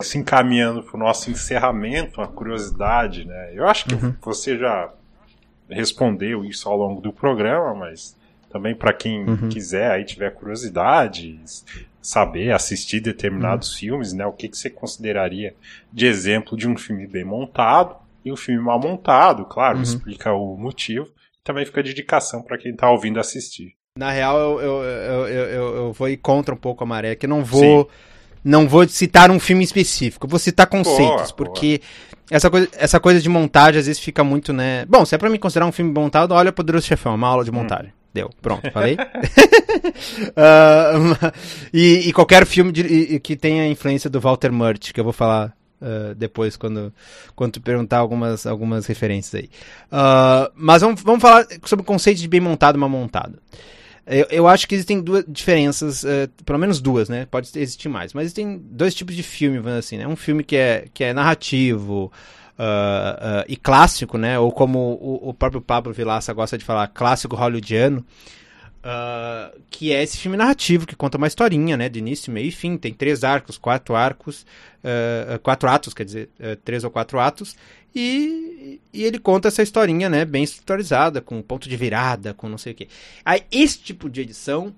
se 0.00 0.18
encaminhando 0.18 0.82
para 0.82 0.96
o 0.96 0.98
nosso 0.98 1.30
encerramento, 1.30 2.20
uma 2.20 2.28
curiosidade, 2.28 3.24
né? 3.24 3.50
Eu 3.54 3.66
acho 3.66 3.86
que 3.86 3.94
uhum. 3.94 4.14
você 4.20 4.56
já 4.56 4.92
respondeu 5.68 6.44
isso 6.44 6.68
ao 6.68 6.76
longo 6.76 7.00
do 7.00 7.12
programa, 7.12 7.74
mas 7.74 8.16
também 8.50 8.74
para 8.74 8.92
quem 8.92 9.24
uhum. 9.24 9.48
quiser 9.48 9.90
aí 9.90 10.04
tiver 10.04 10.30
curiosidade, 10.30 11.38
saber 12.02 12.52
assistir 12.52 13.00
determinados 13.00 13.72
uhum. 13.72 13.78
filmes, 13.78 14.12
né? 14.12 14.26
O 14.26 14.32
que, 14.32 14.48
que 14.48 14.56
você 14.56 14.68
consideraria 14.68 15.54
de 15.92 16.06
exemplo 16.06 16.56
de 16.56 16.68
um 16.68 16.76
filme 16.76 17.06
bem 17.06 17.24
montado 17.24 17.96
e 18.24 18.32
um 18.32 18.36
filme 18.36 18.60
mal 18.60 18.78
montado, 18.78 19.44
claro, 19.44 19.76
uhum. 19.76 19.82
explica 19.82 20.32
o 20.32 20.56
motivo. 20.56 21.08
Também 21.42 21.64
fica 21.64 21.82
de 21.82 21.92
indicação 21.92 22.42
para 22.42 22.58
quem 22.58 22.72
está 22.72 22.90
ouvindo 22.90 23.18
assistir. 23.18 23.74
Na 23.96 24.10
real, 24.10 24.38
eu, 24.38 24.60
eu, 24.60 24.82
eu, 24.84 25.28
eu, 25.28 25.76
eu 25.76 25.92
vou 25.92 26.08
ir 26.08 26.18
contra 26.18 26.54
um 26.54 26.58
pouco 26.58 26.84
a 26.84 26.86
maré, 26.86 27.14
que 27.14 27.26
não 27.26 27.42
vou. 27.42 27.84
Sim 27.84 28.09
não 28.44 28.68
vou 28.68 28.86
citar 28.88 29.30
um 29.30 29.38
filme 29.38 29.64
específico, 29.64 30.26
vou 30.26 30.38
citar 30.38 30.66
conceitos, 30.66 31.32
boa, 31.32 31.34
porque 31.34 31.78
boa. 31.78 32.20
Essa, 32.30 32.48
coisa, 32.48 32.68
essa 32.74 33.00
coisa 33.00 33.20
de 33.20 33.28
montagem 33.28 33.80
às 33.80 33.86
vezes 33.86 34.00
fica 34.00 34.22
muito, 34.22 34.52
né? 34.52 34.84
Bom, 34.86 35.04
se 35.04 35.14
é 35.14 35.18
pra 35.18 35.28
me 35.28 35.38
considerar 35.38 35.66
um 35.66 35.72
filme 35.72 35.92
montado, 35.92 36.32
olha 36.32 36.52
Poderoso 36.52 36.86
Chefão, 36.86 37.16
uma 37.16 37.26
aula 37.26 37.44
de 37.44 37.50
hum. 37.50 37.54
montagem. 37.54 37.88
Hum. 37.88 38.00
Deu, 38.12 38.30
pronto, 38.40 38.62
falei. 38.72 38.94
uh, 38.94 38.98
e, 41.74 42.08
e, 42.08 42.12
qualquer 42.12 42.46
filme 42.46 42.72
de, 42.72 42.82
e, 42.82 43.20
que 43.20 43.36
tenha 43.36 43.66
influência 43.66 44.08
do 44.08 44.20
Walter 44.20 44.52
Murch, 44.52 44.92
que 44.92 45.00
eu 45.00 45.04
vou 45.04 45.12
falar 45.12 45.52
uh, 45.80 46.14
depois 46.14 46.56
quando, 46.56 46.94
quando 47.34 47.52
tu 47.52 47.60
perguntar 47.60 47.98
algumas, 47.98 48.46
algumas 48.46 48.86
referências 48.86 49.42
aí. 49.42 49.50
Uh, 49.90 50.52
mas 50.54 50.82
vamos, 50.82 51.02
vamos 51.02 51.20
falar 51.20 51.46
sobre 51.64 51.82
o 51.82 51.86
conceito 51.86 52.20
de 52.20 52.28
bem 52.28 52.40
montado 52.40 52.76
e 52.76 52.78
mal 52.78 52.88
montado. 52.88 53.40
Eu, 54.06 54.26
eu 54.30 54.48
acho 54.48 54.66
que 54.66 54.74
existem 54.74 55.00
duas 55.00 55.24
diferenças, 55.28 56.02
uh, 56.02 56.28
pelo 56.44 56.58
menos 56.58 56.80
duas, 56.80 57.08
né? 57.08 57.26
Pode 57.26 57.50
existir 57.56 57.88
mais. 57.88 58.12
Mas 58.12 58.24
existem 58.24 58.58
dois 58.58 58.94
tipos 58.94 59.14
de 59.14 59.22
filme, 59.22 59.60
assim, 59.70 59.98
né? 59.98 60.06
Um 60.06 60.16
filme 60.16 60.42
que 60.42 60.56
é, 60.56 60.86
que 60.92 61.04
é 61.04 61.12
narrativo 61.12 62.10
uh, 62.58 62.62
uh, 62.62 63.44
e 63.48 63.56
clássico, 63.56 64.18
né? 64.18 64.38
Ou 64.38 64.50
como 64.50 64.78
o, 64.78 65.30
o, 65.30 65.34
próprio 65.34 65.60
Pablo 65.60 65.92
Vilaça 65.92 66.32
gosta 66.32 66.58
de 66.58 66.64
falar, 66.64 66.88
clássico 66.88 67.36
hollywoodiano. 67.36 68.04
que 69.70 69.92
é 69.92 70.02
esse 70.02 70.16
filme 70.16 70.36
narrativo 70.36 70.86
que 70.86 70.96
conta 70.96 71.18
uma 71.18 71.26
historinha, 71.26 71.76
né, 71.76 71.88
de 71.88 71.98
início, 71.98 72.32
meio 72.32 72.48
e 72.48 72.52
fim. 72.52 72.76
Tem 72.76 72.92
três 72.92 73.22
arcos, 73.22 73.58
quatro 73.58 73.94
arcos, 73.94 74.46
quatro 75.42 75.68
atos, 75.68 75.92
quer 75.92 76.04
dizer, 76.04 76.30
três 76.64 76.82
ou 76.82 76.90
quatro 76.90 77.20
atos, 77.20 77.54
e, 77.94 78.80
e, 78.92 79.04
ele 79.04 79.18
conta 79.18 79.48
essa 79.48 79.62
historinha, 79.62 80.08
né, 80.08 80.24
bem 80.24 80.44
estruturizada, 80.44 81.20
com 81.20 81.42
ponto 81.42 81.68
de 81.68 81.76
virada, 81.76 82.34
com 82.34 82.48
não 82.48 82.58
sei 82.58 82.72
o 82.72 82.76
quê. 82.76 82.88
Aí, 83.24 83.42
esse 83.50 83.78
tipo 83.78 84.08
de 84.08 84.20
edição, 84.20 84.74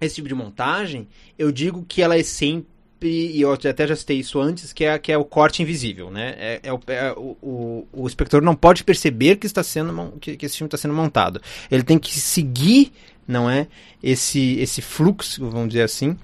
esse 0.00 0.16
tipo 0.16 0.28
de 0.28 0.34
montagem, 0.34 1.08
eu 1.38 1.50
digo 1.50 1.84
que 1.88 2.02
ela 2.02 2.16
é 2.16 2.22
sempre 2.22 2.66
e 3.02 3.40
eu 3.40 3.52
até 3.52 3.86
já 3.86 3.94
citei 3.94 4.18
isso 4.18 4.40
antes, 4.40 4.72
que 4.72 4.84
é, 4.84 4.98
que 4.98 5.12
é 5.12 5.18
o 5.18 5.24
corte 5.24 5.62
invisível, 5.62 6.10
né? 6.10 6.34
É, 6.38 6.60
é, 6.64 6.72
o, 6.72 6.80
é 6.86 7.12
o, 7.12 7.36
o, 7.42 7.88
o, 7.92 8.06
espectador 8.06 8.44
não 8.44 8.54
pode 8.54 8.82
perceber 8.82 9.36
que 9.36 9.46
está 9.46 9.62
sendo 9.62 10.14
que, 10.18 10.36
que 10.36 10.46
esse 10.46 10.56
filme 10.56 10.68
está 10.68 10.78
sendo 10.78 10.94
montado. 10.94 11.40
Ele 11.70 11.82
tem 11.82 11.98
que 11.98 12.18
seguir, 12.18 12.92
não 13.28 13.50
é, 13.50 13.68
esse 14.02 14.58
esse 14.58 14.80
fluxo, 14.80 15.48
vamos 15.50 15.68
dizer 15.68 15.82
assim, 15.82 16.10
uh, 16.10 16.16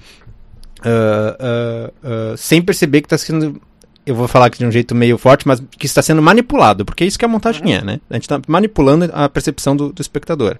uh, 0.82 2.32
uh, 2.32 2.36
sem 2.36 2.62
perceber 2.62 3.02
que 3.02 3.06
está 3.06 3.18
sendo 3.18 3.60
eu 4.04 4.14
vou 4.14 4.26
falar 4.26 4.46
aqui 4.46 4.58
de 4.58 4.66
um 4.66 4.72
jeito 4.72 4.94
meio 4.94 5.16
forte, 5.16 5.46
mas 5.46 5.62
que 5.78 5.86
está 5.86 6.02
sendo 6.02 6.20
manipulado, 6.20 6.84
porque 6.84 7.04
é 7.04 7.06
isso 7.06 7.18
que 7.18 7.24
a 7.24 7.28
montagem 7.28 7.62
uhum. 7.64 7.72
é, 7.72 7.82
né? 7.82 8.00
A 8.10 8.14
gente 8.14 8.24
está 8.24 8.40
manipulando 8.48 9.10
a 9.12 9.28
percepção 9.28 9.76
do, 9.76 9.92
do 9.92 10.02
espectador. 10.02 10.58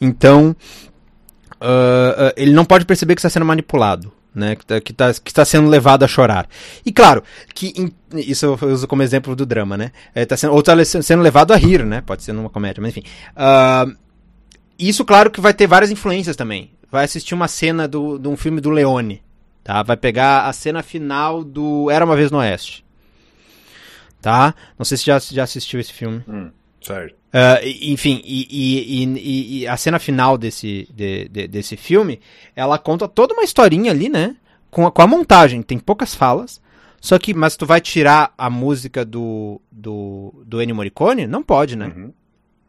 Então, 0.00 0.56
uh, 1.60 2.28
uh, 2.28 2.32
ele 2.36 2.52
não 2.52 2.64
pode 2.64 2.84
perceber 2.84 3.14
que 3.14 3.20
está 3.20 3.30
sendo 3.30 3.46
manipulado, 3.46 4.12
né? 4.34 4.56
Que 4.56 4.62
está 4.62 4.80
que 4.80 4.92
tá, 4.92 5.14
que 5.14 5.32
tá 5.32 5.44
sendo 5.44 5.68
levado 5.68 6.02
a 6.04 6.08
chorar. 6.08 6.48
E 6.84 6.92
claro, 6.92 7.22
que 7.54 7.72
in, 7.76 7.92
isso 8.16 8.46
eu 8.46 8.68
uso 8.68 8.88
como 8.88 9.02
exemplo 9.02 9.36
do 9.36 9.46
drama, 9.46 9.76
né? 9.76 9.92
É, 10.14 10.24
tá 10.24 10.36
sendo, 10.36 10.52
ou 10.52 10.60
está 10.60 10.74
sendo 10.84 11.22
levado 11.22 11.52
a 11.52 11.56
rir, 11.56 11.84
né? 11.84 12.00
Pode 12.00 12.24
ser 12.24 12.32
numa 12.32 12.50
comédia, 12.50 12.80
mas 12.82 12.96
enfim. 12.96 13.08
Uh, 13.36 13.96
isso, 14.76 15.04
claro, 15.04 15.30
que 15.30 15.40
vai 15.40 15.54
ter 15.54 15.68
várias 15.68 15.92
influências 15.92 16.34
também. 16.34 16.72
Vai 16.90 17.04
assistir 17.04 17.34
uma 17.34 17.46
cena 17.46 17.86
do, 17.86 18.18
de 18.18 18.26
um 18.28 18.36
filme 18.36 18.60
do 18.60 18.70
Leone, 18.70 19.22
Tá? 19.62 19.82
Vai 19.82 19.96
pegar 19.96 20.46
a 20.46 20.52
cena 20.52 20.82
final 20.82 21.44
do 21.44 21.90
Era 21.90 22.04
Uma 22.04 22.16
Vez 22.16 22.30
no 22.30 22.38
Oeste. 22.38 22.84
Tá? 24.20 24.54
Não 24.78 24.84
sei 24.84 24.96
se 24.96 25.06
já, 25.06 25.18
já 25.18 25.44
assistiu 25.44 25.80
esse 25.80 25.92
filme. 25.92 26.22
Hum. 26.28 26.50
Certo. 26.80 27.14
Uh, 27.32 27.64
enfim, 27.80 28.20
e, 28.24 28.46
e, 28.50 29.60
e, 29.62 29.66
a 29.66 29.76
cena 29.76 29.98
final 29.98 30.36
desse, 30.36 30.86
de, 30.92 31.28
de, 31.28 31.48
desse 31.48 31.76
filme, 31.76 32.20
ela 32.54 32.78
conta 32.78 33.08
toda 33.08 33.32
uma 33.32 33.44
historinha 33.44 33.90
ali, 33.90 34.08
né? 34.08 34.36
Com 34.70 34.86
a, 34.86 34.92
com 34.92 35.00
a 35.00 35.06
montagem, 35.06 35.62
tem 35.62 35.78
poucas 35.78 36.14
falas. 36.14 36.60
Só 37.00 37.18
que, 37.18 37.32
mas 37.32 37.56
tu 37.56 37.64
vai 37.64 37.80
tirar 37.80 38.34
a 38.36 38.50
música 38.50 39.04
do, 39.04 39.60
do, 39.70 40.42
do 40.46 40.60
Ennio 40.60 40.76
Morricone? 40.76 41.26
Não 41.26 41.42
pode, 41.42 41.74
né? 41.74 41.92
Uhum. 41.96 42.12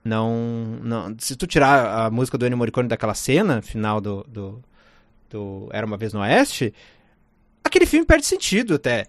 Não, 0.03 0.79
não. 0.81 1.15
Se 1.19 1.35
tu 1.35 1.45
tirar 1.45 2.05
a 2.05 2.09
música 2.09 2.37
do 2.37 2.45
Ennio 2.45 2.57
Morricone 2.57 2.87
daquela 2.87 3.13
cena 3.13 3.61
final 3.61 3.99
do, 3.99 4.25
do, 4.27 4.63
do 5.33 5.67
Era 5.71 5.85
uma 5.85 5.97
vez 5.97 6.13
no 6.13 6.21
Oeste, 6.21 6.73
aquele 7.63 7.85
filme 7.85 8.05
perde 8.05 8.25
sentido 8.25 8.75
até. 8.75 9.07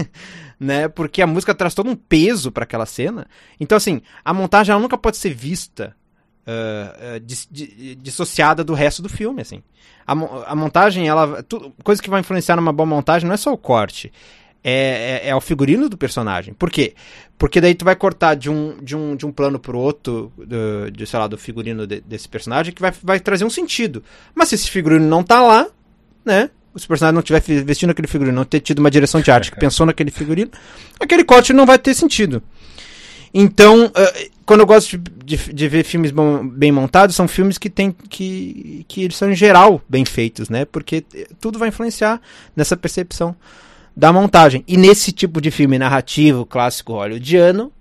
né? 0.58 0.88
Porque 0.88 1.20
a 1.20 1.26
música 1.26 1.54
traz 1.54 1.74
todo 1.74 1.90
um 1.90 1.96
peso 1.96 2.50
para 2.50 2.64
aquela 2.64 2.86
cena. 2.86 3.26
Então, 3.60 3.76
assim, 3.76 4.00
a 4.24 4.32
montagem 4.32 4.72
ela 4.72 4.80
nunca 4.80 4.96
pode 4.96 5.16
ser 5.16 5.34
vista 5.34 5.94
uh, 6.46 7.16
uh, 7.16 7.20
dis, 7.20 7.46
dis, 7.50 7.96
dissociada 8.00 8.62
do 8.62 8.72
resto 8.72 9.02
do 9.02 9.08
filme, 9.08 9.42
assim. 9.42 9.62
A, 10.06 10.12
a 10.52 10.54
montagem, 10.54 11.08
ela. 11.08 11.42
Tu, 11.42 11.72
coisa 11.82 12.00
que 12.00 12.08
vai 12.08 12.20
influenciar 12.20 12.56
numa 12.56 12.72
boa 12.72 12.86
montagem 12.86 13.26
não 13.26 13.34
é 13.34 13.36
só 13.36 13.52
o 13.52 13.58
corte. 13.58 14.12
É, 14.68 15.22
é, 15.22 15.28
é, 15.28 15.36
o 15.36 15.40
figurino 15.40 15.88
do 15.88 15.96
personagem. 15.96 16.52
Por 16.52 16.72
quê? 16.72 16.94
Porque 17.38 17.60
daí 17.60 17.72
tu 17.72 17.84
vai 17.84 17.94
cortar 17.94 18.34
de 18.34 18.50
um, 18.50 18.76
de 18.82 18.96
um, 18.96 19.14
de 19.14 19.24
um 19.24 19.30
plano 19.30 19.60
pro 19.60 19.78
outro, 19.78 20.32
do, 20.36 20.90
de, 20.90 21.06
sei 21.06 21.20
lá, 21.20 21.28
do 21.28 21.38
figurino 21.38 21.86
de, 21.86 22.00
desse 22.00 22.28
personagem, 22.28 22.74
que 22.74 22.82
vai, 22.82 22.92
vai 23.00 23.20
trazer 23.20 23.44
um 23.44 23.50
sentido. 23.50 24.02
Mas 24.34 24.48
se 24.48 24.56
esse 24.56 24.68
figurino 24.68 25.06
não 25.06 25.22
tá 25.22 25.40
lá, 25.40 25.68
né? 26.24 26.50
se 26.74 26.84
o 26.84 26.88
personagem 26.88 27.14
não 27.14 27.22
tiver 27.22 27.40
vestindo 27.62 27.90
aquele 27.90 28.08
figurino, 28.08 28.34
não 28.34 28.44
ter 28.44 28.58
tido 28.58 28.80
uma 28.80 28.90
direção 28.90 29.20
de 29.20 29.30
arte 29.30 29.52
que 29.52 29.56
pensou 29.60 29.86
naquele 29.86 30.10
figurino, 30.10 30.50
aquele 30.98 31.22
corte 31.22 31.52
não 31.52 31.64
vai 31.64 31.78
ter 31.78 31.94
sentido. 31.94 32.42
Então, 33.32 33.86
uh, 33.86 34.30
quando 34.44 34.60
eu 34.60 34.66
gosto 34.66 34.98
de, 34.98 35.36
de, 35.36 35.54
de 35.54 35.68
ver 35.68 35.84
filmes 35.84 36.10
bom, 36.10 36.44
bem 36.44 36.72
montados, 36.72 37.14
são 37.14 37.28
filmes 37.28 37.56
que 37.56 37.70
tem 37.70 37.94
que, 38.08 38.84
que 38.88 39.04
eles 39.04 39.16
são 39.16 39.30
em 39.30 39.36
geral 39.36 39.80
bem 39.88 40.04
feitos, 40.04 40.48
né? 40.48 40.64
Porque 40.64 41.04
tudo 41.40 41.56
vai 41.56 41.68
influenciar 41.68 42.20
nessa 42.56 42.76
percepção 42.76 43.36
da 43.96 44.12
montagem. 44.12 44.62
E 44.68 44.76
nesse 44.76 45.10
tipo 45.10 45.40
de 45.40 45.50
filme 45.50 45.78
narrativo, 45.78 46.44
clássico 46.44 46.92
hollywoodiano, 46.92 47.72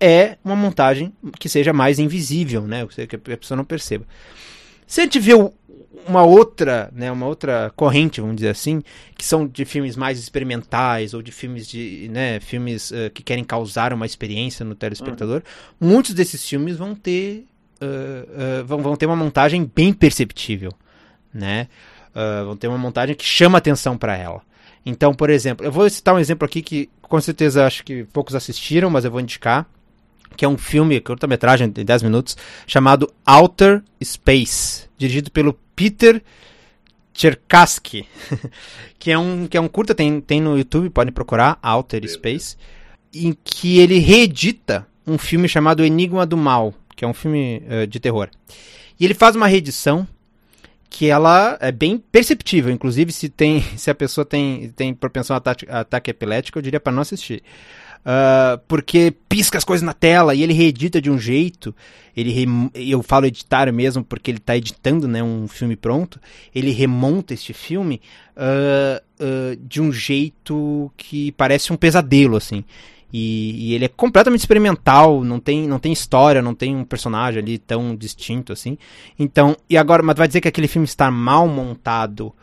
é 0.00 0.38
uma 0.44 0.56
montagem 0.56 1.12
que 1.38 1.48
seja 1.48 1.72
mais 1.72 1.98
invisível, 1.98 2.62
né? 2.62 2.86
Que 2.86 3.16
a 3.16 3.36
pessoa 3.36 3.56
não 3.56 3.64
perceba. 3.64 4.06
Se 4.86 5.02
a 5.02 5.04
gente 5.04 5.18
vê 5.18 5.32
uma 6.06 6.22
outra, 6.22 6.90
né, 6.94 7.12
uma 7.12 7.26
outra 7.26 7.70
corrente, 7.76 8.20
vamos 8.20 8.36
dizer 8.36 8.48
assim, 8.48 8.82
que 9.16 9.24
são 9.24 9.46
de 9.46 9.64
filmes 9.66 9.96
mais 9.96 10.18
experimentais 10.18 11.12
ou 11.12 11.20
de 11.20 11.30
filmes 11.30 11.68
de, 11.68 12.08
né, 12.10 12.40
filmes 12.40 12.90
uh, 12.90 13.10
que 13.12 13.22
querem 13.22 13.44
causar 13.44 13.92
uma 13.92 14.06
experiência 14.06 14.64
no 14.64 14.74
telespectador. 14.74 15.42
Uhum. 15.78 15.88
Muitos 15.90 16.14
desses 16.14 16.48
filmes 16.48 16.76
vão 16.76 16.94
ter 16.94 17.44
uh, 17.82 18.62
uh, 18.62 18.64
vão, 18.64 18.78
vão 18.80 18.96
ter 18.96 19.04
uma 19.04 19.16
montagem 19.16 19.70
bem 19.74 19.92
perceptível, 19.92 20.72
né? 21.32 21.68
vão 22.44 22.56
ter 22.56 22.66
uma 22.66 22.78
montagem 22.78 23.14
que 23.14 23.24
chama 23.24 23.58
atenção 23.58 23.96
para 23.96 24.16
ela. 24.16 24.42
Então, 24.84 25.14
por 25.14 25.30
exemplo, 25.30 25.66
eu 25.66 25.72
vou 25.72 25.88
citar 25.88 26.14
um 26.14 26.18
exemplo 26.18 26.46
aqui 26.46 26.62
que 26.62 26.88
com 27.02 27.20
certeza 27.20 27.66
acho 27.66 27.84
que 27.84 28.04
poucos 28.04 28.34
assistiram, 28.34 28.90
mas 28.90 29.04
eu 29.04 29.10
vou 29.10 29.20
indicar 29.20 29.66
que 30.36 30.44
é 30.44 30.48
um 30.48 30.58
filme, 30.58 31.00
curta-metragem 31.00 31.70
de 31.70 31.82
10 31.82 32.02
minutos, 32.02 32.36
chamado 32.66 33.12
Outer 33.26 33.82
Space, 34.02 34.84
dirigido 34.96 35.30
pelo 35.30 35.54
Peter 35.74 36.22
Cherkassky, 37.12 38.06
que 38.98 39.10
é 39.10 39.18
um 39.18 39.46
que 39.48 39.56
é 39.56 39.60
um 39.60 39.68
curta 39.68 39.94
tem 39.94 40.20
tem 40.20 40.40
no 40.40 40.56
YouTube, 40.56 40.90
podem 40.90 41.12
procurar 41.12 41.58
Outer 41.62 42.08
Space, 42.08 42.56
em 43.12 43.36
que 43.42 43.78
ele 43.78 43.98
reedita 43.98 44.86
um 45.06 45.18
filme 45.18 45.48
chamado 45.48 45.84
Enigma 45.84 46.24
do 46.24 46.36
Mal, 46.36 46.74
que 46.94 47.04
é 47.04 47.08
um 47.08 47.14
filme 47.14 47.62
uh, 47.66 47.86
de 47.86 47.98
terror. 47.98 48.28
E 49.00 49.04
ele 49.04 49.14
faz 49.14 49.34
uma 49.34 49.46
reedição 49.46 50.06
que 50.90 51.08
ela 51.08 51.58
é 51.60 51.70
bem 51.70 51.98
perceptível, 51.98 52.72
inclusive 52.72 53.12
se 53.12 53.28
tem 53.28 53.60
se 53.76 53.90
a 53.90 53.94
pessoa 53.94 54.24
tem 54.24 54.72
tem 54.76 54.94
propensão 54.94 55.34
a 55.34 55.38
ataque, 55.38 55.66
a 55.68 55.80
ataque 55.80 56.10
epilético, 56.10 56.58
eu 56.58 56.62
diria 56.62 56.80
para 56.80 56.92
não 56.92 57.02
assistir. 57.02 57.42
Uh, 57.98 58.56
porque 58.68 59.12
pisca 59.28 59.58
as 59.58 59.64
coisas 59.64 59.84
na 59.84 59.92
tela 59.92 60.34
e 60.34 60.42
ele 60.42 60.52
reedita 60.52 61.00
de 61.00 61.10
um 61.10 61.18
jeito. 61.18 61.74
Ele 62.16 62.48
eu 62.74 63.02
falo 63.02 63.26
editar 63.26 63.70
mesmo 63.72 64.02
porque 64.02 64.30
ele 64.30 64.38
está 64.38 64.56
editando 64.56 65.06
né, 65.06 65.22
um 65.22 65.46
filme 65.46 65.76
pronto. 65.76 66.20
Ele 66.54 66.70
remonta 66.70 67.34
este 67.34 67.52
filme 67.52 68.00
uh, 68.36 69.02
uh, 69.22 69.56
de 69.56 69.82
um 69.82 69.92
jeito 69.92 70.90
que 70.96 71.32
parece 71.32 71.72
um 71.72 71.76
pesadelo, 71.76 72.36
assim. 72.36 72.64
E, 73.12 73.70
e, 73.70 73.74
ele 73.74 73.86
é 73.86 73.88
completamente 73.88 74.40
experimental, 74.40 75.24
não 75.24 75.40
tem, 75.40 75.66
não 75.66 75.78
tem 75.78 75.92
história, 75.92 76.42
não 76.42 76.54
tem 76.54 76.76
um 76.76 76.84
personagem 76.84 77.40
ali 77.40 77.58
tão 77.58 77.96
distinto 77.96 78.52
assim. 78.52 78.76
Então, 79.18 79.56
e 79.68 79.76
agora, 79.76 80.02
mas 80.02 80.16
vai 80.16 80.26
dizer 80.26 80.40
que 80.40 80.48
aquele 80.48 80.68
filme 80.68 80.84
está 80.84 81.10
mal 81.10 81.48
montado 81.48 82.34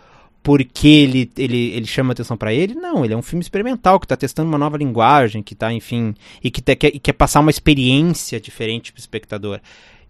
porque 0.45 0.88
ele, 0.88 1.32
ele, 1.38 1.72
ele 1.72 1.88
chama 1.88 2.13
atenção 2.13 2.38
para 2.38 2.53
ele. 2.53 2.76
Não, 2.76 3.03
ele 3.03 3.16
é 3.16 3.18
um 3.18 3.22
filme 3.24 3.41
experimental 3.41 3.99
que 3.99 4.05
está 4.05 4.16
testando 4.16 4.47
uma 4.47 4.59
nova 4.59 4.78
linguagem, 4.78 5.41
que 5.41 5.53
está, 5.53 5.74
enfim, 5.74 6.13
e 6.43 6.51
que 6.51 6.61
te, 6.61 6.76
quer, 6.76 7.13
passar 7.13 7.39
uma 7.39 7.49
experiência 7.49 8.39
diferente 8.39 8.93
para 8.93 8.99
o 8.99 9.01
espectador. 9.01 9.59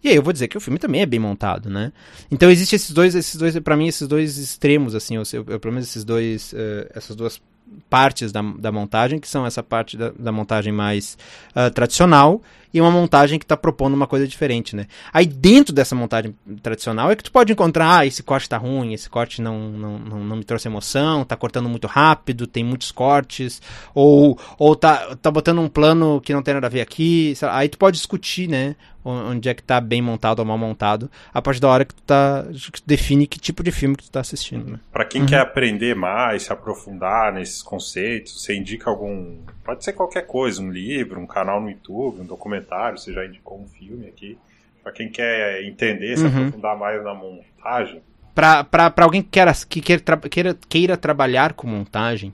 E 0.04 0.10
aí 0.10 0.16
eu 0.16 0.22
vou 0.22 0.34
dizer 0.34 0.50
que 0.50 0.58
o 0.58 0.62
filme 0.62 0.78
também 0.78 1.02
é 1.02 1.06
bem 1.06 1.22
montado, 1.22 1.70
né? 1.70 1.94
Então 2.30 2.52
existem 2.52 2.76
esses 2.76 2.92
dois, 2.92 3.16
esses 3.16 3.38
dois, 3.38 3.58
para 3.60 3.78
mim 3.78 3.88
esses 3.88 4.08
dois 4.10 4.38
extremos 4.38 4.94
assim, 4.94 5.16
eu, 5.16 5.24
eu 5.34 5.60
pelo 5.60 5.74
menos 5.74 5.88
esses 5.88 6.04
dois, 6.04 6.52
uh, 6.52 6.92
essas 6.94 7.16
duas 7.16 7.42
partes 7.90 8.32
da, 8.32 8.42
da 8.42 8.72
montagem, 8.72 9.20
que 9.20 9.28
são 9.28 9.46
essa 9.46 9.64
parte 9.64 9.98
da, 9.98 10.12
da 10.18 10.32
montagem 10.32 10.74
mais 10.74 11.18
uh, 11.56 11.70
tradicional 11.72 12.42
e 12.76 12.82
uma 12.82 12.92
montagem 12.92 13.40
que 13.40 13.46
está 13.46 13.56
propondo 13.56 13.94
uma 13.94 14.06
coisa 14.06 14.28
diferente, 14.28 14.76
né? 14.76 14.88
Aí 15.14 15.26
dentro 15.26 15.74
dessa 15.74 15.96
montagem 15.96 16.36
tradicional 16.62 17.10
é 17.10 17.16
que 17.16 17.24
tu 17.24 17.32
pode 17.32 17.54
encontrar, 17.54 18.00
ah, 18.00 18.06
esse 18.06 18.22
corte 18.22 18.50
tá 18.50 18.58
ruim, 18.58 18.92
esse 18.92 19.10
corte 19.10 19.42
não, 19.42 19.70
não, 19.70 19.98
não, 19.98 20.20
não 20.26 20.36
me 20.36 20.44
trouxe 20.44 20.68
emoção, 20.68 21.24
tá 21.24 21.38
cortando 21.38 21.70
muito 21.70 21.88
rápido, 21.88 22.46
tem 22.46 22.66
muitos 22.66 22.92
cortes, 22.92 23.62
ou, 23.94 24.38
ou 24.60 24.76
tá, 24.76 25.16
tá 25.22 25.32
botando 25.32 25.60
um 25.62 25.70
plano 25.70 26.20
que 26.20 26.34
não 26.34 26.44
tem 26.44 26.54
nada 26.54 26.68
a 26.68 26.70
ver 26.70 26.82
aqui, 26.82 27.34
aí 27.44 27.70
tu 27.70 27.78
pode 27.78 27.96
discutir, 27.96 28.50
né? 28.50 28.76
Onde 29.08 29.48
é 29.50 29.54
que 29.54 29.62
tá 29.62 29.80
bem 29.80 30.02
montado 30.02 30.40
ou 30.40 30.46
mal 30.46 30.58
montado, 30.58 31.12
a 31.32 31.40
partir 31.40 31.62
da 31.62 31.68
hora 31.68 31.86
que 31.86 31.94
tu, 31.94 32.02
tá, 32.02 32.44
que 32.52 32.82
tu 32.82 32.88
define 32.88 33.28
que 33.28 33.40
tipo 33.40 33.62
de 33.62 33.72
filme 33.72 33.96
que 33.96 34.06
tu 34.06 34.10
tá 34.10 34.20
assistindo. 34.20 34.72
Né? 34.72 34.80
Para 34.92 35.06
quem 35.06 35.22
uhum. 35.22 35.28
quer 35.28 35.42
aprender 35.42 35.96
mais, 35.96 36.44
se 36.44 36.52
aprofundar 36.52 37.32
nesses 37.32 37.62
conceitos, 37.62 38.42
você 38.42 38.58
indica 38.58 38.90
algum. 38.90 39.38
Pode 39.64 39.84
ser 39.84 39.94
qualquer 39.94 40.26
coisa, 40.26 40.60
um 40.60 40.72
livro, 40.72 41.20
um 41.20 41.28
canal 41.28 41.62
no 41.62 41.70
YouTube, 41.70 42.22
um 42.22 42.26
documentário, 42.26 42.65
você 42.92 43.14
já 43.14 43.26
indicou 43.26 43.62
um 43.62 43.68
filme 43.68 44.08
aqui. 44.08 44.38
Para 44.84 44.92
quem 44.92 45.10
quer 45.10 45.64
entender, 45.64 46.16
se 46.16 46.24
uhum. 46.24 46.30
aprofundar 46.30 46.78
mais 46.78 47.04
na 47.04 47.14
montagem. 47.14 48.02
Para 48.36 48.94
alguém 48.98 49.22
que, 49.22 49.30
queira, 49.30 49.54
que 49.68 49.82
queira, 49.82 50.02
queira, 50.30 50.58
queira 50.70 50.98
trabalhar 50.98 51.54
com 51.54 51.66
montagem, 51.66 52.34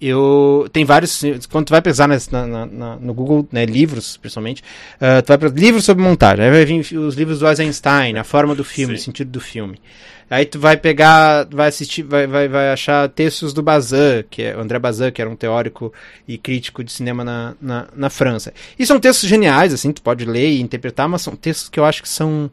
eu 0.00 0.68
tem 0.72 0.84
vários 0.84 1.22
quando 1.50 1.66
tu 1.66 1.70
vai 1.70 1.80
pesar 1.80 2.08
na, 2.08 2.18
na, 2.30 2.66
na, 2.66 2.96
no 2.96 3.14
Google 3.14 3.48
né, 3.50 3.64
livros 3.64 4.16
principalmente 4.16 4.62
uh, 4.96 5.22
tu 5.22 5.28
vai 5.28 5.38
para 5.38 5.48
livros 5.48 5.84
sobre 5.84 6.02
montagem 6.02 6.44
aí 6.44 6.50
vai 6.50 6.64
vir 6.64 6.80
os 6.98 7.14
livros 7.14 7.38
do 7.38 7.48
Eisenstein 7.48 8.18
a 8.18 8.24
forma 8.24 8.54
do 8.54 8.64
filme 8.64 8.96
Sim. 8.96 9.00
o 9.00 9.04
sentido 9.04 9.30
do 9.30 9.40
filme 9.40 9.80
aí 10.28 10.46
tu 10.46 10.58
vai 10.58 10.76
pegar 10.76 11.46
vai 11.50 11.68
assistir 11.68 12.02
vai, 12.02 12.26
vai, 12.26 12.48
vai 12.48 12.70
achar 12.70 13.08
textos 13.08 13.52
do 13.52 13.62
Bazin 13.62 14.24
que 14.28 14.42
é 14.42 14.52
André 14.52 14.78
Bazin 14.78 15.10
que 15.10 15.20
era 15.20 15.30
um 15.30 15.36
teórico 15.36 15.92
e 16.26 16.38
crítico 16.38 16.82
de 16.82 16.92
cinema 16.92 17.24
na, 17.24 17.54
na, 17.60 17.88
na 17.94 18.10
França. 18.10 18.52
E 18.78 18.86
são 18.86 19.00
textos 19.00 19.28
geniais 19.28 19.72
assim 19.72 19.92
tu 19.92 20.02
pode 20.02 20.24
ler 20.24 20.50
e 20.50 20.60
interpretar 20.60 21.08
mas 21.08 21.22
são 21.22 21.36
textos 21.36 21.68
que 21.68 21.78
eu 21.78 21.84
acho 21.84 22.02
que 22.02 22.08
são 22.08 22.50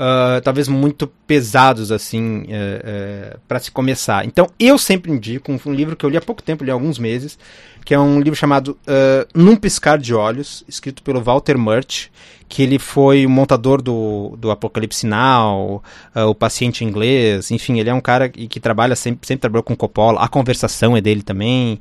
uh, 0.00 0.40
talvez 0.40 0.66
muito 0.66 1.06
pesados 1.26 1.92
assim 1.92 2.42
uh, 2.42 3.34
uh, 3.34 3.40
para 3.46 3.58
se 3.58 3.70
começar. 3.70 4.24
Então 4.24 4.48
eu 4.58 4.78
sempre 4.78 5.12
indico 5.12 5.52
um, 5.52 5.60
um, 5.66 5.72
livro 5.72 5.94
que 5.94 6.04
eu 6.04 6.10
li 6.10 6.16
há 6.16 6.20
pouco 6.20 6.42
tempo, 6.42 6.64
li 6.64 6.70
há 6.70 6.74
alguns 6.74 6.98
meses, 6.98 7.38
que 7.84 7.92
é 7.92 7.98
um 7.98 8.20
livro 8.20 8.38
chamado 8.38 8.78
Num 9.34 9.56
Piscar 9.56 9.98
de 9.98 10.14
Olhos, 10.14 10.62
escrito 10.68 11.02
pelo 11.02 11.20
Walter 11.20 11.56
Murch, 11.56 12.10
que 12.46 12.62
ele 12.62 12.78
foi 12.78 13.24
o 13.24 13.30
montador 13.30 13.80
do, 13.80 14.36
do 14.36 14.50
Apocalipse 14.50 15.06
Now, 15.06 15.82
o 16.14 16.34
paciente 16.34 16.84
inglês, 16.84 17.50
enfim, 17.50 17.80
ele 17.80 17.88
é 17.88 17.94
um 17.94 18.00
cara 18.00 18.28
que, 18.28 18.46
que 18.46 18.60
trabalha 18.60 18.94
sempre, 18.94 19.26
sempre 19.26 19.40
trabalhou 19.40 19.62
com 19.62 19.74
Coppola, 19.74 20.20
a 20.20 20.28
conversação 20.28 20.94
é 20.94 21.00
dele 21.00 21.22
também. 21.22 21.80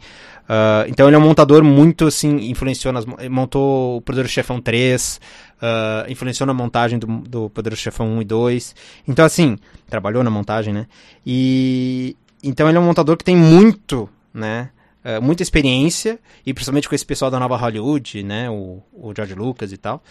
Uh, 0.50 0.82
então 0.88 1.06
ele 1.06 1.16
é 1.16 1.20
um 1.20 1.22
montador 1.22 1.64
muito 1.64 2.08
assim, 2.08 2.50
influenciou 2.50 2.92
nas, 2.92 3.06
montou 3.30 3.98
o 3.98 4.02
Poderoso 4.02 4.34
Chefão 4.34 4.60
3, 4.60 5.22
uh, 5.62 6.10
influenciou 6.12 6.48
na 6.48 6.54
montagem 6.54 6.98
do, 6.98 7.08
do 7.08 7.50
Poderoso 7.50 7.82
Chefão 7.82 8.08
1 8.18 8.22
e 8.22 8.26
2. 8.26 8.76
Então 9.08 9.26
assim, 9.26 9.58
trabalhou 9.90 10.24
na 10.24 10.30
montagem, 10.30 10.74
né? 10.74 10.88
E 11.26 12.16
então 12.44 12.68
ele 12.68 12.78
é 12.78 12.82
um 12.82 12.86
montador 12.86 13.18
que 13.18 13.24
tem 13.24 13.36
muito, 13.36 14.10
né? 14.34 14.70
Uh, 15.04 15.22
muita 15.22 15.42
experiência, 15.42 16.20
e 16.46 16.54
principalmente 16.54 16.90
com 16.90 16.96
esse 16.96 17.06
pessoal 17.06 17.32
da 17.32 17.40
nova 17.40 17.56
Hollywood, 17.56 18.24
né? 18.24 18.50
O, 18.50 18.82
o 18.94 19.14
George 19.16 19.34
Lucas 19.34 19.72
e 19.72 19.78
tal. 19.78 20.04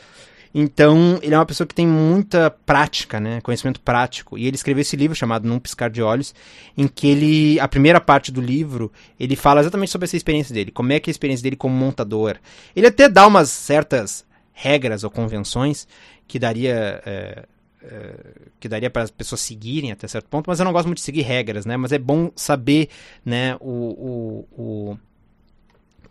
Então, 0.54 1.18
ele 1.22 1.34
é 1.34 1.38
uma 1.38 1.44
pessoa 1.44 1.66
que 1.66 1.74
tem 1.74 1.86
muita 1.86 2.50
prática, 2.50 3.20
né? 3.20 3.40
Conhecimento 3.42 3.80
prático. 3.80 4.38
E 4.38 4.46
ele 4.46 4.56
escreveu 4.56 4.80
esse 4.80 4.96
livro 4.96 5.14
chamado 5.14 5.46
Num 5.46 5.58
Piscar 5.58 5.90
de 5.90 6.02
Olhos, 6.02 6.34
em 6.76 6.88
que 6.88 7.06
ele, 7.06 7.60
a 7.60 7.68
primeira 7.68 8.00
parte 8.00 8.32
do 8.32 8.40
livro, 8.40 8.90
ele 9.20 9.36
fala 9.36 9.60
exatamente 9.60 9.90
sobre 9.90 10.06
essa 10.06 10.16
experiência 10.16 10.54
dele, 10.54 10.70
como 10.70 10.92
é 10.92 11.00
que 11.00 11.10
é 11.10 11.10
a 11.10 11.12
experiência 11.12 11.42
dele 11.42 11.56
como 11.56 11.74
montador. 11.74 12.36
Ele 12.74 12.86
até 12.86 13.08
dá 13.08 13.26
umas 13.26 13.50
certas 13.50 14.24
regras 14.58 15.04
ou 15.04 15.10
convenções 15.10 15.86
que 16.26 16.36
daria 16.36 17.00
é, 17.06 17.44
é, 17.80 18.14
que 18.58 18.68
daria 18.68 18.90
para 18.90 19.02
as 19.02 19.10
pessoas 19.10 19.40
seguirem 19.40 19.92
até 19.92 20.08
certo 20.08 20.28
ponto, 20.28 20.48
mas 20.48 20.58
eu 20.58 20.64
não 20.64 20.72
gosto 20.72 20.86
muito 20.86 20.98
de 20.98 21.04
seguir 21.04 21.22
regras, 21.22 21.64
né? 21.64 21.76
Mas 21.76 21.92
é 21.92 21.98
bom 21.98 22.32
saber, 22.34 22.88
né, 23.24 23.56
o, 23.60 24.46
o, 24.58 24.98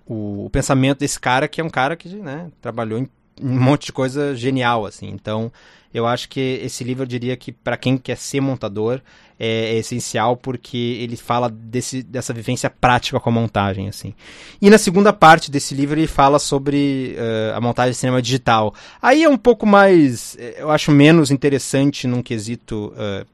o, 0.07 0.45
o 0.45 0.49
pensamento 0.49 0.99
desse 0.99 1.19
cara 1.19 1.48
que 1.48 1.60
é 1.60 1.64
um 1.64 1.69
cara 1.69 1.98
que, 1.98 2.07
né, 2.07 2.49
trabalhou 2.61 2.99
em 2.99 3.10
um 3.42 3.60
monte 3.60 3.88
de 3.88 3.94
coisa 3.94 4.36
genial, 4.36 4.86
assim. 4.86 5.08
Então, 5.10 5.52
eu 5.94 6.06
acho 6.06 6.30
que 6.30 6.60
esse 6.64 6.84
livro 6.84 7.04
eu 7.04 7.08
diria 7.08 7.36
que 7.36 7.52
para 7.52 7.78
quem 7.78 7.98
quer 7.98 8.18
ser 8.18 8.42
montador 8.42 9.02
é, 9.40 9.76
é, 9.76 9.78
essencial 9.78 10.36
porque 10.36 10.78
ele 10.78 11.16
fala 11.16 11.50
desse, 11.50 12.02
dessa 12.04 12.34
vivência 12.34 12.70
prática 12.70 13.20
com 13.20 13.30
a 13.30 13.34
montagem, 13.34 13.88
assim. 13.88 14.14
E 14.62 14.70
na 14.70 14.78
segunda 14.78 15.14
parte 15.14 15.52
desse 15.52 15.76
livro 15.76 16.00
ele 16.00 16.08
fala 16.08 16.40
sobre 16.40 17.16
uh, 17.18 17.56
a 17.56 17.62
montagem 17.62 17.92
de 17.92 17.98
cinema 17.98 18.22
digital. 18.22 18.74
Aí 19.02 19.24
é 19.24 19.30
um 19.30 19.38
pouco 19.38 19.66
mais, 19.66 20.36
eh, 20.40 20.58
eu 20.60 20.72
acho 20.72 20.92
menos 20.92 21.32
interessante 21.32 22.08
num 22.08 22.22
quesito 22.22 22.94
uh, 22.96 23.26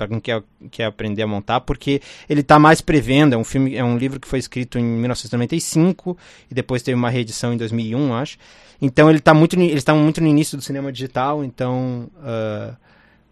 para 0.00 0.08
quem 0.08 0.20
quer, 0.20 0.42
quer 0.70 0.84
aprender 0.84 1.22
a 1.22 1.26
montar, 1.26 1.60
porque 1.60 2.00
ele 2.28 2.40
está 2.40 2.58
mais 2.58 2.80
prevendo. 2.80 3.34
É 3.34 3.36
um 3.36 3.44
filme, 3.44 3.76
é 3.76 3.84
um 3.84 3.98
livro 3.98 4.18
que 4.18 4.26
foi 4.26 4.38
escrito 4.38 4.78
em 4.78 4.82
1995 4.82 6.16
e 6.50 6.54
depois 6.54 6.82
teve 6.82 6.94
uma 6.94 7.10
reedição 7.10 7.52
em 7.52 7.56
2001, 7.58 8.14
acho. 8.14 8.38
Então 8.80 9.10
ele 9.10 9.18
está 9.18 9.34
muito, 9.34 9.60
eles 9.60 9.74
estão 9.76 9.98
muito 9.98 10.20
no 10.22 10.26
início 10.26 10.56
do 10.56 10.62
cinema 10.62 10.90
digital, 10.90 11.44
então 11.44 12.10
uh, 12.16 12.72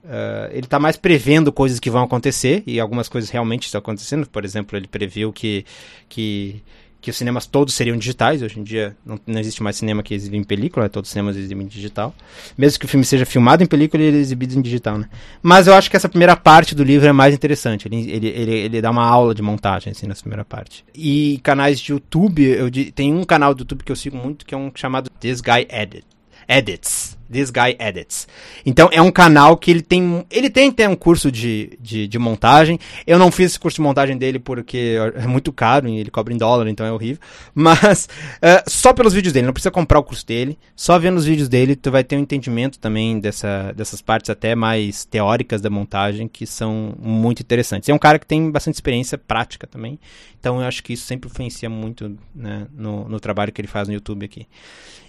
uh, 0.05 0.51
ele 0.51 0.67
está 0.67 0.79
mais 0.79 0.97
prevendo 0.97 1.51
coisas 1.51 1.81
que 1.81 1.89
vão 1.89 2.03
acontecer 2.03 2.63
e 2.67 2.79
algumas 2.79 3.09
coisas 3.09 3.31
realmente 3.31 3.65
estão 3.65 3.79
acontecendo. 3.79 4.29
Por 4.29 4.45
exemplo, 4.45 4.77
ele 4.77 4.87
previu 4.87 5.33
que, 5.33 5.65
que 6.07 6.63
que 7.01 7.11
os 7.11 7.17
cinemas 7.17 7.47
todos 7.47 7.75
seriam 7.75 7.97
digitais. 7.97 8.43
Hoje 8.43 8.59
em 8.59 8.63
dia 8.63 8.97
não, 9.05 9.19
não 9.27 9.41
existe 9.41 9.63
mais 9.63 9.77
cinema 9.77 10.03
que 10.03 10.15
exibe 10.15 10.37
em 10.37 10.45
película, 10.45 10.85
né? 10.85 10.89
todos 10.89 11.09
os 11.09 11.13
cinemas 11.13 11.37
exibem 11.37 11.65
em 11.65 11.69
digital. 11.69 12.15
Mesmo 12.57 12.79
que 12.79 12.85
o 12.87 12.89
filme 12.89 13.05
seja 13.05 13.25
filmado 13.25 13.63
em 13.63 13.67
película, 13.67 14.03
ele 14.03 14.19
é 14.19 14.21
exibido 14.21 14.59
em 14.59 14.63
digital, 14.63 14.99
né? 14.99 15.09
Mas 15.43 15.67
eu 15.67 15.75
acho 15.75 15.91
que 15.91 15.97
essa 15.97 16.09
primeira 16.09 16.37
parte 16.37 16.75
do 16.75 16.83
livro 16.83 17.07
é 17.07 17.13
mais 17.13 17.35
interessante. 17.35 17.87
Ele, 17.87 18.11
ele, 18.11 18.29
ele, 18.29 18.55
ele 18.55 18.83
dá 18.83 18.91
uma 18.91 19.05
aula 19.05 19.35
de 19.35 19.43
montagem, 19.43 19.93
assim, 19.93 20.07
nessa 20.07 20.23
primeira 20.23 20.45
parte. 20.45 20.85
E 20.95 21.41
canais 21.43 21.81
de 21.81 21.93
YouTube, 21.93 22.43
eu, 22.43 22.71
tem 22.93 23.15
um 23.15 23.25
canal 23.25 23.55
do 23.55 23.61
YouTube 23.61 23.85
que 23.85 23.93
eu 23.93 23.97
sigo 23.97 24.17
muito, 24.17 24.45
que 24.45 24.55
é 24.55 24.59
um 24.59 24.71
chamado 24.75 25.11
This 25.21 25.41
Guy 25.41 25.67
Edit. 25.71 26.05
Edits. 26.49 27.18
This 27.31 27.51
Guy 27.51 27.77
Edits. 27.79 28.27
Então 28.65 28.89
é 28.93 29.01
um 29.01 29.11
canal 29.11 29.57
que 29.57 29.71
ele 29.71 29.83
tem. 29.83 30.25
Ele 30.31 30.51
tem 30.51 30.71
até 30.71 30.89
um 30.89 30.97
curso 30.97 31.31
de, 31.31 31.79
de, 31.81 32.09
de, 32.09 32.19
montagem. 32.19 32.79
Eu 33.07 33.19
não 33.19 33.31
fiz 33.31 33.53
esse 33.53 33.61
curso 33.61 33.77
de 33.77 33.83
montagem 33.83 34.17
dele 34.17 34.39
porque 34.39 34.97
é 35.15 35.27
muito 35.27 35.53
caro 35.53 35.89
e 35.89 35.99
ele 35.99 36.11
cobra 36.11 36.33
em 36.33 36.37
dólar, 36.37 36.69
então 36.69 36.87
é 36.87 36.93
horrível. 36.93 37.21
Mas 37.55 38.09
uh, 38.37 38.69
só 38.69 38.93
pelos 38.93 39.13
vídeos 39.13 39.33
dele, 39.33 39.47
não 39.47 39.53
precisa 39.53 39.71
comprar 39.71 39.99
o 39.99 40.05
curso 40.05 40.27
dele. 40.27 40.59
Só 40.75 40.99
vendo 40.99 41.17
os 41.17 41.25
vídeos 41.25 41.49
dele, 41.49 41.77
tu 41.77 41.91
vai 41.91 42.03
ter 42.03 42.17
um 42.17 42.21
entendimento 42.21 42.79
também 42.79 43.21
dessa, 43.21 43.73
dessas 43.73 44.01
partes 44.01 44.31
até 44.31 44.55
mais 44.55 45.05
teóricas 45.05 45.61
da 45.61 45.71
montagem 45.71 46.29
que 46.29 46.47
são 46.47 46.95
muito 46.99 47.43
interessantes. 47.43 47.89
É 47.89 47.95
um 47.95 47.99
cara 47.99 48.19
que 48.19 48.27
tem 48.27 48.51
bastante 48.51 48.75
experiência 48.75 49.19
prática 49.19 49.67
também. 49.67 49.99
Então 50.41 50.61
eu 50.61 50.67
acho 50.67 50.83
que 50.83 50.93
isso 50.93 51.05
sempre 51.05 51.29
influencia 51.29 51.69
muito 51.69 52.17
né, 52.35 52.67
no, 52.73 53.09
no 53.09 53.21
trabalho 53.21 53.53
que 53.53 53.61
ele 53.61 53.69
faz 53.69 53.89
no 53.89 53.95
YouTube 53.95 54.25
aqui. 54.25 54.47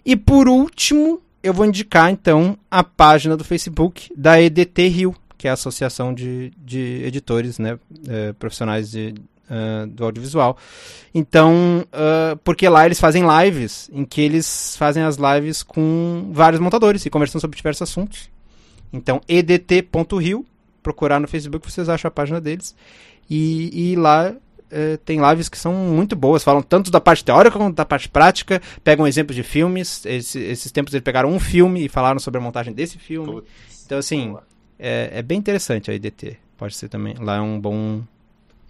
E 0.06 0.16
por 0.16 0.48
último, 0.48 1.22
eu 1.42 1.54
vou 1.54 1.66
indicar 1.66 2.12
então 2.12 2.58
a 2.70 2.84
página 2.84 3.36
do 3.36 3.44
Facebook 3.44 4.12
da 4.16 4.42
EDT 4.42 4.88
Rio, 4.88 5.16
que 5.38 5.48
é 5.48 5.52
a 5.52 5.54
Associação 5.54 6.14
de, 6.14 6.52
de 6.58 7.02
Editores 7.06 7.60
né, 7.60 7.80
é, 8.08 8.34
Profissionais 8.34 8.92
de, 8.92 9.16
uh, 9.50 9.88
do 9.88 10.04
Audiovisual. 10.04 10.58
Então, 11.14 11.86
uh, 11.88 12.38
porque 12.44 12.68
lá 12.68 12.86
eles 12.86 13.00
fazem 13.00 13.24
lives, 13.26 13.90
em 13.94 14.04
que 14.04 14.22
eles 14.22 14.76
fazem 14.78 15.04
as 15.04 15.18
lives 15.18 15.64
com 15.64 16.30
vários 16.34 16.60
montadores 16.60 17.06
e 17.06 17.10
conversando 17.10 17.42
sobre 17.42 17.56
diversos 17.56 17.84
assuntos. 17.84 18.30
Então, 18.92 19.22
edt.rio, 19.28 20.46
procurar 20.84 21.20
no 21.20 21.28
Facebook, 21.28 21.72
vocês 21.72 21.88
acham 21.88 22.10
a 22.10 22.12
página 22.12 22.42
deles. 22.42 22.76
E, 23.30 23.92
e 23.92 23.96
lá 23.96 24.36
é, 24.72 24.98
tem 24.98 25.20
lives 25.30 25.50
que 25.50 25.58
são 25.58 25.74
muito 25.74 26.16
boas, 26.16 26.44
falam 26.44 26.62
tanto 26.62 26.92
da 26.92 27.02
parte 27.02 27.24
teórica 27.24 27.58
quanto 27.58 27.76
da 27.76 27.86
parte 27.86 28.08
prática, 28.08 28.62
pegam 28.84 29.08
exemplos 29.08 29.36
de 29.36 29.44
filmes. 29.44 30.06
Esse, 30.06 30.40
esses 30.40 30.72
tempos 30.72 30.94
eles 30.94 31.04
pegaram 31.04 31.30
um 31.30 31.40
filme 31.40 31.86
e 31.86 31.90
falaram 31.90 32.20
sobre 32.20 32.40
a 32.40 32.42
montagem 32.42 32.74
desse 32.74 32.98
filme. 32.98 33.32
Putz, 33.32 33.50
então, 33.86 33.98
assim, 33.98 34.38
é, 34.78 35.10
é, 35.14 35.22
bem 35.22 35.40
interessante 35.40 35.90
a 35.90 35.94
IDT. 35.94 36.38
Pode 36.58 36.76
ser 36.76 36.90
também. 36.90 37.16
Lá 37.20 37.38
é 37.38 37.42
um 37.42 37.60
bom, 37.60 38.02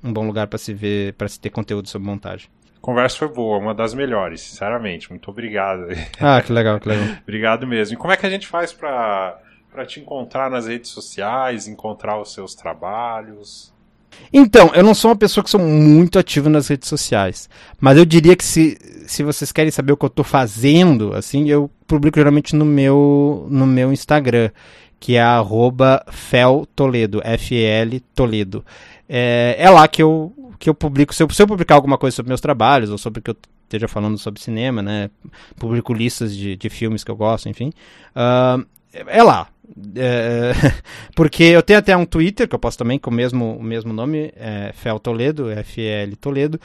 um 0.04 0.14
bom 0.14 0.26
lugar 0.26 0.48
para 0.48 0.58
se 0.58 0.74
ver, 0.74 1.14
para 1.14 1.28
se 1.28 1.40
ter 1.40 1.50
conteúdo 1.50 1.90
sobre 1.90 2.08
montagem. 2.08 2.50
A 2.78 2.82
conversa 2.82 3.18
foi 3.18 3.28
boa, 3.28 3.58
uma 3.58 3.76
das 3.76 3.94
melhores, 3.94 4.42
sinceramente. 4.42 5.10
Muito 5.10 5.30
obrigado. 5.30 5.88
Ah, 6.20 6.42
que 6.42 6.54
legal, 6.54 6.80
que 6.80 6.88
legal. 6.88 7.06
obrigado 7.22 7.68
mesmo. 7.68 7.96
E 7.96 7.98
como 7.98 8.14
é 8.14 8.18
que 8.18 8.26
a 8.26 8.30
gente 8.30 8.48
faz 8.48 8.72
para 8.72 9.42
te 9.86 10.00
encontrar 10.00 10.50
nas 10.50 10.66
redes 10.68 10.90
sociais, 10.90 11.68
encontrar 11.68 12.20
os 12.20 12.34
seus 12.34 12.56
trabalhos? 12.56 13.74
Então, 14.32 14.72
eu 14.74 14.84
não 14.84 14.94
sou 14.94 15.10
uma 15.10 15.18
pessoa 15.18 15.44
que 15.44 15.50
sou 15.50 15.60
muito 15.60 16.20
ativa 16.20 16.50
nas 16.50 16.68
redes 16.68 16.88
sociais, 16.88 17.50
mas 17.80 17.98
eu 17.98 18.06
diria 18.06 18.36
que 18.36 18.44
se, 18.44 18.78
se 19.08 19.24
vocês 19.24 19.52
querem 19.52 19.72
saber 19.72 19.92
o 19.92 19.98
que 19.98 20.06
eu 20.06 20.08
estou 20.08 20.26
fazendo, 20.26 21.14
assim, 21.14 21.50
eu 21.50 21.70
publico 21.88 22.20
geralmente 22.20 22.56
no 22.56 22.66
meu, 22.66 23.48
no 23.50 23.66
meu 23.66 23.92
Instagram, 23.92 24.52
que 25.00 25.16
é 25.16 25.24
feltoledo, 26.12 27.22
F-E-L 27.24 28.00
Toledo. 28.14 28.64
É, 29.08 29.56
é 29.58 29.70
lá 29.70 29.88
que 29.88 30.04
eu, 30.04 30.32
que 30.60 30.70
eu 30.70 30.76
publico, 30.76 31.16
se 31.16 31.24
eu, 31.24 31.30
se 31.30 31.42
eu 31.42 31.48
publicar 31.48 31.76
alguma 31.76 31.98
coisa 31.98 32.16
sobre 32.16 32.30
meus 32.30 32.42
trabalhos, 32.42 32.90
ou 32.90 32.98
sobre 32.98 33.20
o 33.20 33.24
que 33.24 33.32
eu 33.32 33.38
esteja 33.64 33.88
falando 33.88 34.18
sobre 34.18 34.42
cinema, 34.42 34.82
né, 34.82 35.10
publico 35.58 35.94
listas 35.94 36.36
de, 36.36 36.56
de 36.56 36.70
filmes 36.70 37.04
que 37.04 37.12
eu 37.12 37.16
gosto, 37.16 37.48
enfim, 37.48 37.72
uh, 38.16 38.66
é 38.92 39.24
lá, 39.24 39.48
é, 39.96 40.54
porque 41.16 41.44
eu 41.44 41.62
tenho 41.62 41.80
até 41.80 41.96
um 41.96 42.06
Twitter, 42.06 42.48
que 42.48 42.56
eu 42.56 42.60
posso 42.60 42.78
também 42.78 43.00
com 43.00 43.10
o 43.10 43.14
mesmo, 43.14 43.58
o 43.58 43.64
mesmo 43.64 43.94
nome, 43.94 44.32
é 44.36 44.72
Fel 44.74 45.00
Toledo, 45.00 45.50
F-L 45.52 46.16
Toledo. 46.16 46.60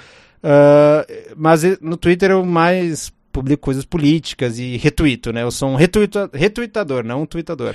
Uh, 0.44 1.34
mas 1.36 1.62
no 1.80 1.96
Twitter 1.96 2.30
eu 2.30 2.44
mais 2.44 3.10
publico 3.34 3.62
coisas 3.62 3.84
políticas 3.84 4.60
e 4.60 4.76
retuito, 4.76 5.32
né? 5.32 5.42
Eu 5.42 5.50
sou 5.50 5.68
um 5.68 5.74
retuita, 5.74 6.30
retuitador, 6.32 7.04
não 7.04 7.22
um 7.22 7.26
tweetador. 7.26 7.74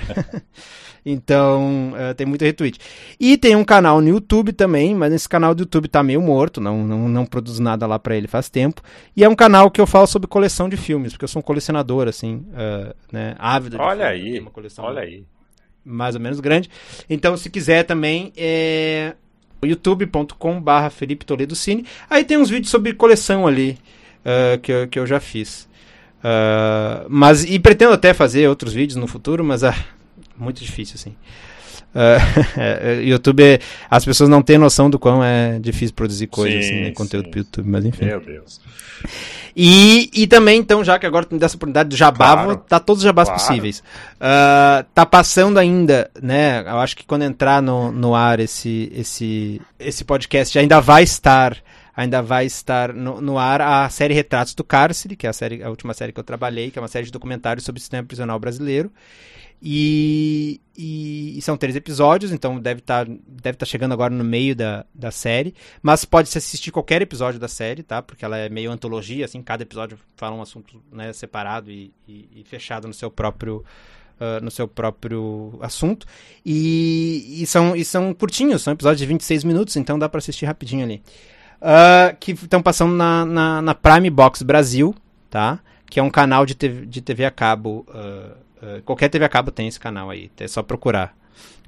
então, 1.04 1.92
uh, 1.92 2.14
tem 2.14 2.26
muito 2.26 2.42
retweet. 2.42 2.80
E 3.20 3.36
tem 3.36 3.54
um 3.54 3.62
canal 3.62 4.00
no 4.00 4.08
YouTube 4.08 4.54
também, 4.54 4.94
mas 4.94 5.12
esse 5.12 5.28
canal 5.28 5.54
do 5.54 5.60
YouTube 5.60 5.86
tá 5.86 6.02
meio 6.02 6.22
morto, 6.22 6.62
não, 6.62 6.82
não, 6.82 7.08
não 7.10 7.26
produzo 7.26 7.62
nada 7.62 7.86
lá 7.86 7.98
para 7.98 8.16
ele 8.16 8.26
faz 8.26 8.48
tempo. 8.48 8.80
E 9.14 9.22
é 9.22 9.28
um 9.28 9.34
canal 9.34 9.70
que 9.70 9.78
eu 9.78 9.86
falo 9.86 10.06
sobre 10.06 10.26
coleção 10.26 10.66
de 10.66 10.78
filmes, 10.78 11.12
porque 11.12 11.24
eu 11.24 11.28
sou 11.28 11.40
um 11.40 11.44
colecionador, 11.44 12.08
assim, 12.08 12.36
uh, 12.36 12.94
né? 13.12 13.36
Ávido 13.38 13.76
de 13.76 13.82
Olha 13.82 14.08
filmes, 14.12 14.32
aí, 14.32 14.40
uma 14.40 14.50
coleção 14.50 14.86
olha 14.86 15.02
aí. 15.02 15.24
Mais 15.84 16.14
ou 16.14 16.22
menos 16.22 16.40
grande. 16.40 16.70
Então, 17.08 17.36
se 17.36 17.50
quiser 17.50 17.84
também, 17.84 18.32
é 18.34 19.14
youtube.com 19.62 20.58
barra 20.58 20.88
Felipe 20.88 21.26
Toledo 21.26 21.54
Cine. 21.54 21.84
Aí 22.08 22.24
tem 22.24 22.38
uns 22.38 22.48
vídeos 22.48 22.70
sobre 22.70 22.94
coleção 22.94 23.46
ali 23.46 23.78
uh, 24.24 24.58
que, 24.60 24.72
eu, 24.72 24.88
que 24.88 24.98
eu 24.98 25.06
já 25.06 25.20
fiz. 25.20 25.68
Uh, 26.20 27.06
mas, 27.08 27.44
e 27.44 27.58
pretendo 27.58 27.92
até 27.92 28.12
fazer 28.12 28.48
outros 28.48 28.72
vídeos 28.72 28.96
no 28.96 29.06
futuro, 29.06 29.42
mas 29.44 29.64
ah, 29.64 29.74
muito 30.36 30.62
difícil, 30.62 30.96
assim. 30.96 31.14
Uh, 31.94 33.00
YouTube, 33.02 33.42
as 33.90 34.04
pessoas 34.04 34.28
não 34.28 34.42
têm 34.42 34.58
noção 34.58 34.88
do 34.88 34.98
quão 34.98 35.24
é 35.24 35.58
difícil 35.58 35.94
produzir 35.94 36.26
coisas, 36.26 36.64
sim, 36.64 36.72
assim, 36.72 36.84
né, 36.84 36.90
conteúdo 36.92 37.30
para 37.30 37.40
YouTube, 37.40 37.68
mas 37.68 37.84
enfim. 37.84 38.04
Meu 38.04 38.20
Deus. 38.20 38.60
E, 39.56 40.10
e 40.14 40.26
também, 40.26 40.60
então, 40.60 40.84
já 40.84 40.98
que 40.98 41.06
agora 41.06 41.24
tem 41.24 41.38
dessa 41.38 41.56
oportunidade 41.56 41.88
do 41.88 41.96
jabá, 41.96 42.32
claro. 42.32 42.56
tá 42.68 42.78
todos 42.78 43.02
os 43.02 43.04
jabás 43.04 43.28
claro. 43.28 43.42
possíveis. 43.42 43.80
Uh, 44.16 44.84
tá 44.94 45.04
passando 45.04 45.58
ainda, 45.58 46.10
né? 46.22 46.60
Eu 46.60 46.78
acho 46.78 46.96
que 46.96 47.04
quando 47.04 47.22
entrar 47.22 47.60
no, 47.60 47.90
no 47.90 48.14
ar 48.14 48.38
esse, 48.38 48.92
esse, 48.94 49.60
esse 49.78 50.04
podcast 50.04 50.56
ainda 50.58 50.80
vai 50.80 51.02
estar 51.02 51.56
ainda 52.00 52.22
vai 52.22 52.46
estar 52.46 52.94
no, 52.94 53.20
no, 53.20 53.38
ar 53.38 53.60
a 53.60 53.88
série 53.90 54.14
Retratos 54.14 54.54
do 54.54 54.64
Cárcere, 54.64 55.16
que 55.16 55.26
é 55.26 55.30
a, 55.30 55.34
série, 55.34 55.62
a 55.62 55.68
última 55.68 55.92
série 55.92 56.12
que 56.12 56.18
eu 56.18 56.24
trabalhei, 56.24 56.70
que 56.70 56.78
é 56.78 56.82
uma 56.82 56.88
série 56.88 57.04
de 57.04 57.12
documentários 57.12 57.64
sobre 57.64 57.78
o 57.78 57.80
sistema 57.80 58.02
prisional 58.02 58.38
brasileiro. 58.38 58.90
E, 59.62 60.58
e, 60.74 61.36
e, 61.36 61.42
são 61.42 61.58
três 61.58 61.76
episódios, 61.76 62.32
então 62.32 62.58
deve 62.58 62.80
estar 62.80 63.04
tá, 63.04 63.12
deve 63.28 63.58
tá 63.58 63.66
chegando 63.66 63.92
agora 63.92 64.14
no 64.14 64.24
meio 64.24 64.56
da, 64.56 64.86
da 64.94 65.10
série. 65.10 65.54
Mas 65.82 66.06
pode 66.06 66.30
se 66.30 66.38
assistir 66.38 66.70
qualquer 66.72 67.02
episódio 67.02 67.38
da 67.38 67.48
série, 67.48 67.82
tá? 67.82 68.00
Porque 68.00 68.24
ela 68.24 68.38
é 68.38 68.48
meio 68.48 68.72
antologia, 68.72 69.26
assim, 69.26 69.42
cada 69.42 69.62
episódio 69.62 69.98
fala 70.16 70.34
um 70.34 70.40
assunto 70.40 70.82
né, 70.90 71.12
separado 71.12 71.70
e, 71.70 71.92
e, 72.08 72.30
e 72.36 72.44
fechado 72.44 72.88
no 72.88 72.94
seu 72.94 73.10
próprio. 73.10 73.62
Uh, 74.18 74.44
no 74.44 74.50
seu 74.50 74.68
próprio 74.68 75.58
assunto. 75.62 76.06
E, 76.44 77.38
e, 77.40 77.46
são, 77.46 77.74
e 77.74 77.82
são 77.82 78.12
curtinhos, 78.12 78.60
são 78.60 78.74
episódios 78.74 79.00
de 79.00 79.06
26 79.06 79.44
minutos, 79.44 79.76
então 79.76 79.98
dá 79.98 80.10
para 80.10 80.18
assistir 80.18 80.44
rapidinho 80.44 80.84
ali 80.84 81.02
uh, 81.60 82.16
que 82.18 82.32
estão 82.32 82.62
passando 82.62 82.94
na, 82.94 83.24
na, 83.24 83.62
na, 83.62 83.74
Prime 83.74 84.10
Box 84.10 84.42
Brasil, 84.42 84.94
tá? 85.28 85.60
Que 85.86 86.00
é 86.00 86.02
um 86.02 86.10
canal 86.10 86.46
de 86.46 86.54
TV, 86.54 86.86
de 86.86 87.00
TV 87.00 87.24
a 87.24 87.30
cabo. 87.30 87.86
Uh, 87.88 88.76
uh, 88.78 88.82
qualquer 88.82 89.08
TV 89.08 89.24
a 89.24 89.28
cabo 89.28 89.50
tem 89.50 89.68
esse 89.68 89.78
canal 89.78 90.10
aí. 90.10 90.30
É 90.38 90.48
só 90.48 90.62
procurar 90.62 91.14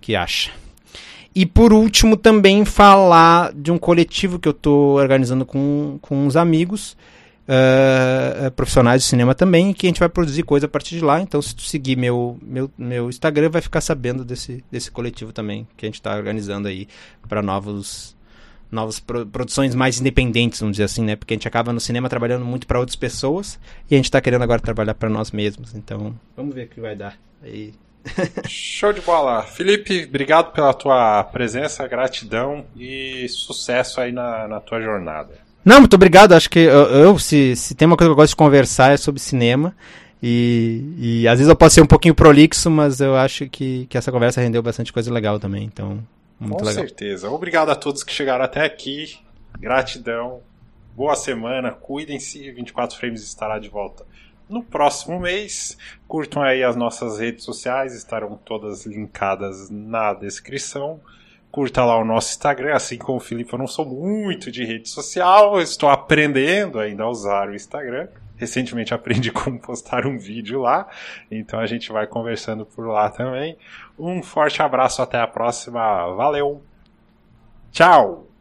que 0.00 0.16
acha. 0.16 0.50
E 1.34 1.46
por 1.46 1.72
último, 1.72 2.16
também 2.16 2.64
falar 2.64 3.52
de 3.54 3.72
um 3.72 3.78
coletivo 3.78 4.38
que 4.38 4.48
eu 4.48 4.52
estou 4.52 4.96
organizando 4.96 5.46
com, 5.46 5.98
com 6.00 6.26
uns 6.26 6.36
amigos. 6.36 6.96
uh, 7.48 8.50
profissionais 8.52 9.02
de 9.02 9.08
cinema 9.08 9.34
também, 9.34 9.72
que 9.72 9.86
a 9.86 9.88
gente 9.88 9.98
vai 9.98 10.08
produzir 10.08 10.42
coisa 10.42 10.66
a 10.66 10.68
partir 10.68 10.96
de 10.96 11.04
lá. 11.04 11.20
Então, 11.20 11.40
se 11.42 11.54
tu 11.54 11.62
seguir 11.62 11.96
meu, 11.96 12.38
meu, 12.42 12.70
meu 12.78 13.08
Instagram, 13.08 13.50
vai 13.50 13.62
ficar 13.62 13.80
sabendo 13.80 14.24
desse, 14.24 14.62
desse 14.70 14.90
coletivo 14.90 15.32
também, 15.32 15.66
que 15.76 15.84
a 15.84 15.88
gente 15.88 15.96
está 15.96 16.14
organizando 16.14 16.68
aí 16.68 16.86
para 17.28 17.42
novos 17.42 18.14
novas 18.72 18.98
pro 18.98 19.26
produções 19.26 19.74
mais 19.74 20.00
independentes, 20.00 20.60
vamos 20.60 20.74
dizer 20.76 20.84
assim, 20.84 21.04
né? 21.04 21.14
Porque 21.14 21.34
a 21.34 21.36
gente 21.36 21.46
acaba 21.46 21.72
no 21.72 21.80
cinema 21.80 22.08
trabalhando 22.08 22.44
muito 22.44 22.66
para 22.66 22.80
outras 22.80 22.96
pessoas 22.96 23.60
e 23.90 23.94
a 23.94 23.98
gente 23.98 24.06
está 24.06 24.20
querendo 24.20 24.42
agora 24.42 24.60
trabalhar 24.60 24.94
para 24.94 25.08
nós 25.08 25.30
mesmos. 25.30 25.74
Então, 25.74 26.14
vamos 26.36 26.54
ver 26.54 26.64
o 26.64 26.68
que 26.68 26.80
vai 26.80 26.96
dar. 26.96 27.16
Aí 27.42 27.72
Show 28.48 28.92
de 28.92 29.00
bola. 29.00 29.42
Felipe, 29.42 30.04
obrigado 30.08 30.52
pela 30.52 30.74
tua 30.74 31.22
presença, 31.24 31.86
gratidão 31.86 32.64
e 32.76 33.26
sucesso 33.28 34.00
aí 34.00 34.12
na, 34.12 34.48
na 34.48 34.60
tua 34.60 34.80
jornada. 34.80 35.34
Não, 35.64 35.80
muito 35.80 35.94
obrigado. 35.94 36.32
Acho 36.32 36.50
que 36.50 36.58
eu, 36.58 36.86
eu 36.86 37.18
se, 37.18 37.54
se 37.54 37.74
tem 37.74 37.86
uma 37.86 37.96
coisa 37.96 38.08
que 38.08 38.12
eu 38.12 38.16
gosto 38.16 38.30
de 38.30 38.36
conversar 38.36 38.92
é 38.92 38.96
sobre 38.96 39.20
cinema. 39.20 39.74
E, 40.22 40.94
e 40.98 41.28
às 41.28 41.38
vezes 41.38 41.48
eu 41.48 41.56
posso 41.56 41.74
ser 41.74 41.80
um 41.80 41.86
pouquinho 41.86 42.14
prolixo, 42.14 42.70
mas 42.70 43.00
eu 43.00 43.16
acho 43.16 43.48
que, 43.48 43.86
que 43.86 43.98
essa 43.98 44.12
conversa 44.12 44.40
rendeu 44.40 44.62
bastante 44.62 44.92
coisa 44.92 45.12
legal 45.12 45.38
também. 45.38 45.64
Então, 45.64 45.98
muito 46.42 46.58
Com 46.58 46.64
legal. 46.64 46.84
certeza. 46.84 47.30
Obrigado 47.30 47.70
a 47.70 47.76
todos 47.76 48.02
que 48.02 48.12
chegaram 48.12 48.44
até 48.44 48.64
aqui. 48.64 49.18
Gratidão. 49.58 50.40
Boa 50.94 51.14
semana. 51.14 51.70
Cuidem-se. 51.70 52.50
24 52.50 52.96
Frames 52.98 53.22
estará 53.22 53.58
de 53.58 53.68
volta 53.68 54.04
no 54.48 54.62
próximo 54.62 55.18
mês. 55.18 55.78
Curtam 56.06 56.42
aí 56.42 56.62
as 56.62 56.76
nossas 56.76 57.18
redes 57.18 57.44
sociais, 57.44 57.94
estarão 57.94 58.38
todas 58.44 58.84
linkadas 58.84 59.70
na 59.70 60.12
descrição. 60.12 61.00
Curta 61.50 61.84
lá 61.84 61.98
o 61.98 62.04
nosso 62.04 62.30
Instagram, 62.30 62.74
assim 62.74 62.96
como 62.96 63.18
o 63.18 63.20
Felipe, 63.20 63.52
eu 63.52 63.58
não 63.58 63.66
sou 63.66 63.84
muito 63.84 64.50
de 64.50 64.64
rede 64.64 64.88
social, 64.88 65.60
estou 65.60 65.90
aprendendo 65.90 66.80
ainda 66.80 67.02
a 67.02 67.08
usar 67.10 67.48
o 67.48 67.54
Instagram. 67.54 68.08
Recentemente 68.36 68.94
aprendi 68.94 69.30
como 69.32 69.58
postar 69.58 70.06
um 70.06 70.18
vídeo 70.18 70.60
lá, 70.62 70.88
então 71.30 71.60
a 71.60 71.66
gente 71.66 71.92
vai 71.92 72.06
conversando 72.06 72.64
por 72.64 72.86
lá 72.86 73.10
também. 73.10 73.56
Um 74.04 74.20
forte 74.20 74.60
abraço, 74.60 75.00
até 75.00 75.20
a 75.20 75.28
próxima, 75.28 76.12
valeu! 76.16 76.60
Tchau! 77.70 78.31